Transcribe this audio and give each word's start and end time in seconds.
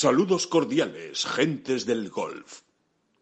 Saludos 0.00 0.46
cordiales, 0.46 1.26
gentes 1.26 1.84
del 1.84 2.08
golf. 2.08 2.60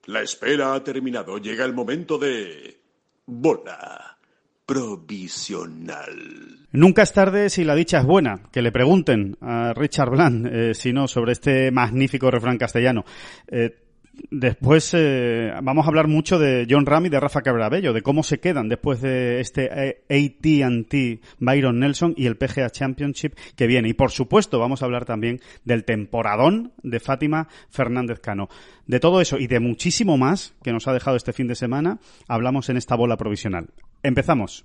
La 0.05 0.21
espera 0.21 0.75
ha 0.75 0.85
terminado. 0.85 1.39
Llega 1.39 1.65
el 1.65 1.73
momento 1.73 2.19
de... 2.19 2.79
Bola 3.25 4.19
provisional. 4.67 6.67
Nunca 6.73 7.05
es 7.05 7.15
tarde 7.15 7.49
si 7.49 7.65
la 7.65 7.75
dicha 7.75 8.01
es 8.01 8.05
buena. 8.05 8.43
Que 8.53 8.61
le 8.61 8.73
pregunten 8.73 9.39
a 9.41 9.73
Richard 9.73 10.11
Bland, 10.11 10.47
eh, 10.49 10.75
si 10.75 10.93
no, 10.93 11.09
sobre 11.09 11.33
este 11.33 11.71
magnífico 11.71 12.31
refrán 12.31 12.59
castellano. 12.59 13.07
Eh, 13.49 13.86
Después 14.31 14.93
eh, 14.95 15.53
vamos 15.63 15.85
a 15.85 15.89
hablar 15.89 16.09
mucho 16.09 16.39
de 16.39 16.67
John 16.69 16.87
Ram 16.87 17.07
y 17.07 17.09
de 17.09 17.21
Rafa 17.21 17.43
Cabrabello, 17.43 17.93
de 17.93 18.03
cómo 18.03 18.23
se 18.23 18.41
quedan 18.41 18.69
después 18.69 19.01
de 19.01 19.41
este 19.41 20.01
AT&T 20.09 21.21
Byron 21.39 21.79
Nelson 21.79 22.15
y 22.17 22.27
el 22.27 22.37
PGA 22.37 22.71
Championship 22.71 23.35
que 23.57 23.67
viene. 23.67 23.89
Y 23.89 23.95
por 23.95 24.11
supuesto 24.11 24.59
vamos 24.59 24.83
a 24.83 24.87
hablar 24.87 25.05
también 25.05 25.41
del 25.65 25.85
temporadón 25.85 26.73
de 26.83 27.01
Fátima 27.01 27.49
Fernández 27.69 28.21
Cano. 28.21 28.49
De 28.87 29.01
todo 29.01 29.21
eso 29.21 29.39
y 29.39 29.47
de 29.47 29.61
muchísimo 29.61 30.17
más 30.17 30.55
que 30.63 30.73
nos 30.73 30.89
ha 30.89 30.93
dejado 30.93 31.17
este 31.17 31.33
fin 31.33 31.47
de 31.47 31.55
semana, 31.55 31.99
hablamos 32.29 32.69
en 32.69 32.77
esta 32.77 32.95
bola 32.95 33.17
provisional. 33.17 33.69
Empezamos. 34.03 34.65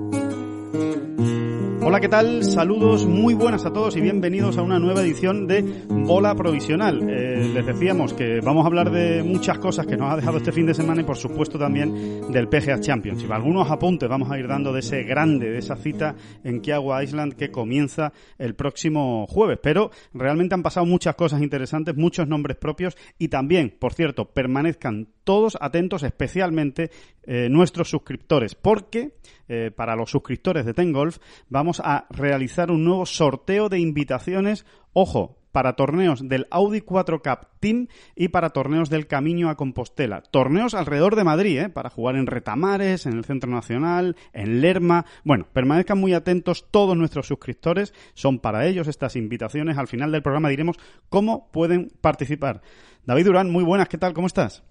Thank 0.73 1.19
you. 1.19 1.70
Hola, 1.83 1.99
¿qué 1.99 2.09
tal? 2.09 2.43
Saludos 2.43 3.07
muy 3.07 3.33
buenas 3.33 3.65
a 3.65 3.73
todos 3.73 3.97
y 3.97 4.01
bienvenidos 4.01 4.55
a 4.59 4.61
una 4.61 4.77
nueva 4.77 5.01
edición 5.01 5.47
de 5.47 5.63
Bola 5.87 6.35
Provisional. 6.35 7.09
Eh, 7.09 7.51
les 7.55 7.65
decíamos 7.65 8.13
que 8.13 8.39
vamos 8.39 8.63
a 8.63 8.67
hablar 8.67 8.91
de 8.91 9.23
muchas 9.23 9.57
cosas 9.57 9.87
que 9.87 9.97
nos 9.97 10.13
ha 10.13 10.15
dejado 10.15 10.37
este 10.37 10.51
fin 10.51 10.67
de 10.67 10.75
semana 10.75 11.01
y 11.01 11.05
por 11.05 11.17
supuesto 11.17 11.57
también 11.57 12.31
del 12.31 12.47
PGA 12.49 12.79
Championship. 12.79 13.31
Algunos 13.31 13.71
apuntes 13.71 14.07
vamos 14.07 14.29
a 14.29 14.37
ir 14.37 14.47
dando 14.47 14.71
de 14.71 14.81
ese 14.81 15.01
grande, 15.01 15.49
de 15.49 15.57
esa 15.57 15.75
cita 15.75 16.15
en 16.43 16.61
Kiawah 16.61 17.03
Island 17.03 17.33
que 17.33 17.49
comienza 17.49 18.13
el 18.37 18.53
próximo 18.53 19.25
jueves. 19.25 19.57
Pero 19.63 19.89
realmente 20.13 20.53
han 20.53 20.61
pasado 20.61 20.85
muchas 20.85 21.15
cosas 21.15 21.41
interesantes, 21.41 21.97
muchos 21.97 22.27
nombres 22.27 22.57
propios 22.57 22.95
y 23.17 23.29
también, 23.29 23.75
por 23.79 23.93
cierto, 23.93 24.25
permanezcan 24.25 25.07
todos 25.23 25.57
atentos, 25.59 26.03
especialmente 26.03 26.91
eh, 27.23 27.47
nuestros 27.49 27.89
suscriptores, 27.89 28.55
porque 28.55 29.13
eh, 29.47 29.69
para 29.69 29.95
los 29.95 30.09
suscriptores 30.09 30.65
de 30.65 30.73
Ten 30.73 30.91
Golf 30.91 31.17
vamos 31.49 31.70
a 31.79 32.07
realizar 32.09 32.71
un 32.71 32.83
nuevo 32.83 33.05
sorteo 33.05 33.69
de 33.69 33.79
invitaciones, 33.79 34.65
ojo, 34.93 35.37
para 35.51 35.73
torneos 35.73 36.27
del 36.27 36.47
Audi 36.49 36.81
4 36.81 37.21
Cup 37.21 37.47
Team 37.59 37.87
y 38.15 38.29
para 38.29 38.51
torneos 38.51 38.89
del 38.89 39.07
Camino 39.07 39.49
a 39.49 39.55
Compostela. 39.55 40.21
Torneos 40.21 40.73
alrededor 40.73 41.15
de 41.15 41.23
Madrid, 41.23 41.59
¿eh? 41.59 41.69
para 41.69 41.89
jugar 41.89 42.15
en 42.15 42.27
Retamares, 42.27 43.05
en 43.05 43.17
el 43.17 43.25
Centro 43.25 43.51
Nacional, 43.51 44.15
en 44.33 44.61
Lerma. 44.61 45.05
Bueno, 45.23 45.47
permanezcan 45.51 45.99
muy 45.99 46.13
atentos 46.13 46.67
todos 46.71 46.97
nuestros 46.97 47.27
suscriptores. 47.27 47.93
Son 48.13 48.39
para 48.39 48.65
ellos 48.65 48.87
estas 48.87 49.15
invitaciones. 49.15 49.77
Al 49.77 49.87
final 49.87 50.11
del 50.11 50.23
programa 50.23 50.49
diremos 50.49 50.77
cómo 51.09 51.49
pueden 51.51 51.91
participar. 52.01 52.61
David 53.05 53.25
Durán, 53.25 53.51
muy 53.51 53.63
buenas, 53.63 53.89
¿qué 53.89 53.97
tal? 53.97 54.13
¿Cómo 54.13 54.27
estás? 54.27 54.63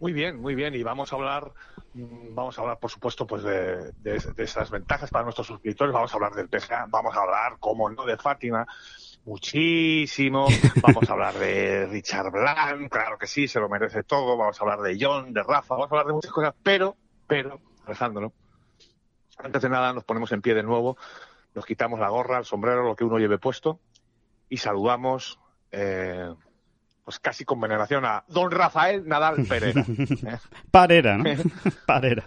Muy 0.00 0.12
bien, 0.12 0.40
muy 0.40 0.54
bien. 0.54 0.74
Y 0.74 0.82
vamos 0.82 1.12
a 1.12 1.16
hablar, 1.16 1.52
mm, 1.94 2.34
vamos 2.34 2.58
a 2.58 2.62
hablar, 2.62 2.78
por 2.78 2.90
supuesto, 2.90 3.26
pues 3.26 3.42
de, 3.42 3.92
esas 4.36 4.70
ventajas 4.70 5.10
para 5.10 5.24
nuestros 5.24 5.46
suscriptores. 5.46 5.92
Vamos 5.92 6.12
a 6.12 6.16
hablar 6.16 6.32
del 6.32 6.48
PGA, 6.48 6.86
vamos 6.88 7.16
a 7.16 7.20
hablar, 7.20 7.58
como 7.58 7.90
no, 7.90 8.04
de 8.04 8.16
Fátima, 8.16 8.66
muchísimo. 9.24 10.46
Vamos 10.82 11.08
a 11.08 11.12
hablar 11.12 11.34
de 11.34 11.86
Richard 11.86 12.30
Blanc, 12.30 12.90
claro 12.90 13.18
que 13.18 13.26
sí, 13.26 13.48
se 13.48 13.60
lo 13.60 13.68
merece 13.68 14.02
todo. 14.02 14.36
Vamos 14.36 14.60
a 14.60 14.64
hablar 14.64 14.80
de 14.80 14.96
John, 15.00 15.32
de 15.32 15.42
Rafa, 15.42 15.74
vamos 15.74 15.90
a 15.90 15.94
hablar 15.94 16.06
de 16.06 16.12
muchas 16.14 16.32
cosas. 16.32 16.54
Pero, 16.62 16.96
pero, 17.26 17.60
Alejandro, 17.86 18.32
antes 19.38 19.62
de 19.62 19.68
nada 19.68 19.92
nos 19.92 20.04
ponemos 20.04 20.32
en 20.32 20.42
pie 20.42 20.54
de 20.54 20.62
nuevo, 20.62 20.96
nos 21.54 21.66
quitamos 21.66 22.00
la 22.00 22.08
gorra, 22.08 22.38
el 22.38 22.44
sombrero, 22.44 22.82
lo 22.82 22.96
que 22.96 23.04
uno 23.04 23.18
lleve 23.18 23.38
puesto 23.38 23.80
y 24.48 24.56
saludamos. 24.56 25.38
Eh, 25.70 26.32
pues 27.08 27.20
casi 27.20 27.46
con 27.46 27.58
veneración 27.58 28.04
a 28.04 28.22
don 28.28 28.50
Rafael 28.50 29.08
Nadal 29.08 29.46
Pereira. 29.48 29.82
Parera, 30.70 31.16
¿no? 31.16 31.24
Parera. 31.86 32.22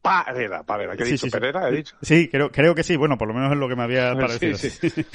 Parera, 0.00 0.62
Parera. 0.62 0.96
¿Qué 0.96 1.02
he 1.02 1.06
dicho? 1.06 1.26
¿Perera 1.30 1.68
he 1.68 1.72
dicho? 1.72 1.94
Sí, 2.00 2.28
creo, 2.28 2.50
creo 2.50 2.74
que 2.74 2.82
sí. 2.82 2.96
Bueno, 2.96 3.18
por 3.18 3.28
lo 3.28 3.34
menos 3.34 3.52
es 3.52 3.58
lo 3.58 3.68
que 3.68 3.76
me 3.76 3.82
había 3.82 4.14
parecido. 4.14 4.56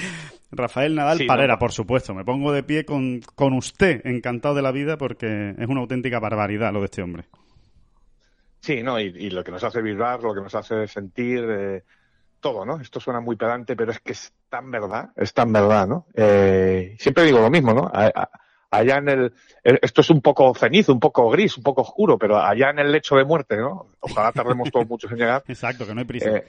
Rafael 0.51 0.93
Nadal 0.93 1.25
Parera, 1.25 1.57
por 1.57 1.71
supuesto. 1.71 2.13
Me 2.13 2.23
pongo 2.23 2.51
de 2.51 2.61
pie 2.61 2.85
con, 2.85 3.21
con 3.33 3.53
usted, 3.53 4.05
encantado 4.05 4.53
de 4.53 4.61
la 4.61 4.71
vida, 4.71 4.99
porque 4.99 5.55
es 5.57 5.67
una 5.67 5.81
auténtica 5.81 6.19
barbaridad 6.19 6.71
lo 6.71 6.81
de 6.81 6.85
este 6.85 7.01
hombre. 7.01 7.23
Sí, 8.59 8.83
no, 8.83 8.99
y, 8.99 9.31
lo 9.31 9.43
que 9.43 9.49
nos 9.49 9.63
hace 9.63 9.81
vibrar, 9.81 10.21
lo 10.21 10.35
que 10.35 10.41
nos 10.41 10.53
hace 10.53 10.87
sentir, 10.87 11.43
eh, 11.49 11.83
todo, 12.39 12.65
¿no? 12.65 12.79
Esto 12.79 12.99
suena 12.99 13.19
muy 13.19 13.35
pedante, 13.35 13.75
pero 13.75 13.91
es 13.91 13.99
que 13.99 14.13
es 14.13 14.33
tan 14.49 14.71
verdad, 14.71 15.11
es 15.15 15.33
tan 15.33 15.51
verdad, 15.51 15.87
¿no? 15.87 16.07
Eh, 16.13 16.95
siempre 16.99 17.23
digo 17.23 17.39
lo 17.39 17.49
mismo, 17.49 17.73
¿no? 17.73 17.91
allá 18.69 18.97
en 18.97 19.09
el, 19.09 19.33
esto 19.63 20.01
es 20.01 20.09
un 20.09 20.21
poco 20.21 20.53
cenizo, 20.53 20.93
un 20.93 20.99
poco 20.99 21.29
gris, 21.29 21.57
un 21.57 21.63
poco 21.63 21.81
oscuro, 21.81 22.17
pero 22.17 22.37
allá 22.37 22.69
en 22.69 22.79
el 22.79 22.91
lecho 22.91 23.15
de 23.15 23.23
muerte, 23.23 23.57
¿no? 23.57 23.87
Ojalá 23.99 24.31
tardemos 24.31 24.69
todos 24.71 24.87
muchos 24.87 25.11
en 25.11 25.17
llegar. 25.17 25.43
Exacto, 25.47 25.85
que 25.85 25.93
no 25.93 26.01
hay 26.01 26.05
prisa. 26.05 26.29
Eh, 26.29 26.47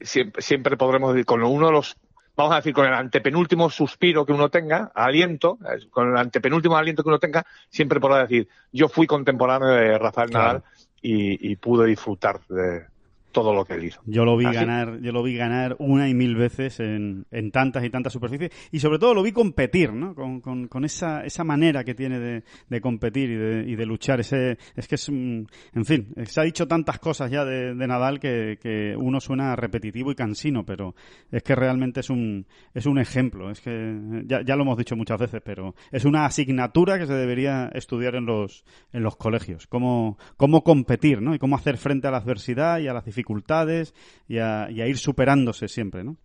siempre, 0.00 0.42
siempre 0.42 0.76
podremos 0.76 1.14
decir, 1.14 1.24
con 1.24 1.42
uno 1.42 1.66
de 1.66 1.72
los, 1.72 1.96
vamos 2.36 2.52
a 2.52 2.56
decir, 2.56 2.74
con 2.74 2.86
el 2.86 2.92
antepenúltimo 2.92 3.70
suspiro 3.70 4.26
que 4.26 4.32
uno 4.32 4.50
tenga, 4.50 4.92
aliento, 4.94 5.58
eh, 5.64 5.88
con 5.90 6.10
el 6.10 6.16
antepenúltimo 6.16 6.76
aliento 6.76 7.02
que 7.02 7.08
uno 7.08 7.18
tenga, 7.18 7.44
siempre 7.70 8.00
podrá 8.00 8.18
decir, 8.18 8.48
yo 8.72 8.88
fui 8.88 9.06
contemporáneo 9.06 9.68
de 9.68 9.98
Rafael 9.98 10.30
Nadal 10.30 10.62
y, 11.00 11.50
y 11.50 11.56
pude 11.56 11.86
disfrutar 11.86 12.40
de, 12.48 12.86
todo 13.32 13.54
lo 13.54 13.64
que 13.64 13.74
él 13.74 13.84
hizo. 13.84 14.00
Yo 14.06 14.24
lo 14.24 14.36
vi 14.36 14.44
ganar, 14.44 15.00
yo 15.00 15.12
lo 15.12 15.22
vi 15.22 15.36
ganar 15.36 15.76
una 15.78 16.08
y 16.08 16.14
mil 16.14 16.34
veces 16.34 16.80
en, 16.80 17.26
en, 17.30 17.50
tantas 17.50 17.84
y 17.84 17.90
tantas 17.90 18.12
superficies 18.12 18.50
y 18.72 18.80
sobre 18.80 18.98
todo 18.98 19.14
lo 19.14 19.22
vi 19.22 19.32
competir, 19.32 19.92
¿no? 19.92 20.14
Con, 20.14 20.40
con, 20.40 20.84
esa, 20.84 21.24
esa 21.24 21.44
manera 21.44 21.84
que 21.84 21.94
tiene 21.94 22.18
de, 22.18 22.42
de 22.68 22.80
competir 22.80 23.30
y 23.30 23.36
de, 23.36 23.70
y 23.70 23.76
de, 23.76 23.86
luchar. 23.86 24.20
Ese, 24.20 24.58
es 24.74 24.88
que 24.88 24.94
es, 24.94 25.08
en 25.08 25.46
fin, 25.84 26.14
se 26.24 26.40
ha 26.40 26.44
dicho 26.44 26.66
tantas 26.66 26.98
cosas 26.98 27.30
ya 27.30 27.44
de, 27.44 27.74
Nadal 27.74 28.20
que, 28.20 28.58
que, 28.60 28.94
uno 28.96 29.20
suena 29.20 29.56
repetitivo 29.56 30.10
y 30.10 30.14
cansino, 30.14 30.64
pero 30.64 30.94
es 31.30 31.42
que 31.42 31.54
realmente 31.54 32.00
es 32.00 32.10
un, 32.10 32.46
es 32.74 32.86
un 32.86 32.98
ejemplo. 32.98 33.50
Es 33.50 33.60
que 33.60 34.22
ya, 34.26 34.42
ya 34.44 34.56
lo 34.56 34.62
hemos 34.62 34.78
dicho 34.78 34.96
muchas 34.96 35.18
veces, 35.18 35.40
pero 35.44 35.74
es 35.90 36.04
una 36.04 36.26
asignatura 36.26 36.98
que 36.98 37.06
se 37.06 37.14
debería 37.14 37.70
estudiar 37.72 38.14
en 38.14 38.26
los, 38.26 38.64
en 38.92 39.02
los 39.02 39.16
colegios. 39.16 39.66
Cómo, 39.66 40.18
cómo 40.36 40.62
competir, 40.62 41.22
¿no? 41.22 41.34
Y 41.34 41.38
cómo 41.38 41.56
hacer 41.56 41.76
frente 41.76 42.08
a 42.08 42.10
la 42.10 42.18
adversidad 42.18 42.78
y 42.80 42.88
a 42.88 42.92
las 42.92 43.04
dificultades 43.04 43.17
dificultades 43.18 43.94
y 44.28 44.38
a, 44.38 44.68
ir 44.70 44.98
superándose 44.98 45.68
siempre, 45.68 46.04
¿no? 46.04 46.16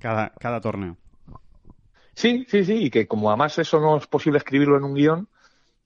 Cada, 0.00 0.32
cada 0.38 0.60
torneo. 0.60 0.96
Sí, 2.14 2.44
sí, 2.48 2.64
sí, 2.64 2.74
y 2.74 2.90
que 2.90 3.06
como 3.06 3.30
además 3.30 3.58
eso 3.58 3.80
no 3.80 3.96
es 3.96 4.06
posible 4.06 4.38
escribirlo 4.38 4.76
en 4.76 4.84
un 4.84 4.94
guion, 4.94 5.28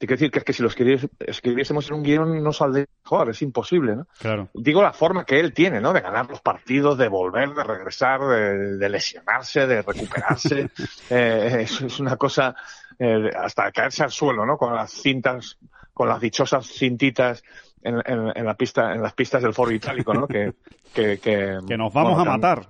hay 0.00 0.08
que 0.08 0.14
decir 0.14 0.30
que 0.32 0.40
es 0.40 0.44
que 0.44 0.52
si 0.52 0.62
lo 0.62 0.68
escribiésemos 0.68 1.88
en 1.88 1.94
un 1.94 2.02
guion 2.02 2.42
no 2.42 2.52
saldría 2.52 2.86
mejor, 3.04 3.30
es 3.30 3.40
imposible, 3.42 3.94
¿no? 3.94 4.08
Claro. 4.18 4.48
Digo 4.52 4.82
la 4.82 4.92
forma 4.92 5.24
que 5.24 5.38
él 5.38 5.52
tiene, 5.52 5.80
¿no? 5.80 5.92
De 5.92 6.00
ganar 6.00 6.28
los 6.28 6.40
partidos, 6.40 6.98
de 6.98 7.06
volver, 7.06 7.50
de 7.50 7.62
regresar, 7.62 8.20
de, 8.20 8.88
lesionarse, 8.88 9.66
de 9.66 9.82
recuperarse. 9.82 10.70
eh, 11.10 11.58
es, 11.60 12.00
una 12.00 12.16
cosa 12.16 12.56
eh, 12.98 13.30
hasta 13.38 13.70
caerse 13.70 14.02
al 14.02 14.10
suelo, 14.10 14.44
¿no? 14.44 14.56
Con 14.56 14.74
las 14.74 14.90
cintas, 14.90 15.56
con 16.02 16.08
las 16.08 16.20
dichosas 16.20 16.66
cintitas 16.66 17.44
en, 17.80 18.02
en, 18.04 18.44
la 18.44 18.54
pista, 18.54 18.92
en 18.92 19.02
las 19.02 19.12
pistas 19.12 19.40
del 19.40 19.54
foro 19.54 19.70
itálico, 19.70 20.12
¿no? 20.12 20.26
Que, 20.26 20.52
que, 20.92 21.20
que, 21.20 21.76
nos 21.78 21.92
vamos 21.92 22.18
a 22.18 22.24
matar. 22.24 22.66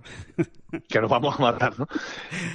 Que 0.86 1.00
nos 1.00 1.08
vamos 1.08 1.38
a 1.38 1.42
matar, 1.42 1.78
¿no? 1.78 1.86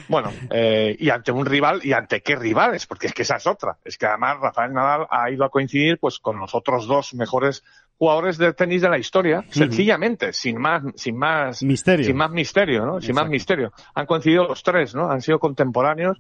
Bueno, 0.07 0.31
eh, 0.51 0.95
y 0.99 1.09
ante 1.09 1.31
un 1.31 1.47
rival, 1.47 1.81
¿y 1.83 1.93
ante 1.93 2.21
qué 2.21 2.35
rivales? 2.35 2.85
Porque 2.85 3.07
es 3.07 3.13
que 3.13 3.23
esa 3.23 3.37
es 3.37 3.47
otra. 3.47 3.79
Es 3.83 3.97
que 3.97 4.05
además 4.05 4.37
Rafael 4.39 4.71
Nadal 4.71 5.07
ha 5.09 5.31
ido 5.31 5.45
a 5.45 5.49
coincidir 5.49 5.97
pues 5.97 6.19
con 6.19 6.37
los 6.37 6.53
otros 6.53 6.85
dos 6.85 7.15
mejores 7.15 7.63
jugadores 7.97 8.37
de 8.37 8.53
tenis 8.53 8.83
de 8.83 8.89
la 8.89 8.99
historia, 8.99 9.45
sencillamente, 9.49 10.31
sin 10.31 10.61
más, 10.61 10.83
sin 10.95 11.17
más 11.17 11.63
misterio, 11.63 12.05
sin 12.05 12.15
más 12.15 12.29
misterio, 12.29 12.85
¿no? 12.85 13.01
Sin 13.01 13.15
más 13.15 13.27
misterio. 13.27 13.73
Han 13.95 14.05
coincidido 14.05 14.47
los 14.47 14.61
tres, 14.61 14.93
¿no? 14.93 15.09
Han 15.09 15.23
sido 15.23 15.39
contemporáneos 15.39 16.19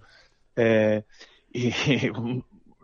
eh, 0.55 1.03
y, 1.53 1.71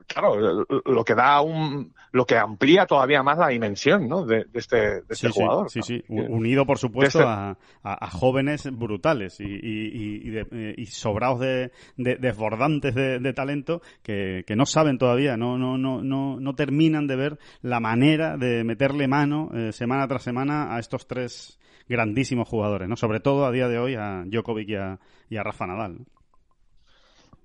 claro, 0.08 0.66
lo 0.86 1.04
que 1.04 1.16
da 1.16 1.42
un, 1.42 1.94
lo 2.12 2.26
que 2.26 2.38
amplía 2.38 2.86
todavía 2.86 3.24
más 3.24 3.38
la 3.38 3.50
dimensión, 3.50 4.08
¿no? 4.08 4.26
De, 4.26 4.46
este, 4.54 4.78
de 4.78 5.04
este 5.10 5.30
jugador. 5.30 5.70
Sí, 5.70 5.82
sí, 5.82 6.04
unido 6.08 6.66
por 6.66 6.78
supuesto 6.78 7.20
este 7.20 7.30
a, 7.30 7.58
a, 7.84 8.10
jóvenes 8.10 8.70
brutales 8.72 9.40
y, 9.40 9.46
y, 9.46 10.30
y, 10.30 10.38
eh, 10.38 10.76
y 10.78 10.86
sobrados 10.86 11.40
de, 11.40 11.72
de 11.98 12.16
desbordantes 12.16 12.96
de, 12.96 13.20
de 13.20 13.34
talento 13.34 13.82
que, 14.02 14.44
que, 14.46 14.56
no 14.56 14.66
saben 14.66 14.98
todavía, 14.98 15.38
no, 15.38 15.58
no, 15.58 15.78
no, 15.78 16.02
no, 16.04 16.40
no 16.40 16.56
terminan 16.56 17.08
de 17.08 17.16
ver 17.16 17.40
la 17.62 17.80
manera 17.80 18.38
de 18.38 18.64
meterle 18.64 19.08
mano 19.08 19.50
eh, 19.54 19.72
semana 19.72 20.08
tras 20.08 20.24
semana 20.24 20.76
a 20.76 20.80
estos 20.80 21.08
tres 21.08 21.60
grandísimos 21.88 22.48
jugadores, 22.48 22.88
¿no? 22.88 22.96
Sobre 22.96 23.20
todo 23.20 23.46
a 23.46 23.52
día 23.52 23.68
de 23.68 23.80
hoy 23.80 23.96
a 23.96 24.24
Djokovic 24.26 24.70
y 24.70 24.76
a, 24.76 25.00
y 25.30 25.38
a 25.38 25.44
Rafa 25.44 25.68
Nadal. 25.68 25.98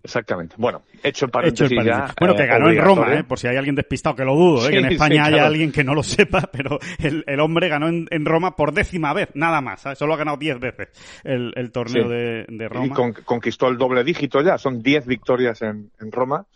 Exactamente. 0.03 0.55
Bueno, 0.59 0.83
hecho 1.03 1.27
el 1.27 1.31
paréntesis, 1.31 1.77
Bueno, 2.19 2.35
que 2.35 2.43
eh, 2.43 2.47
ganó 2.47 2.71
en 2.71 2.79
Roma, 2.79 3.15
¿eh? 3.15 3.25
por 3.25 3.39
si 3.39 3.49
hay 3.49 3.57
alguien 3.57 3.75
despistado 3.75 4.15
que 4.15 4.25
lo 4.25 4.35
dudo, 4.35 4.67
¿eh? 4.67 4.71
que 4.71 4.79
en 4.79 4.87
España 4.87 5.25
haya 5.25 5.47
alguien 5.47 5.73
que 5.73 5.85
no 5.85 5.95
lo 5.95 6.03
sepa, 6.03 6.43
pero 6.53 6.79
el, 6.99 7.25
el 7.27 7.41
hombre 7.41 7.69
ganó 7.69 7.89
en, 7.89 8.07
en, 8.11 8.25
Roma 8.25 8.55
por 8.55 8.73
décima 8.73 9.13
vez, 9.13 9.31
nada 9.35 9.61
más. 9.61 9.85
Solo 9.97 10.15
ha 10.15 10.17
ganado 10.17 10.37
diez 10.37 10.59
veces 10.59 10.89
el, 11.25 11.53
el 11.57 11.71
torneo 11.73 12.09
de, 12.09 12.45
de, 12.49 12.69
Roma. 12.69 12.87
Y 12.87 13.23
conquistó 13.25 13.69
el 13.69 13.77
doble 13.77 14.05
dígito 14.05 14.41
ya, 14.41 14.57
son 14.57 14.83
diez 14.83 15.07
victorias 15.07 15.63
en, 15.63 15.91
en 16.01 16.13
Roma 16.13 16.47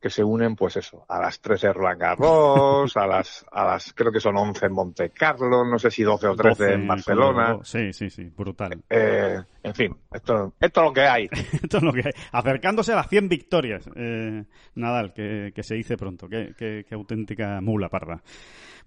que 0.00 0.08
se 0.08 0.24
unen, 0.24 0.56
pues 0.56 0.76
eso, 0.78 1.04
a 1.08 1.20
las 1.20 1.40
13 1.40 1.68
de 1.68 1.72
Roland 1.74 2.00
Garros, 2.00 2.96
a 2.96 3.06
las, 3.06 3.44
a 3.52 3.64
las, 3.64 3.92
creo 3.92 4.10
que 4.10 4.20
son 4.20 4.36
11 4.36 4.66
en 4.66 4.72
Monte 4.72 5.10
Carlo, 5.10 5.64
no 5.64 5.78
sé 5.78 5.90
si 5.90 6.02
12 6.02 6.28
o 6.28 6.36
13 6.36 6.72
en 6.72 6.88
Barcelona. 6.88 7.58
Sí, 7.62 7.92
sí, 7.92 8.08
sí, 8.08 8.24
brutal. 8.34 8.82
Eh, 8.88 9.38
en 9.62 9.74
fin, 9.74 9.94
esto, 10.10 10.54
esto 10.58 10.80
es 10.80 10.86
lo 10.86 10.92
que 10.92 11.02
hay. 11.02 11.28
esto 11.62 11.76
es 11.76 11.82
lo 11.82 11.92
que 11.92 12.00
hay. 12.00 12.12
Acercándose 12.32 12.92
a 12.92 12.96
las 12.96 13.08
100 13.08 13.28
victorias, 13.28 13.88
eh, 13.94 14.44
Nadal, 14.74 15.12
que, 15.12 15.52
que 15.54 15.62
se 15.62 15.74
dice 15.74 15.98
pronto. 15.98 16.28
Qué, 16.28 16.54
qué, 16.56 16.86
qué 16.88 16.94
auténtica 16.94 17.60
mula 17.60 17.90
parda. 17.90 18.22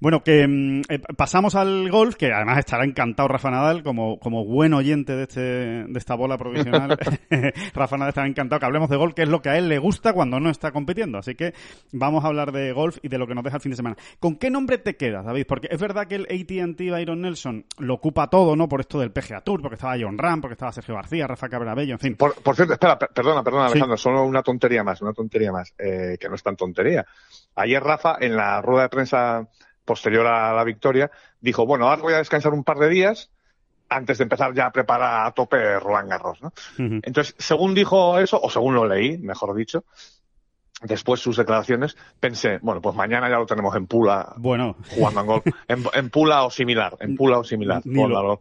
Bueno, 0.04 0.22
que 0.22 0.46
mm, 0.46 0.82
eh, 0.90 1.00
pasamos 1.16 1.56
al 1.56 1.90
golf, 1.90 2.18
que 2.18 2.34
además 2.34 2.58
estará 2.58 2.84
encantado 2.84 3.30
Rafa 3.30 3.50
Nadal, 3.50 3.84
como, 3.84 4.20
como 4.20 4.44
buen 4.44 4.74
oyente 4.74 5.16
de, 5.16 5.24
este, 5.24 5.40
de 5.40 5.98
esta 5.98 6.16
bola 6.16 6.38
provisional. 6.38 6.98
Rafa 7.74 7.96
Nadal 7.96 8.10
estará 8.10 8.28
encantado 8.28 8.60
que 8.60 8.66
hablemos 8.66 8.90
de 8.90 8.98
golf, 8.98 9.14
que 9.14 9.22
es 9.22 9.30
lo 9.30 9.42
que 9.42 9.48
a 9.48 9.58
él 9.58 9.70
le 9.70 9.80
gusta 9.80 10.12
cuando 10.12 10.42
no 10.42 10.50
está 10.50 10.74
compitiendo. 10.74 11.20
Así 11.20 11.36
que 11.36 11.54
vamos 11.94 12.26
a 12.26 12.28
hablar 12.28 12.52
de 12.52 12.74
golf 12.74 12.98
y 13.02 13.08
de 13.08 13.18
lo 13.18 13.28
que 13.28 13.34
nos 13.34 13.46
deja 13.46 13.56
el 13.56 13.62
fin 13.62 13.70
de 13.70 13.78
semana. 13.78 13.96
¿Con 14.20 14.36
qué 14.36 14.50
nombre 14.50 14.78
te 14.78 14.98
quedas, 14.98 15.24
David? 15.24 15.46
Porque 15.48 15.70
es 15.72 15.80
verdad 15.80 16.06
que 16.06 16.16
el 16.16 16.24
AT&T 16.24 16.92
Byron 16.92 17.22
Nelson 17.22 17.66
lo 17.78 17.94
ocupa 17.94 18.30
todo, 18.30 18.58
¿no? 18.58 18.68
Por 18.68 18.82
esto 18.82 19.00
del 19.00 19.14
PGA 19.14 19.40
Tour, 19.40 19.62
porque 19.62 19.76
estaba 19.76 19.96
John 19.98 20.18
Ram, 20.18 20.42
porque 20.42 20.56
estaba 20.56 20.74
Sergio 20.74 20.96
García, 20.96 21.28
Rafa 21.28 21.48
Cabrabello, 21.48 21.94
en 21.94 22.00
fin. 22.00 22.16
Por, 22.18 22.34
cierto, 22.54 22.74
espera, 22.74 23.00
perdona, 23.00 23.42
perdona, 23.42 23.68
Alejandro, 23.68 23.96
solo 23.96 24.26
una 24.26 24.44
tontería 24.44 24.84
más, 24.84 25.02
una 25.02 25.14
tontería 25.14 25.54
más, 25.54 25.74
eh, 25.78 26.18
que 26.20 26.28
no 26.28 26.36
es 26.36 26.44
tan 26.44 26.58
tontería. 26.58 27.06
Ayer 27.56 27.82
Rafa, 27.82 28.18
en 28.20 28.36
la 28.36 28.62
rueda 28.62 28.84
de 28.84 28.90
prensa 28.90 29.48
posterior 29.86 30.26
a 30.28 30.54
la 30.54 30.64
victoria, 30.64 31.12
dijo, 31.42 31.66
bueno, 31.66 31.88
ahora 31.88 32.02
voy 32.02 32.14
a 32.14 32.18
descansar 32.18 32.54
un 32.54 32.64
par 32.64 32.78
de 32.78 32.90
días 32.90 33.30
antes 33.90 34.18
de 34.18 34.24
empezar 34.24 34.54
ya 34.54 34.68
a 34.68 34.72
preparar 34.72 35.28
a 35.28 35.32
tope 35.32 35.80
Roland 35.80 36.10
Garros, 36.10 36.42
¿no? 36.42 36.52
Entonces, 36.78 37.36
según 37.38 37.74
dijo 37.74 38.20
eso, 38.20 38.40
o 38.42 38.50
según 38.50 38.76
lo 38.76 38.88
leí, 38.88 39.18
mejor 39.20 39.56
dicho, 39.56 39.86
después 40.84 41.20
sus 41.20 41.38
declaraciones, 41.38 41.96
pensé, 42.20 42.60
bueno, 42.62 42.82
pues 42.82 42.96
mañana 42.96 43.30
ya 43.30 43.38
lo 43.38 43.46
tenemos 43.46 43.76
en 43.76 43.88
Pula 43.88 44.34
bueno. 44.38 44.76
jugando 44.90 45.22
en 45.22 45.28
golf. 45.28 45.46
En, 45.68 46.10
Pula 46.10 46.44
o 46.44 46.50
similar, 46.50 46.98
en 47.00 47.16
Pula 47.16 47.40
o 47.40 47.44
similar. 47.44 47.82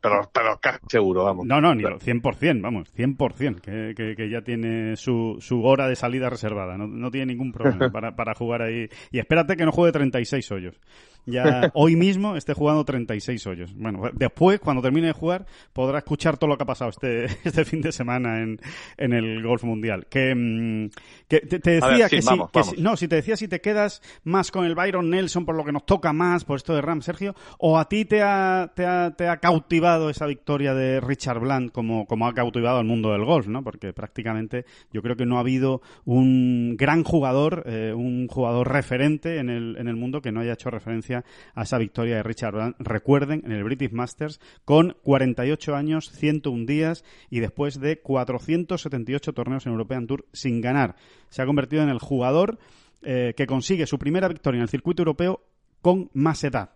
pero, 0.00 0.30
pero 0.32 0.58
casi 0.60 0.80
seguro, 0.88 1.24
vamos. 1.24 1.46
No, 1.46 1.60
no, 1.60 1.74
ni 1.74 1.82
lo, 1.82 1.98
100%, 1.98 2.62
vamos, 2.62 2.92
100%, 2.94 3.60
que, 3.60 3.94
que, 3.94 4.16
que 4.16 4.30
ya 4.30 4.42
tiene 4.42 4.96
su, 4.96 5.36
su 5.40 5.62
hora 5.64 5.86
de 5.88 5.96
salida 5.96 6.30
reservada, 6.30 6.76
no, 6.76 6.86
no 6.86 7.10
tiene 7.10 7.26
ningún 7.26 7.52
problema 7.52 7.90
para, 7.92 8.16
para 8.16 8.34
jugar 8.34 8.62
ahí. 8.62 8.88
Y 9.10 9.18
espérate 9.18 9.56
que 9.56 9.64
no 9.64 9.72
juegue 9.72 9.92
36 9.92 10.50
hoyos 10.52 10.80
ya 11.26 11.70
hoy 11.74 11.96
mismo 11.96 12.36
esté 12.36 12.54
jugando 12.54 12.84
36 12.84 13.46
hoyos. 13.46 13.74
Bueno, 13.74 14.02
después, 14.12 14.60
cuando 14.60 14.82
termine 14.82 15.08
de 15.08 15.12
jugar, 15.12 15.46
podrá 15.72 15.98
escuchar 15.98 16.36
todo 16.36 16.48
lo 16.48 16.56
que 16.56 16.64
ha 16.64 16.66
pasado 16.66 16.90
este, 16.90 17.24
este 17.44 17.64
fin 17.64 17.80
de 17.80 17.92
semana 17.92 18.40
en, 18.40 18.58
en 18.96 19.12
el 19.12 19.42
Golf 19.42 19.64
Mundial. 19.64 20.06
Que, 20.08 20.34
mm, 20.34 20.90
que 21.28 21.40
te, 21.40 21.58
decía 21.58 22.08
que, 22.08 22.22
si, 22.22 22.36
no, 22.78 22.96
si 22.96 23.08
te 23.08 23.16
decía 23.16 23.36
si 23.36 23.48
te 23.48 23.60
quedas 23.60 24.02
más 24.24 24.50
con 24.50 24.64
el 24.64 24.74
Byron 24.74 25.10
Nelson 25.10 25.44
por 25.44 25.54
lo 25.54 25.64
que 25.64 25.72
nos 25.72 25.86
toca 25.86 26.12
más, 26.12 26.44
por 26.44 26.56
esto 26.56 26.74
de 26.74 26.82
Ram, 26.82 27.02
Sergio, 27.02 27.34
o 27.58 27.78
a 27.78 27.88
ti 27.88 28.04
te 28.04 28.22
ha, 28.22 28.72
te 28.74 28.84
ha, 28.86 29.12
te 29.16 29.28
ha 29.28 29.38
cautivado 29.38 30.10
esa 30.10 30.26
victoria 30.26 30.74
de 30.74 31.00
Richard 31.00 31.40
Bland 31.40 31.70
como, 31.70 32.06
como 32.06 32.26
ha 32.26 32.34
cautivado 32.34 32.78
al 32.78 32.84
mundo 32.84 33.12
del 33.12 33.24
golf, 33.24 33.46
¿no? 33.46 33.62
Porque 33.62 33.92
prácticamente 33.92 34.64
yo 34.92 35.02
creo 35.02 35.16
que 35.16 35.26
no 35.26 35.36
ha 35.36 35.40
habido 35.40 35.82
un 36.04 36.76
gran 36.76 37.04
jugador, 37.04 37.64
eh, 37.66 37.92
un 37.94 38.26
jugador 38.28 38.72
referente 38.72 39.38
en 39.38 39.50
el, 39.50 39.76
en 39.78 39.88
el 39.88 39.96
mundo 39.96 40.20
que 40.20 40.32
no 40.32 40.40
haya 40.40 40.54
hecho 40.54 40.70
referencia 40.70 41.11
a 41.14 41.62
esa 41.62 41.78
victoria 41.78 42.16
de 42.16 42.22
Richard 42.22 42.54
Brand. 42.54 42.74
Recuerden, 42.78 43.42
en 43.44 43.52
el 43.52 43.64
British 43.64 43.92
Masters, 43.92 44.40
con 44.64 44.96
48 45.02 45.74
años, 45.74 46.10
101 46.12 46.66
días 46.66 47.04
y 47.30 47.40
después 47.40 47.80
de 47.80 48.00
478 48.00 49.32
torneos 49.32 49.66
en 49.66 49.72
European 49.72 50.06
Tour 50.06 50.26
sin 50.32 50.60
ganar. 50.60 50.96
Se 51.28 51.42
ha 51.42 51.46
convertido 51.46 51.82
en 51.82 51.88
el 51.88 51.98
jugador 51.98 52.58
eh, 53.02 53.34
que 53.36 53.46
consigue 53.46 53.86
su 53.86 53.98
primera 53.98 54.28
victoria 54.28 54.58
en 54.58 54.62
el 54.62 54.68
circuito 54.68 55.02
europeo 55.02 55.40
con 55.80 56.10
más 56.14 56.44
edad. 56.44 56.70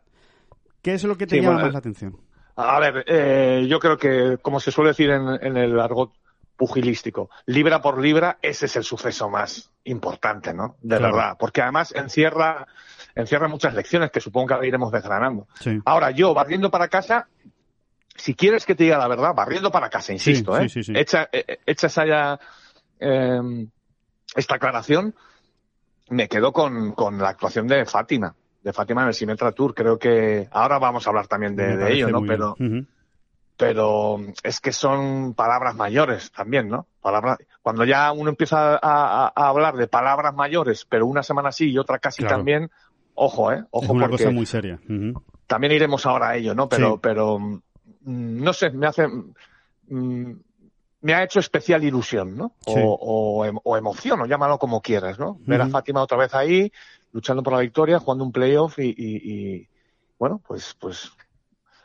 ¿Qué 0.82 0.94
es 0.94 1.04
lo 1.04 1.16
que 1.16 1.26
te 1.26 1.40
llama 1.40 1.62
más 1.62 1.72
la 1.72 1.78
atención? 1.78 2.16
A 2.56 2.80
ver, 2.80 3.04
eh, 3.06 3.66
yo 3.68 3.78
creo 3.78 3.98
que, 3.98 4.38
como 4.40 4.60
se 4.60 4.72
suele 4.72 4.90
decir 4.90 5.10
en, 5.10 5.56
el 5.56 5.78
argot 5.78 6.12
pugilístico, 6.56 7.28
libra 7.44 7.82
por 7.82 8.00
libra, 8.00 8.38
ese 8.40 8.66
es 8.66 8.76
el 8.76 8.84
suceso 8.84 9.28
más 9.28 9.70
importante, 9.84 10.54
¿no? 10.54 10.76
De 10.80 10.98
verdad, 10.98 11.36
porque 11.38 11.60
además 11.60 11.94
encierra 11.94 12.66
encierra 13.16 13.48
muchas 13.48 13.74
lecciones 13.74 14.10
que 14.10 14.20
supongo 14.20 14.48
que 14.48 14.54
ahora 14.54 14.66
iremos 14.66 14.92
desgranando. 14.92 15.48
Ahora, 15.84 16.10
yo, 16.12 16.34
barriendo 16.34 16.70
para 16.70 16.88
casa, 16.88 17.26
si 18.14 18.34
quieres 18.34 18.64
que 18.64 18.74
te 18.74 18.84
diga 18.84 18.98
la 18.98 19.08
verdad, 19.08 19.34
barriendo 19.34 19.70
para 19.70 19.90
casa, 19.90 20.12
insisto, 20.12 20.58
¿eh? 20.58 20.68
Hecha, 20.94 21.28
eh, 21.32 21.44
eh, 21.48 21.58
esa 21.66 22.38
em, 23.00 23.68
esta 24.34 24.56
aclaración, 24.56 25.14
me 26.10 26.28
quedo 26.28 26.52
con, 26.52 26.92
con, 26.92 27.18
la 27.18 27.30
actuación 27.30 27.66
de 27.66 27.84
Fátima, 27.86 28.34
de 28.62 28.72
Fátima 28.72 29.02
en 29.02 29.08
el 29.08 29.14
Simetra 29.14 29.52
Tour. 29.52 29.74
Creo 29.74 29.98
que 29.98 30.48
ahora 30.50 30.78
vamos 30.78 31.06
a 31.06 31.10
hablar 31.10 31.26
también 31.26 31.56
de, 31.56 31.92
ello, 31.92 32.08
¿no? 32.08 32.22
Pero, 32.22 32.54
pero 33.56 34.18
es 34.42 34.60
que 34.60 34.72
son 34.72 35.34
palabras 35.34 35.74
mayores 35.74 36.30
también, 36.30 36.68
¿no? 36.68 36.86
Palabras, 37.00 37.38
cuando 37.62 37.84
ya 37.84 38.12
uno 38.12 38.30
empieza 38.30 38.78
a, 38.80 39.32
hablar 39.34 39.76
de 39.76 39.88
palabras 39.88 40.34
mayores, 40.34 40.84
pero 40.88 41.06
una 41.06 41.22
semana 41.22 41.50
sí 41.52 41.70
y 41.70 41.78
otra 41.78 41.98
casi 41.98 42.24
también, 42.24 42.70
Ojo, 43.16 43.52
¿eh? 43.52 43.64
Ojo 43.70 43.84
es 43.84 43.90
una 43.90 44.08
cosa 44.08 44.30
muy 44.30 44.46
seria. 44.46 44.78
También 45.46 45.72
iremos 45.72 46.04
ahora 46.06 46.30
a 46.30 46.36
ello, 46.36 46.54
¿no? 46.54 46.68
Pero, 46.68 47.00
pero 47.00 47.38
mm, 47.38 47.56
no 48.04 48.52
sé, 48.52 48.70
me 48.70 48.86
hace. 48.86 49.08
Mm, 49.88 50.32
me 51.00 51.14
ha 51.14 51.22
hecho 51.22 51.40
especial 51.40 51.84
ilusión, 51.84 52.36
¿no? 52.36 52.54
O, 52.66 53.44
em, 53.44 53.56
o, 53.62 53.76
emoción, 53.76 54.20
o 54.20 54.26
llámalo 54.26 54.58
como 54.58 54.80
quieras, 54.80 55.18
¿no? 55.18 55.38
Ver 55.46 55.60
a 55.60 55.68
Fátima 55.68 56.02
otra 56.02 56.18
vez 56.18 56.34
ahí, 56.34 56.72
luchando 57.12 57.42
por 57.42 57.52
la 57.52 57.60
victoria, 57.60 58.00
jugando 58.00 58.24
un 58.24 58.32
playoff 58.32 58.78
y, 58.78 58.94
y, 58.96 59.68
bueno, 60.18 60.40
pues, 60.46 60.74
pues 60.80 61.12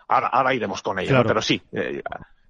ahora, 0.08 0.28
ahora 0.28 0.54
iremos 0.54 0.82
con 0.82 0.98
ello, 0.98 1.22
pero 1.26 1.42
sí. 1.42 1.62
Eh, 1.72 2.02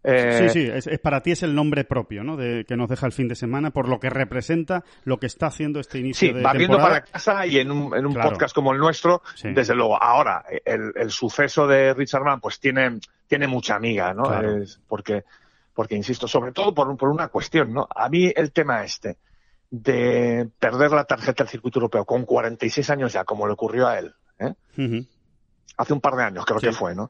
sí, 0.03 0.49
sí, 0.49 0.69
es, 0.73 0.99
para 0.99 1.21
ti 1.21 1.31
es 1.31 1.43
el 1.43 1.53
nombre 1.53 1.83
propio, 1.83 2.23
¿no? 2.23 2.35
De, 2.37 2.65
que 2.65 2.75
nos 2.75 2.89
deja 2.89 3.05
el 3.05 3.11
fin 3.11 3.27
de 3.27 3.35
semana, 3.35 3.71
por 3.71 3.87
lo 3.87 3.99
que 3.99 4.09
representa 4.09 4.83
lo 5.03 5.19
que 5.19 5.27
está 5.27 5.47
haciendo 5.47 5.79
este 5.79 5.99
inicio 5.99 6.29
sí, 6.29 6.33
de 6.33 6.41
barriendo 6.41 6.77
para 6.77 7.01
casa 7.01 7.45
y 7.45 7.59
en 7.59 7.71
un, 7.71 7.95
en 7.95 8.05
un 8.05 8.13
podcast 8.13 8.55
como 8.55 8.73
el 8.73 8.79
nuestro, 8.79 9.21
desde 9.43 9.75
luego. 9.75 10.01
Ahora, 10.01 10.43
el, 10.65 10.91
el, 10.95 11.11
suceso 11.11 11.67
de 11.67 11.93
Richard 11.93 12.23
Mann, 12.23 12.39
pues 12.39 12.59
tiene, 12.59 12.99
tiene 13.27 13.47
mucha 13.47 13.75
amiga, 13.75 14.13
¿no? 14.13 14.33
Es 14.41 14.79
porque, 14.87 15.23
porque, 15.73 15.95
insisto, 15.95 16.27
sobre 16.27 16.51
todo 16.51 16.73
por, 16.73 16.97
por 16.97 17.09
una 17.09 17.27
cuestión, 17.27 17.71
¿no? 17.71 17.87
A 17.93 18.09
mí 18.09 18.31
el 18.35 18.51
tema 18.51 18.83
este 18.83 19.17
de 19.69 20.49
perder 20.59 20.91
la 20.91 21.05
tarjeta 21.05 21.43
del 21.43 21.51
circuito 21.51 21.79
europeo 21.79 22.03
con 22.05 22.25
46 22.25 22.89
años 22.89 23.13
ya, 23.13 23.23
como 23.23 23.47
le 23.47 23.53
ocurrió 23.53 23.87
a 23.87 23.99
él, 23.99 24.13
¿eh? 24.39 24.53
Hace 25.77 25.93
un 25.93 26.01
par 26.01 26.15
de 26.15 26.23
años 26.23 26.45
creo 26.45 26.59
que 26.59 26.73
fue, 26.73 26.93
¿no? 26.93 27.09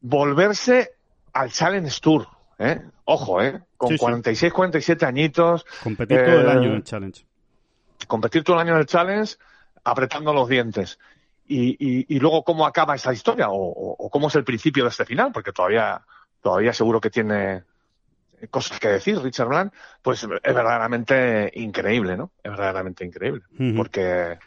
Volverse 0.00 0.97
al 1.38 1.52
Challenge 1.52 2.00
Tour. 2.00 2.26
¿eh? 2.58 2.82
Ojo, 3.04 3.40
¿eh? 3.40 3.60
Con 3.76 3.96
46, 3.96 4.52
47 4.52 5.06
añitos. 5.06 5.64
Competir 5.82 6.24
todo 6.24 6.40
el 6.40 6.48
año 6.48 6.64
en 6.64 6.74
el 6.74 6.84
Challenge. 6.84 7.24
Competir 8.06 8.42
todo 8.42 8.56
el 8.56 8.62
año 8.62 8.74
en 8.74 8.80
el 8.80 8.86
Challenge 8.86 9.36
apretando 9.84 10.32
los 10.32 10.48
dientes. 10.48 10.98
Y, 11.46 11.70
y, 11.78 12.06
y 12.08 12.18
luego 12.18 12.42
cómo 12.42 12.66
acaba 12.66 12.96
esa 12.96 13.12
historia 13.12 13.46
o, 13.50 14.10
cómo 14.10 14.28
es 14.28 14.34
el 14.34 14.44
principio 14.44 14.84
de 14.84 14.90
este 14.90 15.06
final, 15.06 15.30
porque 15.32 15.52
todavía, 15.52 16.02
todavía 16.42 16.72
seguro 16.72 17.00
que 17.00 17.08
tiene 17.08 17.62
cosas 18.50 18.78
que 18.78 18.88
decir 18.88 19.18
Richard 19.18 19.48
Bland, 19.48 19.72
pues 20.02 20.24
es 20.24 20.54
verdaderamente 20.54 21.50
increíble, 21.54 22.16
¿no? 22.16 22.32
Es 22.42 22.50
verdaderamente 22.50 23.04
increíble. 23.04 23.42
Porque 23.76 24.38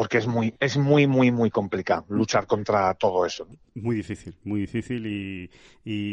porque 0.00 0.16
es 0.16 0.26
muy, 0.26 0.54
es 0.58 0.78
muy, 0.78 1.06
muy, 1.06 1.30
muy 1.30 1.50
complicado 1.50 2.06
luchar 2.08 2.46
contra 2.46 2.94
todo 2.94 3.26
eso. 3.26 3.46
Muy 3.74 3.94
difícil, 3.96 4.34
muy 4.44 4.60
difícil 4.60 5.06
y, 5.06 5.50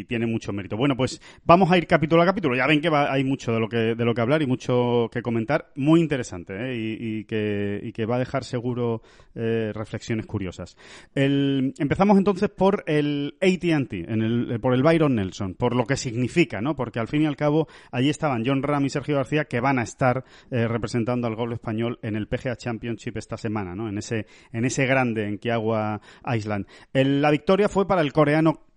tiene 0.06 0.26
mucho 0.26 0.52
mérito. 0.52 0.76
Bueno, 0.76 0.98
pues 0.98 1.22
vamos 1.46 1.72
a 1.72 1.78
ir 1.78 1.88
capítulo 1.88 2.22
a 2.22 2.26
capítulo. 2.26 2.56
Ya 2.56 2.68
ven 2.68 2.82
que 2.82 2.90
va, 2.90 3.12
hay 3.12 3.24
mucho 3.24 3.54
de 3.54 3.60
lo 3.60 3.70
que, 3.70 3.96
de 3.96 4.06
lo 4.06 4.14
que 4.14 4.22
hablar 4.22 4.42
y 4.42 4.48
mucho 4.48 5.08
que 5.12 5.22
comentar. 5.22 5.72
Muy 5.76 6.02
interesante 6.02 6.54
¿eh? 6.54 6.76
y, 6.76 7.24
que, 7.26 7.80
y 7.82 7.94
que 7.94 8.06
va 8.06 8.16
a 8.16 8.20
dejar 8.20 8.44
seguro 8.44 9.02
eh, 9.36 9.72
reflexiones 9.74 10.26
curiosas. 10.26 10.76
El, 11.14 11.74
empezamos 11.78 12.18
entonces 12.18 12.50
por 12.50 12.84
el 12.88 13.38
AT&T, 13.40 14.06
el, 14.08 14.60
por 14.60 14.74
el 14.74 14.84
Byron 14.84 15.16
Nelson, 15.16 15.54
por 15.54 15.76
lo 15.76 15.86
que 15.86 15.96
significa, 15.96 16.60
¿no? 16.60 16.76
Porque 16.76 17.00
al 17.00 17.08
fin 17.08 17.22
y 17.22 17.26
al 17.26 17.36
cabo 17.36 17.68
allí 17.92 18.10
estaban 18.10 18.44
John 18.46 18.64
Ram 18.64 18.86
y 18.86 18.90
Sergio 18.90 19.16
García 19.16 19.46
que 19.46 19.60
van 19.60 19.80
a 19.80 19.84
estar 19.84 20.26
eh, 20.50 20.68
representando 20.68 21.28
al 21.28 21.36
golf 21.36 21.54
español 21.54 22.00
en 22.02 22.16
el 22.16 22.28
PGA 22.28 22.56
Championship 22.56 23.18
esta 23.18 23.38
semana, 23.38 23.76
En 23.86 23.98
ese, 23.98 24.26
en 24.52 24.66
ese 24.66 24.86
grande 24.86 25.28
en 25.28 25.38
Kiawah 25.38 26.00
Island. 26.34 26.66
La 26.94 27.32
victoria 27.32 27.70
fue 27.70 27.88
para 27.88 28.02
el 28.02 28.14
coreano 28.14 28.68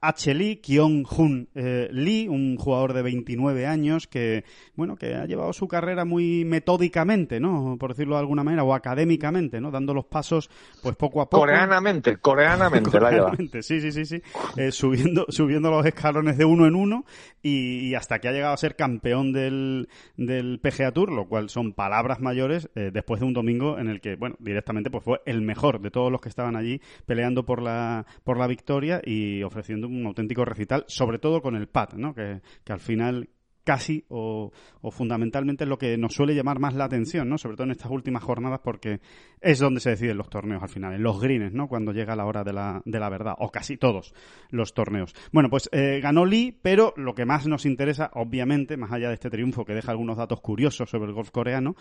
K.H. 0.00 0.34
Lee, 0.34 0.60
Kyung-Hun 0.62 1.48
eh, 1.54 1.88
Lee, 1.90 2.28
un 2.28 2.56
jugador 2.56 2.92
de 2.92 3.02
29 3.02 3.66
años 3.66 4.06
que, 4.06 4.44
bueno, 4.74 4.96
que 4.96 5.14
ha 5.14 5.26
llevado 5.26 5.52
su 5.52 5.66
carrera 5.66 6.04
muy 6.04 6.44
metódicamente, 6.44 7.40
¿no? 7.40 7.76
Por 7.78 7.90
decirlo 7.90 8.14
de 8.14 8.20
alguna 8.20 8.44
manera, 8.44 8.62
o 8.64 8.74
académicamente, 8.74 9.60
¿no? 9.60 9.70
Dando 9.70 9.94
los 9.94 10.06
pasos, 10.06 10.50
pues 10.82 10.96
poco 10.96 11.20
a 11.20 11.28
poco. 11.28 11.42
Coreanamente, 11.42 12.16
coreanamente, 12.18 12.90
coreanamente 12.90 13.62
Sí, 13.62 13.80
sí, 13.80 13.92
sí, 13.92 14.04
sí. 14.04 14.22
Eh, 14.56 14.70
subiendo, 14.70 15.26
subiendo 15.28 15.70
los 15.70 15.84
escalones 15.84 16.38
de 16.38 16.44
uno 16.44 16.66
en 16.66 16.74
uno 16.74 17.04
y, 17.42 17.88
y, 17.88 17.94
hasta 17.94 18.20
que 18.20 18.28
ha 18.28 18.32
llegado 18.32 18.54
a 18.54 18.56
ser 18.56 18.76
campeón 18.76 19.32
del, 19.32 19.88
del 20.16 20.60
PGA 20.60 20.92
Tour, 20.92 21.10
lo 21.10 21.26
cual 21.26 21.48
son 21.50 21.72
palabras 21.72 22.20
mayores, 22.20 22.70
eh, 22.74 22.90
después 22.92 23.20
de 23.20 23.26
un 23.26 23.32
domingo 23.32 23.78
en 23.78 23.88
el 23.88 24.00
que, 24.00 24.16
bueno, 24.16 24.36
directamente 24.38 24.90
pues 24.90 25.02
fue 25.02 25.20
el 25.26 25.42
mejor 25.42 25.80
de 25.80 25.90
todos 25.90 26.12
los 26.12 26.20
que 26.20 26.28
estaban 26.28 26.56
allí 26.56 26.80
peleando 27.06 27.44
por 27.44 27.62
la, 27.62 28.06
por 28.24 28.38
la 28.38 28.46
victoria 28.46 29.00
y 29.04 29.42
ofreciendo 29.42 29.87
un 29.88 30.06
auténtico 30.06 30.44
recital, 30.44 30.84
sobre 30.88 31.18
todo 31.18 31.40
con 31.40 31.56
el 31.56 31.68
pad, 31.68 31.94
¿no? 31.94 32.14
que, 32.14 32.40
al 32.68 32.80
final 32.80 33.28
casi 33.68 34.02
o, 34.08 34.50
o, 34.80 34.90
fundamentalmente 34.90 35.64
es 35.64 35.68
lo 35.68 35.76
que 35.76 35.98
nos 35.98 36.14
suele 36.14 36.34
llamar 36.34 36.58
más 36.58 36.72
la 36.72 36.84
atención, 36.84 37.28
¿no? 37.28 37.36
Sobre 37.36 37.54
todo 37.54 37.66
en 37.66 37.72
estas 37.72 37.90
últimas 37.90 38.22
jornadas 38.22 38.60
porque 38.64 39.00
es 39.42 39.58
donde 39.58 39.80
se 39.80 39.90
deciden 39.90 40.16
los 40.16 40.30
torneos 40.30 40.62
al 40.62 40.70
final, 40.70 40.94
en 40.94 41.02
los 41.02 41.20
greens, 41.20 41.52
¿no? 41.52 41.68
Cuando 41.68 41.92
llega 41.92 42.16
la 42.16 42.24
hora 42.24 42.44
de 42.44 42.54
la, 42.54 42.80
de 42.86 42.98
la 42.98 43.10
verdad, 43.10 43.34
o 43.36 43.50
casi 43.50 43.76
todos 43.76 44.14
los 44.48 44.72
torneos. 44.72 45.14
Bueno, 45.32 45.50
pues 45.50 45.68
eh, 45.70 46.00
ganó 46.02 46.24
Lee, 46.24 46.58
pero 46.62 46.94
lo 46.96 47.14
que 47.14 47.26
más 47.26 47.46
nos 47.46 47.66
interesa, 47.66 48.10
obviamente, 48.14 48.78
más 48.78 48.90
allá 48.90 49.08
de 49.08 49.14
este 49.14 49.28
triunfo 49.28 49.66
que 49.66 49.74
deja 49.74 49.90
algunos 49.90 50.16
datos 50.16 50.40
curiosos 50.40 50.88
sobre 50.88 51.10
el 51.10 51.14
golf 51.14 51.30
coreano, 51.30 51.76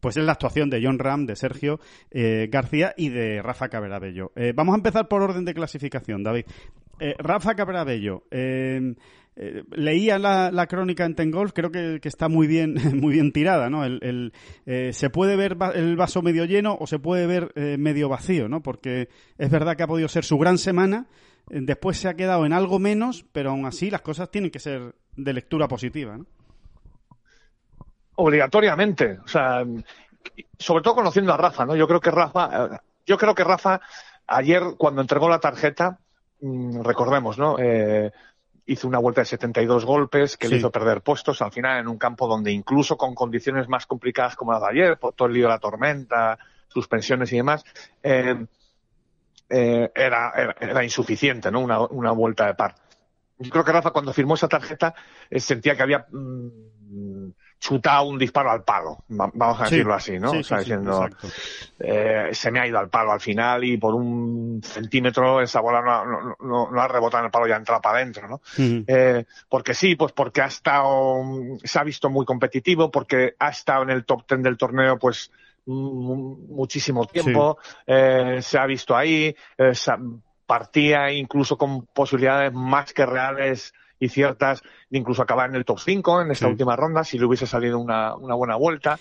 pues 0.00 0.16
es 0.16 0.24
la 0.24 0.32
actuación 0.32 0.70
de 0.70 0.80
John 0.82 0.98
Ram, 0.98 1.24
de 1.24 1.36
Sergio 1.36 1.78
eh, 2.10 2.48
García 2.50 2.94
y 2.96 3.10
de 3.10 3.42
Rafa 3.42 3.68
Caberabello. 3.68 4.32
Eh, 4.34 4.52
vamos 4.56 4.72
a 4.72 4.78
empezar 4.78 5.06
por 5.06 5.22
orden 5.22 5.44
de 5.44 5.54
clasificación, 5.54 6.24
David. 6.24 6.46
Eh, 7.00 7.14
Rafa 7.18 7.54
Caberabello, 7.54 8.24
eh, 8.30 8.94
eh, 9.40 9.62
leía 9.70 10.18
la, 10.18 10.50
la, 10.50 10.66
crónica 10.66 11.04
en 11.04 11.14
Tengolf, 11.14 11.52
creo 11.52 11.70
que, 11.70 12.00
que, 12.02 12.08
está 12.08 12.28
muy 12.28 12.48
bien, 12.48 12.74
muy 13.00 13.12
bien 13.12 13.30
tirada, 13.30 13.70
¿no? 13.70 13.84
El, 13.84 14.00
el 14.02 14.32
eh, 14.66 14.92
se 14.92 15.10
puede 15.10 15.36
ver 15.36 15.56
el 15.76 15.94
vaso 15.94 16.22
medio 16.22 16.44
lleno 16.44 16.76
o 16.78 16.88
se 16.88 16.98
puede 16.98 17.28
ver 17.28 17.52
eh, 17.54 17.76
medio 17.78 18.08
vacío, 18.08 18.48
¿no? 18.48 18.64
Porque 18.64 19.08
es 19.38 19.48
verdad 19.48 19.76
que 19.76 19.84
ha 19.84 19.86
podido 19.86 20.08
ser 20.08 20.24
su 20.24 20.38
gran 20.38 20.58
semana, 20.58 21.06
después 21.50 21.98
se 21.98 22.08
ha 22.08 22.14
quedado 22.14 22.46
en 22.46 22.52
algo 22.52 22.80
menos, 22.80 23.24
pero 23.30 23.50
aún 23.50 23.64
así 23.64 23.92
las 23.92 24.00
cosas 24.00 24.28
tienen 24.28 24.50
que 24.50 24.58
ser 24.58 24.96
de 25.14 25.32
lectura 25.32 25.68
positiva, 25.68 26.16
¿no? 26.16 26.26
Obligatoriamente, 28.16 29.20
o 29.24 29.28
sea, 29.28 29.64
sobre 30.58 30.82
todo 30.82 30.96
conociendo 30.96 31.32
a 31.32 31.36
Rafa, 31.36 31.64
¿no? 31.64 31.76
Yo 31.76 31.86
creo 31.86 32.00
que 32.00 32.10
Rafa, 32.10 32.80
yo 33.06 33.16
creo 33.16 33.36
que 33.36 33.44
Rafa 33.44 33.80
ayer 34.26 34.62
cuando 34.76 35.00
entregó 35.00 35.28
la 35.28 35.38
tarjeta, 35.38 36.00
recordemos, 36.40 37.38
¿no? 37.38 37.56
Eh, 37.58 38.10
hizo 38.66 38.86
una 38.86 38.98
vuelta 38.98 39.22
de 39.22 39.26
72 39.26 39.84
golpes 39.84 40.36
que 40.36 40.46
sí. 40.46 40.52
le 40.52 40.58
hizo 40.58 40.70
perder 40.70 41.00
puestos 41.00 41.40
al 41.40 41.50
final 41.50 41.80
en 41.80 41.88
un 41.88 41.96
campo 41.96 42.28
donde 42.28 42.52
incluso 42.52 42.96
con 42.96 43.14
condiciones 43.14 43.68
más 43.68 43.86
complicadas 43.86 44.36
como 44.36 44.52
la 44.52 44.60
de 44.60 44.66
ayer, 44.66 44.98
por 44.98 45.14
todo 45.14 45.28
el 45.28 45.34
lío 45.34 45.44
de 45.44 45.54
la 45.54 45.58
tormenta, 45.58 46.38
suspensiones 46.68 47.32
y 47.32 47.36
demás, 47.36 47.64
eh, 48.02 48.46
eh, 49.48 49.90
era, 49.94 50.32
era, 50.36 50.56
era, 50.60 50.84
insuficiente, 50.84 51.50
¿no? 51.50 51.60
Una, 51.60 51.80
una, 51.80 52.12
vuelta 52.12 52.46
de 52.46 52.54
par. 52.54 52.74
Yo 53.38 53.50
creo 53.50 53.64
que 53.64 53.72
Rafa 53.72 53.90
cuando 53.90 54.12
firmó 54.12 54.34
esa 54.34 54.48
tarjeta 54.48 54.94
eh, 55.30 55.40
sentía 55.40 55.74
que 55.74 55.82
había 55.82 56.06
mmm, 56.10 57.30
chutado 57.58 58.04
un 58.04 58.18
disparo 58.18 58.50
al 58.50 58.62
palo, 58.62 59.04
vamos 59.08 59.60
a 59.60 59.64
decirlo 59.64 59.98
sí, 59.98 60.12
así, 60.12 60.20
¿no? 60.20 60.30
Sí, 60.30 60.38
o 60.38 60.42
sea, 60.44 60.58
diciendo, 60.58 61.08
eh, 61.80 62.30
se 62.32 62.50
me 62.50 62.60
ha 62.60 62.66
ido 62.66 62.78
al 62.78 62.88
palo 62.88 63.12
al 63.12 63.20
final 63.20 63.64
y 63.64 63.76
por 63.76 63.94
un 63.94 64.60
centímetro 64.62 65.40
esa 65.40 65.60
bola 65.60 65.82
no, 65.82 66.04
no, 66.04 66.36
no, 66.40 66.70
no 66.70 66.80
ha 66.80 66.88
rebotado 66.88 67.22
en 67.22 67.26
el 67.26 67.30
palo 67.30 67.48
y 67.48 67.52
ha 67.52 67.56
entrado 67.56 67.80
para 67.80 67.98
adentro, 67.98 68.28
¿no? 68.28 68.34
Uh 68.36 68.62
-huh. 68.62 68.84
eh, 68.86 69.24
porque 69.48 69.74
sí, 69.74 69.96
pues 69.96 70.12
porque 70.12 70.40
ha 70.40 70.46
estado, 70.46 71.20
se 71.64 71.78
ha 71.78 71.84
visto 71.84 72.08
muy 72.10 72.24
competitivo, 72.24 72.90
porque 72.90 73.34
ha 73.38 73.48
estado 73.48 73.82
en 73.82 73.90
el 73.90 74.04
top 74.04 74.26
ten 74.26 74.42
del 74.42 74.56
torneo, 74.56 74.98
pues 74.98 75.32
muchísimo 75.66 77.06
tiempo, 77.06 77.58
eh, 77.86 78.38
se 78.40 78.58
ha 78.58 78.64
visto 78.66 78.96
ahí, 78.96 79.34
partía 80.46 81.12
incluso 81.12 81.58
con 81.58 81.84
posibilidades 81.86 82.54
más 82.54 82.94
que 82.94 83.04
reales 83.04 83.74
y 84.00 84.08
ciertas 84.08 84.62
incluso 84.90 85.22
acabar 85.22 85.50
en 85.50 85.56
el 85.56 85.64
top 85.64 85.78
5 85.80 86.22
en 86.22 86.30
esta 86.30 86.46
sí. 86.46 86.52
última 86.52 86.76
ronda 86.76 87.04
si 87.04 87.18
le 87.18 87.26
hubiese 87.26 87.46
salido 87.46 87.78
una, 87.78 88.14
una 88.14 88.34
buena 88.34 88.56
vuelta. 88.56 88.98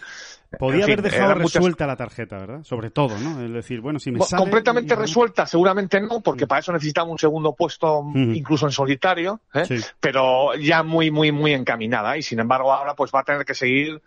Podía 0.58 0.78
en 0.78 0.84
haber 0.84 1.02
dejado 1.02 1.34
resuelta 1.34 1.86
muchas... 1.86 1.88
la 1.88 1.96
tarjeta, 1.98 2.38
¿verdad? 2.38 2.64
Sobre 2.64 2.90
todo, 2.90 3.18
¿no? 3.20 3.42
Es 3.44 3.52
decir, 3.52 3.82
bueno, 3.82 4.00
si 4.00 4.12
me 4.12 4.22
sale... 4.22 4.42
Completamente 4.42 4.94
y... 4.94 4.98
resuelta, 4.98 5.46
seguramente 5.46 6.00
no, 6.00 6.22
porque 6.22 6.46
mm. 6.46 6.48
para 6.48 6.60
eso 6.60 6.72
necesitaba 6.72 7.10
un 7.10 7.18
segundo 7.18 7.54
puesto 7.54 8.04
mm 8.04 8.36
incluso 8.38 8.66
en 8.66 8.72
solitario, 8.72 9.42
¿eh? 9.54 9.66
sí. 9.66 9.80
pero 10.00 10.56
ya 10.56 10.84
muy, 10.84 11.12
muy, 11.12 11.32
muy 11.32 11.54
encaminada 11.54 12.18
y 12.18 12.22
sin 12.22 12.40
embargo 12.40 12.72
ahora 12.72 12.94
pues 12.94 13.12
va 13.14 13.22
a 13.22 13.24
tener 13.24 13.46
que 13.46 13.54
seguir 13.54 14.02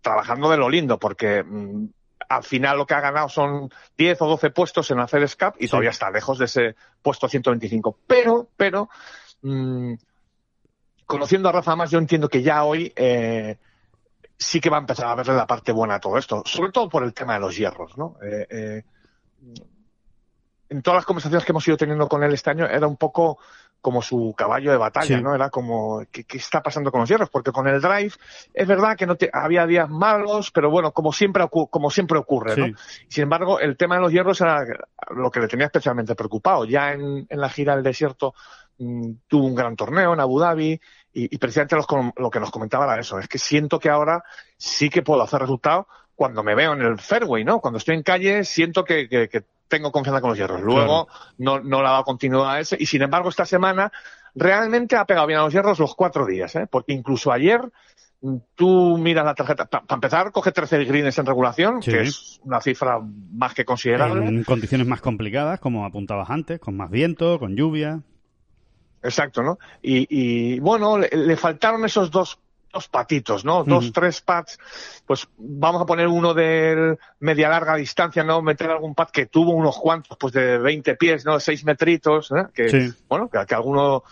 trabajando 0.00 0.50
de 0.50 0.56
lo 0.56 0.68
lindo 0.68 0.98
porque 0.98 1.42
mmm, 1.42 1.86
al 2.28 2.44
final 2.44 2.78
lo 2.78 2.86
que 2.86 2.94
ha 2.94 3.00
ganado 3.00 3.28
son 3.28 3.70
10 3.96 4.22
o 4.22 4.26
12 4.26 4.50
puestos 4.50 4.90
en 4.90 5.00
hacer 5.00 5.26
SCAP 5.28 5.56
y 5.58 5.64
sí. 5.64 5.70
todavía 5.70 5.90
está 5.90 6.10
lejos 6.10 6.38
de 6.38 6.46
ese 6.46 6.76
puesto 7.02 7.28
125. 7.28 7.98
Pero, 8.06 8.48
pero, 8.56 8.88
mmm, 9.42 9.94
conociendo 11.12 11.50
a 11.50 11.52
Rafa 11.52 11.76
más, 11.76 11.90
yo 11.90 11.98
entiendo 11.98 12.26
que 12.26 12.42
ya 12.42 12.64
hoy 12.64 12.90
eh, 12.96 13.58
sí 14.38 14.60
que 14.60 14.70
va 14.70 14.78
a 14.78 14.80
empezar 14.80 15.08
a 15.08 15.14
verle 15.14 15.34
la 15.34 15.46
parte 15.46 15.70
buena 15.70 15.96
a 15.96 16.00
todo 16.00 16.16
esto, 16.16 16.42
sobre 16.46 16.72
todo 16.72 16.88
por 16.88 17.04
el 17.04 17.12
tema 17.12 17.34
de 17.34 17.40
los 17.40 17.54
hierros, 17.54 17.98
¿no? 17.98 18.16
Eh, 18.22 18.46
eh, 18.48 18.82
en 20.70 20.80
todas 20.80 20.96
las 20.96 21.04
conversaciones 21.04 21.44
que 21.44 21.52
hemos 21.52 21.68
ido 21.68 21.76
teniendo 21.76 22.08
con 22.08 22.22
él 22.22 22.32
este 22.32 22.48
año 22.48 22.64
era 22.64 22.86
un 22.86 22.96
poco 22.96 23.38
como 23.82 24.00
su 24.00 24.32
caballo 24.34 24.70
de 24.70 24.78
batalla, 24.78 25.18
sí. 25.18 25.22
¿no? 25.22 25.34
Era 25.34 25.50
como, 25.50 26.02
¿qué, 26.10 26.24
¿qué, 26.24 26.38
está 26.38 26.62
pasando 26.62 26.90
con 26.90 27.00
los 27.00 27.08
hierros? 27.10 27.28
Porque 27.28 27.52
con 27.52 27.68
el 27.68 27.80
drive 27.82 28.12
es 28.54 28.66
verdad 28.66 28.96
que 28.96 29.06
no 29.06 29.16
te, 29.16 29.28
había 29.30 29.66
días 29.66 29.90
malos, 29.90 30.50
pero 30.50 30.70
bueno, 30.70 30.92
como 30.92 31.12
siempre, 31.12 31.46
como 31.48 31.90
siempre 31.90 32.16
ocurre, 32.16 32.54
sí. 32.54 32.60
¿no? 32.60 32.76
Sin 33.08 33.24
embargo, 33.24 33.60
el 33.60 33.76
tema 33.76 33.96
de 33.96 34.00
los 34.00 34.12
hierros 34.12 34.40
era 34.40 34.64
lo 35.10 35.30
que 35.30 35.40
le 35.40 35.48
tenía 35.48 35.66
especialmente 35.66 36.14
preocupado. 36.14 36.64
Ya 36.64 36.92
en, 36.92 37.26
en 37.28 37.40
la 37.40 37.50
gira 37.50 37.74
del 37.74 37.84
desierto 37.84 38.34
mmm, 38.78 39.10
tuvo 39.26 39.46
un 39.46 39.54
gran 39.54 39.76
torneo 39.76 40.14
en 40.14 40.20
Abu 40.20 40.38
Dhabi 40.38 40.80
y, 41.12 41.34
y 41.34 41.38
precisamente 41.38 41.76
los, 41.76 41.86
lo 42.16 42.30
que 42.30 42.40
nos 42.40 42.50
comentaba 42.50 42.84
era 42.84 43.00
eso, 43.00 43.18
es 43.18 43.28
que 43.28 43.38
siento 43.38 43.78
que 43.78 43.90
ahora 43.90 44.24
sí 44.56 44.88
que 44.88 45.02
puedo 45.02 45.22
hacer 45.22 45.40
resultados 45.40 45.86
cuando 46.14 46.42
me 46.42 46.54
veo 46.54 46.72
en 46.72 46.82
el 46.82 46.98
fairway, 46.98 47.44
¿no? 47.44 47.60
Cuando 47.60 47.78
estoy 47.78 47.94
en 47.94 48.02
calle 48.02 48.44
siento 48.44 48.84
que, 48.84 49.08
que, 49.08 49.28
que 49.28 49.44
tengo 49.68 49.90
confianza 49.90 50.20
con 50.20 50.30
los 50.30 50.38
hierros. 50.38 50.60
Luego 50.60 51.06
claro. 51.06 51.30
no, 51.38 51.60
no 51.60 51.82
la 51.82 51.92
va 51.92 51.98
a 51.98 52.04
continuar 52.04 52.60
ese. 52.60 52.76
Y 52.78 52.86
sin 52.86 53.02
embargo, 53.02 53.30
esta 53.30 53.46
semana 53.46 53.90
realmente 54.34 54.96
ha 54.96 55.06
pegado 55.06 55.26
bien 55.26 55.40
a 55.40 55.44
los 55.44 55.52
hierros 55.52 55.78
los 55.78 55.94
cuatro 55.94 56.26
días, 56.26 56.54
¿eh? 56.56 56.66
Porque 56.70 56.92
incluso 56.92 57.32
ayer 57.32 57.62
tú 58.54 58.98
miras 58.98 59.24
la 59.24 59.34
tarjeta. 59.34 59.66
Para 59.66 59.84
pa 59.84 59.94
empezar, 59.94 60.30
coge 60.30 60.52
13 60.52 60.84
greens 60.84 61.18
en 61.18 61.26
regulación, 61.26 61.82
sí. 61.82 61.90
que 61.90 62.02
es 62.02 62.40
una 62.44 62.60
cifra 62.60 63.00
más 63.00 63.54
que 63.54 63.64
considerable. 63.64 64.26
En 64.26 64.44
condiciones 64.44 64.86
más 64.86 65.00
complicadas, 65.00 65.58
como 65.58 65.84
apuntabas 65.86 66.30
antes, 66.30 66.60
con 66.60 66.76
más 66.76 66.90
viento, 66.90 67.38
con 67.38 67.56
lluvia. 67.56 68.02
Exacto, 69.02 69.42
¿no? 69.42 69.58
Y, 69.82 70.06
y 70.08 70.60
bueno, 70.60 70.98
le, 70.98 71.08
le 71.12 71.36
faltaron 71.36 71.84
esos 71.84 72.10
dos 72.10 72.38
dos 72.72 72.88
patitos, 72.88 73.44
¿no? 73.44 73.60
Uh 73.60 73.64
-huh. 73.64 73.68
Dos, 73.68 73.92
tres 73.92 74.20
pads, 74.22 74.58
pues 75.06 75.28
vamos 75.36 75.82
a 75.82 75.86
poner 75.86 76.08
uno 76.08 76.32
de 76.34 76.96
media 77.20 77.48
larga 77.48 77.76
distancia, 77.76 78.24
¿no? 78.24 78.40
Meter 78.42 78.70
algún 78.70 78.94
pad 78.94 79.10
que 79.10 79.26
tuvo 79.26 79.52
unos 79.52 79.78
cuantos, 79.78 80.16
pues 80.16 80.32
de 80.32 80.58
20 80.58 80.96
pies, 80.96 81.24
¿no? 81.24 81.38
Seis 81.38 81.64
metritos, 81.64 82.30
¿eh? 82.32 82.46
Que, 82.54 82.68
sí. 82.68 82.94
bueno, 83.08 83.28
que, 83.28 83.44
que, 83.44 83.54
alguno 83.54 84.04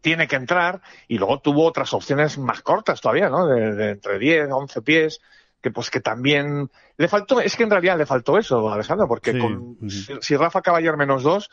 tiene 0.00 0.28
que 0.28 0.36
entrar 0.36 0.80
y 1.08 1.18
luego 1.18 1.40
tuvo 1.40 1.64
otras 1.64 1.92
opciones 1.94 2.38
más 2.38 2.60
cortas 2.62 3.00
todavía, 3.00 3.28
¿no? 3.30 3.46
De, 3.46 3.74
de 3.74 3.90
entre 3.92 4.18
10, 4.18 4.48
11 4.50 4.82
pies, 4.82 5.20
que 5.62 5.70
pues 5.70 5.90
que 5.90 6.00
también 6.00 6.70
le 6.98 7.08
faltó, 7.08 7.40
es 7.40 7.56
que 7.56 7.64
en 7.64 7.70
realidad 7.70 7.98
le 7.98 8.06
faltó 8.06 8.38
eso, 8.38 8.70
Alejandro, 8.70 9.08
porque 9.08 9.32
sí. 9.32 9.38
con, 9.38 9.76
si, 9.88 10.14
si, 10.20 10.36
Rafa 10.36 10.60
acaba 10.60 10.78
ayer 10.78 10.96
menos 10.96 11.22
dos, 11.22 11.50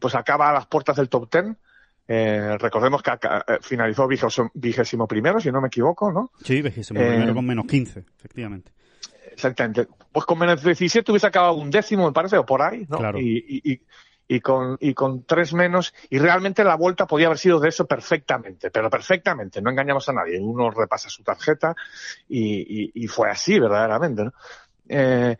pues 0.00 0.14
acaba 0.14 0.48
a 0.48 0.52
las 0.52 0.66
puertas 0.66 0.96
del 0.96 1.08
top 1.08 1.28
ten, 1.28 1.58
eh, 2.08 2.56
recordemos 2.58 3.02
que 3.02 3.10
eh, 3.12 3.58
finalizó 3.62 4.08
vigésimo 4.54 5.06
primero, 5.06 5.40
si 5.40 5.50
no 5.52 5.60
me 5.60 5.68
equivoco, 5.68 6.12
¿no? 6.12 6.32
Sí, 6.44 6.60
vigésimo 6.62 6.98
primero 7.00 7.30
eh, 7.30 7.34
con 7.34 7.46
menos 7.46 7.66
15, 7.66 8.04
efectivamente. 8.18 8.72
Exactamente. 9.32 9.86
Pues 10.10 10.26
con 10.26 10.38
menos 10.38 10.62
17 10.62 11.10
hubiese 11.10 11.26
acabado 11.26 11.54
un 11.54 11.70
décimo, 11.70 12.06
me 12.06 12.12
parece, 12.12 12.36
o 12.36 12.44
por 12.44 12.60
ahí, 12.62 12.86
¿no? 12.88 12.98
Claro. 12.98 13.18
Y, 13.18 13.38
y, 13.48 13.72
y, 13.72 13.80
y 14.28 14.40
con, 14.40 14.76
y 14.80 14.94
con 14.94 15.24
tres 15.24 15.52
menos, 15.54 15.94
y 16.10 16.18
realmente 16.18 16.64
la 16.64 16.76
vuelta 16.76 17.06
podía 17.06 17.26
haber 17.26 17.38
sido 17.38 17.60
de 17.60 17.68
eso 17.70 17.86
perfectamente, 17.86 18.70
pero 18.70 18.88
perfectamente, 18.90 19.60
no 19.62 19.70
engañamos 19.70 20.08
a 20.08 20.12
nadie. 20.12 20.38
Uno 20.40 20.70
repasa 20.70 21.08
su 21.08 21.22
tarjeta 21.22 21.74
y, 22.28 23.06
fue 23.08 23.30
así, 23.30 23.58
verdaderamente, 23.58 24.24
¿no? 24.24 24.32
Eh, 24.88 25.36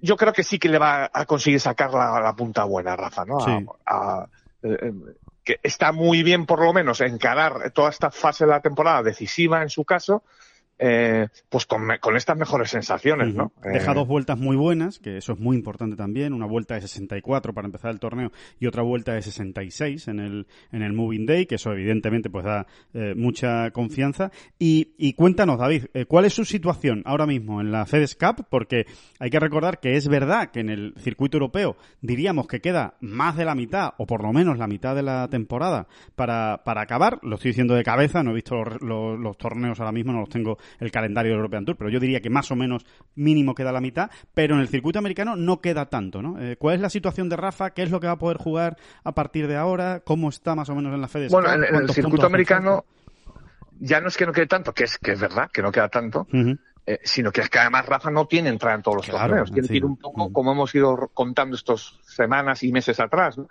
yo 0.00 0.16
creo 0.16 0.32
que 0.32 0.42
sí 0.42 0.58
que 0.58 0.68
le 0.70 0.78
va 0.78 1.10
a 1.12 1.26
conseguir 1.26 1.60
sacar 1.60 1.92
la, 1.92 2.20
la 2.20 2.34
punta 2.34 2.64
buena, 2.64 2.96
Rafa, 2.96 3.24
¿no? 3.26 3.40
Sí. 3.40 3.66
a- 3.86 4.26
eh, 4.62 4.92
que 5.44 5.60
está 5.62 5.92
muy 5.92 6.22
bien, 6.22 6.46
por 6.46 6.60
lo 6.60 6.72
menos, 6.72 7.00
encarar 7.00 7.70
toda 7.72 7.90
esta 7.90 8.10
fase 8.10 8.44
de 8.44 8.50
la 8.50 8.60
temporada 8.60 9.02
decisiva, 9.02 9.62
en 9.62 9.70
su 9.70 9.84
caso, 9.84 10.22
eh, 10.82 11.28
pues 11.50 11.66
con, 11.66 11.82
con 12.00 12.16
estas 12.16 12.36
mejores 12.38 12.70
sensaciones, 12.70 13.34
¿no? 13.34 13.52
Deja 13.62 13.92
Eh, 13.92 13.94
dos 13.94 14.08
vueltas 14.08 14.38
muy 14.38 14.56
buenas, 14.56 14.98
que 14.98 15.18
eso 15.18 15.34
es 15.34 15.38
muy 15.38 15.56
importante 15.56 15.94
también. 15.94 16.32
Una 16.32 16.46
vuelta 16.46 16.74
de 16.74 16.80
64 16.80 17.52
para 17.52 17.66
empezar 17.66 17.90
el 17.90 18.00
torneo 18.00 18.32
y 18.58 18.66
otra 18.66 18.82
vuelta 18.82 19.12
de 19.12 19.20
66 19.22 20.08
en 20.08 20.20
el, 20.20 20.46
en 20.72 20.82
el 20.82 20.92
Moving 20.94 21.26
Day, 21.26 21.44
que 21.46 21.56
eso 21.56 21.72
evidentemente 21.72 22.30
pues 22.30 22.44
da 22.44 22.66
eh, 22.94 23.14
mucha 23.14 23.70
confianza. 23.72 24.30
Y, 24.58 24.94
y 24.96 25.12
cuéntanos, 25.12 25.58
David, 25.58 25.86
eh, 25.92 26.06
¿cuál 26.06 26.24
es 26.24 26.32
su 26.34 26.44
situación 26.46 27.02
ahora 27.04 27.26
mismo 27.26 27.60
en 27.60 27.70
la 27.72 27.84
FedEx 27.84 28.16
Cup? 28.16 28.46
Porque 28.48 28.86
hay 29.18 29.28
que 29.30 29.38
recordar 29.38 29.80
que 29.80 29.96
es 29.96 30.08
verdad 30.08 30.50
que 30.50 30.60
en 30.60 30.70
el 30.70 30.94
circuito 30.98 31.36
europeo 31.36 31.76
diríamos 32.00 32.46
que 32.46 32.60
queda 32.60 32.94
más 33.00 33.36
de 33.36 33.44
la 33.44 33.54
mitad, 33.54 33.92
o 33.98 34.06
por 34.06 34.22
lo 34.22 34.32
menos 34.32 34.56
la 34.58 34.66
mitad 34.66 34.94
de 34.96 35.02
la 35.02 35.28
temporada 35.28 35.86
para, 36.16 36.62
para 36.64 36.80
acabar. 36.80 37.18
Lo 37.22 37.34
estoy 37.36 37.50
diciendo 37.50 37.74
de 37.74 37.84
cabeza, 37.84 38.22
no 38.22 38.30
he 38.30 38.34
visto 38.34 38.54
los, 38.56 38.80
los- 38.80 39.18
los 39.20 39.36
torneos 39.36 39.78
ahora 39.80 39.92
mismo, 39.92 40.12
no 40.12 40.20
los 40.20 40.28
tengo 40.28 40.56
el 40.78 40.90
calendario 40.90 41.32
del 41.32 41.38
European 41.38 41.64
Tour, 41.64 41.76
pero 41.76 41.90
yo 41.90 42.00
diría 42.00 42.20
que 42.20 42.30
más 42.30 42.50
o 42.50 42.56
menos 42.56 42.86
mínimo 43.14 43.54
queda 43.54 43.72
la 43.72 43.80
mitad, 43.80 44.10
pero 44.34 44.54
en 44.54 44.60
el 44.60 44.68
circuito 44.68 44.98
americano 44.98 45.36
no 45.36 45.60
queda 45.60 45.86
tanto, 45.86 46.22
¿no? 46.22 46.40
Eh, 46.40 46.56
¿Cuál 46.56 46.76
es 46.76 46.80
la 46.80 46.90
situación 46.90 47.28
de 47.28 47.36
Rafa? 47.36 47.70
¿Qué 47.70 47.82
es 47.82 47.90
lo 47.90 48.00
que 48.00 48.06
va 48.06 48.14
a 48.14 48.18
poder 48.18 48.36
jugar 48.38 48.76
a 49.04 49.12
partir 49.12 49.48
de 49.48 49.56
ahora? 49.56 50.00
¿Cómo 50.04 50.28
está 50.28 50.54
más 50.54 50.68
o 50.68 50.74
menos 50.74 50.94
en 50.94 51.00
la 51.00 51.08
FedEx 51.08 51.32
Bueno, 51.32 51.48
en, 51.48 51.54
en 51.54 51.64
el 51.64 51.70
¿Cuántos 51.70 51.96
circuito 51.96 52.26
americano 52.26 52.84
ya 53.80 54.00
no 54.00 54.08
es 54.08 54.16
que 54.16 54.26
no 54.26 54.32
quede 54.32 54.46
tanto, 54.46 54.72
que 54.72 54.84
es 54.84 54.98
que 54.98 55.12
es 55.12 55.20
verdad 55.20 55.50
que 55.50 55.62
no 55.62 55.72
queda 55.72 55.88
tanto, 55.88 56.26
eh, 56.86 56.98
sino 57.02 57.32
que 57.32 57.40
es 57.40 57.48
que 57.48 57.58
además 57.58 57.86
Rafa 57.86 58.10
no 58.10 58.26
tiene 58.26 58.50
entrada 58.50 58.76
en 58.76 58.82
todos 58.82 58.98
los 58.98 59.06
Claro, 59.06 59.28
torneos. 59.28 59.52
Tiene 59.52 59.68
que 59.68 59.76
ir 59.76 59.84
un 59.84 59.96
poco, 59.96 60.32
como 60.32 60.52
hemos 60.52 60.74
ido 60.74 61.10
contando 61.14 61.56
estos 61.56 61.98
semanas 62.02 62.62
y 62.62 62.72
meses 62.72 63.00
atrás, 63.00 63.38
¿no? 63.38 63.48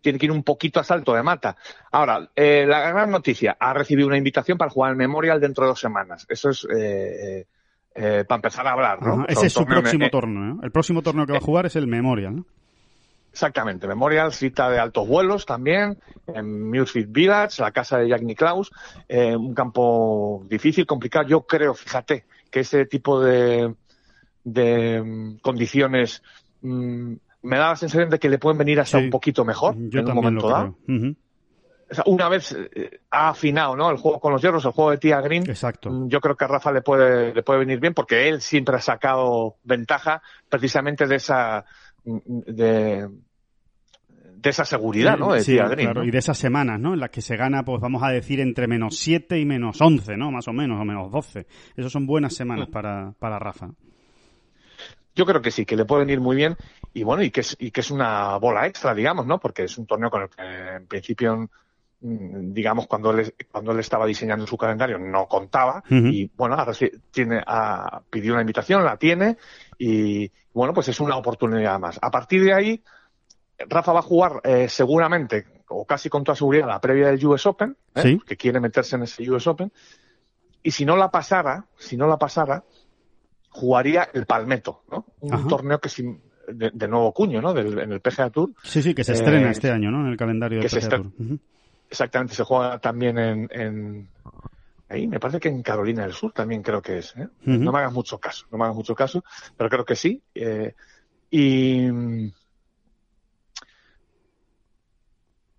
Tiene 0.00 0.18
que 0.18 0.26
ir 0.26 0.32
un 0.32 0.42
poquito 0.42 0.80
a 0.80 0.84
salto 0.84 1.14
de 1.14 1.22
mata. 1.22 1.56
Ahora, 1.92 2.28
eh, 2.34 2.64
la 2.66 2.90
gran 2.90 3.10
noticia, 3.10 3.56
ha 3.58 3.72
recibido 3.72 4.08
una 4.08 4.16
invitación 4.16 4.58
para 4.58 4.70
jugar 4.70 4.92
el 4.92 4.96
Memorial 4.96 5.40
dentro 5.40 5.64
de 5.64 5.68
dos 5.68 5.80
semanas. 5.80 6.26
Eso 6.28 6.50
es 6.50 6.66
eh, 6.74 7.46
eh, 7.94 8.24
para 8.28 8.36
empezar 8.36 8.66
a 8.66 8.72
hablar, 8.72 9.02
¿no? 9.02 9.14
Ajá, 9.14 9.24
Ese 9.28 9.46
es 9.46 9.52
su 9.52 9.64
próximo 9.64 10.08
torneo. 10.08 10.54
¿eh? 10.54 10.58
El 10.62 10.70
próximo 10.70 11.02
torneo 11.02 11.26
que 11.26 11.32
va 11.32 11.38
a 11.38 11.42
jugar 11.42 11.66
es 11.66 11.76
el 11.76 11.86
Memorial. 11.86 12.36
¿no? 12.36 12.46
Exactamente, 13.32 13.86
Memorial, 13.86 14.32
cita 14.32 14.70
de 14.70 14.78
altos 14.78 15.06
vuelos 15.06 15.46
también, 15.46 15.98
en 16.26 16.70
Muirfield 16.70 17.12
Village, 17.12 17.62
la 17.62 17.70
casa 17.72 17.98
de 17.98 18.08
Jack 18.08 18.22
Nicklaus, 18.22 18.70
un 19.08 19.54
campo 19.54 20.44
difícil, 20.48 20.86
complicado. 20.86 21.28
Yo 21.28 21.42
creo, 21.42 21.74
fíjate, 21.74 22.24
que 22.50 22.60
ese 22.60 22.86
tipo 22.86 23.20
de, 23.20 23.74
de 24.44 25.02
mm, 25.02 25.38
condiciones 25.38 26.22
mm, 26.62 27.14
me 27.48 27.58
da 27.58 27.68
la 27.70 27.76
sensación 27.76 28.10
de 28.10 28.18
que 28.18 28.28
le 28.28 28.38
pueden 28.38 28.58
venir 28.58 28.78
hasta 28.80 28.98
Sí. 28.98 29.04
un 29.04 29.10
poquito 29.10 29.44
mejor 29.44 29.74
Yo 29.88 30.00
en 30.00 30.08
un 30.08 30.14
momento 30.14 30.48
dado. 30.48 30.76
O 31.90 31.94
sea, 31.94 32.04
una 32.06 32.28
vez 32.28 32.54
eh, 32.74 33.00
ha 33.10 33.30
afinado 33.30 33.74
¿no? 33.74 33.90
el 33.90 33.96
juego 33.96 34.20
con 34.20 34.30
los 34.32 34.42
hierros, 34.42 34.62
el 34.66 34.72
juego 34.72 34.90
de 34.90 34.98
Tia 34.98 35.22
Green, 35.22 35.44
Exacto. 35.48 35.90
Mm, 35.90 36.08
Yo 36.08 36.20
creo 36.20 36.36
que 36.36 36.44
a 36.44 36.48
Rafa 36.48 36.70
le 36.70 36.82
puede, 36.82 37.32
le 37.34 37.42
puede 37.42 37.60
venir 37.60 37.80
bien 37.80 37.94
porque 37.94 38.28
él 38.28 38.42
siempre 38.42 38.76
ha 38.76 38.80
sacado 38.80 39.56
ventaja 39.64 40.20
precisamente 40.50 41.06
de 41.06 41.16
esa, 41.16 41.64
de, 42.04 43.08
de 44.36 44.50
esa 44.50 44.66
seguridad, 44.66 45.16
¿no? 45.16 45.32
De 45.32 45.40
Sí, 45.40 45.52
Tia 45.54 45.66
Green, 45.68 45.86
claro, 45.86 46.02
¿no? 46.02 46.06
y 46.06 46.10
de 46.10 46.18
esas 46.18 46.36
semanas, 46.36 46.78
¿no? 46.78 46.92
En 46.92 47.00
las 47.00 47.08
que 47.08 47.22
se 47.22 47.36
gana, 47.38 47.64
pues 47.64 47.80
vamos 47.80 48.02
a 48.02 48.08
decir, 48.10 48.40
entre 48.40 48.66
menos 48.68 48.96
7 48.98 49.38
y 49.38 49.46
menos 49.46 49.80
11, 49.80 50.16
¿no? 50.18 50.30
Más 50.30 50.46
o 50.46 50.52
menos, 50.52 50.78
o 50.78 50.84
menos 50.84 51.10
12. 51.10 51.46
Esas 51.74 51.90
son 51.90 52.06
buenas 52.06 52.34
semanas 52.34 52.68
Mm. 52.68 52.72
para, 52.72 53.12
para 53.18 53.38
Rafa. 53.38 53.70
Yo 55.18 55.26
creo 55.26 55.42
que 55.42 55.50
sí, 55.50 55.66
que 55.66 55.74
le 55.74 55.84
puede 55.84 56.04
venir 56.04 56.20
muy 56.20 56.36
bien 56.36 56.56
y 56.94 57.02
bueno, 57.02 57.24
y 57.24 57.32
que 57.32 57.40
es, 57.40 57.56
y 57.58 57.72
que 57.72 57.80
es 57.80 57.90
una 57.90 58.36
bola 58.36 58.68
extra, 58.68 58.94
digamos, 58.94 59.26
¿no? 59.26 59.40
Porque 59.40 59.64
es 59.64 59.76
un 59.76 59.84
torneo 59.84 60.10
con 60.10 60.22
el 60.22 60.28
que 60.28 60.42
en 60.76 60.86
principio, 60.86 61.50
mm, 62.00 62.52
digamos, 62.52 62.86
cuando 62.86 63.10
él, 63.10 63.34
cuando 63.50 63.72
él 63.72 63.80
estaba 63.80 64.06
diseñando 64.06 64.46
su 64.46 64.56
calendario 64.56 64.96
no 64.96 65.26
contaba 65.26 65.82
y 65.90 66.30
bueno, 66.36 66.54
ahora 66.54 66.72
sí 66.72 66.88
tiene, 67.10 67.42
ha, 67.44 68.00
pidió 68.08 68.34
una 68.34 68.42
invitación, 68.42 68.84
la 68.84 68.96
tiene 68.96 69.38
y 69.76 70.30
bueno, 70.52 70.72
pues 70.72 70.86
es 70.86 71.00
una 71.00 71.16
oportunidad 71.16 71.80
más. 71.80 71.98
A 72.00 72.12
partir 72.12 72.44
de 72.44 72.54
ahí, 72.54 72.84
Rafa 73.58 73.92
va 73.92 73.98
a 73.98 74.02
jugar 74.02 74.40
eh, 74.44 74.68
seguramente 74.68 75.46
o 75.66 75.84
casi 75.84 76.08
con 76.08 76.22
toda 76.22 76.36
seguridad 76.36 76.68
la 76.68 76.80
previa 76.80 77.08
del 77.08 77.26
US 77.26 77.44
Open, 77.46 77.76
¿eh? 77.96 78.02
Sí. 78.02 78.20
que 78.24 78.36
quiere 78.36 78.60
meterse 78.60 78.94
en 78.94 79.02
ese 79.02 79.28
US 79.28 79.48
Open 79.48 79.72
y 80.62 80.70
si 80.70 80.84
no 80.84 80.96
la 80.96 81.10
pasara, 81.10 81.66
si 81.76 81.96
no 81.96 82.06
la 82.06 82.18
pasara, 82.18 82.62
jugaría 83.58 84.08
el 84.12 84.24
Palmetto, 84.26 84.82
¿no? 84.90 85.04
Un 85.20 85.48
torneo 85.48 85.80
que 85.80 85.88
sin, 85.88 86.20
de, 86.46 86.70
de 86.72 86.88
nuevo 86.88 87.12
cuño, 87.12 87.40
¿no? 87.42 87.52
Del, 87.52 87.78
en 87.78 87.92
el 87.92 88.00
PGA 88.00 88.30
Tour. 88.30 88.50
Sí, 88.62 88.82
sí, 88.82 88.94
que 88.94 89.04
se 89.04 89.12
Eh, 89.12 89.16
estrena 89.16 89.50
este 89.50 89.70
año, 89.70 89.90
¿no? 89.90 90.00
En 90.06 90.12
el 90.12 90.16
calendario 90.16 90.60
del 90.60 90.68
se 90.70 90.78
PGA 90.80 90.88
Tour. 90.88 91.12
Exactamente, 91.90 92.34
se 92.34 92.44
juega 92.44 92.78
también 92.78 93.18
en, 93.18 93.48
en- 93.50 94.08
ahí, 94.88 95.06
me 95.06 95.18
parece 95.18 95.40
que 95.40 95.48
en 95.48 95.62
Carolina 95.62 96.02
del 96.02 96.12
Sur 96.12 96.32
también 96.32 96.62
creo 96.62 96.80
que 96.82 96.98
es. 96.98 97.16
¿eh? 97.16 97.28
No 97.44 97.72
me 97.72 97.78
hagas 97.78 97.92
mucho 97.92 98.18
caso, 98.18 98.46
no 98.50 98.58
me 98.58 98.64
hagas 98.64 98.76
mucho 98.76 98.94
caso, 98.94 99.24
pero 99.56 99.68
creo 99.70 99.84
que 99.84 99.96
sí. 99.96 100.22
eh, 100.34 100.74
y 101.30 101.88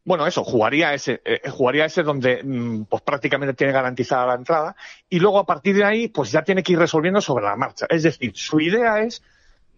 bueno, 0.09 0.25
eso, 0.25 0.43
jugaría 0.43 0.91
ese, 0.95 1.21
eh, 1.23 1.47
jugaría 1.51 1.85
ese 1.85 2.01
donde 2.01 2.41
mm, 2.43 2.85
pues 2.85 3.03
prácticamente 3.03 3.53
tiene 3.53 3.71
garantizada 3.71 4.25
la 4.25 4.33
entrada 4.33 4.75
y 5.07 5.19
luego 5.19 5.37
a 5.37 5.45
partir 5.45 5.75
de 5.75 5.83
ahí 5.83 6.07
pues 6.07 6.31
ya 6.31 6.41
tiene 6.41 6.63
que 6.63 6.71
ir 6.73 6.79
resolviendo 6.79 7.21
sobre 7.21 7.45
la 7.45 7.55
marcha. 7.55 7.85
Es 7.87 8.01
decir, 8.01 8.31
su 8.33 8.59
idea 8.59 9.01
es 9.03 9.21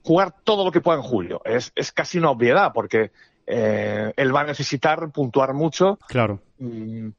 jugar 0.04 0.34
todo 0.46 0.64
lo 0.64 0.72
que 0.72 0.80
pueda 0.80 0.98
en 1.00 1.04
julio. 1.04 1.42
Es, 1.44 1.74
es 1.76 1.92
casi 1.92 2.18
una 2.18 2.30
obviedad 2.30 2.72
porque 2.74 3.12
eh, 3.46 4.14
él 4.16 4.34
va 4.34 4.40
a 4.42 4.46
necesitar 4.46 5.12
puntuar 5.12 5.54
mucho 5.54 6.00
Claro. 6.08 6.40
mm, 6.60 7.10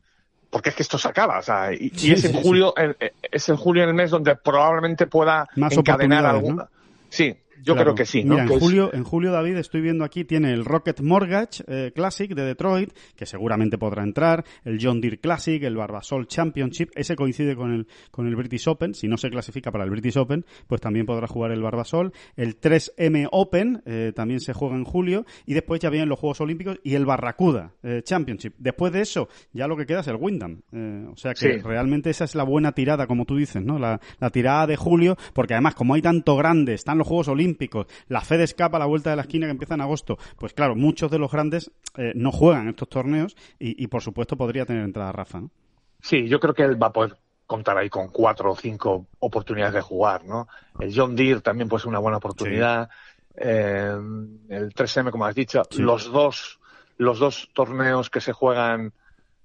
porque 0.48 0.70
es 0.70 0.74
que 0.76 0.82
esto 0.82 0.96
se 0.96 1.08
acaba, 1.08 1.38
o 1.38 1.42
sea, 1.42 1.70
y, 1.74 1.86
y 1.86 1.90
Sí, 1.98 2.12
es 2.12 2.20
sí, 2.22 2.26
en 2.28 2.32
sí. 2.32 2.42
julio, 2.42 2.72
en- 2.78 2.96
es 3.30 3.48
en 3.50 3.56
julio 3.58 3.82
en 3.82 3.90
el 3.90 3.94
mes 3.94 4.10
donde 4.10 4.36
probablemente 4.36 5.06
pueda 5.06 5.46
Más 5.56 5.76
encadenar 5.76 6.24
alguna. 6.24 6.62
¿no? 6.62 6.68
Sí, 7.10 7.36
yo 7.62 7.74
Claro. 7.74 7.92
creo 7.92 7.94
que 7.94 8.06
sí, 8.06 8.24
¿no? 8.24 8.34
Mira, 8.34 8.44
en 8.52 8.58
julio, 8.60 8.90
en 8.92 9.04
julio, 9.04 9.30
David, 9.32 9.56
estoy 9.56 9.80
viendo 9.80 10.04
aquí, 10.04 10.24
tiene 10.24 10.52
el 10.52 10.64
Rocket 10.64 11.00
Mortgage 11.00 11.62
eh, 11.66 11.92
Classic 11.94 12.34
de 12.34 12.42
Detroit, 12.44 12.92
que 13.16 13.26
seguramente 13.26 13.78
podrá 13.78 14.02
entrar, 14.02 14.44
el 14.64 14.78
John 14.80 15.00
Deere 15.00 15.18
Classic, 15.18 15.62
el 15.62 15.76
Barbasol 15.76 16.26
Championship, 16.26 16.90
ese 16.94 17.14
coincide 17.16 17.54
con 17.56 17.72
el, 17.72 17.86
con 18.10 18.26
el 18.26 18.36
British 18.36 18.68
Open, 18.68 18.94
si 18.94 19.06
no 19.08 19.16
se 19.16 19.30
clasifica 19.30 19.70
para 19.70 19.84
el 19.84 19.90
British 19.90 20.18
Open, 20.18 20.44
pues 20.66 20.80
también 20.80 21.06
podrá 21.06 21.26
jugar 21.26 21.52
el 21.52 21.62
Barbasol, 21.62 22.12
el 22.36 22.58
3M 22.60 23.28
Open, 23.30 23.82
eh, 23.86 24.12
también 24.14 24.40
se 24.40 24.52
juega 24.52 24.74
en 24.76 24.84
julio, 24.84 25.24
y 25.46 25.54
después 25.54 25.80
ya 25.80 25.90
vienen 25.90 26.08
los 26.08 26.18
Juegos 26.18 26.40
Olímpicos 26.40 26.78
y 26.82 26.94
el 26.94 27.06
Barracuda 27.06 27.72
eh, 27.82 28.02
Championship. 28.04 28.54
Después 28.58 28.92
de 28.92 29.00
eso, 29.02 29.28
ya 29.52 29.66
lo 29.68 29.76
que 29.76 29.86
queda 29.86 30.00
es 30.00 30.08
el 30.08 30.16
Wyndham. 30.16 30.62
O 31.12 31.16
sea 31.16 31.32
que 31.34 31.54
Sí. 31.54 31.58
realmente 31.60 32.10
esa 32.10 32.24
es 32.24 32.34
la 32.34 32.44
buena 32.44 32.72
tirada, 32.72 33.06
como 33.06 33.24
tú 33.24 33.36
dices, 33.36 33.62
¿no? 33.62 33.78
La, 33.78 34.00
la 34.18 34.30
tirada 34.30 34.66
de 34.66 34.76
julio, 34.76 35.16
porque 35.34 35.54
además, 35.54 35.74
como 35.74 35.94
hay 35.94 36.02
tanto 36.02 36.36
grande, 36.36 36.74
están 36.74 36.98
los 36.98 37.06
Juegos 37.06 37.28
Olímpicos, 37.28 37.51
la 38.08 38.20
FedEx 38.20 38.54
Cup 38.54 38.74
a 38.76 38.78
la 38.78 38.86
vuelta 38.86 39.10
de 39.10 39.16
la 39.16 39.22
esquina 39.22 39.46
que 39.46 39.52
empieza 39.52 39.74
en 39.74 39.80
agosto, 39.80 40.18
pues 40.38 40.52
claro, 40.52 40.74
muchos 40.74 41.10
de 41.10 41.18
los 41.18 41.30
grandes 41.30 41.70
eh, 41.96 42.12
no 42.14 42.32
juegan 42.32 42.68
estos 42.68 42.88
torneos 42.88 43.36
y, 43.58 43.82
y, 43.82 43.86
por 43.88 44.02
supuesto 44.02 44.36
podría 44.36 44.64
tener 44.66 44.84
entrada 44.84 45.12
Rafa, 45.12 45.40
¿no? 45.40 45.50
Sí, 46.00 46.28
yo 46.28 46.40
creo 46.40 46.54
que 46.54 46.62
él 46.64 46.82
va 46.82 46.88
a 46.88 46.92
poder 46.92 47.16
contar 47.46 47.76
ahí 47.76 47.90
con 47.90 48.08
cuatro 48.08 48.52
o 48.52 48.56
cinco 48.56 49.06
oportunidades 49.18 49.74
de 49.74 49.80
jugar, 49.82 50.24
¿no? 50.24 50.48
El 50.80 50.92
John 50.94 51.14
Deere 51.14 51.40
también 51.40 51.68
puede 51.68 51.82
ser 51.82 51.88
una 51.90 51.98
buena 51.98 52.16
oportunidad. 52.16 52.88
Eh, 53.36 53.94
el 54.48 54.74
3M, 54.74 55.10
como 55.10 55.26
has 55.26 55.34
dicho, 55.34 55.62
Sí. 55.70 55.82
los 55.82 56.10
dos, 56.10 56.60
los 56.96 57.18
dos 57.18 57.50
torneos 57.52 58.10
que 58.10 58.20
se 58.20 58.32
juegan, 58.32 58.92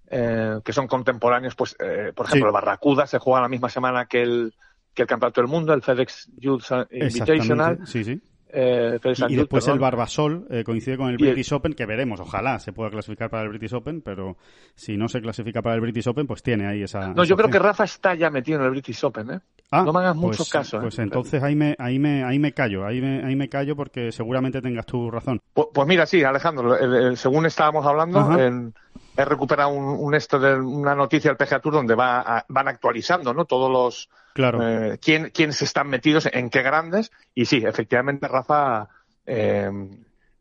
eh, 0.09 0.59
que 0.63 0.73
son 0.73 0.87
contemporáneos, 0.87 1.55
pues, 1.55 1.75
eh, 1.79 2.13
por 2.15 2.25
ejemplo, 2.27 2.45
Sí. 2.45 2.49
el 2.49 2.53
Barracuda 2.53 3.07
se 3.07 3.19
juega 3.19 3.41
la 3.41 3.49
misma 3.49 3.69
semana 3.69 4.05
que 4.05 4.21
el, 4.21 4.53
que 4.97 5.03
el 5.03 5.07
Campeonato 5.07 5.39
del 5.41 5.47
Mundo, 5.49 5.73
el 5.73 5.81
FedEx 5.83 6.29
Youth 6.39 6.63
Invitational. 6.91 7.79
Sí, 7.85 8.03
sí. 8.03 8.19
eh, 8.49 8.99
Y, 9.03 9.07
Youth, 9.13 9.29
después 9.29 9.67
el. 9.67 9.77
Barbasol 9.79 10.47
eh, 10.49 10.63
coincide 10.63 10.97
con 10.97 11.09
el 11.09 11.17
British 11.17 11.53
Open, 11.53 11.73
que 11.73 11.85
veremos, 11.85 12.19
ojalá 12.19 12.57
se 12.59 12.73
pueda 12.73 12.89
clasificar 12.89 13.29
para 13.29 13.43
el 13.43 13.49
British 13.49 13.73
Open, 13.75 14.01
pero 14.01 14.37
si 14.75 14.97
no 14.97 15.07
se 15.07 15.21
clasifica 15.21 15.61
para 15.61 15.75
el 15.75 15.81
British 15.81 16.07
Open, 16.07 16.25
pues 16.25 16.41
tiene 16.41 16.65
ahí 16.65 16.81
esa. 16.81 17.09
No, 17.09 17.21
esa 17.21 17.29
yo 17.29 17.37
creo 17.37 17.49
que. 17.49 17.59
Rafa 17.59 17.83
está 17.83 18.15
ya 18.15 18.29
metido 18.31 18.59
en 18.59 18.65
el 18.65 18.71
British 18.71 19.03
Open, 19.05 19.31
¿eh? 19.31 19.39
Ah, 19.69 19.83
no 19.83 19.91
me 19.91 19.99
hagas 19.99 20.13
pues, 20.15 20.39
mucho 20.39 20.49
caso, 20.49 20.77
¿eh? 20.77 20.81
Pues 20.81 20.97
entonces 20.97 21.43
ahí 21.43 21.53
me, 21.55 21.75
ahí 21.77 21.99
me, 21.99 22.23
ahí 22.23 22.39
me 22.39 22.53
callo, 22.53 22.85
ahí 22.85 23.01
me, 23.01 23.23
ahí 23.23 23.35
me 23.35 23.49
callo 23.49 23.75
porque 23.75 24.11
seguramente 24.13 24.61
tengas 24.61 24.85
tu 24.85 25.11
razón. 25.11 25.41
Pues, 25.53 25.67
pues 25.73 25.87
mira, 25.87 26.05
sí, 26.05 26.23
Alejandro, 26.23 26.77
el- 26.77 26.95
el- 26.95 27.17
según 27.17 27.45
estábamos 27.45 27.85
hablando, 27.85 28.39
en, 28.39 28.73
he 29.17 29.25
recuperado 29.25 29.69
un, 29.71 30.13
esto 30.13 30.39
de 30.39 30.55
una 30.55 30.95
noticia 30.95 31.31
del 31.31 31.37
PGA 31.37 31.59
Tour 31.59 31.73
donde 31.73 31.95
va 31.95 32.45
van 32.47 32.67
actualizando, 32.67 33.33
¿no? 33.33 33.45
Todos 33.45 33.71
los 33.71 34.09
claro. 34.33 34.61
eh, 34.61 34.99
quién, 35.01 35.31
quiénes 35.31 35.61
están 35.63 35.89
metidos 35.89 36.29
en 36.31 36.49
qué 36.49 36.61
grandes 36.61 37.11
y 37.33 37.45
sí, 37.45 37.63
efectivamente 37.65 38.27
Rafa 38.27 38.87
eh, 39.25 39.69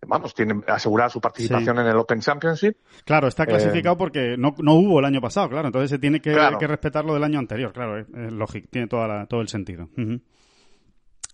vamos, 0.06 0.34
tiene 0.34 0.60
asegurada 0.66 1.08
su 1.08 1.20
participación 1.20 1.78
en 1.78 1.86
el 1.86 1.96
Open 1.96 2.20
Championship. 2.20 2.76
Claro, 3.04 3.28
está 3.28 3.46
clasificado 3.46 3.94
eh, 3.94 3.98
porque 3.98 4.36
no, 4.38 4.54
no 4.58 4.74
hubo 4.74 4.98
el 4.98 5.06
año 5.06 5.22
pasado, 5.22 5.48
claro, 5.48 5.68
entonces 5.68 5.90
se 5.90 5.98
tiene 5.98 6.20
que, 6.20 6.36
que 6.58 6.66
respetar 6.66 7.04
lo 7.04 7.14
del 7.14 7.24
año 7.24 7.38
anterior, 7.38 7.72
claro, 7.72 7.98
es, 7.98 8.06
lógico, 8.32 8.68
tiene 8.70 8.88
toda 8.88 9.26
todo 9.26 9.40
el 9.40 9.48
sentido. 9.48 9.88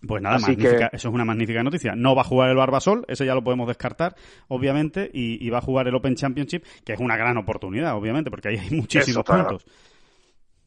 Pues 0.07 0.21
nada, 0.21 0.37
magnífica, 0.37 0.89
eso 0.91 1.07
es 1.07 1.13
una 1.13 1.25
magnífica 1.25 1.63
noticia. 1.63 1.95
No 1.95 2.15
va 2.15 2.21
a 2.21 2.25
jugar 2.25 2.49
el 2.49 2.57
Barbasol, 2.57 3.05
ese 3.07 3.25
ya 3.25 3.35
lo 3.35 3.43
podemos 3.43 3.67
descartar, 3.67 4.15
obviamente, 4.49 5.09
y, 5.13 5.49
va 5.49 5.59
a 5.59 5.61
jugar 5.61 5.87
el 5.87 5.95
Open 5.95 6.15
Championship, 6.15 6.63
que 6.83 6.93
es 6.93 6.99
una 6.99 7.15
gran 7.15 7.37
oportunidad, 7.37 7.95
obviamente, 7.95 8.29
porque 8.29 8.49
ahí 8.49 8.57
hay 8.57 8.71
muchísimos 8.71 9.23
puntos. 9.23 9.65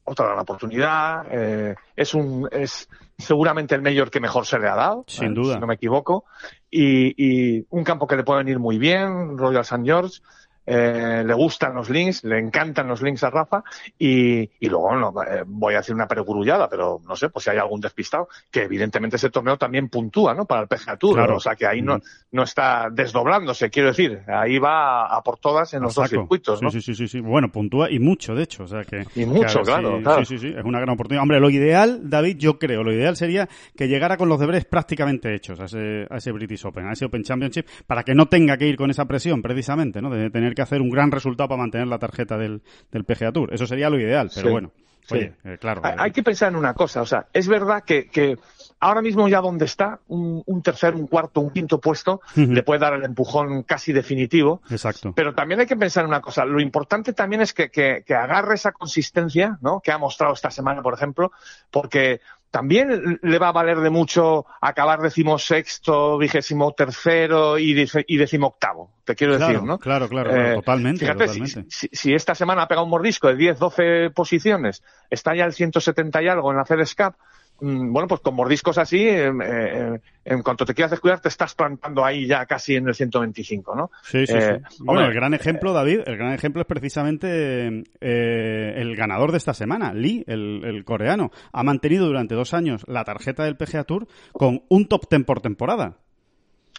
Otra 0.04 0.26
gran 0.26 0.38
oportunidad, 0.38 1.26
eh, 1.30 1.74
es 1.96 2.14
un 2.14 2.48
es 2.52 2.88
seguramente 3.18 3.74
el 3.74 3.82
mayor 3.82 4.08
que 4.08 4.20
mejor 4.20 4.46
se 4.46 4.58
le 4.58 4.68
ha 4.68 4.76
dado, 4.76 5.04
sin 5.08 5.34
duda, 5.34 5.54
si 5.54 5.60
no 5.60 5.66
me 5.66 5.74
equivoco, 5.74 6.24
y, 6.70 7.14
y, 7.16 7.66
un 7.70 7.82
campo 7.82 8.06
que 8.06 8.16
le 8.16 8.22
puede 8.22 8.44
venir 8.44 8.60
muy 8.60 8.78
bien, 8.78 9.36
Royal 9.36 9.62
St. 9.62 9.82
George, 9.84 10.20
eh, 10.66 11.22
le 11.24 11.34
gustan 11.34 11.74
los 11.74 11.88
links, 11.88 12.24
le 12.24 12.38
encantan 12.38 12.88
los 12.88 13.02
links 13.02 13.24
a 13.24 13.30
Rafa 13.30 13.62
y, 13.98 14.40
y 14.60 14.68
luego 14.68 14.94
no, 14.96 15.14
eh, 15.22 15.44
voy 15.46 15.74
a 15.74 15.78
decir 15.78 15.94
una 15.94 16.08
perogrullada, 16.08 16.68
pero 16.68 17.00
no 17.06 17.16
sé, 17.16 17.28
pues 17.28 17.44
si 17.44 17.50
hay 17.50 17.58
algún 17.58 17.80
despistado, 17.80 18.28
que 18.50 18.64
evidentemente 18.64 19.16
ese 19.16 19.30
torneo 19.30 19.56
también 19.56 19.88
puntúa, 19.88 20.34
¿no? 20.34 20.44
Para 20.44 20.62
el 20.62 20.68
PGA 20.68 20.96
Tour, 20.96 21.20
o 21.30 21.40
sea 21.40 21.54
que 21.54 21.66
ahí 21.66 21.82
no, 21.82 22.00
no 22.32 22.42
está 22.42 22.88
desdoblándose, 22.90 23.70
quiero 23.70 23.88
decir, 23.88 24.22
ahí 24.26 24.58
va 24.58 25.06
a, 25.06 25.22
por 25.22 25.38
todas 25.38 25.72
en 25.74 25.82
los 25.82 25.94
dos 25.94 26.08
circuitos, 26.08 26.62
¿no? 26.62 26.70
Sí, 26.70 26.80
sí, 26.80 26.94
sí, 26.94 27.08
sí, 27.08 27.20
bueno, 27.20 27.50
puntúa 27.50 27.90
y 27.90 27.98
mucho, 27.98 28.34
de 28.34 28.42
hecho, 28.42 28.64
o 28.64 28.66
sea 28.66 28.84
que... 28.84 29.04
Y 29.14 29.24
mucho, 29.24 29.62
claro, 29.62 30.00
Sí, 30.18 30.24
sí, 30.24 30.38
sí, 30.38 30.54
es 30.56 30.64
una 30.64 30.80
gran 30.80 30.94
oportunidad. 30.94 31.22
Hombre, 31.22 31.40
lo 31.40 31.50
ideal, 31.50 32.08
David, 32.08 32.36
yo 32.38 32.58
creo, 32.58 32.82
lo 32.82 32.92
ideal 32.92 33.16
sería 33.16 33.48
que 33.76 33.88
llegara 33.88 34.16
con 34.16 34.28
los 34.28 34.40
deberes 34.40 34.64
prácticamente 34.64 35.34
hechos 35.34 35.60
a 35.60 35.64
ese, 35.64 36.06
a 36.08 36.16
ese 36.16 36.32
British 36.32 36.64
Open, 36.66 36.86
a 36.86 36.92
ese 36.92 37.04
Open 37.04 37.22
Championship, 37.22 37.66
para 37.86 38.02
que 38.02 38.14
no 38.14 38.26
tenga 38.26 38.56
que 38.56 38.66
ir 38.66 38.76
con 38.76 38.90
esa 38.90 39.04
presión, 39.04 39.42
precisamente, 39.42 40.00
¿no? 40.00 40.10
De 40.10 40.30
tener 40.30 40.54
que 40.56 40.62
hacer 40.62 40.80
un 40.80 40.90
gran 40.90 41.12
resultado 41.12 41.48
para 41.48 41.60
mantener 41.60 41.86
la 41.86 42.00
tarjeta 42.00 42.36
del, 42.36 42.62
del 42.90 43.04
PGA 43.04 43.30
Tour. 43.30 43.54
Eso 43.54 43.68
sería 43.68 43.88
lo 43.88 44.00
ideal, 44.00 44.28
pero 44.34 44.50
bueno. 44.50 44.72
Oye, 45.10 45.34
eh, 45.44 45.56
claro. 45.60 45.82
Hay, 45.84 46.10
que 46.10 46.22
pensar 46.22 46.50
en 46.50 46.56
una 46.56 46.74
cosa, 46.74 47.00
o 47.00 47.06
sea, 47.06 47.26
es 47.32 47.46
verdad 47.46 47.84
que, 47.84 48.08
que 48.08 48.36
ahora 48.80 49.02
mismo 49.02 49.28
ya 49.28 49.40
donde 49.40 49.64
está, 49.64 50.00
un, 50.08 50.42
un, 50.46 50.62
tercer, 50.62 50.94
un 50.94 51.06
cuarto, 51.06 51.40
un 51.40 51.50
quinto 51.50 51.80
puesto, 51.80 52.20
le 52.34 52.62
puede 52.62 52.80
dar 52.80 52.94
el 52.94 53.04
empujón 53.04 53.62
casi 53.62 53.92
definitivo. 53.92 54.62
Exacto. 54.70 55.12
Pero 55.14 55.34
también 55.34 55.60
hay 55.60 55.66
que 55.66 55.76
pensar 55.76 56.04
en 56.04 56.08
una 56.08 56.20
cosa, 56.20 56.44
lo 56.44 56.60
importante 56.60 57.12
también 57.12 57.40
es 57.40 57.52
que, 57.52 57.70
que, 57.70 58.02
que 58.04 58.14
agarre 58.14 58.54
esa 58.56 58.72
consistencia, 58.72 59.58
¿no? 59.60 59.80
Que 59.80 59.92
ha 59.92 59.98
mostrado 59.98 60.34
esta 60.34 60.50
semana, 60.50 60.82
por 60.82 60.94
ejemplo, 60.94 61.30
porque 61.70 62.20
también 62.50 63.18
le 63.22 63.38
va 63.38 63.48
a 63.48 63.52
valer 63.52 63.78
de 63.78 63.90
mucho 63.90 64.46
acabar 64.60 65.00
decimosexto, 65.00 66.16
vigésimo 66.18 66.72
tercero 66.72 67.58
y, 67.58 67.86
y 68.06 68.16
decimoctavo, 68.16 68.90
te 69.04 69.14
quiero 69.14 69.38
decir, 69.38 69.62
¿no? 69.62 69.78
Claro, 69.78 70.08
claro, 70.08 70.34
eh, 70.34 70.54
totalmente. 70.54 71.00
Fíjate, 71.00 71.28
Si, 71.68 72.14
esta 72.14 72.34
semana 72.34 72.62
ha 72.62 72.68
pegado 72.68 72.84
un 72.84 72.90
mordisco 72.90 73.28
de 73.28 73.36
10, 73.36 73.58
12 73.58 74.10
posiciones, 74.14 74.82
está 75.10 75.34
ya 75.34 75.44
el 75.44 75.52
170 75.52 76.22
y 76.22 76.28
algo 76.28 76.50
en 76.50 76.56
la 76.56 76.64
FedEx 76.64 76.94
Cup, 76.94 77.14
bueno, 77.60 78.06
pues 78.06 78.20
con 78.20 78.34
mordiscos 78.34 78.76
así, 78.78 78.98
eh, 78.98 79.32
eh, 79.42 80.00
en 80.24 80.42
cuanto 80.42 80.64
te 80.64 80.74
quieras 80.74 80.90
descuidar, 80.90 81.20
te 81.20 81.28
estás 81.28 81.54
plantando 81.54 82.04
ahí 82.04 82.26
ya 82.26 82.44
casi 82.44 82.76
en 82.76 82.88
el 82.88 82.94
125, 82.94 83.74
¿no? 83.74 83.90
Sí, 84.02 84.26
sí, 84.26 84.34
eh, 84.34 84.60
Bueno, 84.80 85.06
el 85.06 85.14
gran 85.14 85.32
ejemplo, 85.32 85.72
David, 85.72 86.00
el 86.06 86.16
gran 86.16 86.32
ejemplo 86.32 86.60
es 86.60 86.66
precisamente 86.66 87.84
el 88.00 88.96
ganador 88.96 89.32
de 89.32 89.38
esta 89.38 89.54
semana, 89.54 89.94
Lee, 89.94 90.24
el, 90.26 90.84
coreano. 90.84 91.30
Ha 91.52 91.62
mantenido 91.62 92.06
durante 92.06 92.34
dos 92.34 92.52
años 92.54 92.84
la 92.86 93.04
tarjeta 93.04 93.44
del 93.44 93.56
PGA 93.56 93.84
Tour 93.84 94.06
con 94.32 94.62
un 94.68 94.86
top 94.86 95.08
ten 95.08 95.24
por 95.24 95.40
temporada. 95.40 95.96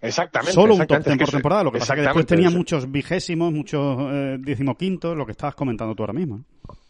Exactamente. 0.02 0.54
Solo 0.54 0.76
un 0.76 0.86
top 0.86 1.04
ten 1.04 1.18
por 1.18 1.30
temporada. 1.30 1.64
Lo 1.64 1.72
que 1.72 1.80
pasa 1.80 1.96
que 1.96 2.02
después 2.02 2.26
tenía 2.26 2.52
muchos 2.52 2.90
vigésimos, 2.92 3.52
muchos 3.52 3.98
decimoquintos, 4.40 5.18
lo 5.18 5.26
que 5.26 5.32
estabas 5.32 5.56
comentando 5.56 5.96
tú 5.96 6.04
ahora 6.04 6.14
mismo. 6.14 6.44
Eh, 6.68 6.87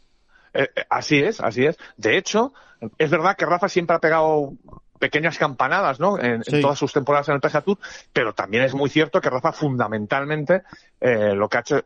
eh, 0.53 0.69
así 0.89 1.19
es, 1.19 1.39
así 1.39 1.65
es. 1.65 1.77
De 1.97 2.17
hecho, 2.17 2.53
es 2.97 3.09
verdad 3.09 3.35
que 3.35 3.45
Rafa 3.45 3.69
siempre 3.69 3.95
ha 3.95 3.99
pegado 3.99 4.53
pequeñas 4.99 5.37
campanadas, 5.37 5.99
¿no? 5.99 6.17
En, 6.19 6.41
todas 6.59 6.79
sus 6.79 6.91
temporadas 6.91 7.29
en 7.29 7.35
el 7.35 7.39
PGA 7.39 7.61
Tour, 7.61 7.77
pero 8.11 8.33
también 8.33 8.63
es 8.63 8.73
muy 8.73 8.89
cierto 8.89 9.21
que 9.21 9.29
Rafa 9.29 9.51
fundamentalmente 9.51 10.63
eh, 10.99 11.35
lo 11.35 11.47
que 11.47 11.57
ha 11.57 11.59
hecho 11.59 11.85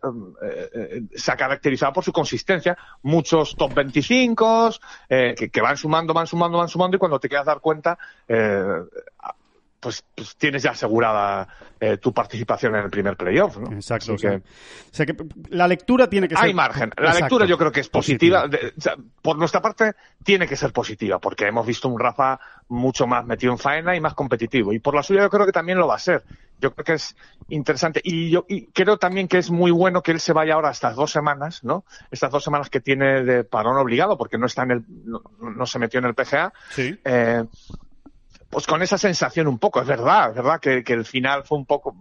se 1.13 1.32
ha 1.32 1.36
caracterizado 1.36 1.91
por 1.91 2.06
su 2.06 2.13
consistencia. 2.13 2.78
Muchos 3.02 3.58
top 3.58 3.74
25 3.74 4.71
que, 5.10 5.50
que, 5.52 5.62
van 5.62 5.76
sumando, 5.76 6.13
van 6.13 6.28
sumando, 6.28 6.58
van 6.58 6.69
sumando 6.69 6.95
y 6.95 7.00
cuando 7.00 7.19
te 7.19 7.28
quieras 7.28 7.47
dar 7.47 7.60
cuenta 7.60 7.97
pues, 9.82 10.06
pues, 10.15 10.36
tienes 10.38 10.62
ya 10.62 10.72
asegurada 10.72 11.48
eh, 11.80 11.98
tu 11.98 12.13
participación 12.13 12.76
en 12.76 12.84
el 12.84 12.91
primer 12.91 13.17
playoff, 13.17 13.58
¿no? 13.58 13.74
Exacto. 13.74 14.13
O 14.13 14.17
sea, 14.17 14.39
que 15.06 15.15
la 15.50 15.67
lectura 15.67 16.08
tiene 16.08 16.28
que 16.28 16.36
ser... 16.36 16.46
Hay 16.46 16.54
margen. 16.54 16.91
La 16.98 17.15
lectura 17.15 17.48
yo 17.48 17.58
creo 17.58 17.72
que 17.72 17.80
es 17.80 17.89
positiva. 17.89 18.48
por 19.24 19.39
nuestra 19.39 19.60
parte, 19.60 19.94
tiene 20.24 20.48
que 20.48 20.56
ser 20.56 20.72
positiva, 20.72 21.17
porque 21.20 21.48
hemos 21.48 21.65
visto 21.65 21.89
un 21.89 22.00
Rafa 22.00 22.39
mucho 22.70 23.08
más 23.08 23.26
metido 23.26 23.52
en 23.52 23.58
faena 23.58 23.96
y 23.96 24.00
más 24.00 24.13
competitivo. 24.13 24.72
Y 24.72 24.78
por 24.78 24.94
la 24.94 25.02
suya 25.02 25.22
yo 25.22 25.30
creo 25.32 25.48
que 25.48 25.52
también 25.52 25.80
lo 25.80 25.88
va 25.88 25.96
a 25.96 26.00
ser. 26.00 26.24
Yo 26.60 26.72
creo 26.76 26.86
que 26.86 26.94
es 26.94 27.15
interesante. 27.50 28.02
Y 28.04 28.30
yo 28.30 28.46
y 28.48 28.67
creo 28.67 28.98
también 28.98 29.28
que 29.28 29.39
es 29.39 29.50
muy 29.50 29.72
bueno 29.72 30.04
que 30.04 30.12
él 30.12 30.20
se 30.20 30.32
vaya 30.32 30.54
ahora 30.54 30.70
estas 30.70 30.96
dos 30.96 31.12
semanas, 31.12 31.63
¿no? 31.63 31.86
Estas 32.12 32.30
dos 32.30 32.44
semanas 32.44 32.70
que 32.70 32.82
tiene 32.82 33.24
de 33.24 33.44
parón 33.44 33.78
obligado, 33.78 34.15
porque 34.15 34.38
no 34.38 34.46
está 34.46 34.62
en 34.62 34.72
el, 34.72 34.86
no, 35.39 35.65
se 35.65 35.80
metió 35.80 36.00
en 36.00 36.06
el 36.06 36.13
PGA. 36.13 36.54
Sí. 36.70 37.00
Eh, 37.04 37.44
pues 38.52 38.68
con 38.68 38.82
esa 38.84 38.98
sensación 38.98 39.48
un 39.48 39.58
poco, 39.58 39.82
es 39.82 39.88
verdad, 39.88 40.30
es 40.30 40.36
verdad 40.36 40.60
que, 40.60 40.84
el 40.86 41.06
final 41.06 41.44
fue 41.44 41.58
un 41.58 41.66
poco 41.66 41.96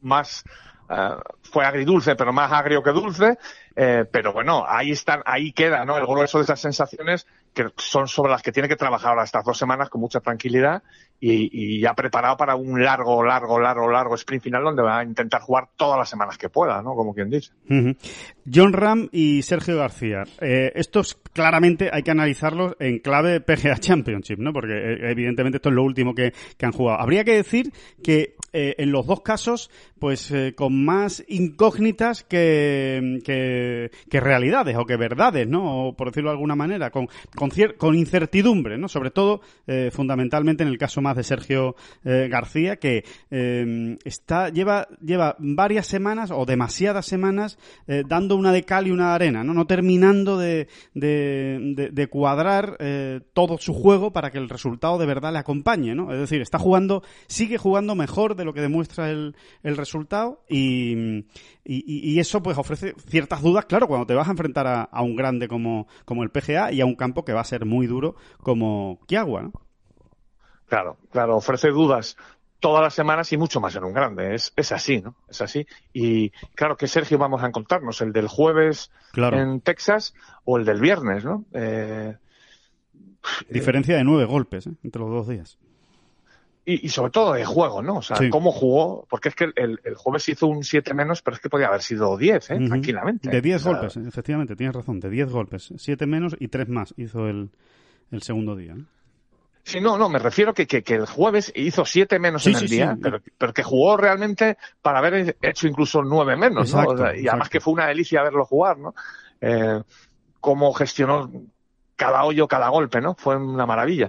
más, 0.00 0.44
uh, 0.88 1.20
fue 1.42 1.64
agridulce, 1.64 2.14
pero 2.14 2.32
más 2.32 2.52
agrio 2.52 2.82
que 2.82 2.92
dulce, 2.92 3.36
eh, 3.74 4.04
pero 4.10 4.32
bueno, 4.32 4.64
ahí 4.66 4.92
están, 4.92 5.22
ahí 5.26 5.52
queda, 5.52 5.84
¿no? 5.84 5.98
El 5.98 6.06
grueso 6.06 6.38
de 6.38 6.44
esas 6.44 6.60
sensaciones 6.60 7.26
que 7.52 7.70
son 7.76 8.06
sobre 8.06 8.30
las 8.30 8.42
que 8.42 8.52
tiene 8.52 8.68
que 8.68 8.76
trabajar 8.76 9.10
ahora 9.10 9.24
estas 9.24 9.44
dos 9.44 9.58
semanas 9.58 9.90
con 9.90 10.00
mucha 10.00 10.20
tranquilidad 10.20 10.82
y, 11.20 11.80
ya 11.80 11.94
preparado 11.94 12.36
para 12.36 12.56
un 12.56 12.82
largo, 12.82 13.22
largo, 13.24 13.58
largo, 13.58 13.90
largo 13.90 14.14
sprint 14.14 14.44
final 14.44 14.64
donde 14.64 14.82
va 14.82 14.98
a 14.98 15.04
intentar 15.04 15.40
jugar 15.40 15.68
todas 15.76 15.98
las 15.98 16.08
semanas 16.08 16.36
que 16.38 16.48
pueda, 16.48 16.82
¿no? 16.82 16.94
Como 16.94 17.14
quien 17.14 17.30
dice. 17.30 17.52
John 18.52 18.72
Ram 18.72 19.08
y 19.12 19.42
Sergio 19.42 19.76
García. 19.76 20.24
Eh, 20.40 20.72
estos 20.74 21.18
claramente 21.32 21.90
hay 21.92 22.02
que 22.02 22.10
analizarlos 22.10 22.76
en 22.78 22.98
clave 22.98 23.40
PGA 23.40 23.76
Championship, 23.78 24.38
¿no? 24.38 24.52
Porque 24.52 24.72
eh, 24.72 25.10
evidentemente 25.10 25.56
esto 25.56 25.70
es 25.70 25.74
lo 25.74 25.84
último 25.84 26.14
que, 26.14 26.32
han 26.62 26.72
jugado. 26.72 27.00
Habría 27.00 27.24
que 27.24 27.34
decir 27.34 27.72
que 28.02 28.34
eh, 28.52 28.74
en 28.78 28.92
los 28.92 29.06
dos 29.06 29.20
casos, 29.20 29.70
pues 29.98 30.32
con 30.56 30.84
más 30.84 31.24
incógnitas 31.28 32.22
que, 32.22 33.20
que, 33.24 33.90
que, 34.10 34.20
realidades 34.20 34.76
o 34.76 34.84
que 34.84 34.96
verdades, 34.96 35.46
¿no? 35.46 35.88
O 35.88 35.96
por 35.96 36.08
decirlo 36.08 36.30
de 36.30 36.34
alguna 36.34 36.56
manera, 36.56 36.90
con, 36.90 37.08
con, 37.34 37.50
con 37.78 37.94
incertidumbre, 37.94 38.78
¿no? 38.78 38.88
Sobre 38.88 39.10
todo, 39.10 39.40
fundamentalmente 39.90 40.62
en 40.62 40.68
el 40.68 40.78
caso 40.78 41.00
de 41.14 41.22
Sergio 41.22 41.76
eh, 42.04 42.28
García, 42.30 42.76
que 42.76 43.04
eh, 43.30 43.96
está, 44.04 44.48
lleva, 44.48 44.88
lleva 45.00 45.36
varias 45.38 45.86
semanas 45.86 46.30
o 46.30 46.44
demasiadas 46.46 47.06
semanas 47.06 47.58
eh, 47.86 48.02
dando 48.06 48.36
una 48.36 48.52
de 48.52 48.64
cal 48.64 48.86
y 48.86 48.90
una 48.90 49.10
de 49.10 49.14
arena, 49.14 49.44
no, 49.44 49.54
no 49.54 49.66
terminando 49.66 50.38
de, 50.38 50.68
de, 50.94 51.90
de, 51.92 52.06
cuadrar 52.08 52.78
todo 53.32 53.58
su 53.58 53.74
juego 53.74 54.12
para 54.12 54.30
que 54.30 54.38
el 54.38 54.48
resultado 54.48 54.98
de 54.98 55.06
verdad 55.06 55.32
le 55.32 55.38
acompañe, 55.38 55.94
¿no? 55.94 56.12
Es 56.12 56.18
decir, 56.18 56.40
está 56.40 56.58
jugando, 56.58 57.02
sigue 57.26 57.58
jugando 57.58 57.94
mejor 57.94 58.36
de 58.36 58.44
lo 58.44 58.54
que 58.54 58.60
demuestra 58.60 59.10
el, 59.10 59.36
el 59.62 59.76
resultado 59.76 60.44
y, 60.48 61.24
y, 61.64 62.18
eso 62.20 62.42
pues 62.42 62.56
ofrece 62.58 62.94
ciertas 63.08 63.42
dudas, 63.42 63.66
claro, 63.66 63.88
cuando 63.88 64.06
te 64.06 64.14
vas 64.14 64.28
a 64.28 64.30
enfrentar 64.30 64.66
a, 64.66 64.82
a, 64.82 65.02
un 65.02 65.16
grande 65.16 65.48
como, 65.48 65.86
como 66.04 66.22
el 66.22 66.30
PGA 66.30 66.72
y 66.72 66.80
a 66.80 66.86
un 66.86 66.94
campo 66.94 67.24
que 67.24 67.32
va 67.32 67.40
a 67.40 67.44
ser 67.44 67.64
muy 67.64 67.86
duro 67.86 68.16
como 68.42 69.00
Kiagua. 69.06 69.50
Claro, 70.68 70.96
claro, 71.10 71.36
ofrece 71.36 71.68
dudas 71.68 72.16
todas 72.60 72.82
las 72.82 72.94
semanas 72.94 73.32
y 73.32 73.36
mucho 73.36 73.60
más 73.60 73.76
en 73.76 73.84
un 73.84 73.92
grande. 73.92 74.34
Es, 74.34 74.52
es 74.56 74.72
así, 74.72 75.00
¿no? 75.00 75.14
Es 75.28 75.40
así. 75.40 75.66
Y 75.92 76.30
claro 76.54 76.76
que 76.76 76.88
Sergio 76.88 77.18
vamos 77.18 77.42
a 77.42 77.46
encontrarnos, 77.46 78.00
el 78.00 78.12
del 78.12 78.28
jueves 78.28 78.90
en 79.14 79.60
Texas 79.60 80.14
o 80.44 80.58
el 80.58 80.64
del 80.64 80.80
viernes, 80.80 81.24
¿no? 81.24 81.44
Eh, 81.52 82.16
Diferencia 83.50 83.96
de 83.96 84.04
nueve 84.04 84.24
golpes 84.24 84.66
¿eh? 84.66 84.72
entre 84.84 85.00
los 85.00 85.10
dos 85.10 85.28
días. 85.28 85.58
Y, 86.68 86.88
sobre 86.88 87.12
todo 87.12 87.32
de 87.34 87.44
juego, 87.44 87.80
¿no? 87.80 87.98
O 87.98 88.02
sea, 88.02 88.18
cómo 88.28 88.50
jugó, 88.50 89.06
porque 89.08 89.28
es 89.28 89.36
que 89.36 89.52
el, 89.54 89.78
jueves 89.94 90.28
hizo 90.28 90.48
un 90.48 90.64
7 90.64 90.94
menos, 90.94 91.22
pero 91.22 91.36
es 91.36 91.40
que 91.40 91.48
podía 91.48 91.68
haber 91.68 91.80
sido 91.80 92.16
10, 92.16 92.50
¿eh? 92.50 92.58
Tranquilamente. 92.66 93.30
De 93.30 93.40
10 93.40 93.64
golpes, 93.64 93.96
efectivamente, 93.96 94.56
tienes 94.56 94.74
razón, 94.74 94.98
de 94.98 95.08
10 95.08 95.30
golpes. 95.30 95.72
7 95.76 96.06
menos 96.06 96.34
y 96.40 96.48
3 96.48 96.68
más 96.68 96.92
hizo 96.96 97.28
el, 97.28 97.50
el 98.10 98.22
segundo 98.22 98.56
día. 98.56 98.74
Sí, 99.66 99.80
no, 99.80 99.98
no, 99.98 100.08
me 100.08 100.20
refiero 100.20 100.54
que, 100.54 100.64
que, 100.64 100.84
que 100.84 100.94
el 100.94 101.06
jueves 101.06 101.52
hizo 101.56 101.84
siete 101.84 102.20
menos 102.20 102.44
Sí, 102.44 102.50
en 102.50 102.56
el 102.56 102.60
sí, 102.62 102.68
día, 102.68 102.94
sí. 102.94 103.00
pero, 103.02 103.20
pero 103.36 103.52
que 103.52 103.64
jugó 103.64 103.96
realmente 103.96 104.58
para 104.80 104.98
haber 105.00 105.36
hecho 105.42 105.66
incluso 105.66 106.04
nueve 106.04 106.36
menos, 106.36 106.72
¿no? 106.72 106.78
Exacto, 106.78 106.92
O 106.94 106.96
sea, 106.98 107.06
y 107.16 107.26
además 107.26 107.48
exacto. 107.48 107.50
que 107.50 107.60
fue 107.60 107.72
una 107.74 107.86
delicia 107.88 108.22
verlo 108.22 108.44
jugar, 108.44 108.78
¿no? 108.78 108.94
Eh, 109.40 109.82
cómo 110.40 110.72
gestionó 110.72 111.30
cada 111.96 112.22
hoyo, 112.22 112.46
cada 112.46 112.68
golpe, 112.68 113.00
¿no? 113.00 113.16
Fue 113.18 113.36
una 113.36 113.66
maravilla. 113.66 114.08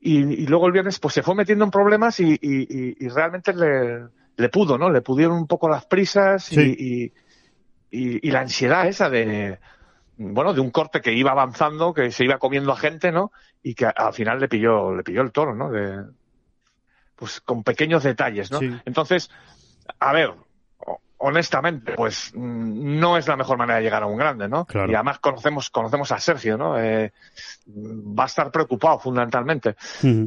Y, 0.00 0.20
y 0.44 0.46
luego 0.46 0.66
el 0.66 0.72
viernes 0.72 0.98
pues 0.98 1.12
se 1.12 1.22
fue 1.22 1.34
metiendo 1.34 1.66
en 1.66 1.70
problemas 1.70 2.18
y, 2.20 2.30
y- 2.40 2.96
y- 2.98 3.08
realmente 3.10 3.52
le, 3.52 4.06
le 4.36 4.48
pudo, 4.48 4.78
¿no? 4.78 4.88
Le 4.88 5.02
pudieron 5.02 5.36
un 5.36 5.46
poco 5.46 5.68
las 5.68 5.84
prisas 5.84 6.50
y 6.52 7.12
la 8.30 8.40
ansiedad 8.40 8.86
esa 8.86 9.10
de, 9.10 9.58
bueno, 10.16 10.54
de 10.54 10.60
un 10.60 10.70
corte 10.70 11.00
que 11.00 11.12
iba 11.12 11.30
avanzando, 11.32 11.92
que 11.94 12.10
se 12.10 12.24
iba 12.24 12.38
comiendo 12.38 12.72
a 12.72 12.76
gente, 12.76 13.12
¿no? 13.12 13.32
Y 13.62 13.74
que 13.74 13.86
al 13.86 14.12
final 14.14 14.40
le 14.40 14.48
pilló, 14.48 14.94
le 14.94 15.02
pilló 15.02 15.22
el 15.22 15.32
toro, 15.32 15.54
¿no? 15.54 15.70
De, 15.70 16.04
pues 17.16 17.40
con 17.40 17.62
pequeños 17.62 18.02
detalles, 18.02 18.50
¿no? 18.50 18.58
Sí. 18.58 18.70
Entonces, 18.84 19.30
a 19.98 20.12
ver, 20.12 20.32
ho- 20.78 21.00
honestamente, 21.18 21.92
pues 21.92 22.30
mm, 22.34 22.98
no 23.00 23.16
es 23.16 23.26
la 23.26 23.36
mejor 23.36 23.56
manera 23.58 23.78
de 23.78 23.84
llegar 23.84 24.02
a 24.02 24.06
un 24.06 24.16
grande, 24.18 24.48
¿no? 24.48 24.66
Claro. 24.66 24.90
Y 24.90 24.94
además 24.94 25.18
conocemos, 25.18 25.70
conocemos 25.70 26.12
a 26.12 26.18
Sergio, 26.20 26.58
¿no? 26.58 26.78
Eh, 26.78 27.12
va 27.68 28.24
a 28.24 28.26
estar 28.26 28.50
preocupado 28.50 28.98
fundamentalmente. 28.98 29.76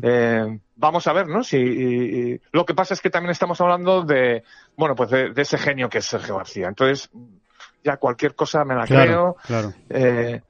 Eh, 0.01 0.59
vamos 0.75 1.05
a 1.07 1.13
ver, 1.13 1.27
¿no? 1.27 1.43
Si 1.43 1.57
y- 1.57 2.31
y- 2.33 2.41
lo 2.51 2.65
que 2.65 2.73
pasa 2.73 2.93
es 2.95 3.01
que 3.01 3.09
también 3.11 3.31
estamos 3.31 3.61
hablando 3.61 4.01
de, 4.03 4.43
bueno, 4.75 4.95
pues 4.95 5.09
de, 5.11 5.29
de 5.31 5.41
ese 5.43 5.57
genio 5.57 5.89
que 5.89 5.99
es 5.99 6.05
Sergio 6.05 6.37
García. 6.37 6.67
Entonces, 6.67 7.09
ya 7.83 7.97
cualquier 7.97 8.35
cosa 8.35 8.63
me 8.65 8.75
la 8.75 8.85
Claro, 8.85 9.05
creo. 9.05 9.35
claro. 9.45 9.73
Eh, 9.89 10.41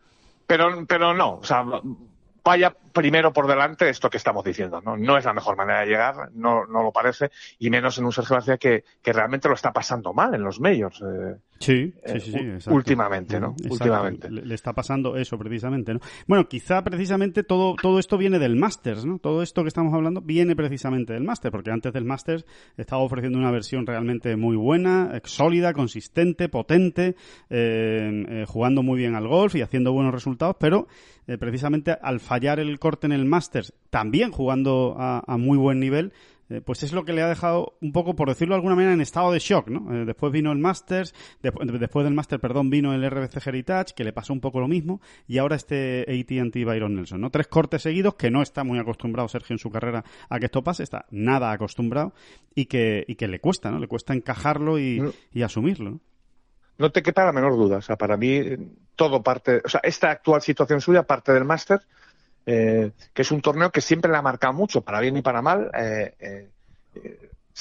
pero, 0.47 0.85
pero 0.87 1.13
no, 1.13 1.35
o 1.35 1.43
sea, 1.43 1.63
vaya 2.43 2.73
primero 2.91 3.31
por 3.31 3.45
delante 3.47 3.87
esto 3.89 4.09
que 4.09 4.17
estamos 4.17 4.43
diciendo, 4.43 4.81
¿no? 4.83 4.97
No 4.97 5.17
es 5.17 5.25
la 5.25 5.33
mejor 5.33 5.55
manera 5.55 5.81
de 5.81 5.85
llegar, 5.87 6.29
no, 6.33 6.65
no 6.65 6.81
lo 6.81 6.91
parece, 6.91 7.29
y 7.59 7.69
menos 7.69 7.97
en 7.99 8.05
un 8.05 8.11
Sergio 8.11 8.35
García 8.35 8.57
que, 8.57 8.83
que 9.01 9.13
realmente 9.13 9.47
lo 9.47 9.53
está 9.53 9.71
pasando 9.71 10.13
mal 10.13 10.33
en 10.33 10.43
los 10.43 10.59
medios. 10.59 11.01
eh, 11.05 11.35
Sí, 11.59 11.93
sí, 11.93 11.99
eh, 12.03 12.19
sí, 12.19 12.31
sí, 12.31 12.69
últimamente, 12.69 13.39
¿no? 13.39 13.49
Exacto. 13.51 13.73
Últimamente. 13.73 14.31
Le, 14.31 14.45
le 14.45 14.55
está 14.55 14.73
pasando 14.73 15.17
eso 15.17 15.37
precisamente, 15.37 15.93
¿no? 15.93 15.99
Bueno, 16.25 16.47
quizá 16.47 16.83
precisamente 16.83 17.43
todo, 17.43 17.75
todo 17.81 17.99
esto 17.99 18.17
viene 18.17 18.39
del 18.39 18.55
Masters, 18.55 19.05
¿no? 19.05 19.19
Todo 19.19 19.43
esto 19.43 19.63
que 19.63 19.67
estamos 19.67 19.93
hablando 19.93 20.21
viene 20.21 20.55
precisamente 20.55 21.13
del 21.13 21.23
Masters, 21.23 21.51
porque 21.51 21.71
antes 21.71 21.91
del 21.91 22.05
Masters 22.05 22.45
estaba 22.77 23.01
ofreciendo 23.01 23.37
una 23.37 23.51
versión 23.51 23.85
realmente 23.85 24.35
muy 24.35 24.55
buena, 24.55 25.11
eh, 25.13 25.21
sólida, 25.25 25.73
consistente, 25.73 26.49
potente, 26.49 27.15
eh, 27.49 28.25
eh, 28.29 28.45
jugando 28.47 28.83
muy 28.83 28.97
bien 28.97 29.15
al 29.15 29.27
golf 29.27 29.55
y 29.55 29.61
haciendo 29.61 29.91
buenos 29.91 30.13
resultados, 30.13 30.55
pero 30.59 30.87
precisamente 31.39 31.95
al 32.01 32.19
fallar 32.19 32.59
el 32.59 32.79
corte 32.79 33.05
en 33.05 33.11
el 33.11 33.23
Masters, 33.23 33.71
también 33.91 34.31
jugando 34.31 34.95
a, 34.97 35.23
a 35.27 35.37
muy 35.37 35.59
buen 35.59 35.79
nivel, 35.79 36.11
eh, 36.49 36.61
pues 36.61 36.83
es 36.83 36.93
lo 36.93 37.05
que 37.05 37.13
le 37.13 37.21
ha 37.21 37.27
dejado 37.27 37.77
un 37.81 37.91
poco, 37.91 38.15
por 38.15 38.27
decirlo 38.29 38.53
de 38.53 38.57
alguna 38.57 38.75
manera, 38.75 38.93
en 38.93 39.01
estado 39.01 39.31
de 39.31 39.39
shock, 39.39 39.67
¿no? 39.69 39.93
Eh, 39.93 40.05
después 40.05 40.31
vino 40.31 40.51
el 40.51 40.57
Masters, 40.57 41.13
despu- 41.43 41.65
después 41.79 42.03
del 42.03 42.13
Master, 42.13 42.39
perdón, 42.39 42.69
vino 42.69 42.93
el 42.93 43.03
RBC 43.09 43.45
Heritage, 43.47 43.93
que 43.95 44.03
le 44.03 44.13
pasó 44.13 44.33
un 44.33 44.41
poco 44.41 44.59
lo 44.59 44.67
mismo, 44.67 44.99
y 45.27 45.37
ahora 45.37 45.55
este 45.55 46.01
AT&T 46.07 46.65
Byron 46.65 46.95
Nelson, 46.95 47.21
¿no? 47.21 47.29
Tres 47.29 47.47
cortes 47.47 47.81
seguidos 47.83 48.15
que 48.15 48.31
no 48.31 48.41
está 48.41 48.63
muy 48.63 48.79
acostumbrado 48.79 49.27
Sergio 49.29 49.53
en 49.53 49.59
su 49.59 49.69
carrera 49.69 50.03
a 50.29 50.39
que 50.39 50.45
esto 50.45 50.63
pase, 50.63 50.83
está 50.83 51.05
nada 51.11 51.51
acostumbrado 51.51 52.13
y 52.55 52.65
que, 52.65 53.05
y 53.07 53.15
que 53.15 53.27
le 53.27 53.39
cuesta, 53.39 53.69
¿no? 53.71 53.79
Le 53.79 53.87
cuesta 53.87 54.13
encajarlo 54.13 54.79
y, 54.79 54.99
No. 54.99 55.11
y 55.33 55.41
asumirlo, 55.43 55.91
¿no? 55.91 55.99
No 56.77 56.91
te 56.93 57.03
quepa 57.03 57.25
la 57.25 57.33
menor 57.33 57.57
duda. 57.57 57.77
O 57.77 57.81
sea, 57.81 57.97
para 57.97 58.15
mí 58.15 58.29
eh, 58.29 58.57
todo 58.95 59.21
parte, 59.21 59.61
o 59.65 59.67
sea, 59.67 59.81
esta 59.83 60.11
actual 60.11 60.41
situación 60.41 60.79
suya 60.79 61.03
parte 61.03 61.33
del 61.33 61.43
máster, 61.43 61.81
eh, 62.51 62.91
que 63.13 63.21
es 63.21 63.31
un 63.31 63.41
torneo 63.41 63.69
que 63.71 63.81
siempre 63.81 64.11
le 64.11 64.17
ha 64.17 64.23
marcado 64.23 64.53
mucho, 64.53 64.81
para 64.81 64.99
bien 64.99 65.15
y 65.17 65.21
para 65.21 65.41
mal. 65.41 65.69
eh, 65.75 66.15
eh, 66.19 66.49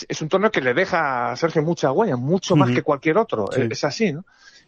es 0.08 0.22
un 0.22 0.28
torneo 0.28 0.50
que 0.50 0.60
le 0.60 0.74
deja 0.74 1.30
a 1.30 1.36
Sergio 1.36 1.62
mucha 1.62 1.92
huella, 1.92 2.16
mucho 2.16 2.56
más 2.56 2.70
que 2.70 2.82
cualquier 2.82 3.18
otro. 3.18 3.48
Sí. 3.52 3.68
Es 3.68 3.84
así, 3.84 4.12
¿no? 4.12 4.24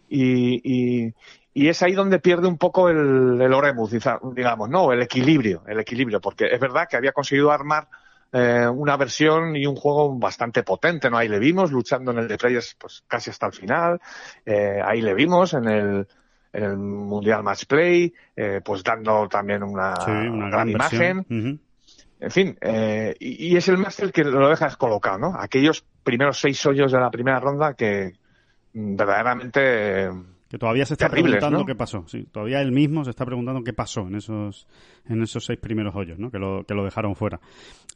Y, 0.09 0.61
y, 0.65 1.15
y 1.55 1.69
es 1.69 1.83
ahí 1.83 1.93
donde 1.93 2.19
pierde 2.19 2.49
un 2.49 2.59
poco 2.59 2.89
el, 2.89 3.41
el 3.41 3.53
Oremus, 3.53 3.93
digamos, 4.35 4.69
¿no? 4.69 4.93
El 4.93 5.03
equilibrio, 5.03 5.63
el 5.67 5.79
equilibrio, 5.79 6.21
porque 6.21 6.47
es 6.53 6.61
verdad 6.61 6.89
que 6.91 6.97
había 6.97 7.13
conseguido 7.13 7.53
armar 7.53 7.87
eh, 8.33 8.67
una 8.67 8.97
versión 8.97 9.55
y 9.57 9.67
un 9.67 9.77
juego 9.77 10.19
bastante 10.19 10.65
potente, 10.65 11.09
¿no? 11.11 11.17
Ahí 11.17 11.29
le 11.29 11.39
vimos 11.39 11.71
luchando 11.71 12.11
en 12.11 12.19
el 12.19 12.29
de 12.29 12.37
Players 12.37 12.77
pues 12.79 13.05
casi 13.07 13.31
hasta 13.31 13.47
el 13.47 13.53
final, 13.53 14.01
eh, 14.45 14.81
ahí 14.85 15.01
le 15.01 15.15
vimos 15.15 15.55
en 15.55 15.69
el, 15.69 16.07
el 16.53 16.77
Mundial 16.77 17.43
Match 17.43 17.65
Play, 17.67 18.13
eh, 18.37 18.61
pues 18.65 18.83
dando 18.83 19.29
también 19.29 19.63
una, 19.63 19.95
Sí, 20.05 20.11
una 20.11 20.51
gran, 20.51 20.69
imagen. 20.69 21.27
En 22.23 22.31
fin, 22.31 22.57
eh, 22.61 23.15
y, 23.19 23.53
y 23.53 23.57
es 23.57 23.67
el 23.69 23.79
máster 23.79 24.13
que 24.13 24.25
lo 24.25 24.49
deja 24.49 24.67
descolocado, 24.67 25.19
¿no? 25.19 25.35
Aquellos 25.39 25.85
primeros 26.03 26.39
seis 26.39 26.65
hoyos 26.67 26.93
de 26.93 26.99
la 27.01 27.11
primera 27.11 27.41
ronda 27.41 27.73
que 27.75 28.13
mm, 28.75 28.95
verdaderamente 28.97 29.61
eh, 30.05 30.11
Que 30.51 30.59
todavía 30.59 30.85
se 30.85 30.95
está 30.95 31.09
preguntando 31.09 31.61
¿no? 31.61 31.65
qué 31.65 31.75
pasó. 31.75 32.05
Sí, 32.09 32.25
todavía 32.31 32.61
él 32.61 32.73
mismo 32.73 33.05
se 33.05 33.11
está 33.11 33.25
preguntando 33.25 33.63
qué 33.65 33.73
pasó 33.73 34.03
en 34.09 34.17
esos, 34.17 34.67
en 35.09 35.23
esos 35.23 35.45
seis 35.47 35.59
primeros 35.59 35.95
hoyos, 35.97 36.19
¿no? 36.19 36.31
Que 36.31 36.39
lo, 36.39 36.65
que 36.67 36.75
lo 36.75 36.85
dejaron 36.85 37.17
fuera. 37.17 37.41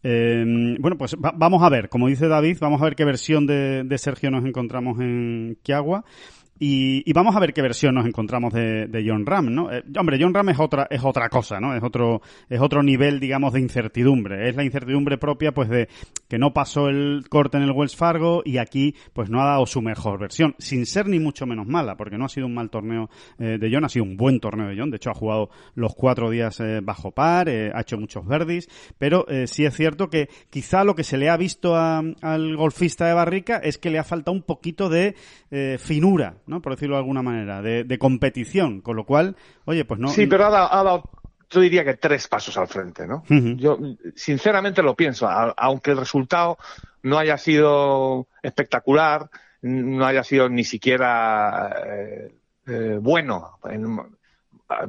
Eh, 0.03 0.77
bueno, 0.81 0.97
pues 0.97 1.17
va- 1.17 1.35
vamos 1.37 1.63
a 1.63 1.69
ver, 1.69 1.89
como 1.91 2.09
dice 2.09 2.27
David, 2.29 2.59
vamos 2.61 2.81
a 2.81 2.85
ver 2.85 2.95
qué 2.97 3.05
versión 3.05 3.47
de, 3.47 3.85
de 3.85 3.99
Sergio 3.99 4.31
nos 4.31 4.45
encontramos 4.47 5.01
en 5.01 5.59
Kiagua. 5.63 6.05
Y, 6.59 7.03
y 7.05 7.13
vamos 7.13 7.35
a 7.35 7.41
ver 7.41 7.53
qué 7.53 7.63
versión 7.63 7.97
nos 7.97 8.07
encontramos 8.07 8.53
de, 8.53 8.87
de 8.87 9.05
John 9.07 9.27
Ram, 9.27 9.53
¿no? 9.53 9.73
Eh, 9.73 9.83
hombre, 9.99 10.19
John 10.21 10.33
Ram 10.33 10.51
es 10.51 10.61
otra, 10.61 10.87
es 10.89 11.03
otra 11.03 11.29
cosa, 11.29 11.59
¿no? 11.59 11.75
Es 11.75 11.83
otro, 11.83 12.23
es 12.49 12.61
otro 12.61 12.83
nivel, 12.83 13.19
digamos, 13.19 13.53
de 13.55 13.61
incertidumbre. 13.61 14.49
Es 14.49 14.55
la 14.55 14.63
incertidumbre 14.63 15.19
propia, 15.19 15.53
pues, 15.53 15.69
de 15.69 15.89
que 16.29 16.39
no 16.39 16.53
pasó 16.53 16.89
el 16.89 17.25
corte 17.29 17.57
en 17.57 17.65
el 17.65 17.73
Wells 17.73 17.97
Fargo 17.97 18.43
y 18.45 18.59
aquí, 18.59 18.95
pues, 19.13 19.31
no 19.31 19.43
ha 19.43 19.47
dado 19.47 19.67
su 19.67 19.83
mejor 19.83 20.21
versión, 20.21 20.55
sin 20.59 20.87
ser 20.87 21.09
ni 21.09 21.19
mucho 21.19 21.45
menos 21.45 21.67
mala, 21.67 21.97
porque 21.97 22.17
no 22.19 22.25
ha 22.25 22.29
sido 22.29 22.47
un 22.47 22.55
mal 22.55 22.71
torneo 22.71 23.11
eh, 23.41 23.59
de 23.59 23.71
John, 23.73 23.85
ha 23.85 23.89
sido 23.89 24.05
un 24.05 24.17
buen 24.17 24.39
torneo 24.39 24.69
de 24.69 24.77
John. 24.79 24.91
De 24.91 24.97
hecho, 24.99 25.11
ha 25.11 25.15
jugado 25.15 25.51
los 25.75 25.95
cuatro 25.97 26.31
días 26.31 26.61
eh, 26.61 26.79
bajo 26.83 27.11
par, 27.11 27.49
ha 27.49 27.81
hecho 27.81 27.99
muchos 27.99 28.25
verdis, 28.27 28.69
pero 28.97 29.27
sí 29.47 29.65
es 29.65 29.75
cierto 29.75 30.09
que 30.09 30.29
quizá 30.51 30.85
lo 30.85 30.95
que 30.95 31.03
se 31.05 31.19
le 31.19 31.29
ha 31.29 31.37
visto 31.37 31.75
a- 31.75 32.03
al 32.23 32.57
golfista 32.57 33.07
de 33.07 33.15
Barrica 33.15 33.57
es 33.59 33.77
que 33.79 33.91
le 33.91 33.99
ha 33.99 34.05
faltado 34.05 34.37
un 34.37 34.43
poquito 34.43 34.89
de 34.89 35.15
finura, 35.79 36.37
¿no? 36.47 36.61
Por 36.61 36.73
decirlo 36.75 36.97
de 36.97 37.01
alguna 37.01 37.23
manera, 37.23 37.63
de, 37.63 37.85
de 37.85 37.99
competición, 37.99 38.81
con 38.81 38.97
lo 38.97 39.05
cual, 39.05 39.37
oye, 39.65 39.85
pues 39.85 40.01
no. 40.01 40.09
Sí, 40.09 40.27
pero 40.27 40.47
ha 40.47 40.51
dado, 40.51 40.73
ha 40.73 40.83
dado, 40.83 41.11
yo 41.51 41.61
diría 41.61 41.85
que 41.85 41.95
tres 41.95 42.29
pasos 42.29 42.57
al 42.59 42.69
frente, 42.69 43.07
¿no? 43.07 43.23
Yo 43.29 43.79
sinceramente 44.15 44.83
lo 44.83 44.95
pienso, 44.95 45.27
a- 45.29 45.55
aunque 45.57 45.93
el 45.93 45.99
resultado 45.99 46.59
no 47.03 47.19
haya 47.19 47.39
sido 47.39 48.29
espectacular, 48.43 49.29
no 49.63 50.05
haya 50.07 50.23
sido 50.25 50.49
ni 50.49 50.65
siquiera 50.65 51.75
eh, 51.87 52.35
eh, 52.67 52.99
bueno. 53.01 53.59
en- 53.65 53.99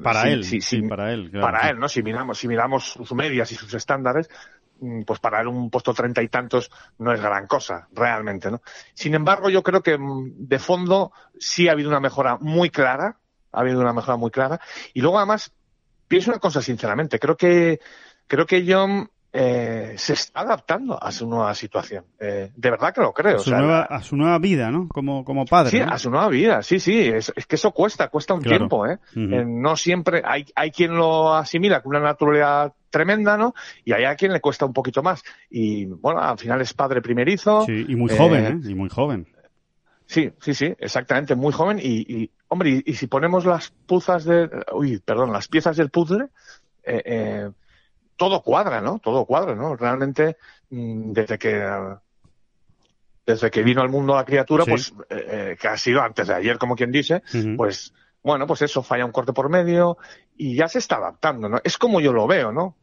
para 0.02 0.22
si- 0.24 0.28
él, 0.30 0.44
si- 0.44 0.62
sí, 0.62 0.82
si- 0.82 0.88
para 0.88 1.12
él. 1.14 1.30
claro, 1.30 1.46
para 1.48 1.62
sí. 1.64 1.68
él, 1.70 1.80
¿no? 1.80 1.90
Si 1.90 2.02
miramos, 2.02 2.38
si 2.40 2.48
miramos 2.48 2.86
sus 2.94 3.14
medias 3.14 3.52
y 3.52 3.56
sus 3.56 3.74
estándares, 3.74 4.30
pues 5.06 5.20
para 5.20 5.48
un 5.48 5.70
puesto 5.70 5.94
treinta 5.94 6.22
y 6.22 6.28
tantos 6.28 6.70
no 7.00 7.14
es 7.14 7.22
gran 7.22 7.48
cosa, 7.48 7.88
realmente, 7.94 8.52
¿no? 8.52 8.62
Sin 8.94 9.14
embargo, 9.16 9.50
yo 9.50 9.64
creo 9.64 9.82
que 9.82 9.98
mm, 9.98 10.48
de 10.48 10.60
fondo 10.60 11.12
sí 11.40 11.68
ha 11.68 11.72
habido 11.72 11.90
una 11.90 12.00
mejora 12.00 12.38
muy 12.40 12.70
clara, 12.70 13.18
ha 13.52 13.60
habido 13.62 13.80
una 13.80 13.94
mejora 13.94 14.18
muy 14.18 14.32
clara. 14.32 14.60
Y 14.94 15.02
luego 15.02 15.18
además, 15.18 15.52
pienso 16.08 16.32
una 16.32 16.40
cosa 16.40 16.62
sinceramente, 16.62 17.20
creo 17.20 17.38
que, 17.38 17.80
creo 18.28 18.46
que 18.46 18.66
John 18.68 19.10
eh, 19.38 19.96
se 19.98 20.14
está 20.14 20.42
adaptando 20.42 21.02
a 21.02 21.12
su 21.12 21.28
nueva 21.28 21.54
situación. 21.56 22.06
Eh, 22.20 22.52
de 22.56 22.70
verdad 22.70 22.94
que 22.94 23.02
lo 23.02 23.12
creo. 23.12 23.36
A 23.36 23.40
su, 23.40 23.50
o 23.50 23.54
sea, 23.54 23.60
nueva, 23.60 23.82
a 23.82 24.02
su 24.02 24.16
nueva 24.16 24.40
vida, 24.40 24.72
¿no? 24.72 24.88
Como, 24.88 25.26
como 25.26 25.46
padre. 25.46 25.72
Sí, 25.72 25.80
¿no? 25.82 25.92
a 25.92 25.98
su 26.00 26.10
nueva 26.10 26.30
vida, 26.30 26.64
sí, 26.64 26.80
sí, 26.80 27.08
es, 27.10 27.34
es 27.36 27.46
que 27.46 27.56
eso 27.56 27.72
cuesta, 27.72 28.08
cuesta 28.08 28.34
un 28.34 28.42
Claro. 28.42 28.58
tiempo, 28.60 28.88
¿eh? 28.88 28.98
Eh, 29.16 29.44
No 29.46 29.76
siempre, 29.76 30.22
hay, 30.26 30.46
hay 30.56 30.72
quien 30.72 30.96
lo 30.96 31.34
asimila 31.34 31.82
con 31.82 31.96
una 31.96 32.06
naturalidad 32.06 32.74
tremenda, 32.96 33.36
¿no? 33.38 33.54
Y 33.84 33.92
hay 33.92 34.06
a 34.06 34.16
quien 34.16 34.32
le 34.32 34.40
cuesta 34.40 34.66
un 34.66 34.72
poquito 34.74 35.04
más. 35.04 35.22
Y 35.50 35.86
bueno, 35.86 36.22
al 36.22 36.38
final 36.38 36.62
es 36.62 36.74
padre 36.74 37.02
primerizo. 37.02 37.66
Sí, 37.66 37.86
y 37.90 37.96
muy 37.96 38.10
Eh, 38.14 38.18
joven, 38.18 38.46
¿eh? 38.46 38.70
Y 38.72 38.74
muy 38.76 38.90
joven. 38.90 39.28
Sí, 40.06 40.32
sí, 40.40 40.54
sí, 40.54 40.74
exactamente, 40.80 41.36
muy 41.36 41.52
joven. 41.52 41.80
Y, 41.80 42.06
y, 42.08 42.32
hombre, 42.48 42.70
y, 42.70 42.84
y 42.86 42.94
si 42.94 43.08
ponemos 43.08 43.44
las 43.46 43.72
puzas 43.86 44.24
de, 44.24 44.50
uy, 44.74 45.00
perdón, 45.04 45.34
las 45.34 45.48
piezas 45.50 45.76
del 45.76 45.90
puzzle, 45.90 46.28
eh, 46.84 47.02
eh, 47.06 47.50
todo 48.16 48.42
cuadra, 48.42 48.80
¿no? 48.82 49.00
Todo 49.00 49.26
cuadra, 49.26 49.56
¿no? 49.56 49.76
Realmente, 49.76 50.38
mm, 50.70 51.12
desde 51.12 51.38
que, 51.38 51.58
eh, 51.58 51.96
desde 53.26 53.50
que 53.52 53.64
vino 53.64 53.82
al 53.82 53.90
mundo 53.90 54.16
la 54.16 54.24
criatura, 54.24 54.64
Sí. 54.64 54.70
pues, 54.72 54.94
eh, 55.10 55.26
eh, 55.30 55.58
que 55.60 55.68
ha 55.68 55.78
sido 55.78 56.02
antes 56.02 56.28
de 56.28 56.34
ayer, 56.36 56.58
como 56.58 56.76
quien 56.76 56.92
dice, 56.92 57.22
pues 57.58 57.92
bueno, 58.24 58.48
pues 58.48 58.62
eso, 58.64 58.82
falla 58.82 59.06
un 59.06 59.12
corte 59.12 59.34
por 59.34 59.50
medio 59.50 59.98
y 60.38 60.56
ya 60.56 60.68
se 60.68 60.80
está 60.80 60.98
adaptando, 60.98 61.48
¿no? 61.48 61.60
Es 61.64 61.78
como 61.78 62.02
yo 62.02 62.12
lo 62.12 62.28
veo, 62.28 62.52
¿no? 62.52 62.76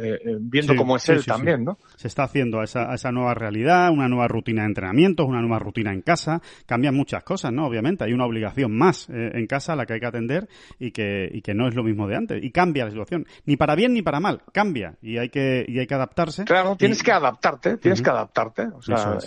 Eh, 0.00 0.18
eh, 0.24 0.36
viendo 0.40 0.76
cómo 0.76 0.96
es 0.96 1.08
él 1.08 1.24
también, 1.24 1.64
¿no? 1.64 1.78
Se 1.96 2.08
está 2.08 2.24
haciendo 2.24 2.60
a 2.60 2.64
esa, 2.64 2.94
esa, 2.94 3.10
nueva 3.10 3.34
realidad, 3.34 3.90
una 3.90 4.08
nueva 4.08 4.28
rutina 4.28 4.62
de 4.62 4.68
entrenamientos, 4.68 5.26
una 5.26 5.40
nueva 5.40 5.58
rutina 5.58 5.92
en 5.92 6.02
casa, 6.02 6.40
cambian 6.66 6.94
muchas 6.94 7.24
cosas, 7.24 7.52
¿no? 7.52 7.66
Obviamente, 7.66 8.04
hay 8.04 8.12
una 8.12 8.26
obligación 8.26 8.76
más 8.76 9.08
eh, 9.10 9.32
en 9.34 9.46
casa 9.46 9.72
a 9.72 9.76
la 9.76 9.86
que 9.86 9.94
hay 9.94 10.00
que 10.00 10.06
atender 10.06 10.48
y 10.78 10.92
que, 10.92 11.28
y 11.32 11.42
que 11.42 11.54
no 11.54 11.68
es 11.68 11.74
lo 11.74 11.82
mismo 11.82 12.06
de 12.06 12.16
antes. 12.16 12.44
Y 12.44 12.50
cambia 12.52 12.84
la 12.84 12.90
situación, 12.90 13.26
ni 13.44 13.56
para 13.56 13.74
bien 13.74 13.92
ni 13.92 14.02
para 14.02 14.20
mal, 14.20 14.42
cambia 14.52 14.94
y 15.02 15.18
hay 15.18 15.30
que, 15.30 15.64
y 15.66 15.78
hay 15.78 15.86
que 15.86 15.94
adaptarse. 15.94 16.44
Claro, 16.44 16.76
tienes 16.76 17.02
que 17.02 17.12
adaptarte, 17.12 17.76
tienes 17.78 18.02
que 18.02 18.10
adaptarte. 18.10 18.68
O 18.74 18.82
sea, 18.82 19.18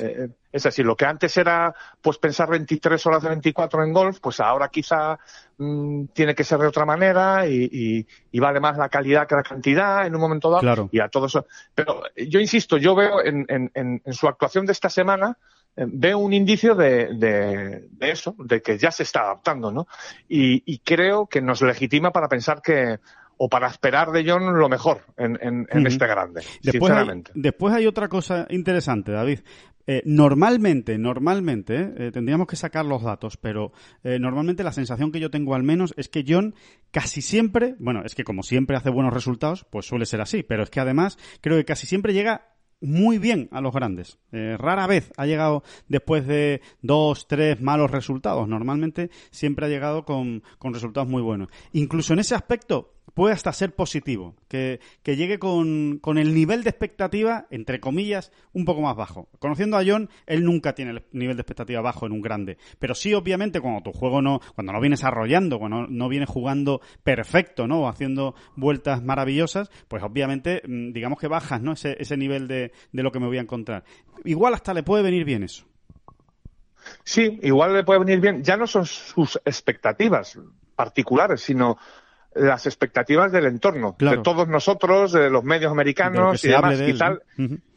es 0.54 0.68
así, 0.68 0.84
lo 0.84 0.96
que 0.96 1.06
antes 1.06 1.36
era 1.36 1.74
pues 2.00 2.20
pensar 2.20 2.48
23 2.48 3.04
horas 3.08 3.24
de 3.24 3.30
24 3.30 3.84
en 3.84 3.92
golf, 3.92 4.20
pues 4.22 4.40
ahora 4.40 4.70
quizá 4.70 5.18
mm, 5.58 6.06
tiene 6.14 6.36
que 6.36 6.44
ser 6.44 6.60
de 6.60 6.68
otra 6.68 6.86
manera 6.86 7.48
y, 7.48 7.70
vale 8.34 8.60
más 8.60 8.78
la 8.78 8.90
calidad 8.90 9.28
que 9.28 9.36
la 9.36 9.44
cantidad 9.44 10.06
en 10.06 10.16
un 10.16 10.22
momento 10.22 10.50
dado. 10.50 10.90
Y 10.92 11.00
a 11.00 11.10
todo 11.10 11.26
eso. 11.26 11.48
Pero 11.74 12.04
yo 12.16 12.40
insisto, 12.40 12.78
yo 12.78 12.96
veo 12.96 13.24
en, 13.24 13.46
en, 13.48 14.02
su 14.14 14.28
actuación 14.28 14.66
de 14.66 14.74
esta 14.74 14.90
semana, 14.90 15.38
eh, 15.76 15.86
veo 15.88 16.20
un 16.20 16.34
indicio 16.34 16.76
de, 16.76 17.10
de, 17.16 17.88
eso, 18.00 18.36
de 18.38 18.62
que 18.62 18.78
ya 18.78 18.92
se 18.92 19.04
está 19.04 19.22
adaptando, 19.22 19.72
¿no? 19.72 19.88
Y, 20.28 20.64
y 20.66 20.80
creo 20.80 21.28
que 21.28 21.42
nos 21.42 21.62
legitima 21.62 22.12
para 22.12 22.28
pensar 22.28 22.62
que, 22.62 23.00
o 23.38 23.50
para 23.50 23.68
esperar 23.68 24.12
de 24.12 24.24
John 24.26 24.58
lo 24.58 24.70
mejor 24.70 25.02
en, 25.18 25.38
en, 25.42 25.88
este 25.88 26.08
grande, 26.08 26.42
después 26.62 26.92
sinceramente. 26.92 27.32
Hay, 27.36 27.42
después 27.42 27.74
hay 27.74 27.88
otra 27.88 28.08
cosa 28.08 28.46
interesante, 28.50 29.12
David. 29.12 29.40
Eh, 29.86 30.02
normalmente, 30.06 30.98
normalmente, 30.98 31.94
eh, 31.98 32.12
tendríamos 32.12 32.48
que 32.48 32.56
sacar 32.56 32.86
los 32.86 33.04
datos, 33.04 33.38
pero 33.38 33.74
eh, 34.04 34.18
normalmente 34.20 34.64
la 34.64 34.72
sensación 34.72 35.12
que 35.12 35.20
yo 35.20 35.30
tengo 35.30 35.56
al 35.56 35.64
menos 35.64 35.94
es 35.98 36.08
que 36.08 36.24
John 36.28 36.56
casi 36.92 37.22
siempre, 37.22 37.76
bueno, 37.80 38.02
es 38.06 38.16
que 38.16 38.24
como 38.24 38.44
siempre 38.44 38.78
hace 38.78 38.90
buenos 38.90 39.14
resultados, 39.14 39.66
pues 39.70 39.86
suele 39.86 40.06
ser 40.06 40.22
así, 40.22 40.44
pero 40.44 40.64
es 40.64 40.70
que 40.70 40.80
además 40.80 41.18
creo 41.42 41.58
que 41.58 41.66
casi 41.66 41.88
siempre 41.88 42.14
llega 42.14 42.50
muy 42.80 43.18
bien 43.18 43.48
a 43.52 43.62
los 43.62 43.74
grandes. 43.74 44.20
rara 44.32 44.88
vez 44.88 45.14
ha 45.16 45.26
llegado 45.26 45.64
después 45.88 46.28
de 46.28 46.62
dos, 46.82 47.30
tres 47.30 47.62
malos 47.62 47.90
resultados. 47.90 48.46
Normalmente 48.50 49.10
siempre 49.32 49.66
ha 49.66 49.70
llegado 49.70 50.04
con, 50.04 50.44
con 50.58 50.74
resultados 50.74 51.10
muy 51.10 51.22
buenos. 51.22 51.48
Incluso 51.72 52.12
en 52.12 52.20
ese 52.20 52.36
aspecto, 52.36 52.94
puede 53.14 53.34
hasta 53.34 53.54
ser 53.54 53.76
positivo, 53.76 54.36
que, 54.48 54.80
que 55.04 55.16
llegue 55.16 55.40
con, 55.40 56.00
con, 56.00 56.18
el 56.18 56.34
nivel 56.34 56.64
de 56.64 56.70
expectativa, 56.70 57.46
entre 57.52 57.80
comillas, 57.80 58.32
un 58.54 58.66
poco 58.66 58.82
más 58.82 58.96
bajo. 58.96 59.30
Conociendo 59.40 59.78
a 59.78 59.84
John, 59.86 60.10
él 60.26 60.44
nunca 60.44 60.74
tiene 60.74 60.92
el 60.92 61.04
nivel 61.12 61.38
de 61.38 61.42
expectativa 61.42 61.82
bajo 61.82 62.06
en 62.06 62.12
un 62.12 62.22
grande, 62.22 62.58
pero 62.80 62.96
sí, 62.96 63.14
obviamente, 63.14 63.62
cuando 63.62 63.82
tu 63.82 63.92
juego 63.92 64.22
no, 64.22 64.40
cuando 64.56 64.74
no 64.74 64.82
vienes 64.82 65.04
arrollando, 65.04 65.60
cuando 65.60 65.88
no 65.88 66.10
vienes 66.10 66.30
jugando 66.30 66.82
perfecto, 67.04 67.68
¿no? 67.68 67.82
O 67.82 67.88
haciendo 67.88 68.36
vueltas 68.56 69.04
maravillosas, 69.04 69.70
pues 69.88 70.04
obviamente, 70.04 70.62
mm, 70.66 70.92
digamos 70.94 71.20
que 71.20 71.28
bajas, 71.28 71.62
¿no? 71.62 71.74
Ese, 71.74 71.96
ese 72.00 72.18
nivel 72.18 72.48
de, 72.48 72.72
de 72.92 73.04
lo 73.04 73.12
que 73.12 73.20
me 73.20 73.28
voy 73.28 73.38
a 73.38 73.42
encontrar. 73.42 73.84
Igual 74.24 74.54
hasta 74.54 74.74
le 74.74 74.84
puede 74.84 75.04
venir 75.04 75.26
bien 75.26 75.44
eso. 75.44 75.66
Sí, 77.04 77.40
igual 77.44 77.74
le 77.74 77.84
puede 77.84 78.00
venir 78.00 78.20
bien. 78.20 78.44
Ya 78.44 78.58
no 78.58 78.68
son 78.68 78.86
sus 78.86 79.40
expectativas 79.46 80.38
particulares, 80.76 81.42
sino 81.42 81.78
las 82.36 82.66
expectativas 82.66 83.32
del 83.32 83.46
entorno, 83.46 83.96
de 83.98 84.18
todos 84.18 84.48
nosotros, 84.48 85.12
de 85.12 85.30
los 85.30 85.44
medios 85.44 85.72
americanos 85.72 86.44
y 86.44 86.50
demás. 86.50 86.80
y 86.80 86.98
tal. 86.98 87.22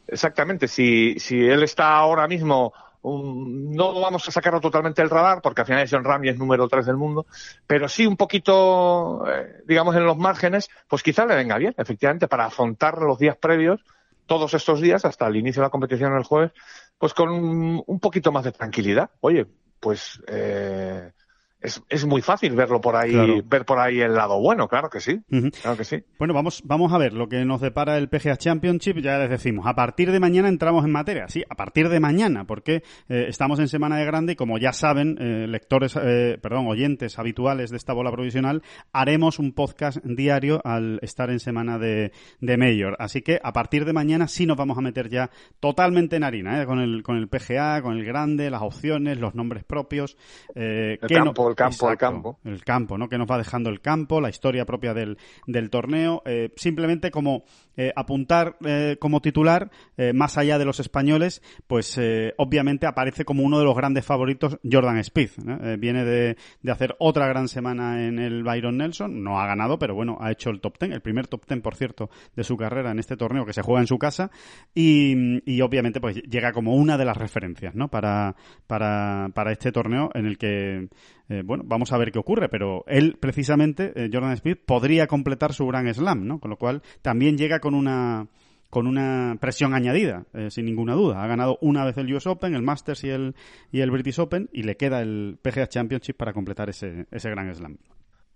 Exactamente, 0.09 0.69
si, 0.69 1.19
si 1.19 1.45
él 1.45 1.62
está 1.64 1.97
ahora 1.97 2.29
mismo 2.29 2.73
um, 3.03 3.73
no 3.73 4.01
vamos 4.01 4.29
a 4.29 4.31
sacarlo 4.31 4.61
totalmente 4.61 5.03
del 5.03 5.11
radar, 5.11 5.42
porque 5.42 5.62
al 5.62 5.66
final 5.66 5.83
es 5.83 5.90
John 5.90 6.05
Ram 6.05 6.25
y 6.25 6.29
es 6.29 6.38
número 6.38 6.69
3 6.69 6.87
del 6.87 6.97
mundo, 6.97 7.27
pero 7.66 7.88
sí 7.88 8.07
un 8.07 8.16
poquito, 8.16 9.25
eh, 9.29 9.62
digamos, 9.66 9.97
en 9.97 10.05
los 10.05 10.16
márgenes, 10.16 10.71
pues 10.88 11.03
quizá 11.03 11.27
le 11.27 11.35
venga 11.35 11.59
bien, 11.59 11.75
efectivamente, 11.77 12.29
para 12.29 12.47
afrontar 12.47 12.99
los 13.03 13.19
días 13.19 13.37
previos, 13.37 13.81
todos 14.27 14.55
estos 14.55 14.81
días, 14.81 15.05
hasta 15.05 15.27
el 15.27 15.37
inicio 15.37 15.61
de 15.61 15.66
la 15.66 15.71
competición 15.71 16.16
el 16.16 16.25
jueves, 16.25 16.53
pues 16.99 17.14
con 17.14 17.29
un, 17.31 18.01
poquito 18.01 18.33
más 18.33 18.45
de 18.45 18.53
tranquilidad. 18.53 19.11
Oye, 19.21 19.47
pues 19.81 20.21
eh, 20.29 21.12
es, 21.61 21.83
es, 21.88 22.05
muy 22.05 22.21
fácil 22.21 22.55
verlo 22.55 22.81
por 22.81 22.97
ahí, 22.97 23.40
ver 23.45 23.64
por 23.64 23.79
ahí 23.79 24.01
el 24.01 24.14
lado 24.14 24.38
bueno, 24.40 24.69
claro 24.69 24.90
que 24.90 25.01
sí, 25.01 25.21
claro 25.62 25.77
que 25.77 25.85
sí. 25.85 26.05
Bueno, 26.19 26.35
vamos, 26.35 26.62
vamos 26.64 26.92
a 26.92 26.99
ver 26.99 27.14
lo 27.14 27.29
que 27.29 27.45
nos 27.45 27.61
depara 27.61 27.97
el 27.97 28.09
PGA 28.09 28.37
Championship, 28.37 28.99
ya 28.99 29.19
les 29.19 29.31
decimos, 29.31 29.66
a 29.66 29.75
partir 29.75 30.12
de 30.12 30.21
mañana 30.21 30.49
entramos 30.49 30.85
en 30.85 30.92
materia, 30.92 31.29
sí, 31.29 31.45
a 31.49 31.55
partir 31.55 31.88
de 31.88 31.99
mañana, 31.99 32.47
porque 32.47 32.83
eh, 33.09 33.27
estamos 33.29 33.59
en 33.59 33.69
semana 33.69 33.97
de 33.97 34.05
grande 34.05 34.35
y 34.35 34.37
como 34.37 34.59
ya 34.59 34.73
saben, 34.73 35.16
eh, 35.19 35.47
lectores, 35.49 35.97
eh, 36.01 36.38
perdón, 36.40 36.66
oyentes 36.69 37.19
habituales 37.19 37.71
de 37.71 37.79
esta 37.79 37.95
bola 37.95 38.12
provisional, 38.12 38.62
haremos 38.92 39.38
un 39.38 39.53
podcast 39.53 39.99
diario 40.05 40.61
al 40.62 40.99
estar 41.03 41.31
en 41.31 41.40
semana 41.40 41.79
de, 41.79 42.12
de 42.40 42.57
Mayor, 42.59 42.97
así 42.99 43.23
que 43.23 43.40
a 43.42 43.53
partir 43.53 43.87
de 43.87 43.95
mañana 43.95 44.29
sí 44.29 44.45
nos 44.47 44.59
vamos 44.59 44.77
a 44.77 44.83
meter 44.83 45.09
ya 45.09 45.31
totalmente 45.59 46.16
en 46.16 46.25
harina, 46.25 46.66
con 46.66 46.81
el, 46.81 47.03
con 47.03 47.16
el 47.16 47.29
PGA, 47.29 47.81
con 47.81 47.97
el 47.97 48.05
grande, 48.05 48.51
las 48.51 48.62
opciones, 48.62 49.19
los 49.19 49.35
nombres 49.35 49.64
propios, 49.64 50.16
el 50.55 50.99
campo, 50.99 51.46
el 51.49 51.57
campo, 51.57 51.91
el 51.91 51.97
campo. 51.97 52.39
El 52.45 52.65
campo, 52.65 52.99
¿no? 52.99 53.09
Que 53.09 53.19
nos 53.19 53.31
va 53.31 53.39
dejando 53.39 53.71
el 53.71 53.81
campo, 53.81 54.21
la 54.21 54.29
historia 54.29 54.65
propia 54.65 54.95
del, 54.95 55.19
del 55.47 55.71
torneo. 55.71 56.23
Eh, 56.27 56.53
simplemente 56.57 57.11
como 57.11 57.45
eh, 57.77 57.93
apuntar 57.95 58.57
eh, 58.65 58.97
como 59.01 59.21
titular, 59.21 59.71
más 60.15 60.37
allá 60.39 60.59
de 60.59 60.65
los 60.65 60.81
españoles, 60.81 61.43
pues 61.67 61.99
obviamente 62.37 62.87
aparece 62.87 63.25
como 63.25 63.43
uno 63.43 63.59
de 63.59 63.65
los 63.65 63.77
grandes 63.77 64.05
favoritos 64.05 64.59
Jordan 64.71 64.99
Speed. 64.99 65.31
viene 65.79 66.05
de, 66.05 66.37
de, 66.63 66.73
hacer 66.73 66.97
otra 66.99 67.27
gran 67.27 67.49
semana 67.49 68.07
en 68.07 68.19
el 68.19 68.43
Byron 68.43 68.77
Nelson. 68.77 69.23
No 69.23 69.41
ha 69.41 69.47
ganado, 69.47 69.79
pero 69.79 69.95
bueno, 69.95 70.19
ha 70.21 70.31
hecho 70.33 70.51
el 70.51 70.61
top 70.61 70.79
ten, 70.79 70.93
el 70.93 71.01
primer 71.01 71.27
top 71.27 71.47
ten, 71.47 71.63
por 71.63 71.75
cierto, 71.75 72.11
de 72.35 72.45
su 72.45 72.57
carrera 72.57 72.91
en 72.91 72.99
este 72.99 73.17
torneo 73.17 73.47
que 73.47 73.53
se 73.53 73.63
juega 73.63 73.81
en 73.81 73.87
su 73.87 73.99
casa. 73.99 74.31
Y, 74.75 75.41
y 75.51 75.61
obviamente, 75.63 76.01
pues 76.01 76.17
llega 76.23 76.53
como 76.53 76.75
una 76.75 76.99
de 76.99 77.05
las 77.05 77.17
referencias, 77.17 77.75
¿no? 77.75 77.89
Para, 77.89 78.37
para, 78.67 79.31
para 79.35 79.53
este 79.53 79.73
torneo 79.73 80.11
en 80.15 80.27
el 80.27 80.39
que 80.39 80.89
eh, 81.29 81.43
bueno, 81.45 81.65
vamos 81.67 81.93
a 81.93 81.99
ver 81.99 82.12
qué 82.12 82.19
ocurre, 82.19 82.49
pero 82.49 82.85
él 82.87 83.17
precisamente, 83.21 83.93
eh, 83.97 84.11
Jordan 84.12 84.33
Speed, 84.33 84.59
podría 84.65 85.07
completar 85.07 85.53
su 85.53 85.67
Gran 85.67 85.93
Slam, 85.93 86.27
¿no? 86.27 86.39
Con 86.39 86.51
lo 86.51 86.57
cual 86.57 86.83
también 87.03 87.37
llega 87.37 87.61
con 87.61 87.75
una 87.75 88.27
con 88.69 88.87
una 88.87 89.37
presión 89.41 89.75
añadida, 89.75 90.25
eh, 90.35 90.51
sin 90.51 90.67
ninguna 90.67 90.95
duda. 90.95 91.23
Ha 91.23 91.27
ganado 91.27 91.57
una 91.61 91.85
vez 91.85 91.97
el 91.99 92.12
US 92.12 92.27
Open, 92.27 92.55
el 92.55 92.62
Masters 92.62 93.05
y 93.05 93.11
el, 93.11 93.35
y 93.71 93.81
el 93.81 93.91
British 93.91 94.19
Open, 94.19 94.51
y 94.53 94.65
le 94.65 94.77
queda 94.77 95.01
el 95.01 95.39
PGA 95.41 95.69
Championship 95.69 96.17
para 96.17 96.33
completar 96.33 96.69
ese, 96.69 97.07
ese 97.11 97.31
Gran 97.31 97.55
Slam. 97.55 97.79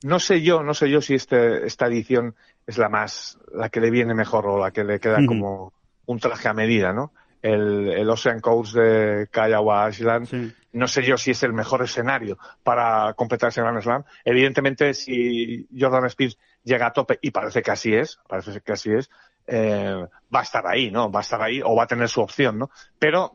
No 0.02 0.18
sé 0.18 0.40
yo, 0.40 0.62
no 0.62 0.72
sé 0.72 0.88
yo 0.88 1.02
si 1.02 1.14
este, 1.14 1.66
esta 1.66 1.88
edición 1.88 2.34
es 2.66 2.78
la 2.78 2.88
más, 2.88 3.38
la 3.52 3.68
que 3.68 3.80
le 3.80 3.90
viene 3.90 4.14
mejor 4.14 4.46
o 4.46 4.58
la 4.58 4.70
que 4.70 4.84
le 4.84 4.98
queda 4.98 5.18
como 5.26 5.74
un 6.06 6.18
traje 6.18 6.48
a 6.48 6.54
medida, 6.54 6.92
¿no? 6.92 7.12
El, 7.42 7.88
el 7.88 8.10
Ocean 8.10 8.40
Coast 8.40 8.74
de 8.74 9.28
Kiowa 9.32 9.88
Island 9.88 10.54
no 10.72 10.86
sé 10.86 11.02
yo 11.02 11.16
si 11.16 11.32
es 11.32 11.42
el 11.42 11.52
mejor 11.52 11.82
escenario 11.82 12.38
para 12.62 13.14
completar 13.14 13.48
ese 13.48 13.60
Grand 13.60 13.80
Slam. 13.80 14.04
Evidentemente, 14.24 14.94
si 14.94 15.66
Jordan 15.76 16.06
Speed 16.06 16.32
llega 16.62 16.86
a 16.86 16.92
tope, 16.92 17.18
y 17.22 17.30
parece 17.30 17.62
que 17.62 17.70
así 17.70 17.94
es, 17.94 18.20
parece 18.28 18.60
que 18.60 18.72
así 18.72 18.92
es, 18.92 19.10
eh, 19.46 20.06
va 20.34 20.40
a 20.40 20.42
estar 20.42 20.66
ahí, 20.66 20.90
¿no? 20.90 21.10
Va 21.10 21.20
a 21.20 21.22
estar 21.22 21.42
ahí 21.42 21.60
o 21.62 21.74
va 21.74 21.84
a 21.84 21.86
tener 21.86 22.08
su 22.08 22.20
opción, 22.20 22.58
¿no? 22.58 22.70
Pero, 22.98 23.32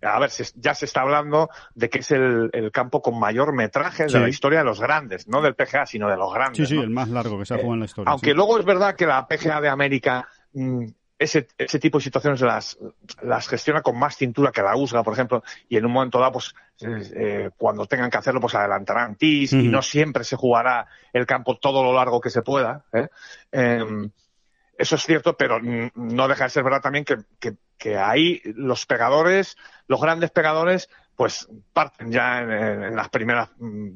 a 0.00 0.18
ver, 0.18 0.30
ya 0.56 0.74
se 0.74 0.84
está 0.86 1.02
hablando 1.02 1.50
de 1.74 1.90
que 1.90 1.98
es 1.98 2.10
el, 2.10 2.70
campo 2.72 3.02
con 3.02 3.18
mayor 3.18 3.52
metraje 3.52 4.06
de 4.06 4.20
la 4.20 4.28
historia 4.28 4.60
de 4.60 4.64
los 4.64 4.80
grandes, 4.80 5.28
no 5.28 5.42
del 5.42 5.54
PGA, 5.54 5.84
sino 5.84 6.08
de 6.08 6.16
los 6.16 6.32
grandes. 6.32 6.68
Sí, 6.68 6.74
sí, 6.74 6.80
el 6.80 6.90
más 6.90 7.08
largo 7.08 7.38
que 7.38 7.44
se 7.44 7.54
ha 7.54 7.56
jugado 7.58 7.74
en 7.74 7.80
la 7.80 7.86
historia. 7.86 8.12
Aunque 8.12 8.32
luego 8.32 8.58
es 8.58 8.64
verdad 8.64 8.94
que 8.94 9.06
la 9.06 9.26
PGA 9.26 9.60
de 9.60 9.68
América 9.68 10.26
mm, 10.54 10.86
ese, 11.18 11.48
ese 11.58 11.78
tipo 11.78 11.98
de 11.98 12.04
situaciones 12.04 12.40
las, 12.40 12.78
las 13.22 13.48
gestiona 13.48 13.82
con 13.82 13.98
más 13.98 14.16
cintura 14.16 14.52
que 14.52 14.62
la 14.62 14.76
USGA, 14.76 15.02
por 15.02 15.14
ejemplo, 15.14 15.42
y 15.68 15.76
en 15.76 15.86
un 15.86 15.92
momento 15.92 16.20
dado, 16.20 16.32
pues, 16.32 16.54
eh, 16.80 17.50
cuando 17.56 17.86
tengan 17.86 18.10
que 18.10 18.18
hacerlo, 18.18 18.40
pues 18.40 18.54
adelantarán 18.54 19.16
TIS 19.16 19.52
y 19.54 19.68
no 19.68 19.82
siempre 19.82 20.22
se 20.22 20.36
jugará 20.36 20.86
el 21.12 21.26
campo 21.26 21.58
todo 21.58 21.82
lo 21.82 21.92
largo 21.92 22.20
que 22.20 22.30
se 22.30 22.42
pueda. 22.42 22.84
¿eh? 22.92 23.08
Em, 23.50 24.10
eso 24.76 24.94
es 24.94 25.02
cierto, 25.02 25.36
pero 25.36 25.58
no 25.60 26.28
deja 26.28 26.44
de 26.44 26.50
ser 26.50 26.62
verdad 26.62 26.80
también 26.80 27.04
que, 27.04 27.16
que, 27.40 27.56
que 27.76 27.98
ahí 27.98 28.40
los 28.44 28.86
pegadores, 28.86 29.56
los 29.88 30.00
grandes 30.00 30.30
pegadores, 30.30 30.88
pues 31.16 31.48
parten 31.72 32.12
ya 32.12 32.42
en, 32.42 32.94
las 32.94 33.08
primeras 33.08 33.50
mm, 33.58 33.88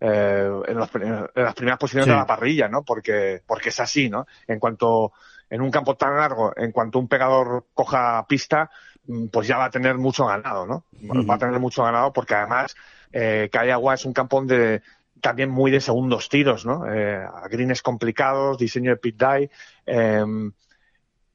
eh, 0.00 0.48
en, 0.68 0.78
las 0.78 1.54
primeras 1.54 1.78
posiciones 1.78 2.06
de 2.06 2.14
la 2.14 2.24
parrilla, 2.24 2.68
¿no? 2.68 2.84
Porque, 2.84 3.42
porque 3.44 3.70
es 3.70 3.80
así, 3.80 4.08
¿no? 4.08 4.28
En 4.46 4.60
cuanto 4.60 5.12
en 5.50 5.60
un 5.60 5.70
campo 5.70 5.96
tan 5.96 6.16
largo, 6.16 6.52
en 6.56 6.72
cuanto 6.72 6.98
un 6.98 7.08
pegador 7.08 7.66
coja 7.74 8.24
pista, 8.28 8.70
mm, 9.06 9.26
pues 9.28 9.46
ya 9.48 9.58
va 9.58 9.66
a 9.66 9.70
tener 9.70 9.96
mucho 9.96 10.26
ganado, 10.26 10.66
¿no? 10.66 10.84
Va 11.28 11.34
a 11.34 11.38
tener 11.38 11.58
mucho 11.58 11.82
ganado 11.82 12.12
porque 12.12 12.34
además 12.34 12.74
eh, 13.12 13.50
Agua 13.72 13.94
es 13.94 14.04
un 14.04 14.12
campo 14.12 14.42
de 14.42 14.82
también 15.20 15.50
muy 15.50 15.70
de 15.70 15.80
segundos 15.80 16.28
tiros, 16.28 16.64
¿no? 16.64 16.84
Eh, 16.92 17.26
greens 17.50 17.82
complicados, 17.82 18.58
diseño 18.58 18.90
de 18.90 18.96
pit 18.96 19.16
die, 19.18 19.50
em, 19.86 20.52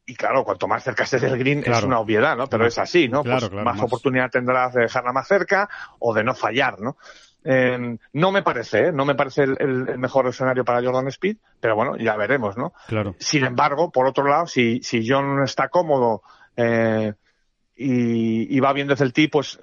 y 0.06 0.15
claro, 0.15 0.43
cuanto 0.43 0.67
más 0.67 0.84
cerca 0.84 1.04
estés 1.04 1.21
del 1.21 1.38
green 1.38 1.63
es 1.65 1.84
una 1.84 1.99
obviedad, 1.99 2.36
¿no? 2.36 2.47
Pero 2.47 2.65
es 2.65 2.78
así, 2.78 3.08
¿no? 3.08 3.23
pues 3.23 3.52
más, 3.52 3.82
oportunidad 3.82 4.30
tendrás 4.30 4.73
de 4.73 4.82
dejarla 4.82 5.13
más 5.13 5.28
cerca 5.28 5.69
o 5.99 6.13
de 6.13 6.23
no 6.23 6.36
fallar, 6.36 6.80
¿no? 6.80 6.97
Eh, 7.45 7.97
no 8.13 8.32
me 8.32 8.41
parece, 8.41 8.88
¿eh? 8.88 8.91
no 8.91 9.06
me 9.06 9.15
parece 9.15 9.43
el, 9.43 9.97
mejor 9.97 10.27
escenario 10.27 10.63
para 10.63 10.82
Jordan 10.82 11.08
Speed, 11.08 11.38
pero 11.60 11.75
bueno, 11.75 11.97
ya 11.97 12.15
veremos, 12.15 12.58
¿no? 12.58 12.73
Claro. 12.88 13.15
Sin 13.19 13.43
embargo, 13.43 13.91
por 13.91 14.08
otro 14.08 14.25
lado, 14.25 14.47
si, 14.47 14.82
si 14.82 15.08
John 15.08 15.43
está 15.43 15.67
cómodo 15.67 16.21
eh, 16.56 17.13
y, 17.75 18.60
va 18.60 18.71
bien 18.71 18.88
desde 18.88 19.06
el 19.06 19.13
tee, 19.13 19.27
pues 19.27 19.60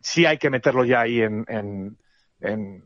sí, 0.00 0.26
hay 0.26 0.38
que 0.38 0.50
meterlo 0.50 0.84
ya 0.84 1.00
ahí 1.00 1.20
en, 1.20 1.44
en, 1.48 1.96
en 2.40 2.84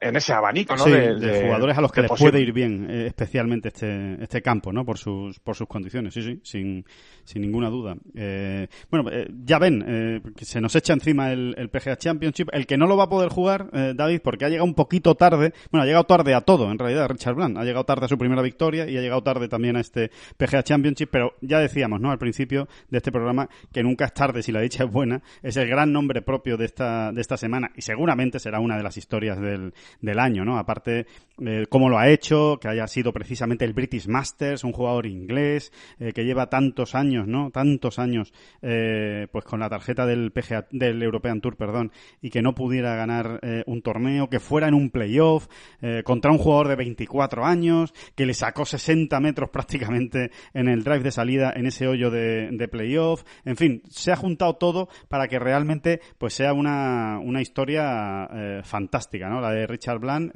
en 0.00 0.16
ese 0.16 0.32
abanico, 0.32 0.76
¿no? 0.76 0.84
de, 0.84 1.42
jugadores 1.42 1.78
a 1.78 1.80
los 1.80 1.92
que 1.92 2.02
les 2.02 2.10
puede 2.10 2.40
ir 2.40 2.52
bien, 2.52 2.86
eh, 2.90 3.06
especialmente 3.06 3.68
este, 3.68 4.22
este 4.22 4.42
campo, 4.42 4.72
¿no? 4.72 4.84
Por 4.84 4.98
sus, 4.98 5.38
por 5.40 5.56
sus 5.56 5.66
condiciones, 5.66 6.14
sí, 6.14 6.22
sí, 6.22 6.40
sin, 6.42 6.84
sin 7.24 7.42
ninguna 7.42 7.70
duda. 7.70 7.96
Eh, 8.14 8.68
bueno, 8.90 9.10
eh, 9.10 9.28
ya 9.44 9.58
ven, 9.58 9.84
eh, 9.86 10.20
que 10.36 10.44
se 10.44 10.60
nos 10.60 10.74
echa 10.76 10.92
encima 10.92 11.32
el, 11.32 11.54
el, 11.56 11.70
PGA 11.70 11.96
Championship, 11.96 12.48
el 12.52 12.66
que 12.66 12.76
no 12.76 12.86
lo 12.86 12.96
va 12.96 13.04
a 13.04 13.08
poder 13.08 13.30
jugar, 13.30 13.70
David, 13.94 14.20
porque 14.22 14.44
ha 14.44 14.48
llegado 14.48 14.64
un 14.64 14.74
poquito 14.74 15.14
tarde, 15.14 15.52
bueno, 15.70 15.82
ha 15.82 15.86
llegado 15.86 16.04
tarde 16.04 16.34
a 16.34 16.40
todo, 16.40 16.70
en 16.70 16.78
realidad, 16.78 17.08
Richard 17.08 17.34
Bland, 17.34 17.58
ha 17.58 17.64
llegado 17.64 17.84
tarde 17.84 18.06
a 18.06 18.08
su 18.08 18.18
primera 18.18 18.42
victoria 18.42 18.88
y 18.88 18.96
ha 18.96 19.00
llegado 19.00 19.22
tarde 19.22 19.48
también 19.48 19.76
a 19.76 19.80
este 19.80 20.10
PGA 20.36 20.62
Championship, 20.62 21.08
pero 21.10 21.34
ya 21.40 21.58
decíamos, 21.58 22.00
¿no? 22.00 22.10
Al 22.10 22.18
principio 22.18 22.68
de 22.88 22.98
este 22.98 23.12
programa, 23.12 23.48
que 23.72 23.82
nunca 23.82 24.06
es 24.06 24.14
tarde 24.14 24.42
si 24.42 24.52
la 24.52 24.60
dicha 24.60 24.84
es 24.84 24.90
buena, 24.90 25.22
es 25.42 25.56
el 25.56 25.68
gran 25.68 25.92
nombre 25.92 26.22
propio 26.22 26.56
de 26.56 26.64
esta, 26.64 27.12
de 27.12 27.20
esta 27.20 27.36
semana 27.36 27.70
y 27.76 27.82
seguramente 27.82 28.38
será 28.38 28.60
una 28.60 28.76
de 28.76 28.82
las 28.82 28.96
historias 28.96 29.40
del, 29.40 29.72
del 30.00 30.18
año, 30.18 30.44
¿no? 30.44 30.58
Aparte, 30.58 31.06
eh, 31.40 31.66
cómo 31.68 31.88
lo 31.88 31.98
ha 31.98 32.08
hecho, 32.08 32.58
que 32.60 32.68
haya 32.68 32.86
sido 32.86 33.12
precisamente 33.12 33.64
el 33.64 33.72
British 33.72 34.08
Masters, 34.08 34.64
un 34.64 34.72
jugador 34.72 35.06
inglés, 35.06 35.72
eh, 35.98 36.12
que 36.12 36.24
lleva 36.24 36.48
tantos 36.48 36.94
años, 36.94 37.26
¿no? 37.28 37.50
Tantos 37.50 37.98
años, 37.98 38.32
eh, 38.62 39.28
pues 39.30 39.44
con 39.44 39.60
la 39.60 39.68
tarjeta 39.68 40.06
del 40.06 40.32
PGA, 40.32 40.66
del 40.70 41.02
European 41.02 41.40
Tour, 41.40 41.56
perdón, 41.56 41.92
y 42.20 42.30
que 42.30 42.42
no 42.42 42.54
pudiera 42.54 42.96
ganar 42.96 43.40
eh, 43.42 43.62
un 43.66 43.82
torneo, 43.82 44.28
que 44.28 44.40
fuera 44.40 44.68
en 44.68 44.74
un 44.74 44.90
playoff, 44.90 45.46
contra 46.04 46.32
un 46.32 46.38
jugador 46.38 46.68
de 46.68 46.76
24 46.76 47.44
años, 47.44 47.94
que 48.14 48.26
le 48.26 48.34
sacó 48.34 48.64
60 48.64 49.18
metros 49.20 49.50
prácticamente 49.52 50.30
en 50.54 50.68
el 50.68 50.82
drive 50.82 51.00
de 51.00 51.10
salida 51.10 51.52
en 51.54 51.66
ese 51.66 51.86
hoyo 51.86 52.10
de, 52.10 52.68
playoff, 52.70 53.22
en 53.44 53.56
fin, 53.56 53.82
se 53.88 54.12
ha 54.12 54.16
juntado 54.16 54.56
todo 54.56 54.88
para 55.08 55.28
que 55.28 55.38
realmente, 55.38 56.00
pues 56.18 56.34
sea 56.34 56.52
una, 56.52 57.18
una 57.18 57.40
historia 57.40 58.28
fantástica, 58.64 59.28
¿no? 59.28 59.40
La 59.40 59.50
de 59.50 59.57
Richard 59.66 60.00
Bland, 60.00 60.32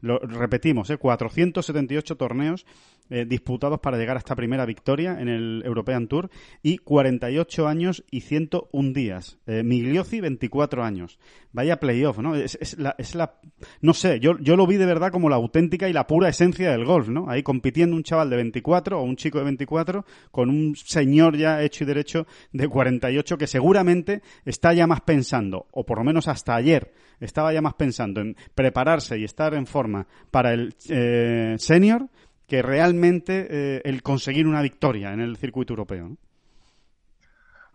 lo 0.00 0.18
repetimos, 0.18 0.90
¿eh? 0.90 0.98
478 0.98 2.16
torneos 2.16 2.66
eh, 3.12 3.26
disputados 3.26 3.78
para 3.78 3.98
llegar 3.98 4.16
a 4.16 4.20
esta 4.20 4.34
primera 4.34 4.64
victoria 4.64 5.20
en 5.20 5.28
el 5.28 5.62
European 5.66 6.08
Tour 6.08 6.30
y 6.62 6.78
48 6.78 7.68
años 7.68 8.04
y 8.10 8.22
101 8.22 8.92
días. 8.94 9.38
Eh, 9.46 9.62
Migliosi, 9.62 10.22
24 10.22 10.82
años. 10.82 11.18
Vaya 11.52 11.78
playoff, 11.78 12.20
¿no? 12.20 12.34
Es, 12.34 12.78
la, 12.78 12.94
es 12.96 13.14
la, 13.14 13.34
no 13.82 13.92
sé, 13.92 14.18
yo, 14.18 14.38
yo 14.38 14.56
lo 14.56 14.66
vi 14.66 14.78
de 14.78 14.86
verdad 14.86 15.12
como 15.12 15.28
la 15.28 15.36
auténtica 15.36 15.90
y 15.90 15.92
la 15.92 16.06
pura 16.06 16.30
esencia 16.30 16.70
del 16.70 16.86
golf, 16.86 17.10
¿no? 17.10 17.28
Ahí 17.28 17.42
compitiendo 17.42 17.94
un 17.94 18.02
chaval 18.02 18.30
de 18.30 18.36
24 18.36 18.98
o 18.98 19.02
un 19.02 19.16
chico 19.16 19.36
de 19.36 19.44
24 19.44 20.06
con 20.30 20.48
un 20.48 20.74
señor 20.74 21.36
ya 21.36 21.62
hecho 21.62 21.84
y 21.84 21.86
derecho 21.86 22.26
de 22.52 22.66
48 22.66 23.36
que 23.36 23.46
seguramente 23.46 24.22
está 24.46 24.72
ya 24.72 24.86
más 24.86 25.02
pensando, 25.02 25.66
o 25.72 25.84
por 25.84 25.98
lo 25.98 26.04
menos 26.04 26.28
hasta 26.28 26.54
ayer, 26.54 26.94
estaba 27.20 27.52
ya 27.52 27.60
más 27.60 27.74
pensando 27.74 28.22
en 28.22 28.36
prepararse 28.54 29.18
y 29.18 29.24
estar 29.24 29.52
en 29.52 29.66
forma 29.66 30.06
para 30.30 30.54
el 30.54 30.74
eh, 30.88 31.56
senior 31.58 32.08
que 32.46 32.62
realmente 32.62 33.46
eh, 33.50 33.82
el 33.84 34.02
conseguir 34.02 34.46
una 34.46 34.62
victoria 34.62 35.12
en 35.12 35.20
el 35.20 35.36
circuito 35.36 35.72
europeo. 35.72 36.16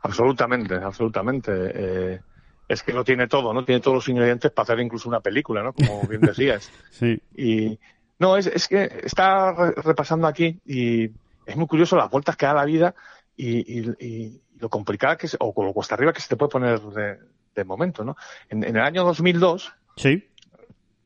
Absolutamente, 0.02 0.76
absolutamente. 0.76 1.52
Eh, 1.54 2.22
es 2.68 2.84
que 2.84 2.94
lo 2.94 3.04
tiene 3.04 3.28
todo, 3.28 3.54
¿no? 3.54 3.64
Tiene 3.64 3.82
todos 3.82 3.96
los 3.96 4.10
ingredientes 4.10 4.52
para 4.52 4.64
hacer 4.64 4.80
incluso 4.80 5.10
una 5.10 5.22
película, 5.22 5.64
¿no? 5.64 5.74
Como 5.74 6.04
bien 6.04 6.22
decías. 6.22 6.72
sí. 6.92 7.20
Y 7.36 7.80
no, 8.20 8.36
es, 8.36 8.48
es 8.48 8.68
que 8.68 9.02
está 9.04 9.54
repasando 9.84 10.28
aquí 10.28 10.60
y 10.66 11.12
es 11.46 11.56
muy 11.56 11.68
curioso 11.68 11.96
las 11.96 12.10
vueltas 12.10 12.36
que 12.36 12.48
da 12.48 12.54
la 12.54 12.66
vida 12.66 12.96
y, 13.36 14.42
lo 14.60 14.70
complicada 14.70 15.18
que 15.18 15.28
es, 15.28 15.38
o 15.40 15.54
lo 15.64 15.72
cuesta 15.72 15.94
arriba 15.94 16.14
que 16.14 16.22
se 16.22 16.30
te 16.30 16.36
puede 16.36 16.50
poner 16.50 16.80
de, 16.80 17.64
momento, 17.64 18.04
¿no? 18.04 18.16
En, 18.50 18.64
en, 18.64 18.76
el 18.76 18.82
año 18.82 19.04
2002, 19.04 19.72
sí. 19.96 20.28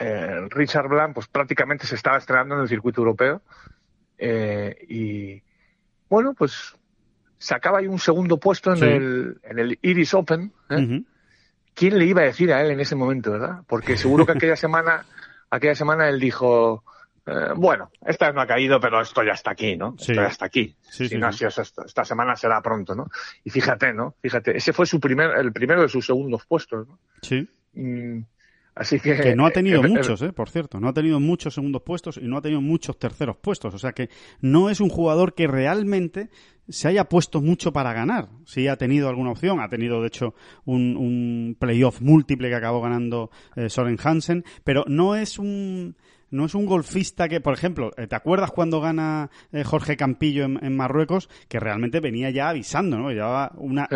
Eh, 0.04 0.47
Richard 0.49 0.88
Blanc 0.88 1.14
pues 1.14 1.28
prácticamente 1.28 1.86
se 1.86 1.93
estaba 1.93 2.18
estrenando 2.18 2.56
en 2.56 2.62
el 2.62 2.68
circuito 2.68 3.02
europeo 3.02 3.43
eh, 4.18 4.76
y 4.89 5.43
bueno 6.10 6.34
pues 6.34 6.76
sacaba 7.38 7.78
ahí 7.78 7.88
un 7.88 7.99
segundo 7.99 8.39
puesto 8.39 8.74
en, 8.74 8.84
el, 8.84 9.41
en 9.43 9.60
el 9.60 9.78
Iris 9.84 10.16
Open 10.16 10.52
¿eh? 10.72 11.04
¿quién 11.76 11.99
le 11.99 12.06
iba 12.06 12.22
a 12.22 12.26
decir 12.26 12.52
a 12.52 12.64
él 12.64 12.72
en 12.72 12.80
ese 12.80 12.95
momento 12.95 13.32
verdad? 13.32 13.60
porque 13.68 13.95
seguro 13.95 14.26
que 14.26 14.32
aquella 14.32 14.56
semana 14.66 15.06
aquella 15.52 15.76
semana 15.76 16.10
él 16.10 16.20
dijo 16.20 16.84
bueno, 17.56 17.91
esta 18.06 18.26
vez 18.26 18.36
no 18.36 18.41
ha 18.41 18.47
caído, 18.47 18.80
pero 18.82 18.99
esto 18.99 19.24
ya 19.24 19.34
está 19.34 19.52
aquí, 19.52 19.78
¿no? 19.78 19.95
Esto 19.97 20.14
ya 20.14 20.26
está 20.26 20.47
aquí. 20.47 20.76
si 20.82 21.18
no 21.18 21.28
ha 21.28 21.32
sido 21.32 21.49
esta, 21.49 21.84
esta, 21.86 22.04
semana 22.04 22.36
será 22.36 22.62
pronto, 22.62 22.93
¿no? 22.93 23.10
Y 23.43 23.52
fíjate, 23.52 23.93
¿no? 23.93 24.16
Fíjate, 24.22 24.58
ese 24.58 24.74
fue 24.74 24.86
su 24.86 24.99
primer, 24.99 25.38
el 25.38 25.54
primero 25.54 25.84
de 25.84 25.88
sus 25.88 26.06
segundos 26.06 26.45
puestos, 26.45 26.88
¿no? 26.88 26.99
Sí. 27.22 27.47
Mm, 27.74 28.24
Así 28.82 28.99
que, 28.99 29.15
que 29.15 29.36
no 29.36 29.45
ha 29.45 29.51
tenido 29.51 29.84
muchos, 29.84 30.21
eh, 30.23 30.34
por 30.34 30.49
cierto, 30.49 30.79
no 30.79 30.89
ha 30.89 30.93
tenido 30.93 31.19
muchos 31.19 31.53
segundos 31.53 31.84
puestos 31.84 32.17
y 32.17 32.27
no 32.27 32.38
ha 32.38 32.41
tenido 32.41 32.61
muchos 32.61 32.97
terceros 32.97 33.38
puestos. 33.38 33.75
O 33.75 33.77
sea 33.77 33.91
que 33.91 34.09
no 34.39 34.71
es 34.71 34.82
un 34.82 34.89
jugador 34.89 35.36
que 35.36 35.45
realmente 35.45 36.29
se 36.67 36.88
haya 36.88 37.05
puesto 37.05 37.41
mucho 37.41 37.71
para 37.71 37.93
ganar. 37.93 38.29
Sí 38.45 38.67
ha 38.67 38.77
tenido 38.77 39.07
alguna 39.07 39.32
opción, 39.32 39.59
ha 39.59 39.69
tenido 39.69 40.01
de 40.01 40.07
hecho 40.07 40.34
un, 40.65 40.97
un 40.97 41.55
playoff 41.59 42.01
múltiple 42.01 42.49
que 42.49 42.55
acabó 42.55 42.82
ganando 42.82 43.29
eh, 43.55 43.69
Soren 43.69 43.97
Hansen, 44.03 44.43
pero 44.63 44.84
no 44.88 45.15
es 45.15 45.38
un 45.38 45.95
no 46.32 46.45
es 46.45 46.55
un 46.55 46.65
golfista 46.65 47.27
que, 47.29 47.41
por 47.41 47.53
ejemplo, 47.53 47.91
eh, 47.97 48.07
¿te 48.07 48.15
acuerdas 48.15 48.51
cuando 48.51 48.79
gana 48.79 49.29
eh, 49.51 49.63
Jorge 49.63 49.97
Campillo 49.97 50.45
en, 50.45 50.75
Marruecos? 50.75 51.29
Que 51.47 51.59
realmente 51.59 51.99
venía 51.99 52.29
ya 52.32 52.49
avisando, 52.49 52.97
¿no? 52.97 53.11
Llevaba 53.11 53.51
una, 53.57 53.88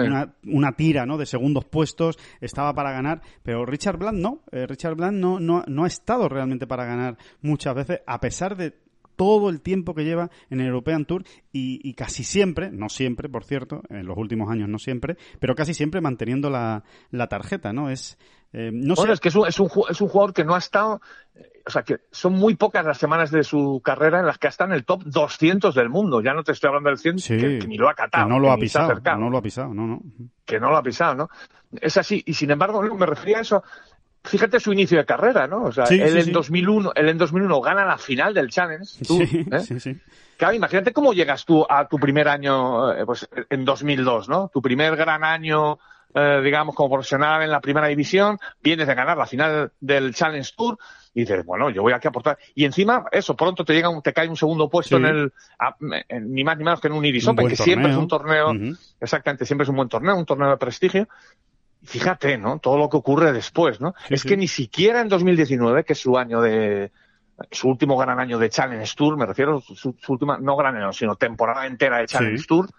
una, 0.45 0.71
tira, 0.73 1.05
¿no? 1.05 1.17
De 1.17 1.25
segundos 1.25 1.65
puestos, 1.65 2.19
estaba 2.41 2.73
para 2.73 2.91
ganar, 2.91 3.21
pero 3.41 3.65
Richard 3.65 3.97
Bland 3.97 4.19
no. 4.19 4.41
Eh, 4.51 4.67
Richard 4.67 4.95
Bland 4.95 5.17
no, 5.17 5.39
no, 5.39 5.63
no 5.67 5.85
ha 5.85 5.87
estado 5.87 6.29
realmente 6.29 6.67
para 6.67 6.85
ganar 6.85 7.17
muchas 7.41 7.73
veces, 7.73 8.01
a 8.05 8.19
pesar 8.19 8.57
de 8.57 8.75
todo 9.15 9.49
el 9.49 9.61
tiempo 9.61 9.95
que 9.95 10.03
lleva 10.03 10.29
en 10.49 10.59
el 10.59 10.67
European 10.67 11.05
Tour 11.05 11.23
y, 11.53 11.93
casi 11.93 12.25
siempre, 12.25 12.69
no 12.69 12.89
siempre, 12.89 13.29
por 13.29 13.45
cierto, 13.45 13.81
en 13.89 14.05
los 14.05 14.17
últimos 14.17 14.49
años 14.51 14.67
no 14.67 14.77
siempre, 14.77 15.15
pero 15.39 15.55
casi 15.55 15.73
siempre 15.73 16.01
manteniendo 16.01 16.49
la, 16.49 16.83
la 17.11 17.27
tarjeta, 17.27 17.71
¿no? 17.71 17.89
Es, 17.89 18.17
no 18.51 18.97
sé. 18.97 19.09
es 19.13 19.21
que 19.21 19.29
es 19.29 19.35
un, 19.35 19.47
es, 19.47 19.57
un, 19.57 19.69
es 19.89 20.01
un 20.01 20.09
jugador 20.09 20.33
que 20.33 20.43
no 20.43 20.53
ha 20.53 20.57
estado 20.57 20.99
o 21.67 21.71
sea, 21.71 21.83
que 21.83 22.01
son 22.11 22.33
muy 22.33 22.55
pocas 22.55 22.85
las 22.85 22.97
semanas 22.97 23.31
de 23.31 23.43
su 23.43 23.81
carrera 23.83 24.19
en 24.19 24.27
las 24.27 24.37
que 24.37 24.47
está 24.47 24.65
en 24.65 24.73
el 24.73 24.85
top 24.85 25.03
200 25.05 25.73
del 25.73 25.89
mundo. 25.89 26.21
Ya 26.21 26.33
no 26.33 26.43
te 26.43 26.51
estoy 26.51 26.67
hablando 26.67 26.89
del 26.89 26.99
100, 26.99 27.15
que, 27.17 27.67
ni 27.67 27.77
lo 27.77 27.89
ha 27.89 27.95
catado. 27.95 28.25
Que 28.25 28.29
no 28.29 28.39
lo 28.39 28.51
ha 28.51 28.57
pisado, 28.57 28.93
no 29.17 29.29
lo 29.29 29.37
ha 29.37 29.41
pisado, 29.41 29.73
no, 29.73 29.87
no. 29.87 30.01
Que 30.45 30.59
no 30.59 30.69
lo 30.69 30.77
ha 30.77 30.83
pisado, 30.83 31.15
¿no? 31.15 31.29
Es 31.81 31.97
así. 31.97 32.21
Y 32.25 32.35
sin 32.35 32.51
embargo, 32.51 32.81
me 32.81 33.05
refería 33.05 33.39
a 33.39 33.41
eso. 33.41 33.63
Fíjate 34.23 34.59
su 34.59 34.73
inicio 34.73 34.97
de 34.97 35.05
carrera, 35.05 35.47
¿no? 35.47 35.63
O 35.63 35.71
sea, 35.71 35.85
él, 35.85 36.17
en 36.17 36.31
2001, 36.31 36.93
él 36.95 37.09
en 37.09 37.17
2001 37.17 37.61
gana 37.61 37.85
la 37.85 37.97
final 37.97 38.33
del 38.33 38.49
Challenge. 38.49 39.05
Tú, 39.05 39.21
¿eh? 39.21 39.59
sí, 39.59 39.79
sí. 39.79 39.97
Claro, 40.37 40.53
imagínate 40.53 40.93
cómo 40.93 41.13
llegas 41.13 41.45
tú 41.45 41.65
a 41.67 41.87
tu 41.87 41.97
primer 41.97 42.27
año, 42.27 42.91
eh, 42.91 43.05
pues 43.05 43.27
en 43.49 43.65
2002, 43.65 44.29
¿no? 44.29 44.49
Tu 44.53 44.61
primer 44.61 44.95
gran 44.95 45.23
año 45.23 45.79
eh, 46.17 46.39
digamos, 46.41 46.73
como 46.75 46.89
profesional 46.89 47.41
en 47.41 47.51
la 47.51 47.59
primera 47.59 47.87
división, 47.87 48.39
vienes 48.63 48.87
de 48.87 48.95
ganar 48.95 49.17
la 49.17 49.25
final 49.25 49.73
del 49.81 50.15
Challenge 50.15 50.49
Tour 50.55 50.77
y 51.13 51.21
dices, 51.21 51.45
bueno, 51.45 51.69
yo 51.69 51.81
voy 51.81 51.91
aquí 51.91 52.07
a 52.07 52.09
aportar. 52.09 52.37
Y 52.53 52.63
encima, 52.63 53.03
eso, 53.11 53.35
pronto 53.35 53.65
te 53.65 53.73
llega 53.73 53.89
te 54.01 54.13
cae 54.13 54.29
un 54.29 54.37
segundo 54.37 54.69
puesto 54.69 54.95
en 54.95 55.05
el, 55.05 55.33
ni 56.21 56.45
más 56.45 56.57
ni 56.57 56.63
menos 56.63 56.79
que 56.79 56.87
en 56.87 56.93
un 56.93 57.03
Iris 57.03 57.27
Open, 57.27 57.49
que 57.49 57.57
siempre 57.57 57.91
es 57.91 57.97
un 57.97 58.07
torneo, 58.07 58.53
exactamente, 58.99 59.45
siempre 59.45 59.63
es 59.63 59.69
un 59.69 59.75
buen 59.75 59.89
torneo, 59.89 60.15
un 60.15 60.25
torneo 60.25 60.49
de 60.51 60.57
prestigio. 60.57 61.07
Fíjate, 61.83 62.37
¿no? 62.37 62.59
Todo 62.59 62.77
lo 62.77 62.89
que 62.89 62.97
ocurre 62.97 63.33
después, 63.33 63.81
¿no? 63.81 63.93
es 64.09 64.23
que 64.23 64.37
ni 64.37 64.47
siquiera 64.47 65.01
en 65.01 65.09
2019, 65.09 65.83
que 65.83 65.93
es 65.93 65.99
su 65.99 66.17
año 66.17 66.41
de, 66.41 66.91
su 67.51 67.67
último 67.67 67.97
gran 67.97 68.19
año 68.19 68.39
de 68.39 68.49
Challenge 68.49 68.95
Tour, 68.95 69.17
me 69.17 69.25
refiero, 69.25 69.59
su, 69.59 69.75
su 69.75 69.95
última, 70.07 70.37
no 70.37 70.55
gran 70.55 70.77
año, 70.77 70.93
sino 70.93 71.15
temporada 71.15 71.67
entera 71.67 71.97
de 71.97 72.07
Challenge 72.07 72.45
Tour, 72.47 72.69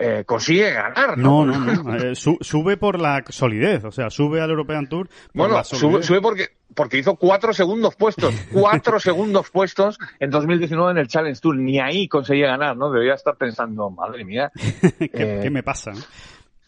eh, 0.00 0.24
consigue 0.24 0.70
ganar. 0.70 1.18
No, 1.18 1.44
no, 1.44 1.58
no. 1.58 1.96
Eh, 1.96 2.14
sube 2.14 2.76
por 2.76 3.00
la 3.00 3.24
solidez, 3.28 3.84
o 3.84 3.90
sea, 3.90 4.10
sube 4.10 4.40
al 4.40 4.50
European 4.50 4.86
Tour. 4.88 5.08
bueno, 5.34 5.64
sube, 5.64 6.20
porque, 6.20 6.48
porque 6.74 6.98
hizo 6.98 7.16
cuatro 7.16 7.52
segundos 7.52 7.96
puestos, 7.96 8.32
cuatro 8.52 9.00
segundos 9.00 9.50
puestos 9.50 9.98
en 10.20 10.30
2019 10.30 10.92
en 10.92 10.98
el 10.98 11.08
Challenge 11.08 11.40
Tour. 11.40 11.56
Ni 11.56 11.80
ahí 11.80 12.06
conseguía 12.06 12.46
ganar, 12.46 12.76
¿no? 12.76 12.90
Debería 12.90 13.14
estar 13.14 13.36
pensando, 13.36 13.90
madre 13.90 14.24
mía. 14.24 14.52
¿Qué, 14.98 15.40
¿Qué, 15.42 15.50
me 15.50 15.64
pasa? 15.64 15.92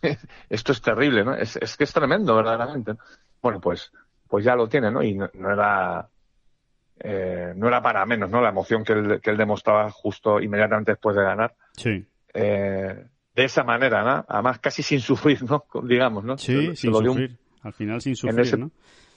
Esto 0.48 0.72
es 0.72 0.82
terrible, 0.82 1.24
¿no? 1.24 1.34
Es, 1.34 1.56
es 1.56 1.76
que 1.76 1.84
es 1.84 1.92
tremendo, 1.92 2.34
verdaderamente. 2.34 2.94
Bueno, 3.40 3.60
pues, 3.60 3.92
pues 4.26 4.44
ya 4.44 4.56
lo 4.56 4.68
tiene, 4.68 4.90
¿no? 4.90 5.04
Y 5.04 5.14
no, 5.14 5.28
era, 5.34 6.08
eh, 6.98 7.52
no 7.54 7.68
era 7.68 7.80
para 7.80 8.04
menos, 8.06 8.28
¿no? 8.28 8.40
La 8.40 8.48
emoción 8.48 8.82
que 8.82 8.92
él, 8.92 9.20
que 9.22 9.30
él 9.30 9.36
demostraba 9.36 9.88
justo 9.90 10.40
inmediatamente 10.40 10.92
después 10.92 11.14
de 11.14 11.22
ganar. 11.22 11.54
Sí. 11.76 12.04
Eh, 12.34 13.06
de 13.40 13.46
esa 13.46 13.64
manera, 13.64 14.04
¿no? 14.04 14.24
Además, 14.28 14.58
casi 14.58 14.82
sin 14.82 15.00
sufrir, 15.00 15.42
¿no? 15.42 15.64
Digamos, 15.82 16.24
¿no? 16.24 16.36
Sí, 16.36 16.76
sin 16.76 16.92
sufrir. 16.92 17.38
Al 17.62 17.72
final 17.72 18.00
sin 18.00 18.14
sufrir, 18.14 18.38
en 18.38 18.44
ese, 18.44 18.56
¿no? 18.58 18.70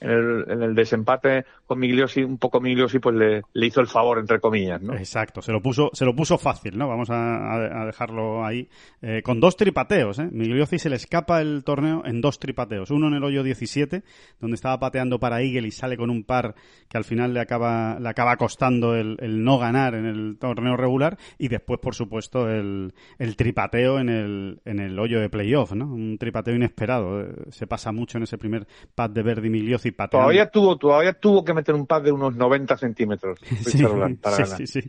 En 0.04 0.62
el, 0.62 0.74
desempate 0.74 1.44
con 1.66 1.78
Migliosi, 1.78 2.22
un 2.22 2.38
poco 2.38 2.60
Migliosi, 2.60 2.98
pues 2.98 3.16
le, 3.16 3.42
hizo 3.66 3.80
el 3.80 3.86
favor, 3.86 4.18
entre 4.18 4.40
comillas, 4.40 4.80
¿no? 4.82 4.94
Exacto, 4.94 5.40
se 5.40 5.52
lo 5.52 5.62
puso, 5.62 5.90
se 5.92 6.04
lo 6.04 6.14
puso 6.14 6.36
fácil, 6.38 6.76
¿no? 6.76 6.88
Vamos 6.88 7.08
a, 7.10 7.86
dejarlo 7.86 8.44
ahí. 8.44 8.68
Eh, 9.02 9.22
con 9.22 9.40
dos 9.40 9.56
tripateos, 9.56 10.18
¿eh? 10.18 10.28
Migliosi 10.30 10.78
se 10.78 10.90
le 10.90 10.96
escapa 10.96 11.40
el 11.40 11.64
torneo 11.64 12.02
en 12.04 12.20
dos 12.20 12.38
tripateos. 12.38 12.90
Uno 12.90 13.08
en 13.08 13.14
el 13.14 13.24
hoyo 13.24 13.42
17, 13.42 14.02
donde 14.40 14.54
estaba 14.54 14.78
pateando 14.78 15.18
para 15.18 15.40
Eagle 15.40 15.68
y 15.68 15.70
sale 15.70 15.96
con 15.96 16.10
un 16.10 16.24
par 16.24 16.54
que 16.88 16.98
al 16.98 17.04
final 17.04 17.32
le 17.32 17.40
acaba, 17.40 17.98
le 17.98 18.08
acaba 18.08 18.36
costando 18.36 18.94
el, 18.94 19.16
no 19.44 19.58
ganar 19.58 19.94
en 19.94 20.06
el 20.06 20.36
torneo 20.38 20.76
regular. 20.76 21.16
Y 21.38 21.48
después, 21.48 21.80
por 21.80 21.94
supuesto, 21.94 22.50
el, 22.50 22.92
el 23.18 23.36
tripateo 23.36 23.98
en 23.98 24.08
el, 24.08 24.60
en 24.64 24.80
el 24.80 24.98
hoyo 24.98 25.20
de 25.20 25.30
playoff, 25.30 25.72
¿no? 25.72 25.86
Un 25.86 26.18
tripateo 26.18 26.54
inesperado. 26.54 27.22
Eh, 27.22 27.34
se 27.50 27.66
pasa 27.66 27.92
mucho 27.92 28.18
en 28.18 28.24
ese 28.24 28.38
primer 28.38 28.66
pad 28.94 29.10
de 29.10 29.22
Verdi 29.22 29.48
Migliosi 29.48 29.93
pateando. 29.94 30.24
Todavía 30.24 30.50
tuvo, 30.50 30.76
todavía 30.76 31.12
tuvo 31.14 31.44
que 31.44 31.54
meter 31.54 31.74
un 31.74 31.86
pad 31.86 32.02
de 32.02 32.12
unos 32.12 32.36
90 32.36 32.76
centímetros 32.76 33.38
sí, 33.66 33.82
para 34.20 34.44
sí, 34.44 34.66
sí, 34.66 34.80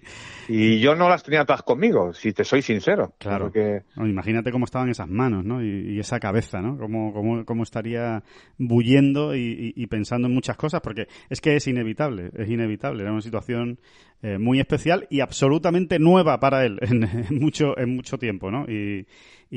Y 0.47 0.79
yo 0.79 0.95
no 0.95 1.09
las 1.09 1.23
tenía 1.23 1.45
todas 1.45 1.63
conmigo, 1.63 2.13
si 2.13 2.33
te 2.33 2.43
soy 2.43 2.61
sincero. 2.61 3.13
Claro. 3.17 3.45
Porque... 3.45 3.83
No, 3.95 4.07
imagínate 4.07 4.51
cómo 4.51 4.65
estaban 4.65 4.89
esas 4.89 5.07
manos, 5.07 5.45
¿no? 5.45 5.63
Y, 5.63 5.95
y 5.95 5.99
esa 5.99 6.19
cabeza, 6.19 6.61
¿no? 6.61 6.77
Cómo, 6.77 7.13
cómo, 7.13 7.45
cómo 7.45 7.63
estaría 7.63 8.23
bullendo 8.57 9.35
y, 9.35 9.73
y, 9.75 9.83
y, 9.83 9.87
pensando 9.87 10.27
en 10.27 10.33
muchas 10.33 10.57
cosas, 10.57 10.81
porque 10.81 11.07
es 11.29 11.41
que 11.41 11.55
es 11.55 11.67
inevitable, 11.67 12.31
es 12.35 12.49
inevitable. 12.49 13.03
Era 13.03 13.11
una 13.11 13.21
situación 13.21 13.79
eh, 14.21 14.39
muy 14.39 14.59
especial 14.59 15.05
y 15.11 15.19
absolutamente 15.19 15.99
nueva 15.99 16.39
para 16.39 16.65
él 16.65 16.79
en, 16.81 17.03
en 17.03 17.39
mucho, 17.39 17.77
en 17.77 17.95
mucho 17.95 18.17
tiempo, 18.17 18.49
¿no? 18.49 18.65
Y, 18.67 19.05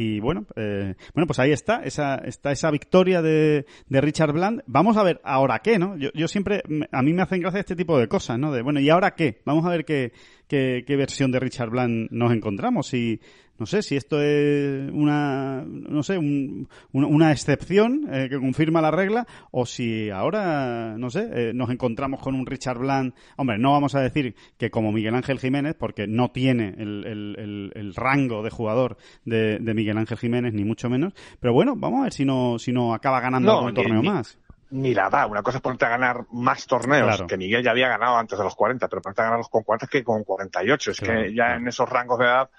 y 0.00 0.20
bueno, 0.20 0.46
eh, 0.54 0.94
bueno, 1.12 1.26
pues 1.26 1.40
ahí 1.40 1.50
está, 1.50 1.82
esa, 1.82 2.14
está 2.18 2.52
esa 2.52 2.70
victoria 2.70 3.20
de, 3.20 3.66
de 3.88 4.00
Richard 4.00 4.32
Bland. 4.32 4.62
Vamos 4.68 4.96
a 4.96 5.02
ver 5.02 5.20
ahora 5.24 5.58
qué, 5.58 5.76
¿no? 5.76 5.96
Yo, 5.96 6.10
yo 6.14 6.28
siempre, 6.28 6.62
a 6.92 7.02
mí 7.02 7.12
me 7.12 7.22
hacen 7.22 7.40
gracia 7.40 7.58
este 7.58 7.74
tipo 7.74 7.98
de 7.98 8.06
cosas, 8.06 8.38
¿no? 8.38 8.52
De, 8.52 8.62
bueno, 8.62 8.78
¿y 8.78 8.90
ahora 8.90 9.16
qué? 9.16 9.42
Vamos 9.44 9.66
a 9.66 9.70
ver 9.70 9.84
qué, 9.84 10.12
qué, 10.48 10.84
qué 10.86 10.96
versión 10.96 11.30
de 11.30 11.40
Richard 11.40 11.70
Bland 11.70 12.08
nos 12.10 12.32
encontramos. 12.32 12.92
Y 12.94 13.20
no 13.58 13.66
sé 13.66 13.82
si 13.82 13.96
esto 13.96 14.22
es 14.22 14.90
una, 14.92 15.64
no 15.66 16.02
sé, 16.04 16.16
un, 16.16 16.68
una, 16.92 17.06
una, 17.08 17.32
excepción 17.32 18.08
eh, 18.10 18.28
que 18.30 18.38
confirma 18.38 18.80
la 18.80 18.92
regla 18.92 19.26
o 19.50 19.66
si 19.66 20.10
ahora, 20.10 20.96
no 20.96 21.10
sé, 21.10 21.28
eh, 21.32 21.52
nos 21.54 21.70
encontramos 21.70 22.20
con 22.22 22.36
un 22.36 22.46
Richard 22.46 22.78
Bland. 22.78 23.14
Hombre, 23.36 23.58
no 23.58 23.72
vamos 23.72 23.96
a 23.96 24.00
decir 24.00 24.36
que 24.56 24.70
como 24.70 24.92
Miguel 24.92 25.16
Ángel 25.16 25.40
Jiménez, 25.40 25.74
porque 25.74 26.06
no 26.06 26.30
tiene 26.30 26.74
el, 26.78 27.04
el, 27.04 27.36
el, 27.38 27.72
el 27.74 27.94
rango 27.96 28.44
de 28.44 28.50
jugador 28.50 28.96
de, 29.24 29.58
de, 29.58 29.74
Miguel 29.74 29.98
Ángel 29.98 30.18
Jiménez, 30.18 30.54
ni 30.54 30.64
mucho 30.64 30.88
menos. 30.88 31.12
Pero 31.40 31.52
bueno, 31.52 31.74
vamos 31.76 32.00
a 32.00 32.04
ver 32.04 32.12
si 32.12 32.24
no, 32.24 32.58
si 32.60 32.72
no 32.72 32.94
acaba 32.94 33.20
ganando 33.20 33.52
no, 33.52 33.58
algún 33.58 33.74
torneo 33.74 34.02
ni, 34.02 34.08
más 34.08 34.38
ni 34.70 34.94
la 34.94 35.08
da. 35.08 35.26
Una 35.26 35.42
cosa 35.42 35.58
es 35.58 35.62
ponerte 35.62 35.84
a 35.86 35.90
ganar 35.90 36.26
más 36.32 36.66
torneos, 36.66 37.06
Claro. 37.06 37.26
que 37.26 37.36
Miguel 37.36 37.62
ya 37.62 37.70
había 37.70 37.88
ganado 37.88 38.16
antes 38.16 38.38
de 38.38 38.44
los 38.44 38.54
40, 38.54 38.88
pero 38.88 39.02
ponerte 39.02 39.22
a 39.22 39.24
ganarlos 39.24 39.48
con 39.48 39.62
40 39.62 39.86
que 39.86 40.04
con 40.04 40.24
48. 40.24 40.90
Es 40.90 41.00
Claro, 41.00 41.22
que 41.22 41.28
ya 41.34 41.44
claro. 41.46 41.60
en 41.60 41.68
esos 41.68 41.88
rangos 41.88 42.18
de 42.18 42.24
edad 42.26 42.50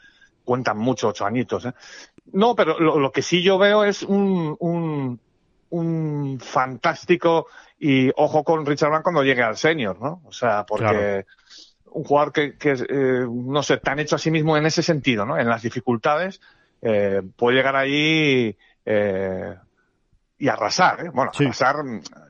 cuentan 0.44 0.78
mucho 0.78 1.10
ocho 1.10 1.26
añitos. 1.26 1.66
¿eh? 1.66 1.74
No, 2.34 2.56
pero 2.56 2.80
lo, 2.80 3.00
lo, 3.00 3.12
que 3.12 3.22
sí 3.22 3.44
yo 3.44 3.58
veo 3.58 3.84
es 3.84 4.02
un, 4.04 4.56
un, 4.60 5.20
un 5.70 6.40
fantástico 6.40 7.48
y 7.80 8.10
ojo 8.16 8.44
con 8.44 8.66
Richard 8.66 8.90
Blanc 8.90 9.04
cuando 9.04 9.24
llegue 9.24 9.44
al 9.44 9.58
senior, 9.58 10.00
¿no? 10.02 10.22
O 10.26 10.32
sea, 10.32 10.66
porque 10.66 11.26
un 11.92 12.04
jugador 12.04 12.32
que, 12.34 12.56
que 12.58 12.72
eh, 12.72 13.26
no 13.30 13.64
sé, 13.64 13.78
tan 13.78 14.00
hecho 14.00 14.16
a 14.16 14.20
sí 14.20 14.32
mismo 14.32 14.58
en 14.58 14.66
ese 14.66 14.82
sentido, 14.84 15.26
¿no? 15.26 15.38
En 15.38 15.48
las 15.48 15.62
dificultades, 15.62 16.42
eh, 16.82 17.22
puede 17.36 17.58
llegar 17.58 17.76
ahí 17.76 18.56
eh, 18.86 19.56
y 20.40 20.48
arrasar, 20.48 21.06
¿eh? 21.06 21.10
Bueno, 21.14 21.32
Sí. 21.34 21.44
arrasar, 21.44 21.76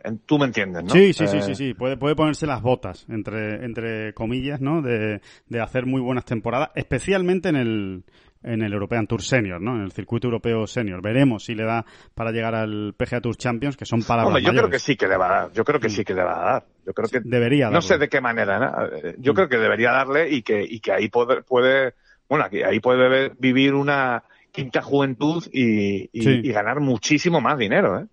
en- 0.04 0.20
tú 0.26 0.38
me 0.40 0.46
entiendes, 0.46 0.84
¿no? 0.84 0.90
Sí, 0.90 1.14
sí, 1.14 1.28
sí, 1.28 1.38
Eh, 1.38 1.42
sí, 1.42 1.56
sí. 1.56 1.74
Puede, 1.76 1.96
puede 1.96 2.16
ponerse 2.16 2.48
las 2.48 2.62
botas, 2.62 3.06
entre, 3.08 3.64
entre 3.64 4.14
comillas, 4.14 4.60
¿no? 4.60 4.82
De, 4.82 5.22
de 5.48 5.62
hacer 5.62 5.86
muy 5.86 6.02
buenas 6.02 6.26
temporadas, 6.26 6.72
especialmente 6.76 7.50
en 7.50 7.56
el, 7.56 8.04
en 8.42 8.62
el 8.64 8.74
European 8.74 9.06
Tour 9.06 9.22
Senior, 9.22 9.62
¿no? 9.62 9.76
En 9.76 9.82
el 9.84 9.92
circuito 9.92 10.28
europeo 10.28 10.66
senior. 10.66 11.02
Veremos 11.04 11.44
si 11.46 11.54
le 11.54 11.64
da 11.66 11.86
para 12.16 12.32
llegar 12.32 12.56
al 12.56 12.96
PGA 12.98 13.22
Tour 13.22 13.36
Champions, 13.38 13.78
que 13.78 13.86
son 13.86 14.02
palabras 14.02 14.28
Hombre, 14.36 14.42
yo 14.44 14.52
creo 14.54 14.70
que 14.70 14.80
sí 14.80 14.96
que 14.96 15.08
le 15.08 15.16
va 15.18 15.28
a 15.28 15.42
dar. 15.42 15.52
Yo 15.52 15.64
creo 15.64 15.80
que 15.80 15.90
sí 15.90 16.04
que 16.04 16.14
le 16.16 16.24
va 16.24 16.42
a 16.42 16.52
dar. 16.54 16.66
Yo 16.88 16.94
creo 16.94 17.10
que 17.10 17.20
Debería 17.24 17.66
no 17.68 17.74
darle. 17.74 17.88
sé 17.88 17.98
de 18.00 18.10
qué 18.10 18.22
manera, 18.22 18.58
¿no? 18.60 18.86
Eh, 18.88 19.16
Yo 19.20 19.34
Mm. 19.34 19.36
creo 19.36 19.50
que 19.50 19.58
debería 19.58 19.92
darle 19.92 20.30
y 20.32 20.42
que 20.42 20.64
y 20.64 20.80
que 20.80 20.94
ahí 20.94 21.10
puede, 21.10 21.44
puede 21.44 21.94
bueno, 22.28 22.46
aquí, 22.46 22.64
ahí 22.64 22.80
puede 22.80 23.32
vivir 23.40 23.74
una 23.76 24.24
quinta 24.62 24.82
juventud 24.82 25.44
y, 25.52 26.10
y, 26.12 26.22
Sí. 26.22 26.42
y 26.44 26.52
ganar 26.52 26.80
muchísimo 26.80 27.42
más 27.42 27.58
dinero, 27.58 28.00
¿eh? 28.02 28.06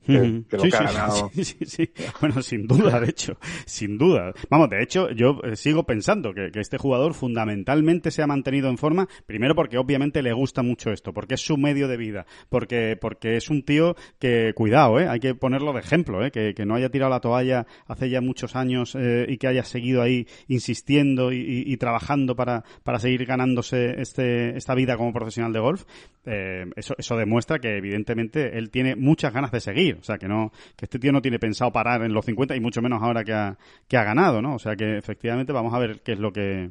Que, 0.49 0.57
lo 0.57 0.63
sí, 0.65 0.71
que 0.71 0.77
ha 0.77 0.79
sí, 0.81 0.85
ganado. 0.95 1.31
sí, 1.35 1.45
sí, 1.45 1.65
sí. 1.65 1.91
Bueno, 2.21 2.43
sin 2.43 2.67
duda, 2.67 3.01
de 3.01 3.11
hecho, 3.11 3.37
sin 3.67 3.99
duda. 3.99 4.33
Vamos, 4.51 4.71
de 4.71 4.83
hecho, 4.83 5.11
yo 5.11 5.41
eh, 5.45 5.57
sigo 5.57 5.85
pensando 5.85 6.33
que, 6.35 6.51
que 6.53 6.61
este 6.61 6.79
jugador 6.79 7.15
fundamentalmente 7.15 8.11
se 8.11 8.23
ha 8.23 8.27
mantenido 8.27 8.69
en 8.71 8.79
forma, 8.79 9.09
primero 9.27 9.55
porque 9.55 9.79
obviamente 9.79 10.23
le 10.23 10.33
gusta 10.33 10.63
mucho 10.63 10.91
esto, 10.91 11.13
porque 11.13 11.35
es 11.35 11.41
su 11.45 11.57
medio 11.57 11.89
de 11.89 11.97
vida, 11.97 12.27
porque, 12.49 12.97
porque 13.01 13.37
es 13.37 13.51
un 13.51 13.63
tío 13.63 13.95
que, 14.19 14.53
cuidado, 14.55 14.99
eh, 15.01 15.09
hay 15.09 15.21
que 15.21 15.35
ponerlo 15.35 15.73
de 15.73 15.81
ejemplo, 15.81 16.25
eh, 16.25 16.31
que, 16.31 16.55
que 16.55 16.65
no 16.67 16.75
haya 16.75 16.89
tirado 16.91 17.11
la 17.11 17.21
toalla 17.21 17.67
hace 17.87 18.09
ya 18.11 18.21
muchos 18.21 18.57
años 18.57 18.95
eh, 18.99 19.27
y 19.29 19.37
que 19.39 19.49
haya 19.49 19.65
seguido 19.65 20.03
ahí 20.03 20.27
insistiendo 20.49 21.33
y, 21.33 21.37
y- 21.39 21.73
y 21.73 21.77
trabajando 21.77 22.35
para, 22.37 22.65
para 22.85 22.99
seguir 22.99 23.25
ganándose 23.27 24.01
este, 24.01 24.57
esta 24.57 24.75
vida 24.75 24.97
como 24.97 25.13
profesional 25.13 25.53
de 25.53 25.61
golf, 25.61 25.85
eh, 26.25 26.36
eso, 26.77 26.95
eso 26.99 27.17
demuestra 27.17 27.59
que 27.59 27.77
evidentemente 27.77 28.59
él 28.59 28.71
tiene 28.71 28.97
muchas 28.97 29.33
ganas 29.33 29.51
de 29.51 29.61
seguir. 29.61 29.99
O 30.01 30.03
sea, 30.03 30.19
que 30.19 30.29
no, 30.29 30.53
que 30.77 30.87
este 30.87 30.99
tío 30.99 31.13
no 31.13 31.23
tiene 31.23 31.39
pensado 31.39 31.73
parar 31.73 32.03
en 32.03 32.13
los 32.13 32.25
50 32.25 32.57
y 32.57 32.61
mucho 32.61 32.83
menos 32.83 33.03
ahora 33.03 33.25
que 33.25 33.33
ha, 33.33 33.57
que 33.89 33.97
ha 33.97 34.05
ganado, 34.05 34.43
¿no? 34.43 34.55
O 34.55 34.59
sea 34.59 34.77
que 34.77 34.97
efectivamente 34.97 35.53
vamos 35.53 35.75
a 35.75 35.79
ver 35.79 36.01
qué 36.03 36.13
es 36.13 36.19
lo 36.19 36.33
que, 36.33 36.71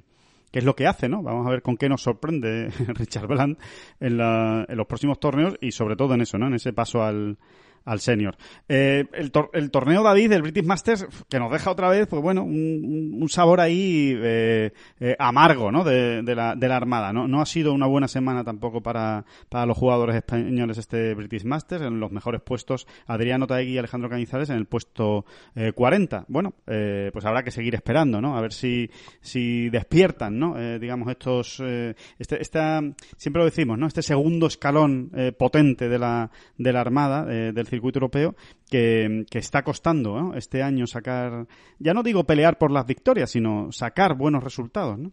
qué 0.51 0.59
es 0.59 0.65
lo 0.65 0.75
que 0.75 0.87
hace, 0.87 1.09
¿no? 1.09 1.21
Vamos 1.21 1.45
a 1.47 1.49
ver 1.49 1.61
con 1.61 1.77
qué 1.77 1.89
nos 1.89 2.01
sorprende 2.01 2.69
Richard 2.95 3.27
Bland 3.27 3.57
en, 3.99 4.17
la, 4.17 4.65
en 4.67 4.77
los 4.77 4.87
próximos 4.87 5.19
torneos 5.19 5.55
y 5.61 5.71
sobre 5.71 5.95
todo 5.95 6.13
en 6.13 6.21
eso, 6.21 6.37
¿no? 6.37 6.47
En 6.47 6.53
ese 6.53 6.73
paso 6.73 7.03
al, 7.03 7.37
al 7.85 7.99
senior. 7.99 8.35
Eh, 8.67 9.05
el, 9.13 9.31
tor 9.31 9.49
el, 9.53 9.71
torneo 9.71 10.03
David 10.03 10.29
del 10.29 10.41
British 10.41 10.65
Masters 10.65 11.07
que 11.29 11.39
nos 11.39 11.51
deja 11.51 11.71
otra 11.71 11.89
vez, 11.89 12.07
pues 12.07 12.21
bueno, 12.21 12.43
un, 12.43 13.17
un 13.21 13.29
sabor 13.29 13.61
ahí 13.61 14.13
eh, 14.17 14.73
eh, 14.99 15.15
amargo, 15.19 15.71
¿no? 15.71 15.83
De, 15.83 16.21
de, 16.23 16.35
la, 16.35 16.55
de 16.55 16.67
la 16.67 16.77
Armada. 16.77 17.13
¿no? 17.13 17.27
no 17.27 17.41
ha 17.41 17.45
sido 17.45 17.73
una 17.73 17.87
buena 17.87 18.07
semana 18.07 18.43
tampoco 18.43 18.81
para, 18.81 19.25
para 19.49 19.65
los 19.65 19.77
jugadores 19.77 20.15
españoles 20.15 20.77
este 20.77 21.13
British 21.13 21.45
Masters. 21.45 21.83
En 21.83 21.99
los 21.99 22.11
mejores 22.11 22.41
puestos 22.41 22.87
Adriano 23.05 23.47
Taegui 23.47 23.73
y 23.73 23.77
Alejandro 23.77 24.09
Cañizares 24.09 24.49
en 24.49 24.57
el 24.57 24.65
puesto 24.65 25.25
eh, 25.55 25.71
40. 25.73 26.25
Bueno, 26.27 26.53
eh, 26.67 27.09
pues 27.13 27.25
habrá 27.25 27.43
que 27.43 27.51
seguir 27.51 27.75
esperando, 27.75 28.21
¿no? 28.21 28.37
A 28.37 28.41
ver 28.41 28.53
si, 28.53 28.89
si 29.21 29.69
despiertan, 29.69 30.37
¿no? 30.39 30.57
Eh, 30.57 30.79
digamos 30.79 31.09
estos, 31.09 31.61
eh, 31.63 31.95
este, 32.17 32.41
esta, 32.41 32.81
siempre 33.17 33.39
lo 33.39 33.45
decimos, 33.45 33.77
¿no? 33.77 33.87
Este 33.87 34.01
segundo 34.01 34.47
escalón 34.47 35.11
eh, 35.15 35.31
potente 35.31 35.89
de 35.89 35.99
la, 35.99 36.31
de 36.57 36.73
la 36.73 36.81
Armada, 36.81 37.25
eh, 37.29 37.51
del 37.53 37.67
circuito 37.75 37.99
europeo 37.99 38.35
que, 38.69 39.25
que 39.29 39.39
está 39.39 39.63
costando 39.63 40.33
este 40.35 40.63
año 40.63 40.87
sacar, 40.87 41.47
ya 41.79 41.93
no 41.93 42.03
digo 42.03 42.25
pelear 42.25 42.57
por 42.57 42.71
las 42.71 42.85
victorias, 42.85 43.29
sino 43.31 43.71
sacar 43.71 44.15
buenos 44.15 44.43
resultados, 44.43 44.97
¿no? 44.97 45.11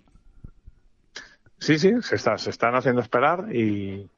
Sí, 1.59 1.79
sí, 1.79 1.93
se, 2.03 2.17
está, 2.17 2.39
se 2.39 2.51
están 2.51 2.75
haciendo 2.75 3.01
esperar 3.01 3.55
y, 3.55 4.11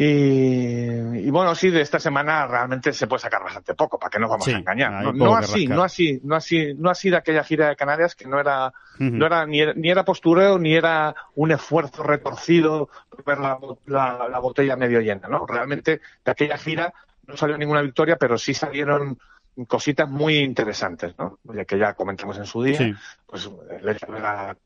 y, 0.00 1.26
y, 1.26 1.30
bueno, 1.30 1.56
sí, 1.56 1.70
de 1.70 1.80
esta 1.80 1.98
semana 1.98 2.46
realmente 2.46 2.92
se 2.92 3.08
puede 3.08 3.18
sacar 3.18 3.42
bastante 3.42 3.74
poco, 3.74 3.98
para 3.98 4.10
que 4.10 4.20
nos 4.20 4.30
vamos 4.30 4.44
sí, 4.44 4.52
a 4.52 4.58
engañar. 4.58 5.02
No, 5.02 5.12
no 5.12 5.34
así, 5.34 5.66
rascar. 5.66 5.76
no 5.76 5.82
así, 5.82 6.20
no 6.22 6.36
así, 6.36 6.74
no 6.74 6.90
así 6.90 7.10
de 7.10 7.16
aquella 7.16 7.42
gira 7.42 7.68
de 7.68 7.74
Canarias 7.74 8.14
que 8.14 8.28
no 8.28 8.38
era, 8.38 8.68
uh 8.68 8.70
-huh. 8.96 9.10
no 9.10 9.26
era 9.26 9.44
ni, 9.44 9.60
era 9.60 9.74
ni 9.74 9.90
era 9.90 10.04
postureo 10.04 10.56
ni 10.56 10.76
era 10.76 11.16
un 11.34 11.50
esfuerzo 11.50 12.04
retorcido 12.04 12.88
por 13.10 13.24
ver 13.24 13.38
la, 13.40 13.58
la, 13.86 14.28
la, 14.28 14.38
botella 14.38 14.76
medio 14.76 15.00
llena, 15.00 15.26
¿no? 15.26 15.44
Realmente 15.46 16.00
de 16.24 16.30
aquella 16.30 16.58
gira 16.58 16.94
no 17.26 17.36
salió 17.36 17.58
ninguna 17.58 17.82
victoria, 17.82 18.14
pero 18.14 18.38
sí 18.38 18.54
salieron 18.54 19.18
cositas 19.66 20.08
muy 20.08 20.36
interesantes, 20.36 21.18
¿no? 21.18 21.40
Ya 21.42 21.64
que 21.64 21.76
ya 21.76 21.94
comentamos 21.94 22.38
en 22.38 22.46
su 22.46 22.62
día, 22.62 22.78
sí. 22.78 22.94
pues 23.26 23.50
el 23.80 23.88
hecho 23.88 24.06
de 24.12 24.20
la 24.20 24.56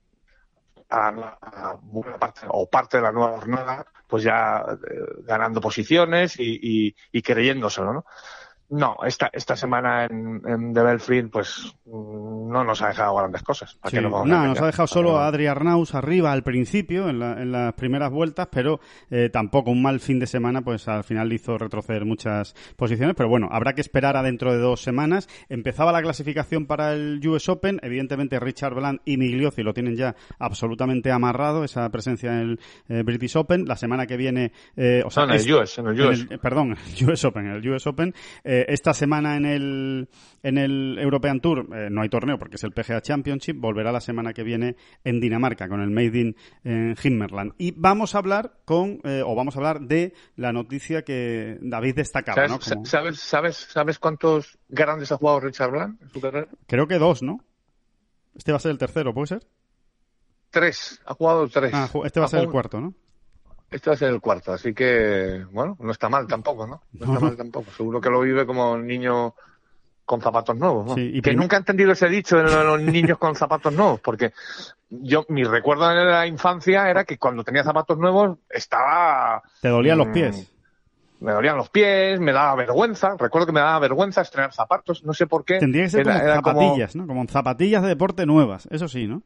a, 0.90 1.08
a, 1.08 2.18
parte 2.18 2.42
o 2.48 2.68
parte 2.68 2.98
de 2.98 3.02
la 3.02 3.12
nueva 3.12 3.38
jornada, 3.38 3.86
pues 4.12 4.24
ya 4.24 4.62
eh, 4.90 5.22
ganando 5.24 5.58
posiciones 5.58 6.38
y, 6.38 6.58
y, 6.60 6.94
y, 7.12 7.22
creyéndoselo, 7.22 7.94
¿no? 7.94 8.04
No, 8.72 8.96
esta, 9.06 9.28
esta 9.34 9.54
semana 9.54 10.06
en, 10.06 10.40
en 10.46 10.72
The 10.72 10.82
Belfry, 10.82 11.22
pues 11.24 11.76
no 11.84 12.64
nos 12.64 12.80
ha 12.80 12.88
dejado 12.88 13.16
grandes 13.16 13.42
cosas. 13.42 13.78
Sí. 13.84 13.98
no, 14.00 14.24
nos 14.24 14.60
ha 14.62 14.66
dejado 14.66 14.86
solo 14.86 15.18
a 15.18 15.26
Adri 15.26 15.46
Arnaus 15.46 15.94
arriba 15.94 16.32
al 16.32 16.42
principio, 16.42 17.10
en, 17.10 17.18
la, 17.18 17.42
en 17.42 17.52
las 17.52 17.74
primeras 17.74 18.10
vueltas, 18.10 18.48
pero 18.50 18.80
eh, 19.10 19.28
tampoco 19.30 19.70
un 19.70 19.82
mal 19.82 20.00
fin 20.00 20.18
de 20.18 20.26
semana, 20.26 20.62
pues 20.62 20.88
al 20.88 21.04
final 21.04 21.30
hizo 21.34 21.58
retroceder 21.58 22.06
muchas 22.06 22.54
posiciones. 22.74 23.14
Pero 23.14 23.28
bueno, 23.28 23.48
habrá 23.52 23.74
que 23.74 23.82
esperar 23.82 24.16
a 24.16 24.22
dentro 24.22 24.52
de 24.52 24.58
dos 24.58 24.80
semanas. 24.80 25.28
Empezaba 25.50 25.92
la 25.92 26.00
clasificación 26.00 26.64
para 26.64 26.94
el 26.94 27.20
US 27.28 27.50
Open. 27.50 27.78
Evidentemente, 27.82 28.40
Richard 28.40 28.74
Bland 28.74 29.00
y 29.04 29.18
Migliozzi 29.18 29.62
lo 29.62 29.74
tienen 29.74 29.96
ya 29.96 30.16
absolutamente 30.38 31.12
amarrado, 31.12 31.62
esa 31.62 31.86
presencia 31.90 32.32
en 32.32 32.38
el 32.38 32.60
eh, 32.88 33.02
British 33.02 33.36
Open. 33.36 33.66
La 33.66 33.76
semana 33.76 34.06
que 34.06 34.16
viene. 34.16 34.52
Eh, 34.76 35.02
o 35.04 35.10
sea, 35.10 35.26
no, 35.26 35.34
en 35.34 35.40
el 35.40 35.52
US, 35.52 35.78
en 35.78 35.88
el 35.88 36.00
US. 36.00 36.20
En 36.22 36.32
el, 36.32 36.38
perdón, 36.38 36.74
el 36.98 37.10
US 37.10 37.24
Open, 37.26 37.46
el 37.48 37.68
US 37.68 37.86
Open. 37.86 38.14
Eh, 38.44 38.61
Eh, 38.62 38.66
esta 38.68 38.94
semana 38.94 39.36
en 39.36 39.46
el, 39.46 40.08
en 40.42 40.58
el 40.58 40.98
European 40.98 41.40
Tour 41.40 41.68
eh, 41.74 41.88
no 41.90 42.02
hay 42.02 42.08
torneo 42.08 42.38
porque 42.38 42.56
es 42.56 42.64
el 42.64 42.72
PGA 42.72 43.00
Championship. 43.00 43.56
Volverá 43.58 43.92
la 43.92 44.00
semana 44.00 44.32
que 44.32 44.42
viene 44.42 44.76
en 45.04 45.20
Dinamarca 45.20 45.68
con 45.68 45.80
el 45.80 45.90
Made 45.90 46.18
in 46.18 46.36
en 46.64 46.96
Himmerland. 47.02 47.54
Y 47.58 47.72
vamos 47.72 48.14
a 48.14 48.18
hablar 48.18 48.60
con, 48.64 49.00
eh, 49.04 49.22
o 49.24 49.34
vamos 49.34 49.56
a 49.56 49.58
hablar 49.58 49.80
de 49.80 50.14
la 50.36 50.52
noticia 50.52 51.02
que 51.02 51.58
David 51.60 51.96
destacaba. 51.96 52.48
¿Sabes, 52.48 52.88
¿sabes, 52.88 53.20
sabes, 53.20 53.56
¿Sabes 53.56 53.98
cuántos 53.98 54.58
grandes 54.68 55.12
ha 55.12 55.16
jugado 55.16 55.40
Richard 55.40 55.70
Blanc 55.70 56.00
en 56.00 56.10
su 56.10 56.20
carrera? 56.20 56.48
Creo 56.66 56.86
que 56.86 56.98
dos, 56.98 57.22
¿no? 57.22 57.44
Este 58.34 58.52
va 58.52 58.56
a 58.56 58.60
ser 58.60 58.70
el 58.70 58.78
tercero, 58.78 59.12
¿puede 59.12 59.26
ser? 59.26 59.46
Tres, 60.50 61.00
ha 61.06 61.14
jugado 61.14 61.48
tres. 61.48 61.72
Ah, 61.74 61.88
este 62.04 62.20
va 62.20 62.26
a 62.26 62.28
ser 62.28 62.40
el 62.40 62.50
cuarto, 62.50 62.80
¿no? 62.80 62.94
Este 63.72 63.90
va 63.90 63.94
a 63.94 63.98
ser 63.98 64.10
el 64.10 64.20
cuarto, 64.20 64.52
así 64.52 64.74
que, 64.74 65.44
bueno, 65.50 65.76
no 65.80 65.90
está 65.90 66.08
mal 66.08 66.26
tampoco, 66.26 66.66
¿no? 66.66 66.82
No 66.92 67.06
está 67.06 67.24
mal 67.24 67.36
tampoco. 67.38 67.70
Seguro 67.76 68.00
que 68.00 68.10
lo 68.10 68.20
vive 68.20 68.46
como 68.46 68.72
un 68.72 68.86
niño 68.86 69.34
con 70.04 70.20
zapatos 70.20 70.56
nuevos. 70.56 70.86
¿no? 70.86 70.94
y 70.98 71.22
que 71.22 71.34
nunca 71.34 71.56
he 71.56 71.60
entendido 71.60 71.92
ese 71.92 72.08
dicho 72.08 72.36
de 72.36 72.64
los 72.64 72.80
niños 72.80 73.18
con 73.18 73.34
zapatos 73.34 73.72
nuevos, 73.72 74.00
porque 74.00 74.32
yo, 74.90 75.24
mi 75.28 75.44
recuerdo 75.44 75.88
de 75.88 76.04
la 76.04 76.26
infancia 76.26 76.90
era 76.90 77.04
que 77.04 77.16
cuando 77.18 77.44
tenía 77.44 77.64
zapatos 77.64 77.98
nuevos 77.98 78.38
estaba... 78.50 79.42
Te 79.60 79.68
dolían 79.68 79.98
los 79.98 80.08
mm, 80.08 80.12
pies. 80.12 80.52
Me 81.20 81.32
dolían 81.32 81.56
los 81.56 81.70
pies, 81.70 82.20
me 82.20 82.32
daba 82.32 82.56
vergüenza. 82.56 83.16
Recuerdo 83.18 83.46
que 83.46 83.52
me 83.52 83.60
daba 83.60 83.78
vergüenza 83.78 84.20
estrenar 84.20 84.52
zapatos, 84.52 85.04
no 85.04 85.14
sé 85.14 85.26
por 85.26 85.44
qué. 85.44 85.58
Tendría 85.58 85.84
que 85.84 85.90
ser 85.90 86.04
como 86.04 86.18
zapatillas, 86.18 86.96
¿no? 86.96 87.06
Como 87.06 87.26
zapatillas 87.28 87.82
de 87.82 87.88
deporte 87.88 88.26
nuevas, 88.26 88.68
eso 88.70 88.88
sí, 88.88 89.06
¿no? 89.06 89.22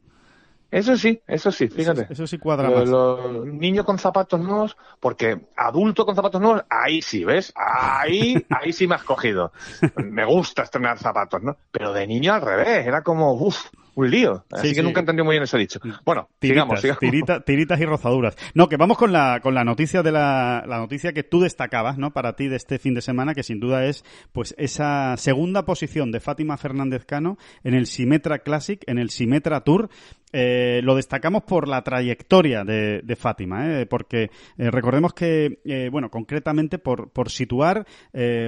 Eso 0.71 0.97
sí, 0.97 1.21
eso 1.27 1.53
sí, 1.53 1.69
fíjate. 1.69 2.09
Eso, 2.11 2.27
sí 2.27 2.39
cuadra 2.39 2.69
más. 2.69 2.89
Los 2.89 3.47
niños 3.47 3.85
con 3.85 3.99
zapatos 3.99 4.41
nuevos, 4.41 4.77
porque 5.01 5.41
adulto 5.57 6.05
con 6.05 6.17
zapatos 6.17 6.41
nuevos, 6.41 6.64
ahí 6.69 7.01
sí, 7.03 7.25
¿ves? 7.25 7.53
Ahí, 7.55 8.45
ahí 8.51 8.73
sí 8.73 8.87
me 8.87 8.97
has 8.97 9.05
cogido. 9.05 9.53
Me 9.97 10.25
gusta 10.25 10.62
estrenar 10.62 10.99
zapatos, 10.99 11.43
¿no? 11.43 11.57
Pero 11.71 11.93
de 11.93 12.07
niño 12.07 12.35
al 12.35 12.43
revés, 12.43 12.87
era 12.87 13.03
como, 13.03 13.33
uff, 13.35 13.67
un 13.97 14.11
lío. 14.11 14.44
Así 14.53 14.74
que 14.74 14.82
nunca 14.82 15.01
entendí 15.01 15.22
muy 15.22 15.32
bien 15.32 15.42
ese 15.42 15.59
dicho. 15.59 15.80
Bueno, 16.05 16.28
tiritas, 16.38 16.80
sigamos, 16.80 17.44
tiritas 17.44 17.80
y 17.80 17.84
rozaduras. 17.86 18.36
No, 18.55 18.68
que 18.68 18.76
vamos 18.76 18.99
con 18.99 19.11
la, 19.11 19.40
con 19.42 19.55
la 19.55 19.64
noticia 19.64 20.03
de 20.03 20.12
la, 20.12 20.64
la 20.66 20.78
noticia 20.78 21.14
que 21.14 21.22
tú 21.22 21.40
destacabas, 21.40 21.97
¿no? 21.97 22.12
Para 22.12 22.36
ti 22.36 22.47
de 22.47 22.57
este 22.57 22.78
fin 22.78 22.94
de 22.94 23.01
semana, 23.01 23.34
que 23.34 23.42
sin 23.42 23.59
duda 23.59 23.86
es, 23.86 24.05
pues, 24.32 24.55
esa 24.59 25.16
segunda 25.16 25.64
posición 25.64 26.12
de 26.12 26.20
Fátima 26.20 26.59
Fernández 26.59 27.07
Cano 27.07 27.38
en 27.64 27.72
el 27.72 27.86
Simetra 27.86 28.40
Classic, 28.40 28.82
en 28.86 28.99
el 28.99 29.09
Simetra 29.09 29.62
Tour, 29.62 29.88
eh, 30.32 30.80
lo 30.82 30.97
destacamos 30.97 31.44
por 31.44 31.66
la 31.66 31.82
trayectoria 31.82 32.62
de, 32.64 33.16
Fátima, 33.16 33.80
¿eh? 33.80 33.86
porque 33.86 34.24
eh, 34.59 34.70
recordemos 34.70 35.14
que, 35.14 35.61
eh, 35.64 35.88
bueno, 35.90 36.11
concretamente 36.11 36.78
por, 36.78 37.11
por 37.11 37.30
situar, 37.30 37.86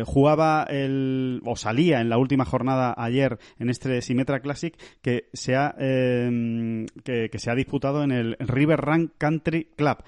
jugaba 0.05 0.65
el, 0.69 1.41
o 1.45 1.57
salía 1.57 2.01
en 2.01 2.09
la 2.09 2.19
última 2.19 2.45
jornada 2.45 2.95
ayer 2.97 3.39
en 3.59 3.71
este 3.71 4.03
Simetra 4.03 4.41
Classic 4.41 4.77
que 5.01 5.29
se 5.39 5.57
ha, 5.57 5.75
que, 5.79 7.29
que, 7.31 7.39
se 7.39 7.51
ha 7.51 7.55
disputado 7.55 8.03
en 8.03 8.13
el 8.13 8.37
River 8.41 8.81
Run 8.81 9.13
Country 9.17 9.69
Club. 9.77 9.99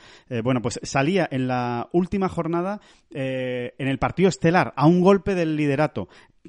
bueno, 0.43 0.61
pues 0.61 0.79
salía 0.83 1.29
en 1.31 1.49
la 1.49 1.89
última 1.93 2.29
jornada 2.29 2.81
en 3.11 3.89
el 3.89 3.99
partido 3.99 4.29
estelar 4.29 4.73
a 4.77 4.87
un 4.87 5.01
golpe 5.01 5.35
del 5.35 5.57
liderato 5.57 6.09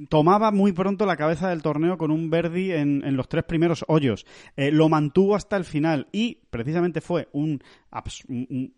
tomaba 0.10 0.52
muy 0.52 0.72
pronto 0.72 1.06
la 1.06 1.18
cabeza 1.18 1.50
del 1.50 1.62
torneo 1.62 1.98
con 1.98 2.12
un 2.12 2.30
Verdi 2.30 2.72
en, 2.72 3.02
los 3.16 3.28
tres 3.28 3.44
primeros 3.44 3.84
hoyos. 3.88 4.26
Eh, 4.56 4.72
lo 4.72 4.90
mantuvo 4.90 5.36
hasta 5.36 5.58
el 5.58 5.66
final 5.66 6.08
y 6.12 6.40
precisamente 6.50 7.02
fue 7.02 7.28
un, 7.34 7.62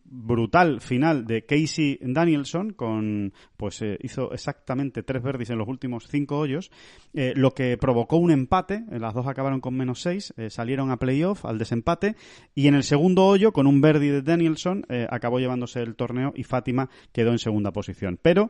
brutal 0.03 0.82
final 0.82 1.26
de 1.26 1.45
Casey 1.45 1.99
Danielson 2.01 2.74
con 2.74 3.34
pues 3.57 3.82
eh, 3.82 3.97
hizo 4.01 4.32
exactamente 4.32 5.03
tres 5.03 5.22
verdis 5.22 5.51
en 5.51 5.57
los 5.57 5.68
últimos 5.68 6.07
cinco 6.07 6.38
hoyos 6.39 6.72
eh, 7.14 7.34
lo 7.36 7.51
que 7.51 7.78
provocó 7.78 8.18
un 8.18 8.32
empate 8.32 8.84
las 8.89 9.14
dos 9.14 9.28
acabaron 9.28 9.59
con 9.59 9.76
menos 9.76 10.01
seis 10.01 10.34
salieron 10.49 10.91
a 10.91 10.97
playoff 10.97 11.45
al 11.45 11.59
desempate 11.59 12.16
y 12.55 12.68
en 12.68 12.76
el 12.76 12.84
segundo 12.84 13.26
hoyo 13.26 13.53
con 13.53 13.68
un 13.68 13.82
verdi 13.82 14.09
de 14.09 14.22
Danielson 14.22 14.86
acabó 15.09 15.39
llevándose 15.39 15.82
el 15.82 15.95
torneo 15.95 16.34
y 16.36 16.43
Fátima 16.43 16.89
quedó 17.11 17.32
en 17.32 17.39
segunda 17.39 17.72
posición 17.72 18.20
pero 18.22 18.49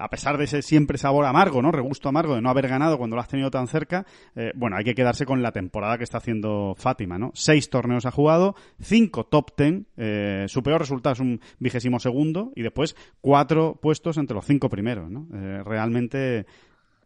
a 0.00 0.08
pesar 0.08 0.36
de 0.38 0.44
ese 0.44 0.62
siempre 0.62 0.98
sabor 0.98 1.26
amargo 1.26 1.62
no 1.62 1.72
regusto 1.76 2.08
amargo 2.08 2.34
de 2.34 2.42
no 2.42 2.50
haber 2.50 2.68
ganado 2.68 2.98
cuando 2.98 3.16
lo 3.16 3.22
has 3.22 3.28
tenido 3.28 3.50
tan 3.50 3.68
cerca, 3.68 4.04
eh, 4.34 4.52
bueno, 4.54 4.76
hay 4.76 4.84
que 4.84 4.94
quedarse 4.94 5.24
con 5.24 5.42
la 5.42 5.52
temporada 5.52 5.98
que 5.98 6.04
está 6.04 6.18
haciendo 6.18 6.74
Fátima, 6.76 7.18
¿no? 7.18 7.30
Seis 7.34 7.70
torneos 7.70 8.06
ha 8.06 8.10
jugado, 8.10 8.54
cinco 8.80 9.24
top 9.24 9.54
ten, 9.54 9.86
eh, 9.96 10.46
su 10.48 10.62
peor 10.62 10.80
resultado 10.80 11.12
es 11.12 11.20
un 11.20 11.40
vigésimo 11.58 12.00
segundo 12.00 12.52
y 12.56 12.62
después 12.62 12.96
cuatro 13.20 13.78
puestos 13.80 14.16
entre 14.16 14.34
los 14.34 14.44
cinco 14.44 14.68
primeros, 14.68 15.10
¿no? 15.10 15.28
Eh, 15.34 15.62
realmente 15.64 16.46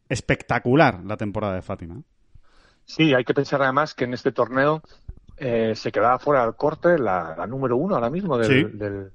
espectacular 0.08 1.04
la 1.04 1.16
temporada 1.16 1.54
de 1.54 1.62
Fátima. 1.62 2.02
Sí, 2.84 3.14
hay 3.14 3.24
que 3.24 3.34
pensar 3.34 3.62
además 3.62 3.94
que 3.94 4.04
en 4.04 4.14
este 4.14 4.32
torneo 4.32 4.82
se 5.38 5.90
quedaba 5.90 6.18
fuera 6.18 6.42
del 6.42 6.54
corte 6.54 6.98
la, 6.98 7.46
número 7.48 7.74
uno 7.74 7.94
ahora 7.94 8.10
mismo 8.10 8.36
del, 8.36 8.76
del, 8.76 9.10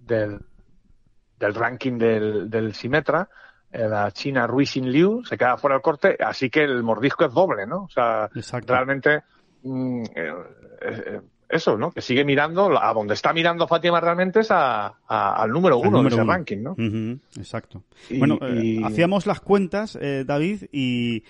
del, 0.00 1.54
ranking 1.54 1.98
del, 1.98 2.48
del 2.48 2.72
Simetra 2.72 3.28
eh, 3.28 3.32
la 3.76 4.10
China 4.10 4.46
Ruixin 4.46 4.90
Liu 4.90 5.24
se 5.24 5.36
queda 5.36 5.56
fuera 5.56 5.74
del 5.74 5.82
corte, 5.82 6.16
así 6.20 6.50
que 6.50 6.64
el 6.64 6.82
mordisco 6.82 7.24
es 7.24 7.32
doble, 7.32 7.66
¿no? 7.66 7.84
O 7.84 7.88
sea, 7.88 8.28
realmente 8.66 9.22
mm, 9.62 10.02
eh, 10.14 10.32
eh, 10.80 11.20
eso, 11.48 11.76
¿no? 11.76 11.92
Que 11.92 12.00
sigue 12.00 12.24
mirando, 12.24 12.82
a 12.82 12.92
donde 12.92 13.14
está 13.14 13.32
mirando 13.32 13.68
Fátima 13.68 14.00
realmente 14.00 14.40
es 14.40 14.50
a, 14.50 14.94
al 15.06 15.50
número 15.50 15.78
uno 15.78 16.02
de 16.02 16.08
ese 16.08 16.24
ranking, 16.24 16.58
¿no? 16.58 16.74
exacto. 17.36 17.84
bueno, 18.18 18.38
hacíamos 18.84 19.26
las 19.26 19.40
cuentas, 19.40 19.96
David, 20.26 20.64
y 20.72 21.22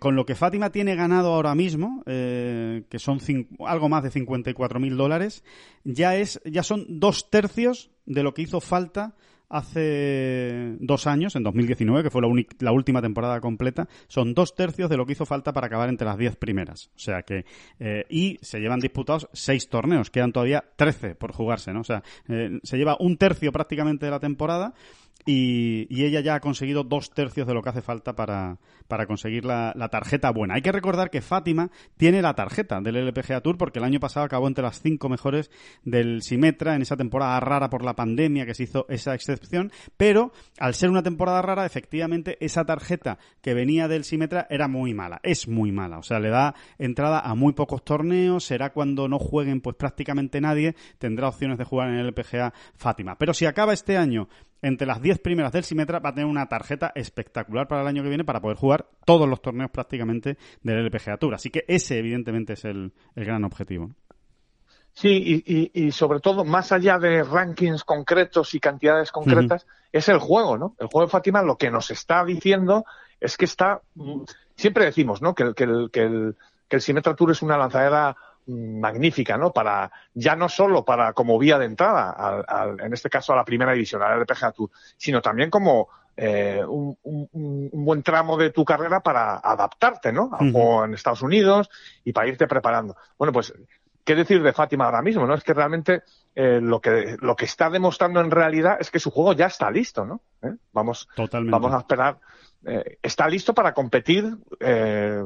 con 0.00 0.16
lo 0.16 0.26
que 0.26 0.34
Fátima 0.34 0.68
tiene 0.68 0.96
ganado 0.96 1.32
ahora 1.32 1.54
mismo, 1.54 2.02
que 2.04 2.98
son 2.98 3.20
algo 3.66 3.88
más 3.88 4.02
de 4.02 4.10
54 4.10 4.80
mil 4.80 4.98
dólares, 4.98 5.42
ya 5.82 6.14
es, 6.14 6.42
ya 6.44 6.62
son 6.62 6.84
dos 7.00 7.30
tercios 7.30 7.90
de 8.04 8.22
lo 8.22 8.34
que 8.34 8.42
hizo 8.42 8.60
falta 8.60 9.14
hace 9.48 10.76
dos 10.80 11.06
años, 11.06 11.36
en 11.36 11.42
2019, 11.42 12.02
que 12.02 12.10
fue 12.10 12.22
la, 12.22 12.28
la, 12.60 12.72
última 12.72 13.02
temporada 13.02 13.40
completa, 13.40 13.88
son 14.08 14.34
dos 14.34 14.54
tercios 14.54 14.90
de 14.90 14.96
lo 14.96 15.06
que 15.06 15.12
hizo 15.12 15.26
falta 15.26 15.52
para 15.52 15.66
acabar 15.66 15.88
entre 15.88 16.06
las 16.06 16.18
diez 16.18 16.36
primeras. 16.36 16.90
O 16.96 16.98
sea 16.98 17.22
que, 17.22 17.44
eh, 17.78 18.04
y 18.08 18.38
se 18.42 18.60
llevan 18.60 18.80
disputados 18.80 19.28
seis 19.32 19.68
torneos, 19.68 20.10
quedan 20.10 20.32
todavía 20.32 20.64
trece 20.76 21.14
por 21.14 21.32
jugarse, 21.32 21.72
¿no? 21.72 21.80
O 21.80 21.84
sea, 21.84 22.02
eh, 22.28 22.58
se 22.62 22.76
lleva 22.76 22.96
un 22.98 23.16
tercio 23.16 23.52
prácticamente 23.52 24.06
de 24.06 24.10
la 24.10 24.20
temporada 24.20 24.74
y, 25.26 26.04
ella 26.04 26.20
ya 26.20 26.34
ha 26.34 26.40
conseguido 26.40 26.84
dos 26.84 27.10
tercios 27.10 27.46
de 27.46 27.54
lo 27.54 27.62
que 27.62 27.70
hace 27.70 27.82
falta 27.82 28.14
para, 28.14 28.58
para 28.88 29.06
conseguir 29.06 29.44
la, 29.44 29.72
la, 29.74 29.88
tarjeta 29.88 30.30
buena. 30.30 30.54
Hay 30.54 30.62
que 30.62 30.72
recordar 30.72 31.10
que 31.10 31.22
Fátima 31.22 31.70
tiene 31.96 32.20
la 32.20 32.34
tarjeta 32.34 32.80
del 32.80 32.96
LPGA 32.96 33.40
Tour 33.40 33.56
porque 33.56 33.78
el 33.78 33.86
año 33.86 34.00
pasado 34.00 34.26
acabó 34.26 34.48
entre 34.48 34.64
las 34.64 34.80
cinco 34.80 35.08
mejores 35.08 35.50
del 35.82 36.22
Simetra 36.22 36.74
en 36.74 36.82
esa 36.82 36.96
temporada 36.96 37.40
rara 37.40 37.70
por 37.70 37.84
la 37.84 37.94
pandemia 37.94 38.44
que 38.44 38.54
se 38.54 38.64
hizo 38.64 38.86
esa 38.88 39.14
excepción, 39.14 39.72
pero 39.96 40.32
al 40.58 40.74
ser 40.74 40.90
una 40.90 41.02
temporada 41.02 41.40
rara, 41.40 41.64
efectivamente 41.64 42.36
esa 42.40 42.64
tarjeta 42.64 43.18
que 43.40 43.54
venía 43.54 43.88
del 43.88 44.04
Simetra 44.04 44.46
era 44.50 44.68
muy 44.68 44.92
mala, 44.92 45.20
es 45.22 45.48
muy 45.48 45.72
mala, 45.72 45.98
o 45.98 46.02
sea, 46.02 46.20
le 46.20 46.28
da 46.28 46.54
entrada 46.78 47.20
a 47.20 47.34
muy 47.34 47.54
pocos 47.54 47.82
torneos, 47.82 48.44
será 48.44 48.72
cuando 48.72 49.08
no 49.08 49.18
jueguen 49.18 49.60
pues 49.62 49.76
prácticamente 49.76 50.40
nadie, 50.40 50.74
tendrá 50.98 51.28
opciones 51.28 51.56
de 51.56 51.64
jugar 51.64 51.88
en 51.88 51.94
el 51.96 52.08
LPGA 52.08 52.52
Fátima. 52.76 53.16
Pero 53.16 53.32
si 53.32 53.46
acaba 53.46 53.72
este 53.72 53.96
año 53.96 54.28
entre 54.64 54.86
las 54.86 55.00
10 55.00 55.18
primeras 55.18 55.52
del 55.52 55.62
Simetra 55.62 55.98
va 55.98 56.10
a 56.10 56.14
tener 56.14 56.26
una 56.26 56.48
tarjeta 56.48 56.90
espectacular 56.94 57.68
para 57.68 57.82
el 57.82 57.88
año 57.88 58.02
que 58.02 58.08
viene 58.08 58.24
para 58.24 58.40
poder 58.40 58.56
jugar 58.56 58.86
todos 59.04 59.28
los 59.28 59.42
torneos 59.42 59.70
prácticamente 59.70 60.38
del 60.62 60.86
LPGA 60.86 61.18
Tour. 61.18 61.34
Así 61.34 61.50
que 61.50 61.64
ese 61.68 61.98
evidentemente 61.98 62.54
es 62.54 62.64
el, 62.64 62.92
gran 63.14 63.44
objetivo. 63.44 63.90
Sí, 64.92 65.42
y, 65.74 65.90
sobre 65.90 66.20
todo, 66.20 66.44
más 66.44 66.70
allá 66.70 66.98
de 66.98 67.24
rankings 67.24 67.82
concretos 67.82 68.54
y 68.54 68.60
cantidades 68.60 69.10
concretas, 69.10 69.66
es 69.92 70.08
el 70.08 70.18
juego, 70.18 70.56
¿no? 70.56 70.76
El 70.78 70.86
juego 70.86 71.06
de 71.06 71.10
Fátima 71.10 71.42
lo 71.42 71.56
que 71.56 71.70
nos 71.70 71.90
está 71.90 72.24
diciendo 72.24 72.84
es 73.20 73.36
que 73.36 73.44
está, 73.44 73.82
siempre 74.54 74.84
decimos, 74.84 75.20
¿no? 75.20 75.34
Que, 75.34 75.52
que, 75.54 75.64
el, 75.64 75.90
que, 75.90 76.02
el, 76.02 76.36
que 76.68 76.76
el 76.76 76.82
Simetra 76.82 77.14
Tour 77.14 77.32
es 77.32 77.42
una 77.42 77.58
lanzadera 77.58 78.16
magnífica, 78.46 79.36
¿no? 79.36 79.52
Para, 79.52 79.90
ya 80.12 80.36
no 80.36 80.48
solo 80.48 80.84
para 80.84 81.12
como 81.12 81.38
vía 81.38 81.58
de 81.58 81.66
entrada, 81.66 82.10
al, 82.10 82.80
en 82.80 82.92
este 82.92 83.10
caso 83.10 83.32
a 83.32 83.36
la 83.36 83.44
primera 83.44 83.72
división, 83.72 84.02
a 84.02 84.10
la 84.10 84.16
LPGA 84.16 84.52
Tour, 84.52 84.70
sino 84.96 85.22
también 85.22 85.50
como 85.50 85.88
eh, 86.16 86.62
un, 86.66 86.96
un, 87.02 87.84
buen 87.84 88.02
tramo 88.02 88.36
de 88.36 88.50
tu 88.50 88.64
carrera 88.64 89.00
para 89.00 89.36
adaptarte, 89.38 90.12
¿no? 90.12 90.30
A 90.32 90.84
en 90.84 90.94
Estados 90.94 91.22
Unidos 91.22 91.68
y 92.04 92.12
para 92.12 92.28
irte 92.28 92.46
preparando. 92.46 92.96
Bueno, 93.18 93.32
pues, 93.32 93.52
¿qué 94.04 94.14
decir 94.14 94.42
de 94.42 94.52
Fátima 94.52 94.84
ahora 94.84 95.02
mismo, 95.02 95.26
no? 95.26 95.34
Es 95.34 95.42
que 95.42 95.54
realmente 95.54 96.02
eh, 96.34 96.60
lo 96.62 96.80
que 96.80 97.16
lo 97.20 97.34
que 97.34 97.46
está 97.46 97.70
demostrando 97.70 98.20
en 98.20 98.30
realidad 98.30 98.76
es 98.78 98.90
que 98.90 99.00
su 99.00 99.10
juego 99.10 99.32
ya 99.32 99.46
está 99.46 99.70
listo, 99.70 100.04
¿no? 100.04 100.20
¿Eh? 100.42 100.54
Vamos, 100.72 101.08
vamos 101.16 101.72
a 101.72 101.78
esperar. 101.78 102.18
Eh, 102.66 102.98
está 103.02 103.28
listo 103.28 103.52
para 103.52 103.74
competir 103.74 104.36
eh, 104.60 105.24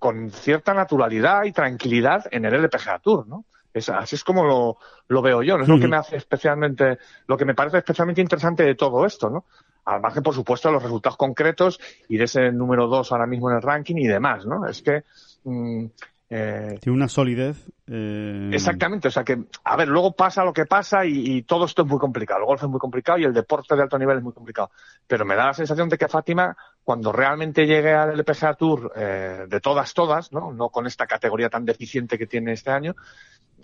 con 0.00 0.30
cierta 0.30 0.74
naturalidad 0.74 1.44
y 1.44 1.52
tranquilidad 1.52 2.24
en 2.32 2.44
el 2.44 2.54
LPGA 2.54 2.98
Tour, 2.98 3.28
¿no? 3.28 3.44
Es, 3.72 3.88
así 3.88 4.16
es 4.16 4.24
como 4.24 4.44
lo, 4.44 4.78
lo 5.06 5.22
veo 5.22 5.44
yo, 5.44 5.56
¿no? 5.56 5.62
es 5.62 5.68
lo 5.68 5.78
que 5.78 5.86
me 5.86 5.96
hace 5.96 6.16
especialmente, 6.16 6.98
lo 7.28 7.36
que 7.36 7.44
me 7.44 7.54
parece 7.54 7.78
especialmente 7.78 8.20
interesante 8.20 8.64
de 8.64 8.74
todo 8.74 9.06
esto, 9.06 9.30
¿no? 9.30 9.44
al 9.84 10.00
margen, 10.00 10.22
por 10.22 10.34
supuesto, 10.34 10.68
de 10.68 10.74
los 10.74 10.82
resultados 10.82 11.16
concretos 11.16 11.80
y 12.08 12.16
de 12.16 12.24
ese 12.24 12.50
número 12.52 12.88
dos 12.88 13.12
ahora 13.12 13.26
mismo 13.26 13.50
en 13.50 13.56
el 13.56 13.62
ranking 13.62 13.96
y 13.96 14.06
demás, 14.06 14.44
¿no? 14.46 14.66
Es 14.66 14.82
que 14.82 15.04
mm, 15.44 15.86
eh, 16.32 16.78
Tiene 16.80 16.96
una 16.96 17.08
solidez. 17.08 17.66
Eh... 17.88 18.50
Exactamente, 18.52 19.08
o 19.08 19.10
sea 19.10 19.24
que, 19.24 19.36
a 19.64 19.76
ver, 19.76 19.88
luego 19.88 20.12
pasa 20.12 20.44
lo 20.44 20.52
que 20.52 20.64
pasa 20.64 21.04
y, 21.04 21.42
todo 21.42 21.64
esto 21.64 21.82
es 21.82 21.88
muy 21.88 21.98
complicado. 21.98 22.38
El 22.38 22.46
golf 22.46 22.62
es 22.62 22.68
muy 22.68 22.78
complicado 22.78 23.18
y 23.18 23.24
el 23.24 23.34
deporte 23.34 23.74
de 23.74 23.82
alto 23.82 23.98
nivel 23.98 24.18
es 24.18 24.22
muy 24.22 24.32
complicado. 24.32 24.70
Pero 25.08 25.24
me 25.24 25.34
da 25.34 25.46
la 25.46 25.54
sensación 25.54 25.88
de 25.88 25.98
que 25.98 26.06
Fátima, 26.06 26.56
cuando 26.84 27.10
realmente 27.10 27.66
llegue 27.66 27.92
al 27.92 28.12
LPGA 28.12 28.54
Tour 28.54 28.92
eh, 28.94 29.46
de 29.48 29.60
todas, 29.60 29.92
todas, 29.92 30.32
¿no? 30.32 30.52
no 30.52 30.68
con 30.68 30.86
esta 30.86 31.06
categoría 31.08 31.50
tan 31.50 31.64
deficiente 31.64 32.16
que 32.16 32.28
tiene 32.28 32.52
este 32.52 32.70
año, 32.70 32.94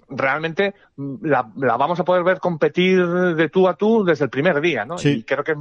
realmente 0.08 0.74
mm, 0.96 1.24
la, 1.24 1.48
la, 1.56 1.76
vamos 1.76 2.00
a 2.00 2.04
poder 2.04 2.24
ver 2.24 2.40
competir 2.40 3.06
de 3.06 3.48
tú 3.48 3.68
a 3.68 3.74
tú 3.74 4.04
desde 4.04 4.24
el 4.24 4.30
primer 4.30 4.60
día, 4.60 4.84
¿no? 4.84 4.98
Sí. 4.98 5.10
Y 5.10 5.22
creo 5.22 5.44
que 5.44 5.54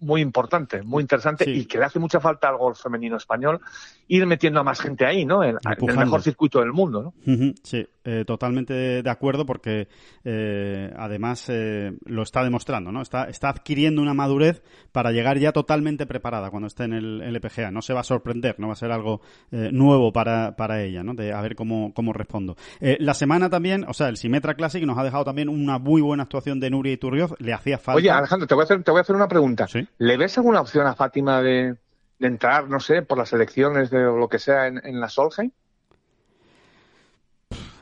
muy 0.00 0.20
importante, 0.20 0.82
muy 0.82 1.02
interesante 1.02 1.48
y 1.48 1.64
que 1.64 1.78
le 1.78 1.84
hace 1.84 1.98
mucha 1.98 2.20
falta 2.20 2.48
al 2.48 2.56
golf 2.56 2.80
femenino 2.80 3.16
español 3.16 3.60
ir 4.06 4.26
metiendo 4.26 4.60
a 4.60 4.62
más 4.62 4.80
gente 4.80 5.04
ahí, 5.04 5.24
¿no? 5.24 5.42
En, 5.42 5.58
el 5.64 5.96
mejor 5.96 6.22
circuito 6.22 6.60
del 6.60 6.72
mundo, 6.72 7.02
¿no? 7.02 7.14
Sí, 7.62 7.86
eh, 8.10 8.24
totalmente 8.24 9.02
de 9.02 9.10
acuerdo 9.10 9.44
porque 9.44 9.86
eh, 10.24 10.90
además 10.96 11.44
eh, 11.50 11.92
lo 12.06 12.22
está 12.22 12.42
demostrando, 12.42 12.90
¿no? 12.90 13.02
Está, 13.02 13.24
está 13.24 13.50
adquiriendo 13.50 14.00
una 14.00 14.14
madurez 14.14 14.62
para 14.92 15.12
llegar 15.12 15.36
ya 15.36 15.52
totalmente 15.52 16.06
preparada 16.06 16.48
cuando 16.48 16.68
esté 16.68 16.84
en 16.84 16.94
el 16.94 17.20
LPGA. 17.20 17.70
No 17.70 17.82
se 17.82 17.92
va 17.92 18.00
a 18.00 18.04
sorprender, 18.04 18.58
no 18.58 18.68
va 18.68 18.72
a 18.72 18.76
ser 18.76 18.92
algo 18.92 19.20
nuevo 19.50 20.10
para, 20.10 20.56
para 20.56 20.82
ella, 20.82 21.02
¿no? 21.02 21.12
De 21.12 21.34
a 21.34 21.42
ver 21.42 21.54
cómo, 21.54 21.92
cómo 21.92 22.14
respondo. 22.14 22.56
la 22.80 23.12
semana 23.12 23.50
también, 23.50 23.84
o 23.86 23.92
sea, 23.92 24.08
el 24.08 24.16
Simetra 24.16 24.54
Classic 24.54 24.82
nos 24.84 24.96
ha 24.96 25.04
dejado 25.04 25.24
también 25.24 25.50
una 25.50 25.78
muy 25.78 26.00
buena 26.00 26.22
actuación 26.22 26.60
de 26.60 26.70
Nuria 26.70 26.94
Iturrioz. 26.94 27.34
Le 27.40 27.52
hacía 27.52 27.76
falta. 27.76 27.98
Oye, 27.98 28.10
Alejandro, 28.10 28.46
te 28.46 28.54
voy 28.54 28.62
a 28.62 28.64
hacer, 28.64 28.82
te 28.82 28.90
voy 28.90 28.98
a 28.98 29.02
hacer 29.02 29.16
una 29.16 29.28
pregunta. 29.28 29.66
¿Le 29.98 30.16
ves 30.16 30.38
alguna 30.38 30.62
opción 30.62 30.86
a 30.86 30.94
Fátima 30.94 31.42
de, 31.42 31.76
entrar, 32.20 32.68
no 32.70 32.80
sé, 32.80 33.02
por 33.02 33.18
las 33.18 33.34
elecciones 33.34 33.90
de 33.90 34.00
lo 34.00 34.28
que 34.28 34.38
sea 34.38 34.66
en, 34.66 34.98
la 34.98 35.10
Solheim? 35.10 35.50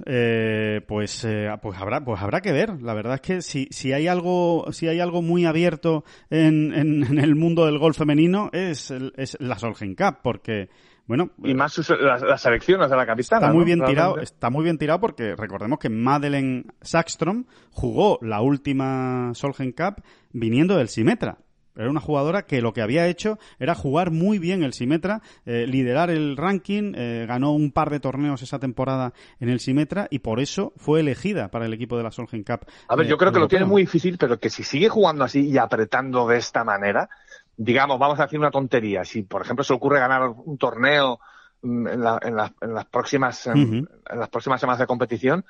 Eh, 0.04 0.82
pues 0.86 1.24
eh, 1.24 1.48
pues 1.62 1.78
habrá 1.78 2.04
pues 2.04 2.20
habrá 2.20 2.40
que 2.40 2.52
ver 2.52 2.82
la 2.82 2.92
verdad 2.92 3.14
es 3.14 3.20
que 3.22 3.42
si, 3.42 3.68
si 3.70 3.92
hay 3.92 4.08
algo 4.08 4.66
si 4.72 4.88
hay 4.88 5.00
algo 5.00 5.22
muy 5.22 5.46
abierto 5.46 6.04
en, 6.28 6.74
en, 6.74 7.18
el 7.18 7.34
mundo 7.34 7.64
del 7.64 7.78
golf 7.78 7.96
femenino 7.96 8.50
es, 8.52 8.92
es 9.16 9.36
la 9.40 9.58
Solheim 9.58 9.94
Cup 9.94 10.18
porque 10.22 10.68
bueno, 11.06 11.30
y 11.44 11.54
más 11.54 11.78
las, 12.00 12.46
elecciones 12.46 12.90
de 12.90 12.96
la 12.96 13.06
capitana. 13.06 13.46
Está 13.46 13.54
muy 13.54 13.64
bien 13.64 13.80
tirado, 13.84 14.18
está 14.18 14.50
muy 14.50 14.64
bien 14.64 14.76
tirado 14.76 15.00
porque 15.00 15.36
recordemos 15.36 15.78
que 15.78 15.88
Madeleine 15.88 16.64
Sackstrom 16.80 17.44
jugó 17.70 18.18
la 18.22 18.40
última 18.40 19.30
Solheim 19.34 19.72
Cup 19.72 20.02
viniendo 20.32 20.76
del 20.76 20.88
Simetra. 20.88 21.38
Era 21.76 21.90
una 21.90 22.00
jugadora 22.00 22.42
que 22.42 22.62
lo 22.62 22.72
que 22.72 22.82
había 22.82 23.06
hecho 23.06 23.38
era 23.58 23.74
jugar 23.74 24.10
muy 24.10 24.38
bien 24.38 24.62
el 24.62 24.72
Simetra, 24.72 25.20
eh, 25.44 25.66
liderar 25.66 26.10
el 26.10 26.36
ranking, 26.36 26.94
eh, 26.96 27.26
ganó 27.28 27.52
un 27.52 27.70
par 27.70 27.90
de 27.90 28.00
torneos 28.00 28.42
esa 28.42 28.58
temporada 28.58 29.12
en 29.40 29.50
el 29.50 29.60
Simetra 29.60 30.08
y 30.10 30.20
por 30.20 30.40
eso 30.40 30.72
fue 30.76 31.00
elegida 31.00 31.48
para 31.48 31.66
el 31.66 31.74
equipo 31.74 31.96
de 31.96 32.02
la 32.02 32.10
Solheim 32.10 32.44
Cup. 32.44 32.66
A 32.88 32.96
ver, 32.96 33.06
yo 33.06 33.18
creo 33.18 33.32
que 33.32 33.38
lo 33.38 33.48
tiene 33.48 33.66
muy 33.66 33.82
difícil, 33.82 34.16
pero 34.18 34.38
que 34.38 34.48
si 34.48 34.62
sigue 34.62 34.88
jugando 34.88 35.24
así 35.24 35.48
y 35.48 35.58
apretando 35.58 36.26
de 36.26 36.38
esta 36.38 36.64
manera, 36.64 37.08
digamos, 37.56 37.98
vamos 37.98 38.18
a 38.20 38.24
decir 38.24 38.38
una 38.38 38.50
tontería. 38.50 39.04
Si, 39.04 39.22
por 39.22 39.42
ejemplo, 39.42 39.62
se 39.62 39.74
ocurre 39.74 40.00
ganar 40.00 40.28
un 40.28 40.56
torneo 40.56 41.20
mm, 41.62 41.88
en, 41.88 42.00
las 42.00 42.86
próximas 42.90 43.46
en, 43.48 43.86
las 44.14 44.28
próximas 44.30 44.60
semanas 44.60 44.78
de 44.78 44.86
competición, 44.86 45.44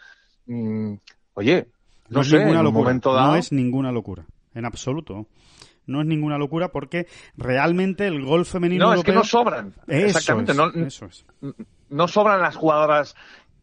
mm, 0.46 0.94
oye, 1.34 1.68
no, 2.08 2.24
sé, 2.24 2.40
en 2.40 2.56
un 2.56 2.72
momento 2.72 3.12
dado... 3.12 3.32
No 3.32 3.36
es 3.36 3.52
ninguna 3.52 3.92
locura, 3.92 4.26
en 4.54 4.64
absoluto 4.64 5.26
no 5.86 6.00
es 6.00 6.06
ninguna 6.06 6.38
locura 6.38 6.68
porque 6.68 7.06
realmente 7.36 8.06
el 8.06 8.24
golf 8.24 8.50
femenino. 8.50 8.86
No, 8.86 8.94
es 8.94 9.04
que 9.04 9.12
no 9.12 9.24
sobran. 9.24 9.74
Exactamente. 9.86 10.54
no, 10.54 10.72
no 11.90 12.08
sobran 12.08 12.40
las 12.40 12.56
jugadoras 12.56 13.14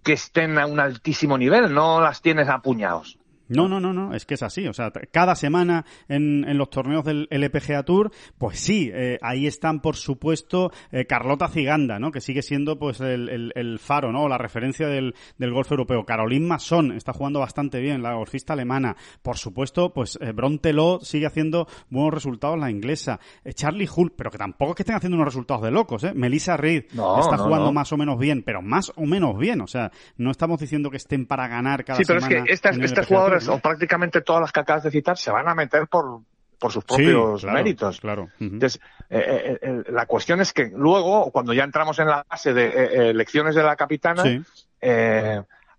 que 0.03 0.13
estén 0.13 0.57
a 0.57 0.65
un 0.65 0.79
altísimo 0.79 1.37
nivel, 1.37 1.73
no 1.73 2.01
las 2.01 2.21
tienes 2.21 2.49
a 2.49 2.59
puñados. 2.59 3.17
No, 3.47 3.67
no, 3.67 3.79
no, 3.79 3.93
no, 3.93 4.13
es 4.13 4.25
que 4.25 4.35
es 4.35 4.43
así. 4.43 4.67
O 4.67 4.73
sea, 4.73 4.91
cada 5.11 5.35
semana 5.35 5.85
en, 6.07 6.45
en 6.47 6.57
los 6.57 6.69
torneos 6.69 7.03
del 7.03 7.27
LPGA 7.29 7.83
Tour, 7.83 8.11
pues 8.37 8.59
sí, 8.59 8.89
eh, 8.93 9.19
ahí 9.21 9.47
están, 9.47 9.81
por 9.81 9.95
supuesto, 9.95 10.71
eh, 10.91 11.05
Carlota 11.05 11.47
Ciganda, 11.47 11.99
¿no? 11.99 12.11
Que 12.11 12.21
sigue 12.21 12.41
siendo, 12.41 12.79
pues, 12.79 12.99
el, 13.01 13.51
el, 13.53 13.79
faro, 13.79 14.11
¿no? 14.11 14.27
La 14.27 14.37
referencia 14.37 14.87
del, 14.87 15.15
del 15.37 15.51
golf 15.51 15.69
europeo. 15.71 16.05
Caroline 16.05 16.47
Masson 16.47 16.93
está 16.93 17.13
jugando 17.13 17.39
bastante 17.39 17.79
bien, 17.79 18.01
la 18.01 18.13
golfista 18.13 18.53
alemana. 18.53 18.95
Por 19.21 19.37
supuesto, 19.37 19.93
pues, 19.93 20.17
eh, 20.21 20.31
Bronteló 20.31 20.99
sigue 21.01 21.25
haciendo 21.25 21.67
buenos 21.89 22.13
resultados, 22.13 22.57
la 22.57 22.71
inglesa. 22.71 23.19
Charlie 23.53 23.89
Hull, 23.93 24.13
pero 24.15 24.31
que 24.31 24.37
tampoco 24.37 24.71
es 24.71 24.75
que 24.77 24.83
estén 24.83 24.95
haciendo 24.95 25.17
unos 25.17 25.27
resultados 25.27 25.63
de 25.63 25.71
locos, 25.71 26.03
¿eh? 26.03 26.13
Melissa 26.13 26.57
Reid 26.57 26.85
está 26.85 27.37
jugando 27.37 27.71
más 27.71 27.91
o 27.91 27.97
menos 27.97 28.17
bien, 28.17 28.43
pero 28.43 28.61
más 28.61 28.91
o 28.95 29.05
menos 29.05 29.37
bien. 29.37 29.61
O 29.61 29.67
sea, 29.67 29.91
no 30.17 30.31
estamos 30.31 30.59
diciendo 30.59 30.89
que 30.89 30.97
estén 30.97 31.25
para 31.25 31.47
ganar 31.47 31.83
cada 31.83 32.03
semana. 32.03 32.21
Sí, 32.21 32.27
pero 32.29 32.43
es 32.43 32.47
que 32.47 32.53
estas, 32.53 32.77
estas 32.77 33.07
jugadoras 33.07 33.42
o 33.47 33.59
prácticamente 33.59 34.21
todas 34.21 34.41
las 34.41 34.51
que 34.51 34.59
acabas 34.59 34.83
de 34.83 34.91
citar 34.91 35.17
se 35.17 35.31
van 35.31 35.47
a 35.47 35.55
meter 35.55 35.87
por, 35.87 36.21
por 36.59 36.71
sus 36.71 36.83
propios 36.85 37.43
méritos. 37.43 37.99
Claro. 37.99 38.29
Entonces, 38.39 38.79
eh, 39.09 39.19
eh, 39.19 39.59
eh, 39.61 39.83
la 39.89 40.05
cuestión 40.05 40.39
es 40.41 40.53
que 40.53 40.71
luego, 40.73 41.29
cuando 41.31 41.53
ya 41.53 41.63
entramos 41.63 41.99
en 41.99 42.07
la 42.07 42.23
fase 42.23 42.53
de 42.53 43.09
elecciones 43.09 43.55
de 43.55 43.63
la 43.63 43.75
capitana, 43.75 44.23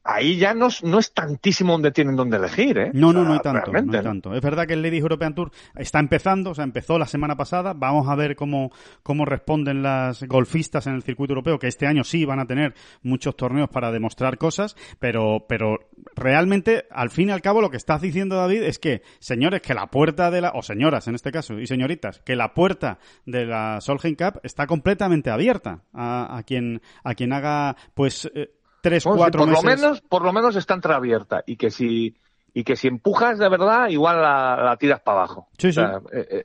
ahí 0.04 0.36
ya 0.36 0.54
no, 0.54 0.68
no 0.82 0.98
es 0.98 1.12
tantísimo 1.12 1.72
donde 1.72 1.90
tienen 1.90 2.14
donde 2.14 2.36
elegir, 2.36 2.78
¿eh? 2.78 2.90
No, 2.92 3.12
no, 3.12 3.24
no 3.24 3.32
hay 3.32 3.40
tanto, 3.40 3.72
no 3.72 3.78
hay 3.78 4.04
tanto. 4.04 4.34
Es 4.34 4.42
verdad 4.42 4.66
que 4.66 4.74
el 4.74 4.82
Ladies 4.82 5.00
European 5.00 5.34
Tour 5.34 5.50
está 5.74 5.98
empezando, 5.98 6.50
o 6.50 6.54
sea, 6.54 6.64
empezó 6.64 6.98
la 6.98 7.06
semana 7.06 7.36
pasada. 7.36 7.72
Vamos 7.74 8.08
a 8.08 8.14
ver 8.14 8.36
cómo, 8.36 8.70
cómo 9.02 9.24
responden 9.24 9.82
las 9.82 10.22
golfistas 10.24 10.86
en 10.86 10.94
el 10.94 11.02
circuito 11.02 11.32
europeo, 11.32 11.58
que 11.58 11.68
este 11.68 11.86
año 11.86 12.04
sí 12.04 12.24
van 12.24 12.38
a 12.38 12.46
tener 12.46 12.74
muchos 13.02 13.34
torneos 13.36 13.70
para 13.70 13.90
demostrar 13.90 14.36
cosas, 14.36 14.76
pero, 14.98 15.46
pero 15.48 15.78
realmente, 16.14 16.86
al 16.90 17.10
fin 17.10 17.30
y 17.30 17.32
al 17.32 17.40
cabo, 17.40 17.62
lo 17.62 17.70
que 17.70 17.78
estás 17.78 18.02
diciendo, 18.02 18.36
David, 18.36 18.62
es 18.62 18.78
que, 18.78 19.02
señores, 19.20 19.62
que 19.62 19.72
la 19.72 19.86
puerta 19.86 20.30
de 20.30 20.42
la, 20.42 20.50
o 20.50 20.62
señoras 20.62 21.08
en 21.08 21.14
este 21.14 21.32
caso, 21.32 21.58
y 21.58 21.66
señoritas, 21.66 22.20
que 22.20 22.36
la 22.36 22.52
puerta 22.52 22.98
de 23.24 23.46
la 23.46 23.80
Solheim 23.80 24.16
Cup 24.16 24.40
está 24.42 24.66
completamente 24.66 25.30
abierta 25.30 25.82
a, 25.94 26.36
a 26.36 26.42
quien, 26.42 26.82
a 27.02 27.14
quien 27.14 27.32
haga, 27.32 27.76
pues, 27.94 28.30
eh, 28.34 28.50
tres, 28.84 29.02
cuatro 29.02 29.46
por 29.46 29.50
Lo 29.50 29.62
menos, 29.62 30.02
por 30.02 30.22
lo 30.22 30.32
menos 30.34 30.56
está 30.56 30.74
entreabierta 30.74 31.42
y 31.46 31.56
que 31.56 31.70
si 31.70 32.14
y 32.52 32.64
que 32.64 32.76
si 32.76 32.86
empujas 32.86 33.38
de 33.38 33.48
verdad, 33.48 33.88
igual 33.88 34.20
la, 34.20 34.76
tiras 34.78 35.00
para 35.00 35.20
abajo. 35.20 35.48
Sí, 35.56 35.72
sí. 35.72 35.80
Eh, 35.80 36.26
eh, 36.30 36.42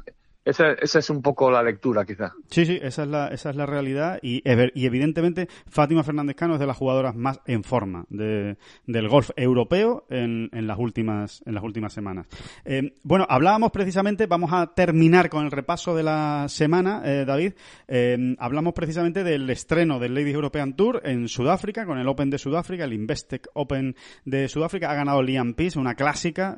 esa, 0.49 0.71
esa, 0.73 0.99
es 0.99 1.09
un 1.09 1.21
poco 1.21 1.49
la 1.51 1.63
lectura, 1.63 2.05
quizá. 2.05 2.33
Sí, 2.49 2.65
sí, 2.65 2.79
esa 2.81 3.03
es 3.03 3.09
la, 3.09 3.27
esa 3.27 3.49
es 3.51 3.55
la 3.55 3.65
realidad. 3.65 4.19
Y, 4.21 4.41
y 4.45 4.85
evidentemente, 4.85 5.47
Fátima 5.67 6.03
Fernández 6.03 6.35
Cano 6.35 6.55
es 6.55 6.59
de 6.59 6.67
las 6.67 6.77
jugadoras 6.77 7.15
más 7.15 7.39
en 7.45 7.63
forma 7.63 8.05
de, 8.09 8.57
del 8.85 9.07
golf 9.07 9.29
europeo 9.35 10.05
en, 10.09 10.49
en, 10.53 10.67
las 10.67 10.77
últimas, 10.79 11.43
en 11.45 11.53
las 11.53 11.63
últimas 11.63 11.93
semanas. 11.93 12.27
Eh, 12.65 12.93
bueno, 13.03 13.25
hablábamos 13.29 13.71
precisamente, 13.71 14.25
vamos 14.25 14.51
a 14.53 14.73
terminar 14.73 15.29
con 15.29 15.45
el 15.45 15.51
repaso 15.51 15.95
de 15.95 16.03
la 16.03 16.45
semana, 16.47 17.01
eh, 17.05 17.25
David. 17.25 17.53
Eh, 17.87 18.35
hablamos 18.39 18.73
precisamente 18.73 19.23
del 19.23 19.49
estreno 19.49 19.99
del 19.99 20.13
Ladies 20.13 20.35
European 20.35 20.75
Tour 20.75 21.01
en 21.03 21.27
Sudáfrica, 21.27 21.85
con 21.85 21.97
el 21.99 22.07
Open 22.07 22.29
de 22.29 22.37
Sudáfrica, 22.37 22.85
el 22.85 22.93
Investec 22.93 23.47
Open 23.53 23.95
de 24.25 24.47
Sudáfrica. 24.47 24.91
Ha 24.91 24.95
ganado 24.95 25.21
Liam 25.21 25.53
Peace, 25.53 25.77
una 25.77 25.95
clásica, 25.95 26.55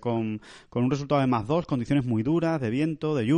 con, 0.00 0.40
con 0.68 0.84
un 0.84 0.90
resultado 0.90 1.20
de 1.20 1.26
más 1.26 1.46
dos, 1.46 1.66
condiciones 1.66 2.04
muy 2.04 2.22
duras, 2.22 2.60
de 2.60 2.70
viento, 2.70 3.14
de 3.14 3.26
lluvia. 3.26 3.33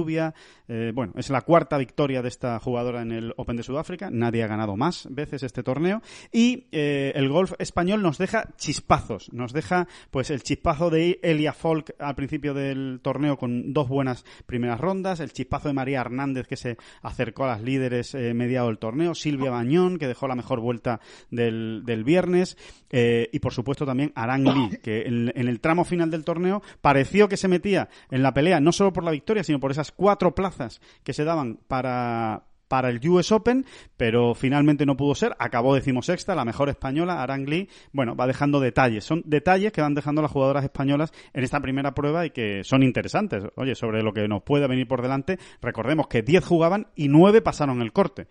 Eh, 0.69 0.93
bueno, 0.95 1.13
es 1.17 1.31
la 1.31 1.43
cuarta 1.43 1.79
victoria 1.79 2.23
de 2.23 2.29
esta 2.29 2.59
jugadora 2.59 3.03
en 3.03 3.13
el 3.13 3.35
Open 3.37 3.57
de 3.57 3.63
Sudáfrica. 3.63 4.11
Nadie 4.11 4.43
ha 4.43 4.49
ganado 4.49 4.77
más 4.77 5.07
veces 5.11 5.43
este 5.43 5.63
torneo. 5.63 6.03
Y 6.33 6.67
eh, 6.73 7.13
el 7.15 7.29
golf 7.29 7.53
español 7.59 8.03
nos 8.03 8.19
deja 8.19 8.49
chispazos. 8.57 9.33
Nos 9.33 9.53
deja 9.53 9.87
pues 10.11 10.31
el 10.31 10.43
chispazo 10.43 10.91
de 10.91 11.21
Elia 11.23 11.53
Folk 11.53 11.95
al 11.99 12.15
principio 12.15 12.53
del 12.55 13.01
torneo 13.03 13.37
con 13.37 13.73
dos 13.73 13.89
buenas 13.89 14.25
primeras 14.47 14.81
rondas. 14.81 15.21
El 15.21 15.33
chispazo 15.33 15.69
de 15.69 15.75
María 15.75 16.01
Hernández 16.01 16.47
que 16.47 16.57
se 16.57 16.77
acercó 17.03 17.45
a 17.45 17.49
las 17.49 17.63
líderes 17.63 18.15
eh, 18.15 18.35
mediado 18.35 18.69
del 18.69 18.79
torneo. 18.79 19.15
Silvia 19.15 19.51
Bañón 19.51 19.99
que 19.99 20.09
dejó 20.09 20.27
la 20.27 20.35
mejor 20.35 20.61
vuelta 20.61 21.01
del, 21.31 21.83
del 21.85 22.05
viernes. 22.05 22.57
y 22.91 23.39
por 23.39 23.53
supuesto 23.53 23.85
también 23.85 24.13
Arang 24.15 24.45
Lee 24.45 24.79
que 24.83 25.03
en, 25.03 25.33
en 25.35 25.49
el 25.49 25.61
tramo 25.61 25.85
final 25.85 26.11
del 26.11 26.25
torneo 26.25 26.63
pareció 26.81 27.29
que 27.29 27.37
se 27.37 27.49
metía 27.49 27.89
en 28.11 28.23
la 28.23 28.33
pelea 28.33 28.61
no 28.61 28.73
solo 28.73 28.93
por 28.93 29.05
la 29.05 29.11
victoria 29.11 29.45
sino 29.45 29.61
por 29.61 29.71
esas 29.77 29.93
cuatro 29.93 30.35
plazas 30.35 30.81
que 31.05 31.13
se 31.13 31.25
daban 31.25 31.59
para, 31.69 32.45
para 32.69 32.91
el 32.91 33.07
US 33.09 33.33
Open, 33.33 33.65
pero 33.97 34.35
finalmente 34.35 34.87
no 34.87 34.97
pudo 34.97 35.15
ser. 35.15 35.37
Acabó 35.39 35.75
decimosexta, 35.75 36.35
la 36.35 36.45
mejor 36.45 36.69
española, 36.69 37.23
Arangli. 37.23 37.69
Bueno, 37.93 38.17
va 38.17 38.27
dejando 38.27 38.61
detalles. 38.61 39.05
Son 39.05 39.23
detalles 39.25 39.73
que 39.73 39.81
van 39.81 39.95
dejando 39.95 40.23
las 40.23 40.31
jugadoras 40.31 40.65
españolas 40.65 41.13
en 41.33 41.45
esta 41.45 41.61
primera 41.61 41.95
prueba 41.95 42.27
y 42.27 42.31
que 42.31 42.65
son 42.65 42.83
interesantes. 42.83 43.45
Oye, 43.57 43.75
sobre 43.75 44.03
lo 44.03 44.13
que 44.13 44.27
nos 44.29 44.43
puede 44.43 44.67
venir 44.67 44.89
por 44.89 45.03
delante, 45.03 45.39
recordemos 45.61 46.09
que 46.09 46.23
10 46.23 46.45
jugaban 46.45 46.89
y 46.95 47.09
9 47.09 47.43
pasaron 47.43 47.83
el 47.83 47.93
corte, 47.93 48.29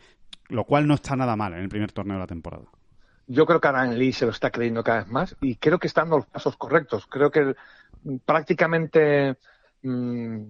lo 0.50 0.66
cual 0.66 0.88
no 0.88 0.96
está 0.96 1.16
nada 1.16 1.36
mal 1.36 1.54
en 1.54 1.60
el 1.62 1.70
primer 1.70 1.92
torneo 1.92 2.16
de 2.16 2.22
la 2.22 2.28
temporada. 2.28 2.66
Yo 3.28 3.46
creo 3.48 3.60
que 3.60 3.68
Arangli 3.68 4.14
se 4.14 4.26
lo 4.26 4.32
está 4.32 4.52
creyendo 4.52 4.84
cada 4.84 5.00
vez 5.00 5.08
más 5.08 5.36
y 5.42 5.56
creo 5.56 5.80
que 5.80 5.88
están 5.88 6.06
dando 6.06 6.18
los 6.18 6.28
pasos 6.28 6.58
correctos. 6.58 7.08
Creo 7.08 7.32
que 7.32 7.56
prácticamente... 8.26 9.38
Mm, 9.82 10.48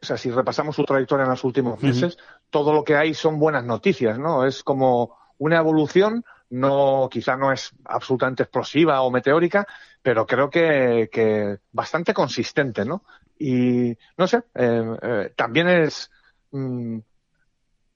o 0.00 0.04
sea, 0.04 0.16
si 0.16 0.30
repasamos 0.30 0.76
su 0.76 0.84
trayectoria 0.84 1.24
en 1.24 1.30
los 1.30 1.44
últimos 1.44 1.82
meses, 1.82 2.18
todo 2.50 2.72
lo 2.72 2.84
que 2.84 2.96
hay 2.96 3.14
son 3.14 3.38
buenas 3.38 3.64
noticias, 3.64 4.18
¿no? 4.18 4.44
Es 4.46 4.62
como 4.62 5.16
una 5.38 5.58
evolución, 5.58 6.24
no, 6.50 7.08
quizá 7.10 7.36
no 7.36 7.52
es 7.52 7.72
absolutamente 7.84 8.44
explosiva 8.44 9.02
o 9.02 9.10
meteórica, 9.10 9.66
pero 10.02 10.26
creo 10.26 10.48
que, 10.48 11.08
que 11.10 11.58
bastante 11.72 12.14
consistente, 12.14 12.84
¿no? 12.84 13.02
Y, 13.38 13.96
no 14.16 14.26
sé, 14.26 14.42
eh, 14.54 14.96
eh, 15.02 15.32
también 15.36 15.68
es, 15.68 16.10
mm, 16.52 16.98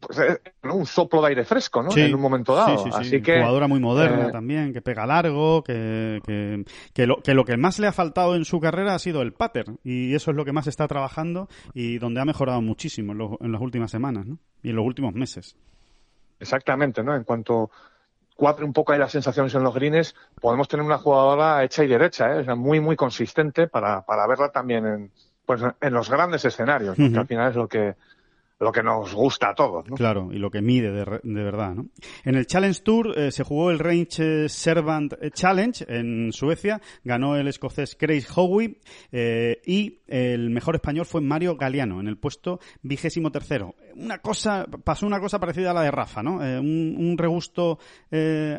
pues, 0.01 0.19
eh, 0.19 0.41
un 0.63 0.87
soplo 0.87 1.21
de 1.21 1.29
aire 1.29 1.45
fresco, 1.45 1.83
¿no? 1.83 1.95
en 1.95 2.15
un 2.15 2.21
momento 2.21 2.55
dado. 2.55 2.87
Así 2.95 3.21
que, 3.21 3.39
Jugadora 3.39 3.69
muy 3.69 3.81
moderna 3.81 4.29
eh, 4.29 4.33
también, 4.33 4.73
que 4.73 4.81
pega 4.81 5.07
largo, 5.07 5.63
que, 5.63 6.21
que, 6.95 7.07
lo, 7.07 7.23
que 7.23 7.35
lo 7.35 7.45
que 7.45 7.57
más 7.57 7.79
le 7.79 7.87
ha 7.87 7.93
faltado 7.93 8.35
en 8.35 8.45
su 8.45 8.61
carrera 8.61 8.95
ha 8.95 8.99
sido 8.99 9.23
el 9.23 9.33
pattern. 9.33 9.79
Y 9.85 10.15
eso 10.15 10.31
es 10.31 10.37
lo 10.37 10.45
que 10.45 10.53
más 10.53 10.67
está 10.67 10.89
trabajando 10.89 11.49
y 11.75 11.99
donde 11.99 12.21
ha 12.21 12.25
mejorado 12.25 12.61
muchísimo 12.63 13.13
en, 13.13 13.21
en 13.47 13.53
las 13.53 13.61
últimas 13.61 13.91
semanas, 13.91 14.27
¿no? 14.27 14.39
Y 14.63 14.71
en 14.71 14.77
los 14.77 14.85
últimos 14.85 15.15
meses. 15.15 15.57
Exactamente, 16.39 17.03
¿no? 17.03 17.15
En 17.15 17.25
cuanto 17.25 17.71
cuadre 18.41 18.65
un 18.65 18.73
poco 18.73 18.93
ahí 18.93 18.99
las 18.99 19.13
sensaciones 19.13 19.55
en 19.55 19.63
los 19.63 19.75
greens, 19.75 20.15
podemos 20.41 20.67
tener 20.67 20.85
una 20.85 20.97
jugadora 20.97 21.63
hecha 21.63 21.85
y 21.85 21.89
derecha, 21.89 22.35
¿eh? 22.35 22.39
O 22.39 22.45
sea, 22.45 22.55
muy, 22.55 22.81
muy 22.81 22.97
consistente 22.97 23.69
para, 23.69 24.01
para 24.01 24.27
verla 24.27 24.51
también 24.51 24.87
en, 24.87 25.11
pues, 25.45 25.61
en 25.79 25.93
los 25.93 26.09
grandes 26.09 26.43
escenarios, 26.47 26.97
que 26.97 27.19
al 27.19 27.27
final 27.27 27.51
es 27.51 27.57
lo 27.57 27.69
que, 27.69 27.97
lo 28.61 28.71
que 28.71 28.83
nos 28.83 29.15
gusta 29.15 29.51
a 29.51 29.55
todos. 29.55 29.89
¿no? 29.89 29.97
Claro, 29.97 30.29
y 30.33 30.39
lo 30.39 30.51
que 30.51 30.61
mide 30.61 30.93
de, 30.93 31.21
de 31.23 31.43
verdad. 31.43 31.75
¿no? 31.75 31.87
En 32.25 32.35
el 32.35 32.47
Challenge 32.47 32.81
Tour 32.83 33.19
eh, 33.19 33.33
se 33.33 33.43
jugó 33.43 33.71
el 33.71 33.79
Range 33.79 34.49
Servant 34.49 35.15
Challenge 35.33 35.85
en 35.89 36.33
Suecia, 36.33 36.81
ganó 37.03 37.37
el 37.37 37.49
escocés 37.49 37.97
Craig 37.99 38.25
Howie 38.35 38.79
eh, 39.13 39.61
y 39.65 40.01
el 40.07 40.51
mejor 40.51 40.75
español 40.75 41.07
fue 41.07 41.23
Mario 41.23 41.57
Galeano 41.57 42.01
en 42.01 42.09
el 42.09 42.19
puesto 42.19 42.61
vigésimo 42.83 43.33
tercero. 43.33 43.75
Una 43.97 44.19
cosa, 44.19 44.67
pasó 44.85 45.07
una 45.07 45.21
cosa 45.21 45.39
parecida 45.39 45.71
a 45.71 45.75
la 45.75 45.83
de 45.83 45.91
Rafa, 45.91 46.23
¿no? 46.23 46.45
Eh, 46.45 46.59
un, 46.59 47.17
regusto 47.19 47.79
eh, 48.11 48.59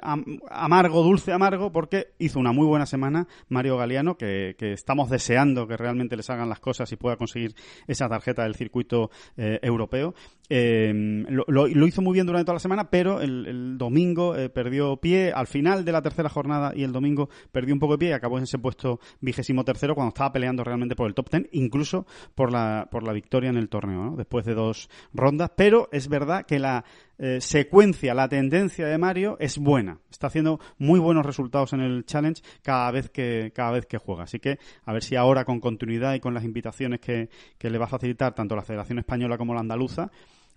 amargo, 0.50 1.04
dulce 1.04 1.32
amargo, 1.32 1.72
porque 1.72 2.14
hizo 2.20 2.40
una 2.40 2.52
muy 2.52 2.66
buena 2.68 2.86
semana 2.86 3.28
Mario 3.50 3.78
Galeano, 3.78 4.16
que, 4.16 4.56
estamos 4.60 5.10
deseando 5.10 5.68
que 5.68 5.78
realmente 5.78 6.16
les 6.16 6.30
hagan 6.30 6.50
las 6.50 6.60
cosas 6.60 6.92
y 6.92 6.96
pueda 6.96 7.18
conseguir 7.18 7.56
esa 7.88 8.08
tarjeta 8.08 8.44
del 8.44 8.56
circuito 8.56 9.10
eh, 9.38 9.60
europeo. 9.62 10.14
Lo, 10.50 11.88
hizo 11.88 12.02
muy 12.02 12.14
bien 12.14 12.26
durante 12.26 12.46
toda 12.46 12.56
la 12.56 12.60
semana, 12.60 12.90
pero 12.90 13.22
el, 13.22 13.46
el 13.48 13.78
domingo 13.78 14.36
perdió 14.54 14.98
pie 14.98 15.32
al 15.32 15.48
final 15.48 15.86
de 15.86 15.92
la 15.92 16.02
tercera 16.02 16.30
jornada 16.30 16.74
y 16.76 16.84
el 16.84 16.92
domingo 16.92 17.30
perdió 17.52 17.74
un 17.74 17.80
poco 17.80 17.94
de 17.94 18.00
pie 18.00 18.10
y 18.10 18.14
acabó 18.14 18.38
en 18.38 18.44
ese 18.44 18.60
puesto 18.60 19.00
vigésimo 19.22 19.64
tercero 19.64 19.96
cuando 19.96 20.10
estaba 20.10 20.34
peleando 20.34 20.64
realmente 20.64 20.96
por 20.96 21.08
el 21.08 21.14
top 21.14 21.30
ten 21.30 21.48
incluso 21.52 22.06
por 22.36 22.52
la, 22.52 22.88
por 22.92 23.04
la 23.04 23.14
victoria 23.14 23.50
en 23.50 23.58
el 23.58 23.70
torneo, 23.70 24.04
¿no? 24.04 24.16
después 24.16 24.46
de 24.46 24.54
dos 24.54 24.90
rondas, 25.14 25.31
pero 25.56 25.90
es 25.92 26.08
verdad 26.08 26.46
que 26.46 26.60
la 26.60 26.84
eh, 27.18 27.40
secuencia, 27.40 28.14
la 28.14 28.28
tendencia 28.28 28.88
de 28.88 28.98
Mario 28.98 29.38
es 29.40 29.58
buena. 29.58 30.00
Está 30.10 30.28
haciendo 30.28 30.60
muy 30.78 31.00
buenos 31.00 31.26
resultados 31.26 31.74
en 31.74 31.82
el 31.82 32.06
challenge 32.06 32.42
cada 32.64 32.92
vez 32.92 33.10
que, 33.10 33.52
cada 33.54 33.72
vez 33.72 33.86
que 33.86 33.98
juega. 33.98 34.24
Así 34.24 34.40
que 34.40 34.58
a 34.86 34.94
ver 34.94 35.04
si 35.04 35.16
ahora 35.16 35.46
con 35.46 35.60
continuidad 35.60 36.14
y 36.14 36.20
con 36.20 36.34
las 36.34 36.44
invitaciones 36.44 37.00
que, 37.00 37.30
que 37.58 37.70
le 37.70 37.78
va 37.78 37.86
a 37.86 37.90
facilitar 37.90 38.34
tanto 38.34 38.56
la 38.56 38.64
Federación 38.64 39.00
Española 39.00 39.38
como 39.38 39.54
la 39.54 39.60
Andaluza, 39.60 40.12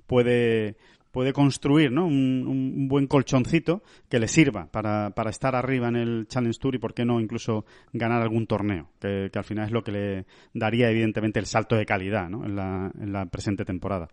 puede, 0.06 0.76
puede 1.14 1.32
construir 1.32 1.92
¿no? 1.92 2.06
un, 2.06 2.44
un, 2.48 2.88
buen 2.88 3.06
colchoncito 3.06 3.82
que 4.10 4.18
le 4.18 4.26
sirva 4.26 4.66
para, 4.66 5.10
para, 5.10 5.30
estar 5.30 5.54
arriba 5.54 5.86
en 5.86 5.94
el 5.94 6.26
Challenge 6.26 6.58
Tour 6.58 6.74
y, 6.74 6.78
por 6.78 6.92
qué 6.92 7.04
no, 7.04 7.20
incluso 7.20 7.64
ganar 7.92 8.20
algún 8.20 8.48
torneo, 8.48 8.90
que, 9.00 9.30
que, 9.32 9.38
al 9.38 9.44
final 9.44 9.66
es 9.66 9.70
lo 9.70 9.84
que 9.84 9.92
le 9.92 10.26
daría, 10.52 10.90
evidentemente, 10.90 11.38
el 11.38 11.46
salto 11.46 11.76
de 11.76 11.86
calidad 11.86 12.28
¿no? 12.28 12.44
en, 12.44 12.56
la, 12.56 12.90
en 13.00 13.12
la 13.12 13.26
presente 13.26 13.64
temporada. 13.64 14.08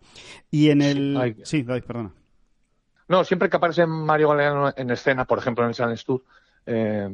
Y 0.48 0.70
en 0.70 0.80
el... 0.80 1.16
Ay. 1.16 1.36
Sí, 1.42 1.64
David, 1.64 1.82
perdona. 1.82 2.12
No, 3.08 3.24
siempre 3.24 3.50
que 3.50 3.56
aparece 3.56 3.84
Mario 3.84 4.28
Galeano 4.28 4.72
en 4.76 4.90
escena, 4.90 5.24
por 5.24 5.38
ejemplo, 5.38 5.64
en 5.64 5.70
el 5.70 5.74
Challenge 5.74 6.04
Tour, 6.06 6.22
eh, 6.66 7.08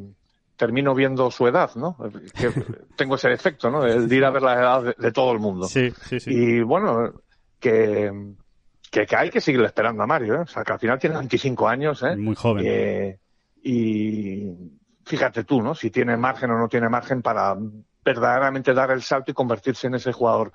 termino 0.55 0.95
viendo 0.95 1.30
su 1.30 1.47
edad, 1.47 1.70
¿no? 1.76 1.97
Que 2.39 2.51
tengo 2.97 3.14
ese 3.14 3.32
efecto, 3.32 3.70
¿no? 3.70 3.86
El 3.86 4.07
de 4.07 4.16
ir 4.16 4.24
a 4.26 4.30
ver 4.30 4.43
la 4.43 4.53
edad 4.53 4.82
de, 4.82 4.95
de 4.99 5.12
todo 5.12 5.32
el 5.32 5.39
mundo. 5.39 5.66
Sí, 5.66 5.91
sí, 6.03 6.20
sí. 6.20 6.30
Y 6.30 6.61
bueno, 6.61 7.22
que 7.59 8.12
que, 8.91 9.07
que, 9.07 9.16
hay 9.16 9.30
que 9.30 9.41
seguir 9.41 9.61
esperando 9.62 10.03
a 10.03 10.07
Mario, 10.07 10.34
¿eh? 10.36 10.39
O 10.41 10.47
sea, 10.47 10.64
que 10.64 10.72
al 10.72 10.78
final 10.78 10.99
tiene 10.99 11.16
25 11.16 11.68
años, 11.68 12.03
¿eh? 12.03 12.16
Muy 12.16 12.34
joven. 12.34 12.64
Eh, 12.66 13.18
y 13.62 14.51
fíjate 15.05 15.45
tú, 15.45 15.62
¿no? 15.62 15.74
Si 15.74 15.91
tiene 15.91 16.16
margen 16.16 16.51
o 16.51 16.59
no 16.59 16.68
tiene 16.68 16.89
margen 16.89 17.22
para 17.22 17.57
verdaderamente 18.05 18.72
dar 18.74 18.91
el 18.91 19.03
salto 19.03 19.30
y 19.30 19.34
convertirse 19.34 19.86
en 19.86 19.95
ese 19.97 20.12
jugador 20.12 20.53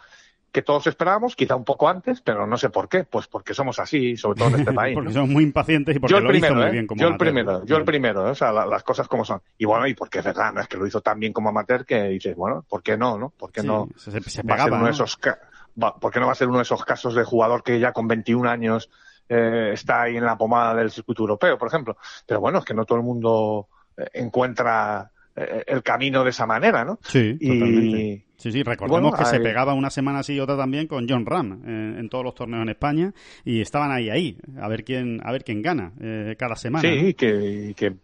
que 0.51 0.61
todos 0.61 0.85
esperábamos, 0.85 1.35
quizá 1.35 1.55
un 1.55 1.63
poco 1.65 1.89
antes, 1.89 2.21
pero 2.21 2.45
no 2.45 2.57
sé 2.57 2.69
por 2.69 2.87
qué, 2.87 3.05
pues 3.05 3.25
porque 3.27 3.55
somos 3.55 3.79
así, 3.79 4.15
sobre 4.15 4.37
todo 4.37 4.49
en 4.49 4.59
este 4.59 4.71
país. 4.73 4.93
porque 4.93 5.09
¿no? 5.09 5.13
somos 5.15 5.29
muy 5.31 5.43
impacientes 5.43 5.95
y 5.95 5.99
porque 5.99 6.11
yo 6.11 6.17
el 6.19 6.23
lo 6.25 6.29
primero, 6.29 6.53
hizo 6.53 6.61
muy 6.61 6.69
¿eh? 6.69 6.71
bien 6.71 6.85
como 6.87 7.01
Yo 7.01 7.07
el 7.07 7.13
amateur. 7.13 7.27
primero, 7.33 7.65
yo 7.65 7.77
el 7.77 7.83
primero, 7.85 8.27
¿eh? 8.27 8.31
o 8.31 8.35
sea, 8.35 8.51
la, 8.51 8.65
las 8.67 8.83
cosas 8.83 9.07
como 9.07 9.25
son. 9.25 9.41
Y 9.57 9.65
bueno, 9.65 9.87
y 9.87 9.95
porque 9.95 10.19
es 10.19 10.25
verdad, 10.25 10.53
no 10.53 10.61
es 10.61 10.67
que 10.67 10.77
lo 10.77 10.85
hizo 10.85 11.01
tan 11.01 11.19
bien 11.19 11.33
como 11.33 11.49
amateur 11.49 11.83
que 11.87 12.03
dices, 12.03 12.35
bueno, 12.35 12.63
¿por 12.69 12.83
qué 12.83 12.95
no, 12.95 13.17
no? 13.17 13.29
¿Por 13.31 13.51
qué 13.51 13.61
Sí, 13.61 13.67
no? 13.67 13.89
se, 13.95 14.11
se 14.11 14.19
va 14.19 14.19
a 14.19 14.29
ser 14.29 14.45
pegaba, 14.45 14.65
uno 14.67 14.77
¿no? 14.81 14.85
de 14.85 14.91
esos 14.91 15.17
ca- 15.17 15.39
va- 15.81 15.95
¿Por 15.99 16.11
qué 16.11 16.19
no 16.19 16.25
va 16.27 16.31
a 16.33 16.35
ser 16.35 16.47
uno 16.47 16.57
de 16.57 16.63
esos 16.63 16.83
casos 16.85 17.15
de 17.15 17.23
jugador 17.23 17.63
que 17.63 17.79
ya 17.79 17.91
con 17.91 18.07
21 18.07 18.47
años 18.47 18.89
eh, 19.29 19.71
está 19.73 20.01
ahí 20.03 20.17
en 20.17 20.25
la 20.25 20.37
pomada 20.37 20.75
del 20.75 20.91
circuito 20.91 21.23
europeo, 21.23 21.57
por 21.57 21.67
ejemplo? 21.67 21.97
Pero 22.25 22.39
bueno, 22.39 22.59
es 22.59 22.65
que 22.65 22.73
no 22.73 22.85
todo 22.85 22.97
el 22.97 23.03
mundo 23.03 23.67
eh, 23.97 24.07
encuentra 24.13 25.11
eh, 25.35 25.63
el 25.67 25.81
camino 25.83 26.23
de 26.23 26.29
esa 26.31 26.45
manera, 26.45 26.83
¿no? 26.83 26.99
Sí, 27.03 27.37
totalmente. 27.39 28.25
Sí, 28.35 28.51
sí, 28.51 28.61
recordemos 28.63 29.11
bueno, 29.11 29.17
que 29.17 29.23
se 29.29 29.39
pegaba 29.39 29.73
una 29.73 29.89
semana 29.89 30.19
así 30.19 30.33
y 30.33 30.39
otra 30.41 30.57
también 30.57 30.87
con 30.87 31.07
John 31.07 31.25
Ram 31.25 31.61
eh, 31.65 31.99
en 31.99 32.09
todos 32.09 32.25
los 32.25 32.35
torneos 32.35 32.63
en 32.63 32.69
España 32.69 33.13
y 33.45 33.61
estaban 33.61 33.89
ahí 33.91 34.09
ahí 34.09 34.37
a 34.61 34.67
ver 34.67 34.83
quién 34.83 35.21
a 35.23 35.31
ver 35.31 35.45
quién 35.45 35.61
gana 35.61 35.93
eh, 36.01 36.35
cada 36.37 36.55
semana. 36.57 36.89
¿no? 36.89 36.95
Sí, 36.95 37.13
que 37.13 37.95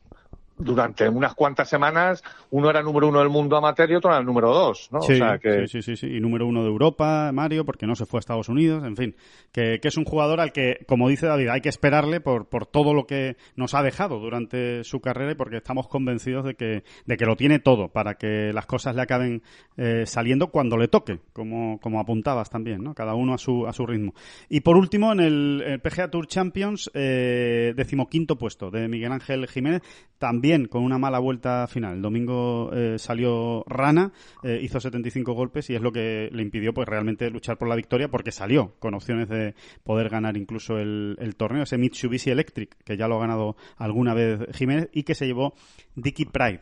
durante 0.59 1.07
unas 1.07 1.33
cuantas 1.33 1.69
semanas 1.69 2.21
uno 2.51 2.69
era 2.69 2.83
número 2.83 3.07
uno 3.07 3.19
del 3.19 3.29
mundo 3.29 3.55
amateur 3.57 3.89
y 3.89 3.95
otro 3.95 4.11
era 4.11 4.19
el 4.19 4.25
número 4.25 4.53
dos, 4.53 4.89
¿no? 4.91 5.01
Sí, 5.01 5.13
o 5.13 5.15
sea 5.15 5.39
que 5.39 5.67
sí, 5.67 5.81
sí, 5.81 5.81
sí, 5.81 5.95
sí. 5.95 6.17
Y 6.17 6.19
número 6.19 6.45
uno 6.45 6.61
de 6.63 6.69
Europa, 6.69 7.31
Mario, 7.33 7.65
porque 7.65 7.87
no 7.87 7.95
se 7.95 8.05
fue 8.05 8.17
a 8.17 8.21
Estados 8.21 8.49
Unidos, 8.49 8.83
en 8.83 8.97
fin. 8.97 9.15
Que, 9.51 9.79
que 9.81 9.87
es 9.87 9.97
un 9.97 10.03
jugador 10.05 10.41
al 10.41 10.51
que, 10.51 10.85
como 10.87 11.07
dice 11.09 11.27
David, 11.27 11.47
hay 11.47 11.61
que 11.61 11.69
esperarle 11.69 12.19
por, 12.19 12.47
por 12.47 12.65
todo 12.65 12.93
lo 12.93 13.07
que 13.07 13.37
nos 13.55 13.73
ha 13.73 13.81
dejado 13.81 14.19
durante 14.19 14.83
su 14.83 14.99
carrera 14.99 15.31
y 15.31 15.35
porque 15.35 15.57
estamos 15.57 15.87
convencidos 15.87 16.43
de 16.45 16.55
que, 16.55 16.83
de 17.05 17.17
que 17.17 17.25
lo 17.25 17.35
tiene 17.35 17.59
todo 17.59 17.87
para 17.87 18.15
que 18.15 18.51
las 18.53 18.65
cosas 18.65 18.95
le 18.95 19.01
acaben 19.01 19.41
eh, 19.77 20.03
saliendo 20.05 20.47
cuando 20.47 20.77
le 20.77 20.89
toque, 20.89 21.19
como, 21.31 21.79
como 21.79 21.99
apuntabas 21.99 22.49
también, 22.49 22.83
¿no? 22.83 22.93
Cada 22.93 23.15
uno 23.15 23.33
a 23.33 23.37
su, 23.37 23.65
a 23.65 23.73
su 23.73 23.85
ritmo. 23.85 24.13
Y 24.49 24.59
por 24.59 24.75
último, 24.75 25.13
en 25.13 25.21
el, 25.21 25.63
el 25.65 25.79
PGA 25.79 26.09
Tour 26.09 26.27
Champions, 26.27 26.91
eh, 26.93 27.73
decimoquinto 27.75 28.37
puesto 28.37 28.69
de 28.71 28.87
Miguel 28.87 29.11
Ángel 29.11 29.47
Jiménez, 29.47 29.81
también 30.19 30.67
con 30.67 30.83
una 30.83 30.97
mala 30.97 31.17
vuelta 31.17 31.65
final. 31.67 31.95
El 31.95 32.01
domingo 32.01 32.71
eh, 32.73 32.99
salió 32.99 33.63
Rana, 33.67 34.11
eh, 34.43 34.59
hizo 34.61 34.79
75 34.79 35.33
golpes 35.33 35.69
y 35.69 35.75
es 35.75 35.81
lo 35.81 35.91
que 35.91 36.29
le 36.31 36.43
impidió 36.43 36.73
pues 36.73 36.87
realmente 36.87 37.29
luchar 37.31 37.57
por 37.57 37.69
la 37.69 37.75
victoria 37.75 38.09
porque 38.09 38.31
salió 38.31 38.75
con 38.79 38.93
opciones 38.93 39.29
de 39.29 39.55
poder 39.83 40.09
ganar 40.09 40.37
incluso 40.37 40.77
el, 40.77 41.17
el 41.19 41.35
torneo, 41.35 41.63
ese 41.63 41.77
Mitsubishi 41.77 42.29
Electric, 42.29 42.75
que 42.83 42.97
ya 42.97 43.07
lo 43.07 43.15
ha 43.15 43.21
ganado 43.21 43.55
alguna 43.77 44.13
vez 44.13 44.41
Jiménez 44.53 44.89
y 44.93 45.03
que 45.03 45.15
se 45.15 45.25
llevó 45.25 45.53
Dicky 45.95 46.25
Pride. 46.25 46.61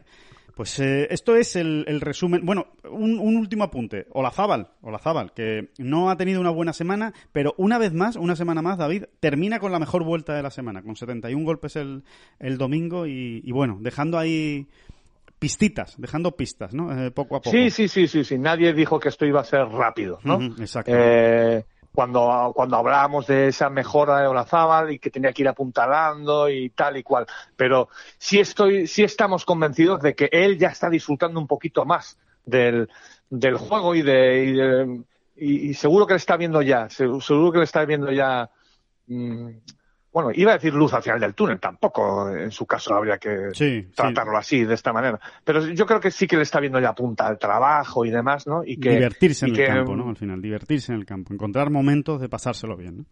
Pues 0.57 0.79
eh, 0.79 1.07
esto 1.11 1.35
es 1.35 1.55
el, 1.55 1.85
el 1.87 2.01
resumen. 2.01 2.43
Bueno, 2.43 2.65
un, 2.89 3.19
un, 3.19 3.37
último 3.37 3.63
apunte. 3.63 4.07
Olazábal, 4.09 4.71
Olazábal, 4.81 5.31
que 5.31 5.69
no 5.77 6.09
ha 6.09 6.17
tenido 6.17 6.41
una 6.41 6.49
buena 6.49 6.73
semana, 6.73 7.13
pero 7.31 7.53
una 7.57 7.77
vez 7.77 7.93
más, 7.93 8.15
una 8.15 8.35
semana 8.35 8.63
más, 8.63 8.79
David, 8.79 9.03
termina 9.19 9.59
con 9.59 9.71
la 9.71 9.77
mejor 9.77 10.03
vuelta 10.03 10.33
de 10.33 10.41
la 10.41 10.49
semana, 10.49 10.81
con 10.81 10.95
71 10.95 11.45
golpes 11.45 11.75
el, 11.75 12.03
el 12.39 12.57
domingo 12.57 13.05
y, 13.05 13.43
y, 13.45 13.51
bueno, 13.51 13.77
dejando 13.81 14.17
ahí 14.17 14.67
pistitas, 15.37 15.93
dejando 15.99 16.35
pistas, 16.35 16.73
¿no? 16.73 16.91
Eh, 17.05 17.11
poco 17.11 17.35
a 17.35 17.41
poco. 17.41 17.51
Sí, 17.55 17.69
sí, 17.69 17.87
sí, 17.87 18.07
sí, 18.07 18.23
sí. 18.23 18.39
Nadie 18.39 18.73
dijo 18.73 18.99
que 18.99 19.09
esto 19.09 19.27
iba 19.27 19.41
a 19.41 19.43
ser 19.43 19.67
rápido, 19.67 20.17
¿no? 20.23 20.37
Uh 20.37 20.41
-huh, 20.41 20.59
exacto. 20.59 20.91
Eh, 20.91 21.65
cuando, 21.97 22.51
cuando 22.53 22.77
hablábamos 22.77 23.25
de 23.25 23.47
esa 23.47 23.71
mejora 23.71 24.19
de 24.19 24.27
Olazábal 24.27 24.91
y 24.91 24.99
que 24.99 25.09
tenía 25.09 25.33
que 25.33 25.41
ir 25.41 25.47
apuntalando 25.47 26.47
y 26.47 26.69
tal 26.69 26.95
y 26.95 27.01
cual. 27.01 27.25
Pero 27.55 27.89
sí 28.19 28.39
estoy, 28.39 28.85
sí 28.85 29.03
estamos 29.03 29.45
convencidos 29.45 30.03
de 30.03 30.13
que 30.13 30.29
él 30.31 30.59
ya 30.59 30.67
está 30.67 30.91
disfrutando 30.91 31.39
un 31.39 31.47
poquito 31.47 31.85
más 31.85 32.19
del, 32.45 32.87
del 33.31 33.57
juego 33.57 33.95
y 33.95 34.03
de, 34.03 34.45
y, 34.45 34.51
de, 34.53 35.01
y, 35.37 35.73
seguro 35.73 36.05
que 36.05 36.13
le 36.13 36.17
está 36.17 36.37
viendo 36.37 36.61
ya, 36.61 36.87
seguro 36.87 37.51
que 37.51 37.57
le 37.57 37.63
está 37.63 37.83
viendo 37.83 38.11
ya, 38.11 38.47
mmm, 39.07 39.49
bueno, 40.17 40.31
iba 40.33 40.49
a 40.49 40.55
decir 40.55 40.73
luz 40.73 40.95
al 40.95 41.03
final 41.03 41.19
del 41.19 41.35
túnel, 41.35 41.59
tampoco 41.59 42.27
en 42.29 42.49
su 42.49 42.65
caso 42.65 42.95
habría 42.95 43.19
que 43.19 43.49
sí, 43.53 43.87
tratarlo 43.93 44.31
sí. 44.31 44.37
así, 44.39 44.65
de 44.65 44.73
esta 44.73 44.91
manera. 44.91 45.19
Pero 45.43 45.67
yo 45.67 45.85
creo 45.85 45.99
que 45.99 46.09
sí 46.09 46.25
que 46.25 46.37
le 46.37 46.41
está 46.41 46.59
viendo 46.59 46.79
ya 46.79 46.95
punta 46.95 47.27
al 47.27 47.37
trabajo 47.37 48.03
y 48.03 48.09
demás, 48.09 48.47
¿no? 48.47 48.63
Y 48.65 48.79
que, 48.79 48.95
divertirse 48.95 49.45
en 49.45 49.55
el 49.55 49.67
campo, 49.67 49.95
¿no? 49.95 50.09
Al 50.09 50.15
final, 50.15 50.41
divertirse 50.41 50.91
en 50.91 50.97
el 50.97 51.05
campo, 51.05 51.35
encontrar 51.35 51.69
momentos 51.69 52.19
de 52.19 52.29
pasárselo 52.29 52.75
bien, 52.75 52.97
¿no? 52.97 53.05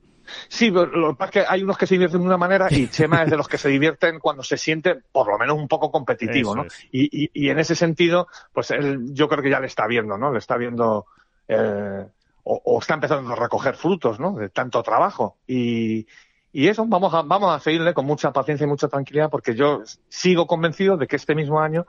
Sí, 0.47 0.71
pero 0.71 0.87
lo 0.87 1.09
que 1.09 1.15
pasa 1.17 1.25
es 1.25 1.31
que 1.45 1.53
hay 1.53 1.61
unos 1.61 1.77
que 1.77 1.85
se 1.85 1.93
divierten 1.93 2.21
de 2.21 2.25
una 2.25 2.37
manera 2.37 2.65
y 2.71 2.87
Chema 2.87 3.21
es 3.21 3.29
de 3.29 3.37
los 3.37 3.47
que 3.47 3.59
se 3.59 3.69
divierten 3.69 4.17
cuando 4.17 4.41
se 4.41 4.57
siente 4.57 4.95
por 5.11 5.27
lo 5.27 5.37
menos 5.37 5.59
un 5.59 5.67
poco 5.67 5.91
competitivo, 5.91 6.53
Eso 6.53 6.63
¿no? 6.63 6.65
Y, 6.91 7.25
y, 7.25 7.29
y, 7.31 7.49
en 7.49 7.59
ese 7.59 7.75
sentido, 7.75 8.27
pues 8.51 8.71
él, 8.71 9.13
yo 9.13 9.29
creo 9.29 9.43
que 9.43 9.51
ya 9.51 9.59
le 9.59 9.67
está 9.67 9.85
viendo, 9.85 10.17
¿no? 10.17 10.31
Le 10.31 10.39
está 10.39 10.57
viendo 10.57 11.05
eh, 11.47 12.03
o, 12.45 12.79
está 12.79 12.93
empezando 12.93 13.33
a 13.33 13.35
recoger 13.35 13.75
frutos, 13.75 14.19
¿no? 14.19 14.33
De 14.33 14.49
tanto 14.49 14.81
trabajo. 14.83 15.37
Y, 15.47 16.07
y 16.55 16.69
eso, 16.69 16.85
vamos 16.87 17.13
a, 17.13 17.21
vamos 17.21 17.53
a 17.53 17.59
seguirle 17.59 17.93
con 17.93 18.05
mucha 18.05 18.31
paciencia 18.31 18.63
y 18.63 18.67
mucha 18.69 18.87
tranquilidad, 18.87 19.29
porque 19.29 19.55
yo 19.55 19.81
sigo 20.07 20.47
convencido 20.47 20.95
de 20.95 21.05
que 21.05 21.17
este 21.17 21.35
mismo 21.35 21.59
año 21.59 21.85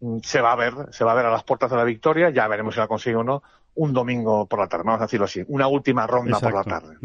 mm, 0.00 0.18
se 0.22 0.42
va 0.42 0.52
a 0.52 0.56
ver, 0.56 0.74
se 0.90 1.04
va 1.04 1.12
a 1.12 1.14
ver 1.14 1.24
a 1.24 1.30
las 1.30 1.42
puertas 1.42 1.70
de 1.70 1.78
la 1.78 1.84
victoria, 1.84 2.28
ya 2.28 2.46
veremos 2.46 2.74
si 2.74 2.80
la 2.80 2.86
consigue 2.86 3.16
o 3.16 3.24
no, 3.24 3.42
un 3.76 3.94
domingo 3.94 4.44
por 4.44 4.58
la 4.58 4.66
tarde, 4.68 4.84
vamos 4.84 5.00
a 5.00 5.04
decirlo 5.04 5.24
así, 5.24 5.42
una 5.48 5.68
última 5.68 6.06
ronda 6.06 6.38
por 6.38 6.52
la 6.52 6.64
tarde. 6.64 6.98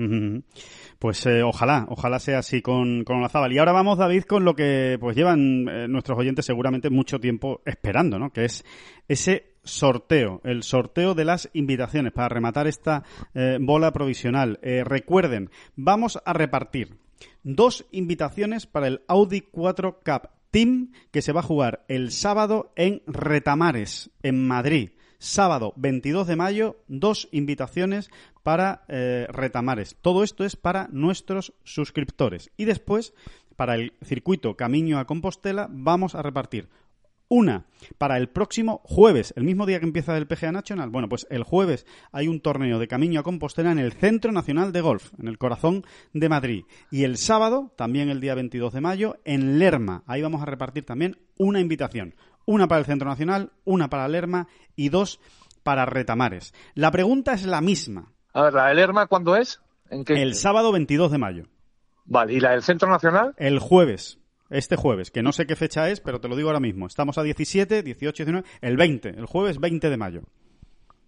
Pues 0.99 1.26
eh, 1.26 1.41
ojalá, 1.41 1.86
ojalá 1.88 2.20
sea 2.20 2.39
así 2.39 2.61
con, 2.61 3.05
con 3.05 3.22
la 3.22 3.30
Zabal. 3.30 3.53
Y 3.53 3.59
ahora 3.59 3.72
vamos, 3.72 3.97
David, 3.97 4.24
con 4.24 4.43
lo 4.43 4.53
que 4.53 4.97
pues 4.99 5.16
llevan 5.16 5.70
eh, 5.70 5.88
nuestros 5.88 6.20
oyentes 6.20 6.45
seguramente 6.45 6.89
mucho 6.89 7.22
tiempo 7.22 7.61
esperando, 7.66 8.20
¿no? 8.20 8.32
Que 8.32 8.43
es 8.43 8.66
ese 9.07 9.55
sorteo, 9.63 10.41
el 10.43 10.63
sorteo 10.63 11.13
de 11.13 11.24
las 11.24 11.49
invitaciones 11.53 12.11
para 12.11 12.28
rematar 12.28 12.68
esta 12.68 13.03
eh, 13.34 13.57
bola 13.61 13.91
provisional. 13.93 14.59
recuerden, 14.61 15.49
vamos 15.78 16.20
a 16.26 16.34
repartir 16.34 17.05
dos 17.43 17.86
invitaciones 17.91 18.66
para 18.66 18.88
el 18.88 19.01
Audi 19.07 19.41
4 19.41 20.01
Cup 20.05 20.30
Team 20.51 20.91
que 21.11 21.22
se 21.22 21.32
va 21.32 21.41
a 21.41 21.43
jugar 21.43 21.86
el 21.88 22.11
sábado 22.11 22.72
en 22.76 23.01
Retamares, 23.07 24.09
en 24.24 24.47
Madrid 24.47 24.89
sábado 25.26 25.74
22 25.76 26.28
de 26.28 26.36
mayo, 26.36 26.78
dos 26.88 27.28
invitaciones 27.32 28.09
para 28.43 28.86
eh, 28.88 29.28
retamares. 29.30 29.95
Todo 30.01 30.24
esto 30.24 30.45
es 30.45 30.55
para 30.55 30.88
nuestros 30.91 31.53
suscriptores. 31.63 32.51
Y 32.57 32.66
después, 32.66 33.13
para 33.55 33.76
el 33.76 33.93
circuito 34.03 34.55
Camino 34.55 34.99
a 34.99 35.05
Compostela, 35.05 35.68
vamos 35.70 36.16
a 36.16 36.22
repartir 36.22 36.70
una 37.28 37.65
para 37.97 38.17
el 38.17 38.30
próximo 38.30 38.82
jueves, 38.84 39.34
el 39.36 39.43
mismo 39.43 39.65
día 39.65 39.80
que 39.80 39.86
empieza 39.86 40.17
el 40.17 40.28
PGA 40.28 40.51
Nacional. 40.51 40.89
Bueno, 40.89 41.09
pues 41.09 41.28
el 41.30 41.43
jueves 41.43 41.86
hay 42.11 42.28
un 42.28 42.39
torneo 42.39 42.80
de 42.80 42.88
Camino 42.88 43.19
a 43.19 43.23
Compostela 43.23 43.71
en 43.71 43.80
el 43.80 43.93
Centro 43.93 44.32
Nacional 44.32 44.71
de 44.71 44.82
Golf, 44.82 45.13
en 45.19 45.28
el 45.28 45.38
corazón 45.38 45.86
de 46.13 46.30
Madrid. 46.30 46.65
Y 46.91 47.03
el 47.03 47.17
sábado, 47.17 47.71
también 47.76 48.09
el 48.09 48.21
día 48.21 48.36
22 48.36 48.73
de 48.73 48.82
mayo, 48.82 49.17
en 49.26 49.59
Lerma. 49.59 50.03
Ahí 50.07 50.21
vamos 50.21 50.41
a 50.41 50.45
repartir 50.45 50.86
también 50.86 51.17
una 51.38 51.59
invitación. 51.59 52.15
Una 52.45 52.67
para 52.67 52.80
el 52.80 52.86
Centro 52.86 53.09
Nacional, 53.09 53.51
una 53.63 53.89
para 53.89 54.07
Lerma 54.07 54.47
y 54.76 54.89
dos 54.89 55.19
para 55.63 55.86
Retamares. 55.86 56.53
La 56.76 56.91
pregunta 56.91 57.34
es 57.34 57.45
la 57.45 57.61
misma. 57.61 58.13
A 58.34 58.43
ver, 58.43 58.53
¿la 58.53 58.67
de 58.67 58.76
Lerma 58.76 59.07
cuándo 59.07 59.36
es? 59.36 59.61
El 59.89 60.36
sábado 60.36 60.71
22 60.71 61.11
de 61.11 61.17
mayo. 61.17 61.45
Vale, 62.05 62.34
¿y 62.34 62.39
la 62.39 62.51
del 62.51 62.61
Centro 62.61 62.89
Nacional? 62.89 63.34
El 63.38 63.59
jueves. 63.59 64.19
Este 64.50 64.76
jueves, 64.76 65.10
que 65.12 65.24
no 65.24 65.32
sé 65.32 65.46
qué 65.48 65.56
fecha 65.56 65.89
es, 65.89 66.00
pero 66.00 66.20
te 66.20 66.28
lo 66.28 66.36
digo 66.36 66.50
ahora 66.50 66.60
mismo. 66.60 66.86
Estamos 66.86 67.18
a 67.18 67.24
17, 67.24 67.82
18, 67.82 68.26
19, 68.26 68.48
el 68.62 68.78
20, 68.78 69.10
el 69.10 69.26
jueves 69.26 69.60
20 69.60 69.89
de 69.89 69.98
mayo. 69.98 70.22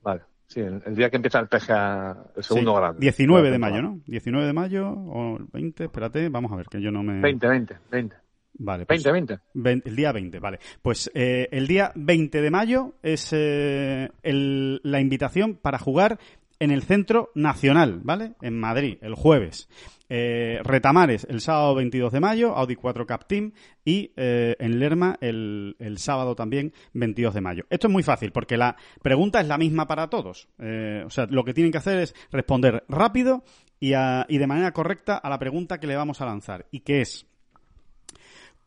Vale, 0.01 0.21
sí, 0.47 0.61
el, 0.61 0.95
día 0.95 1.09
que 1.09 1.17
empieza 1.17 1.39
el 1.39 1.47
PGA, 1.47 2.17
el 2.35 2.43
segundo 2.43 2.73
grande. 2.73 2.99
19 2.99 3.51
de 3.51 3.59
mayo, 3.59 3.81
¿no? 3.81 3.99
19 4.07 4.47
de 4.47 4.53
mayo 4.53 4.89
o 4.89 5.37
20, 5.53 5.83
espérate, 5.83 6.29
vamos 6.29 6.51
a 6.51 6.55
ver, 6.55 6.65
que 6.67 6.81
yo 6.81 6.91
no 6.91 7.03
me... 7.03 7.21
20, 7.21 7.47
20, 7.47 7.77
20. 7.91 8.15
Vale. 8.59 8.85
20, 8.85 9.11
pues 9.11 9.39
20. 9.53 9.87
El 9.87 9.95
día 9.95 10.11
20, 10.11 10.39
vale. 10.39 10.59
Pues 10.81 11.11
eh, 11.13 11.47
el 11.51 11.67
día 11.67 11.91
20 11.95 12.41
de 12.41 12.51
mayo 12.51 12.95
es 13.03 13.29
eh, 13.33 14.09
la 14.23 14.99
invitación 14.99 15.55
para 15.55 15.77
jugar 15.77 16.17
en 16.59 16.71
el 16.71 16.83
Centro 16.83 17.31
Nacional, 17.35 18.01
¿vale? 18.03 18.33
En 18.41 18.59
Madrid, 18.59 18.97
el 19.01 19.15
jueves. 19.15 19.69
Eh, 20.09 20.59
Retamares 20.63 21.27
el 21.29 21.41
sábado 21.41 21.75
22 21.75 22.13
de 22.13 22.19
mayo, 22.19 22.55
Audi 22.55 22.75
4 22.75 23.05
Cup 23.05 23.25
Team 23.27 23.51
y 23.83 24.11
en 24.15 24.79
Lerma 24.79 25.17
el, 25.19 25.75
sábado 25.97 26.35
también 26.35 26.73
22 26.93 27.33
de 27.33 27.41
mayo. 27.41 27.63
Esto 27.69 27.87
es 27.87 27.93
muy 27.93 28.03
fácil 28.03 28.31
porque 28.31 28.55
la 28.55 28.77
pregunta 29.01 29.41
es 29.41 29.47
la 29.47 29.57
misma 29.57 29.85
para 29.87 30.09
todos. 30.09 30.47
o 30.57 31.09
sea, 31.09 31.27
lo 31.29 31.43
que 31.43 31.53
tienen 31.53 31.71
que 31.71 31.79
hacer 31.79 31.99
es 31.99 32.15
responder 32.31 32.85
rápido 32.87 33.43
y, 33.79 33.93
y 33.93 34.37
de 34.37 34.47
manera 34.47 34.71
correcta 34.71 35.17
a 35.17 35.29
la 35.29 35.39
pregunta 35.39 35.79
que 35.79 35.87
le 35.87 35.97
vamos 35.97 36.21
a 36.21 36.25
lanzar 36.25 36.67
y 36.71 36.79
que 36.81 37.01
es 37.01 37.27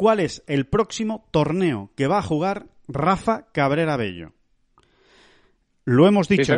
cuál 0.00 0.20
es 0.20 0.42
el 0.46 0.66
próximo 0.66 1.26
torneo 1.30 1.90
que 1.94 2.06
va 2.06 2.18
a 2.18 2.22
jugar 2.22 2.68
Rafa 2.88 3.48
Cabrera 3.52 3.98
Bello. 3.98 4.32
Lo 5.84 6.06
hemos 6.06 6.28
dicho, 6.28 6.56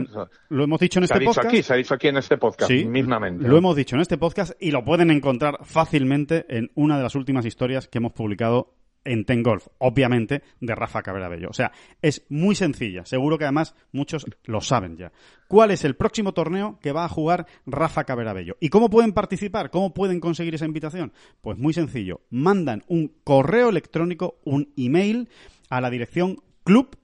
lo 0.48 0.64
hemos 0.64 0.80
dicho 0.80 0.98
en 0.98 1.04
este 1.04 1.20
podcast. 1.20 1.48
Aquí, 1.48 1.62
se 1.62 1.72
ha 1.72 1.76
dicho 1.76 1.94
aquí 1.94 2.08
en 2.08 2.16
este 2.16 2.36
podcast, 2.38 2.70
mismamente. 2.70 3.46
Lo 3.46 3.56
hemos 3.56 3.76
dicho 3.76 3.94
en 3.96 4.02
este 4.02 4.18
podcast 4.18 4.52
y 4.60 4.70
lo 4.70 4.84
pueden 4.84 5.10
encontrar 5.10 5.58
fácilmente 5.62 6.44
en 6.48 6.70
una 6.74 6.96
de 6.96 7.04
las 7.04 7.14
últimas 7.14 7.46
historias 7.46 7.88
que 7.88 7.98
hemos 7.98 8.12
publicado 8.12 8.74
en 9.04 9.24
Ten 9.24 9.42
Golf, 9.42 9.66
obviamente, 9.78 10.42
de 10.60 10.74
Rafa 10.74 11.02
Cabrera 11.02 11.28
Bello. 11.28 11.48
O 11.50 11.52
sea, 11.52 11.72
es 12.00 12.24
muy 12.28 12.54
sencilla. 12.54 13.04
Seguro 13.04 13.38
que 13.38 13.44
además 13.44 13.74
muchos 13.92 14.26
lo 14.44 14.60
saben 14.60 14.96
ya. 14.96 15.12
¿Cuál 15.48 15.70
es 15.70 15.84
el 15.84 15.96
próximo 15.96 16.32
torneo 16.32 16.78
que 16.80 16.92
va 16.92 17.04
a 17.04 17.08
jugar 17.08 17.46
Rafa 17.66 18.04
Cabrera 18.04 18.32
Bello? 18.32 18.56
¿Y 18.60 18.68
cómo 18.68 18.90
pueden 18.90 19.12
participar? 19.12 19.70
¿Cómo 19.70 19.92
pueden 19.92 20.20
conseguir 20.20 20.54
esa 20.54 20.66
invitación? 20.66 21.12
Pues 21.40 21.58
muy 21.58 21.72
sencillo. 21.72 22.20
Mandan 22.30 22.84
un 22.86 23.12
correo 23.24 23.68
electrónico, 23.68 24.40
un 24.44 24.72
email 24.76 25.28
a 25.68 25.80
la 25.80 25.90
dirección 25.90 26.42
club 26.64 26.96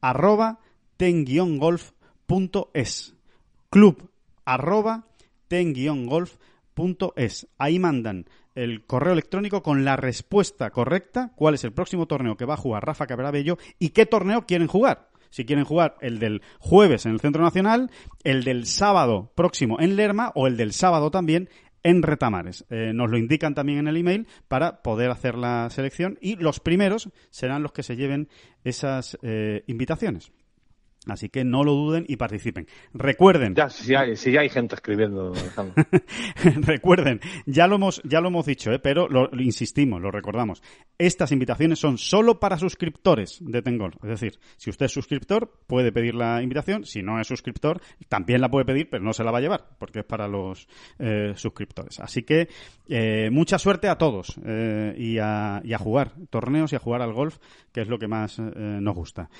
arroba 0.00 0.60
ten-golf.es. 1.00 3.16
Club 3.70 4.10
arroba 4.44 5.06
ten-golf.es. 5.48 7.48
Ahí 7.56 7.78
mandan 7.78 8.26
el 8.54 8.84
correo 8.84 9.14
electrónico 9.14 9.62
con 9.62 9.86
la 9.86 9.96
respuesta 9.96 10.68
correcta, 10.68 11.32
cuál 11.36 11.54
es 11.54 11.64
el 11.64 11.72
próximo 11.72 12.04
torneo 12.04 12.36
que 12.36 12.44
va 12.44 12.52
a 12.52 12.58
jugar 12.58 12.84
Rafa 12.84 13.06
Cabrabello 13.06 13.56
y 13.78 13.88
qué 13.90 14.04
torneo 14.04 14.44
quieren 14.44 14.68
jugar. 14.68 15.08
Si 15.30 15.46
quieren 15.46 15.64
jugar 15.64 15.96
el 16.02 16.18
del 16.18 16.42
jueves 16.58 17.06
en 17.06 17.12
el 17.12 17.20
Centro 17.20 17.42
Nacional, 17.42 17.90
el 18.22 18.44
del 18.44 18.66
sábado 18.66 19.32
próximo 19.34 19.80
en 19.80 19.96
Lerma 19.96 20.32
o 20.34 20.48
el 20.48 20.58
del 20.58 20.74
sábado 20.74 21.10
también 21.10 21.48
en 21.82 22.02
Retamares. 22.02 22.66
Eh, 22.68 22.92
nos 22.92 23.10
lo 23.10 23.16
indican 23.16 23.54
también 23.54 23.78
en 23.78 23.88
el 23.88 23.96
email 23.96 24.26
para 24.48 24.82
poder 24.82 25.10
hacer 25.10 25.36
la 25.36 25.70
selección 25.70 26.18
y 26.20 26.36
los 26.36 26.60
primeros 26.60 27.08
serán 27.30 27.62
los 27.62 27.72
que 27.72 27.84
se 27.84 27.96
lleven 27.96 28.28
esas 28.64 29.16
eh, 29.22 29.64
invitaciones. 29.66 30.30
Así 31.06 31.30
que 31.30 31.44
no 31.44 31.64
lo 31.64 31.72
duden 31.72 32.04
y 32.08 32.16
participen. 32.16 32.66
Recuerden. 32.92 33.54
Ya, 33.54 33.70
si 33.70 33.94
hay, 33.94 34.16
si 34.16 34.36
hay 34.36 34.50
gente 34.50 34.74
escribiendo. 34.74 35.32
Recuerden, 36.60 37.20
ya 37.46 37.66
lo 37.66 37.76
hemos, 37.76 38.02
ya 38.04 38.20
lo 38.20 38.28
hemos 38.28 38.44
dicho, 38.44 38.70
¿eh? 38.70 38.78
pero 38.78 39.08
lo, 39.08 39.30
insistimos, 39.40 40.02
lo 40.02 40.10
recordamos. 40.10 40.62
Estas 40.98 41.32
invitaciones 41.32 41.78
son 41.78 41.96
solo 41.96 42.38
para 42.38 42.58
suscriptores 42.58 43.38
de 43.40 43.62
Tengol. 43.62 43.94
Es 44.02 44.10
decir, 44.10 44.38
si 44.58 44.68
usted 44.68 44.86
es 44.86 44.92
suscriptor, 44.92 45.50
puede 45.66 45.90
pedir 45.90 46.14
la 46.14 46.42
invitación. 46.42 46.84
Si 46.84 47.02
no 47.02 47.18
es 47.18 47.26
suscriptor, 47.26 47.80
también 48.10 48.42
la 48.42 48.50
puede 48.50 48.66
pedir, 48.66 48.90
pero 48.90 49.02
no 49.02 49.14
se 49.14 49.24
la 49.24 49.30
va 49.30 49.38
a 49.38 49.42
llevar, 49.42 49.68
porque 49.78 50.00
es 50.00 50.04
para 50.04 50.28
los 50.28 50.68
eh, 50.98 51.32
suscriptores. 51.34 51.98
Así 52.00 52.24
que 52.24 52.48
eh, 52.88 53.30
mucha 53.32 53.58
suerte 53.58 53.88
a 53.88 53.96
todos 53.96 54.38
eh, 54.44 54.94
y 54.98 55.16
a, 55.18 55.62
y, 55.64 55.72
a, 55.72 55.78
jugar 55.78 56.12
torneos 56.28 56.74
y 56.74 56.76
a 56.76 56.78
jugar 56.78 57.00
al 57.00 57.14
golf, 57.14 57.38
que 57.72 57.80
es 57.80 57.88
lo 57.88 57.98
que 57.98 58.08
más 58.08 58.38
nos 58.38 58.94
gusta. 58.94 59.30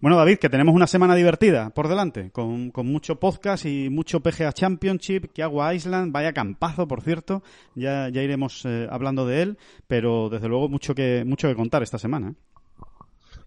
Bueno, 0.00 0.16
David, 0.16 0.38
que 0.38 0.48
tenemos 0.48 0.74
una 0.74 0.86
semana 0.86 1.03
divertida 1.12 1.70
por 1.70 1.88
delante, 1.88 2.30
con, 2.30 2.72
mucho 2.74 3.16
podcast 3.16 3.66
y 3.66 3.90
mucho 3.90 4.20
PGA 4.20 4.52
Championship, 4.52 5.32
que 5.32 5.42
agua 5.42 5.74
Island, 5.74 6.12
vaya 6.12 6.32
campazo, 6.32 6.88
por 6.88 7.02
cierto, 7.02 7.42
ya, 7.74 8.08
ya 8.08 8.22
iremos 8.22 8.64
eh, 8.64 8.88
hablando 8.90 9.26
de 9.26 9.42
él, 9.42 9.58
pero 9.86 10.30
desde 10.30 10.48
luego 10.48 10.70
mucho 10.70 10.94
que, 10.94 11.24
mucho 11.26 11.48
que 11.48 11.54
contar 11.54 11.82
esta 11.82 11.98
semana. 11.98 12.30
¿eh? 12.30 12.34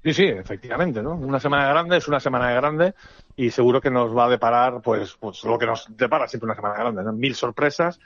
Sí, 0.03 0.13
sí, 0.13 0.23
efectivamente, 0.25 1.01
¿no? 1.01 1.15
Una 1.15 1.39
semana 1.39 1.67
grande 1.67 1.97
es 1.97 2.07
una 2.07 2.19
semana 2.19 2.51
grande 2.51 2.93
y 3.35 3.49
seguro 3.49 3.81
que 3.81 3.89
nos 3.89 4.15
va 4.15 4.25
a 4.25 4.29
deparar, 4.29 4.81
pues, 4.81 5.17
pues 5.19 5.43
lo 5.43 5.57
que 5.57 5.65
nos 5.65 5.85
depara 5.97 6.27
siempre 6.27 6.45
una 6.45 6.55
semana 6.55 6.75
grande, 6.75 7.03
¿no? 7.03 7.13
Mil 7.13 7.35
sorpresas. 7.35 7.99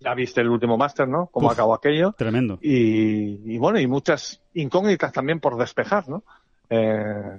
Ya 0.00 0.14
viste 0.14 0.40
el 0.40 0.48
último 0.48 0.76
máster, 0.76 1.06
¿no? 1.06 1.26
Cómo 1.26 1.50
acabó 1.50 1.74
aquello. 1.74 2.12
Tremendo. 2.16 2.58
Y, 2.60 3.54
y, 3.54 3.58
bueno, 3.58 3.78
y 3.78 3.86
muchas 3.86 4.42
incógnitas 4.54 5.12
también 5.12 5.38
por 5.38 5.56
despejar, 5.56 6.08
¿no? 6.08 6.24
Eh, 6.70 7.38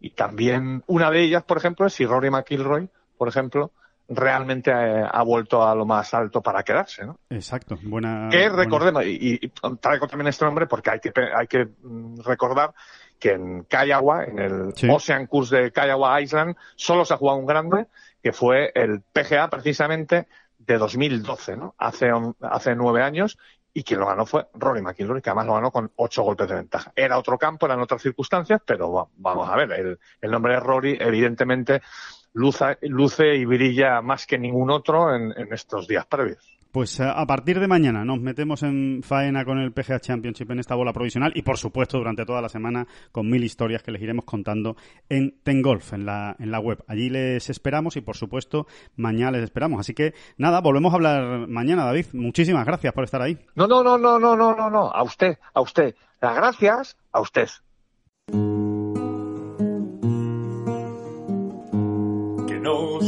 y 0.00 0.10
también 0.10 0.82
una 0.86 1.10
de 1.10 1.22
ellas, 1.22 1.42
por 1.42 1.58
ejemplo, 1.58 1.86
es 1.86 1.94
si 1.94 2.06
Rory 2.06 2.30
McIlroy, 2.30 2.88
por 3.16 3.28
ejemplo, 3.28 3.72
realmente 4.08 4.70
ha, 4.72 5.22
vuelto 5.22 5.66
a 5.66 5.74
lo 5.74 5.84
más 5.84 6.14
alto 6.14 6.40
para 6.40 6.62
quedarse, 6.62 7.04
¿no? 7.04 7.18
Exacto, 7.28 7.76
buena. 7.82 8.28
Que 8.30 8.48
recordemos, 8.48 9.04
y, 9.04 9.52
traigo 9.80 10.06
también 10.06 10.28
este 10.28 10.44
nombre 10.44 10.66
porque 10.66 10.90
hay 10.90 11.00
que, 11.00 11.12
hay 11.34 11.46
que 11.46 11.66
mm, 11.82 12.20
recordar 12.20 12.72
que 13.18 13.32
en 13.32 13.64
Kiowa, 13.64 14.24
en 14.24 14.38
el 14.38 14.74
Ocean 14.90 15.26
Course 15.26 15.56
de 15.56 15.72
Kiowa 15.72 16.20
Island, 16.20 16.56
solo 16.76 17.04
se 17.04 17.14
ha 17.14 17.16
jugado 17.16 17.38
un 17.38 17.46
grande, 17.46 17.86
que 18.22 18.32
fue 18.32 18.70
el 18.74 19.00
PGA 19.00 19.48
precisamente 19.48 20.28
de 20.58 20.78
2012, 20.78 21.56
¿no? 21.56 21.74
Hace, 21.78 22.10
hace 22.42 22.74
nueve 22.74 23.02
años, 23.02 23.38
y 23.76 23.84
quien 23.84 24.00
lo 24.00 24.06
ganó 24.06 24.24
fue 24.24 24.46
Rory 24.54 24.80
McIlroy, 24.80 25.20
que 25.20 25.28
además 25.28 25.46
lo 25.48 25.54
ganó 25.56 25.70
con 25.70 25.92
ocho 25.96 26.22
golpes 26.22 26.48
de 26.48 26.54
ventaja. 26.54 26.94
Era 26.96 27.18
otro 27.18 27.36
campo, 27.36 27.66
eran 27.66 27.78
otras 27.78 28.00
circunstancias, 28.00 28.62
pero 28.64 29.10
vamos 29.16 29.50
a 29.50 29.54
ver, 29.54 29.70
el, 29.72 29.98
el 30.22 30.30
nombre 30.30 30.54
de 30.54 30.60
Rory 30.60 30.96
evidentemente 30.98 31.82
luce, 32.32 32.78
luce 32.80 33.34
y 33.34 33.44
brilla 33.44 34.00
más 34.00 34.26
que 34.26 34.38
ningún 34.38 34.70
otro 34.70 35.14
en, 35.14 35.34
estos 35.52 35.86
días 35.86 36.06
previos. 36.06 36.55
Pues 36.72 37.00
a 37.00 37.24
partir 37.26 37.58
de 37.58 37.68
mañana 37.68 38.04
nos 38.04 38.20
metemos 38.20 38.62
en 38.62 39.02
faena 39.02 39.44
con 39.44 39.58
el 39.58 39.72
PGA 39.72 39.98
Championship 39.98 40.50
en 40.50 40.58
esta 40.58 40.74
bola 40.74 40.92
provisional 40.92 41.32
y 41.34 41.42
por 41.42 41.56
supuesto 41.56 41.98
durante 41.98 42.26
toda 42.26 42.42
la 42.42 42.48
semana 42.48 42.86
con 43.12 43.30
mil 43.30 43.42
historias 43.44 43.82
que 43.82 43.92
les 43.92 44.02
iremos 44.02 44.24
contando 44.24 44.76
en 45.08 45.38
Tengolf, 45.42 45.94
en 45.94 46.04
la, 46.04 46.36
en 46.38 46.50
la 46.50 46.60
web. 46.60 46.84
Allí 46.86 47.08
les 47.08 47.48
esperamos 47.48 47.96
y 47.96 48.02
por 48.02 48.16
supuesto 48.16 48.66
mañana 48.96 49.32
les 49.32 49.44
esperamos. 49.44 49.80
Así 49.80 49.94
que 49.94 50.14
nada, 50.36 50.60
volvemos 50.60 50.92
a 50.92 50.96
hablar 50.96 51.48
mañana, 51.48 51.84
David. 51.84 52.06
Muchísimas 52.12 52.66
gracias 52.66 52.92
por 52.92 53.04
estar 53.04 53.22
ahí. 53.22 53.38
No, 53.54 53.66
no, 53.66 53.82
no, 53.82 53.96
no, 53.96 54.18
no, 54.18 54.36
no, 54.36 54.54
no, 54.54 54.70
no. 54.70 54.90
A 54.90 55.02
usted, 55.02 55.38
a 55.54 55.60
usted. 55.60 55.94
Las 56.20 56.36
gracias 56.36 56.96
a 57.12 57.20
usted. 57.20 57.48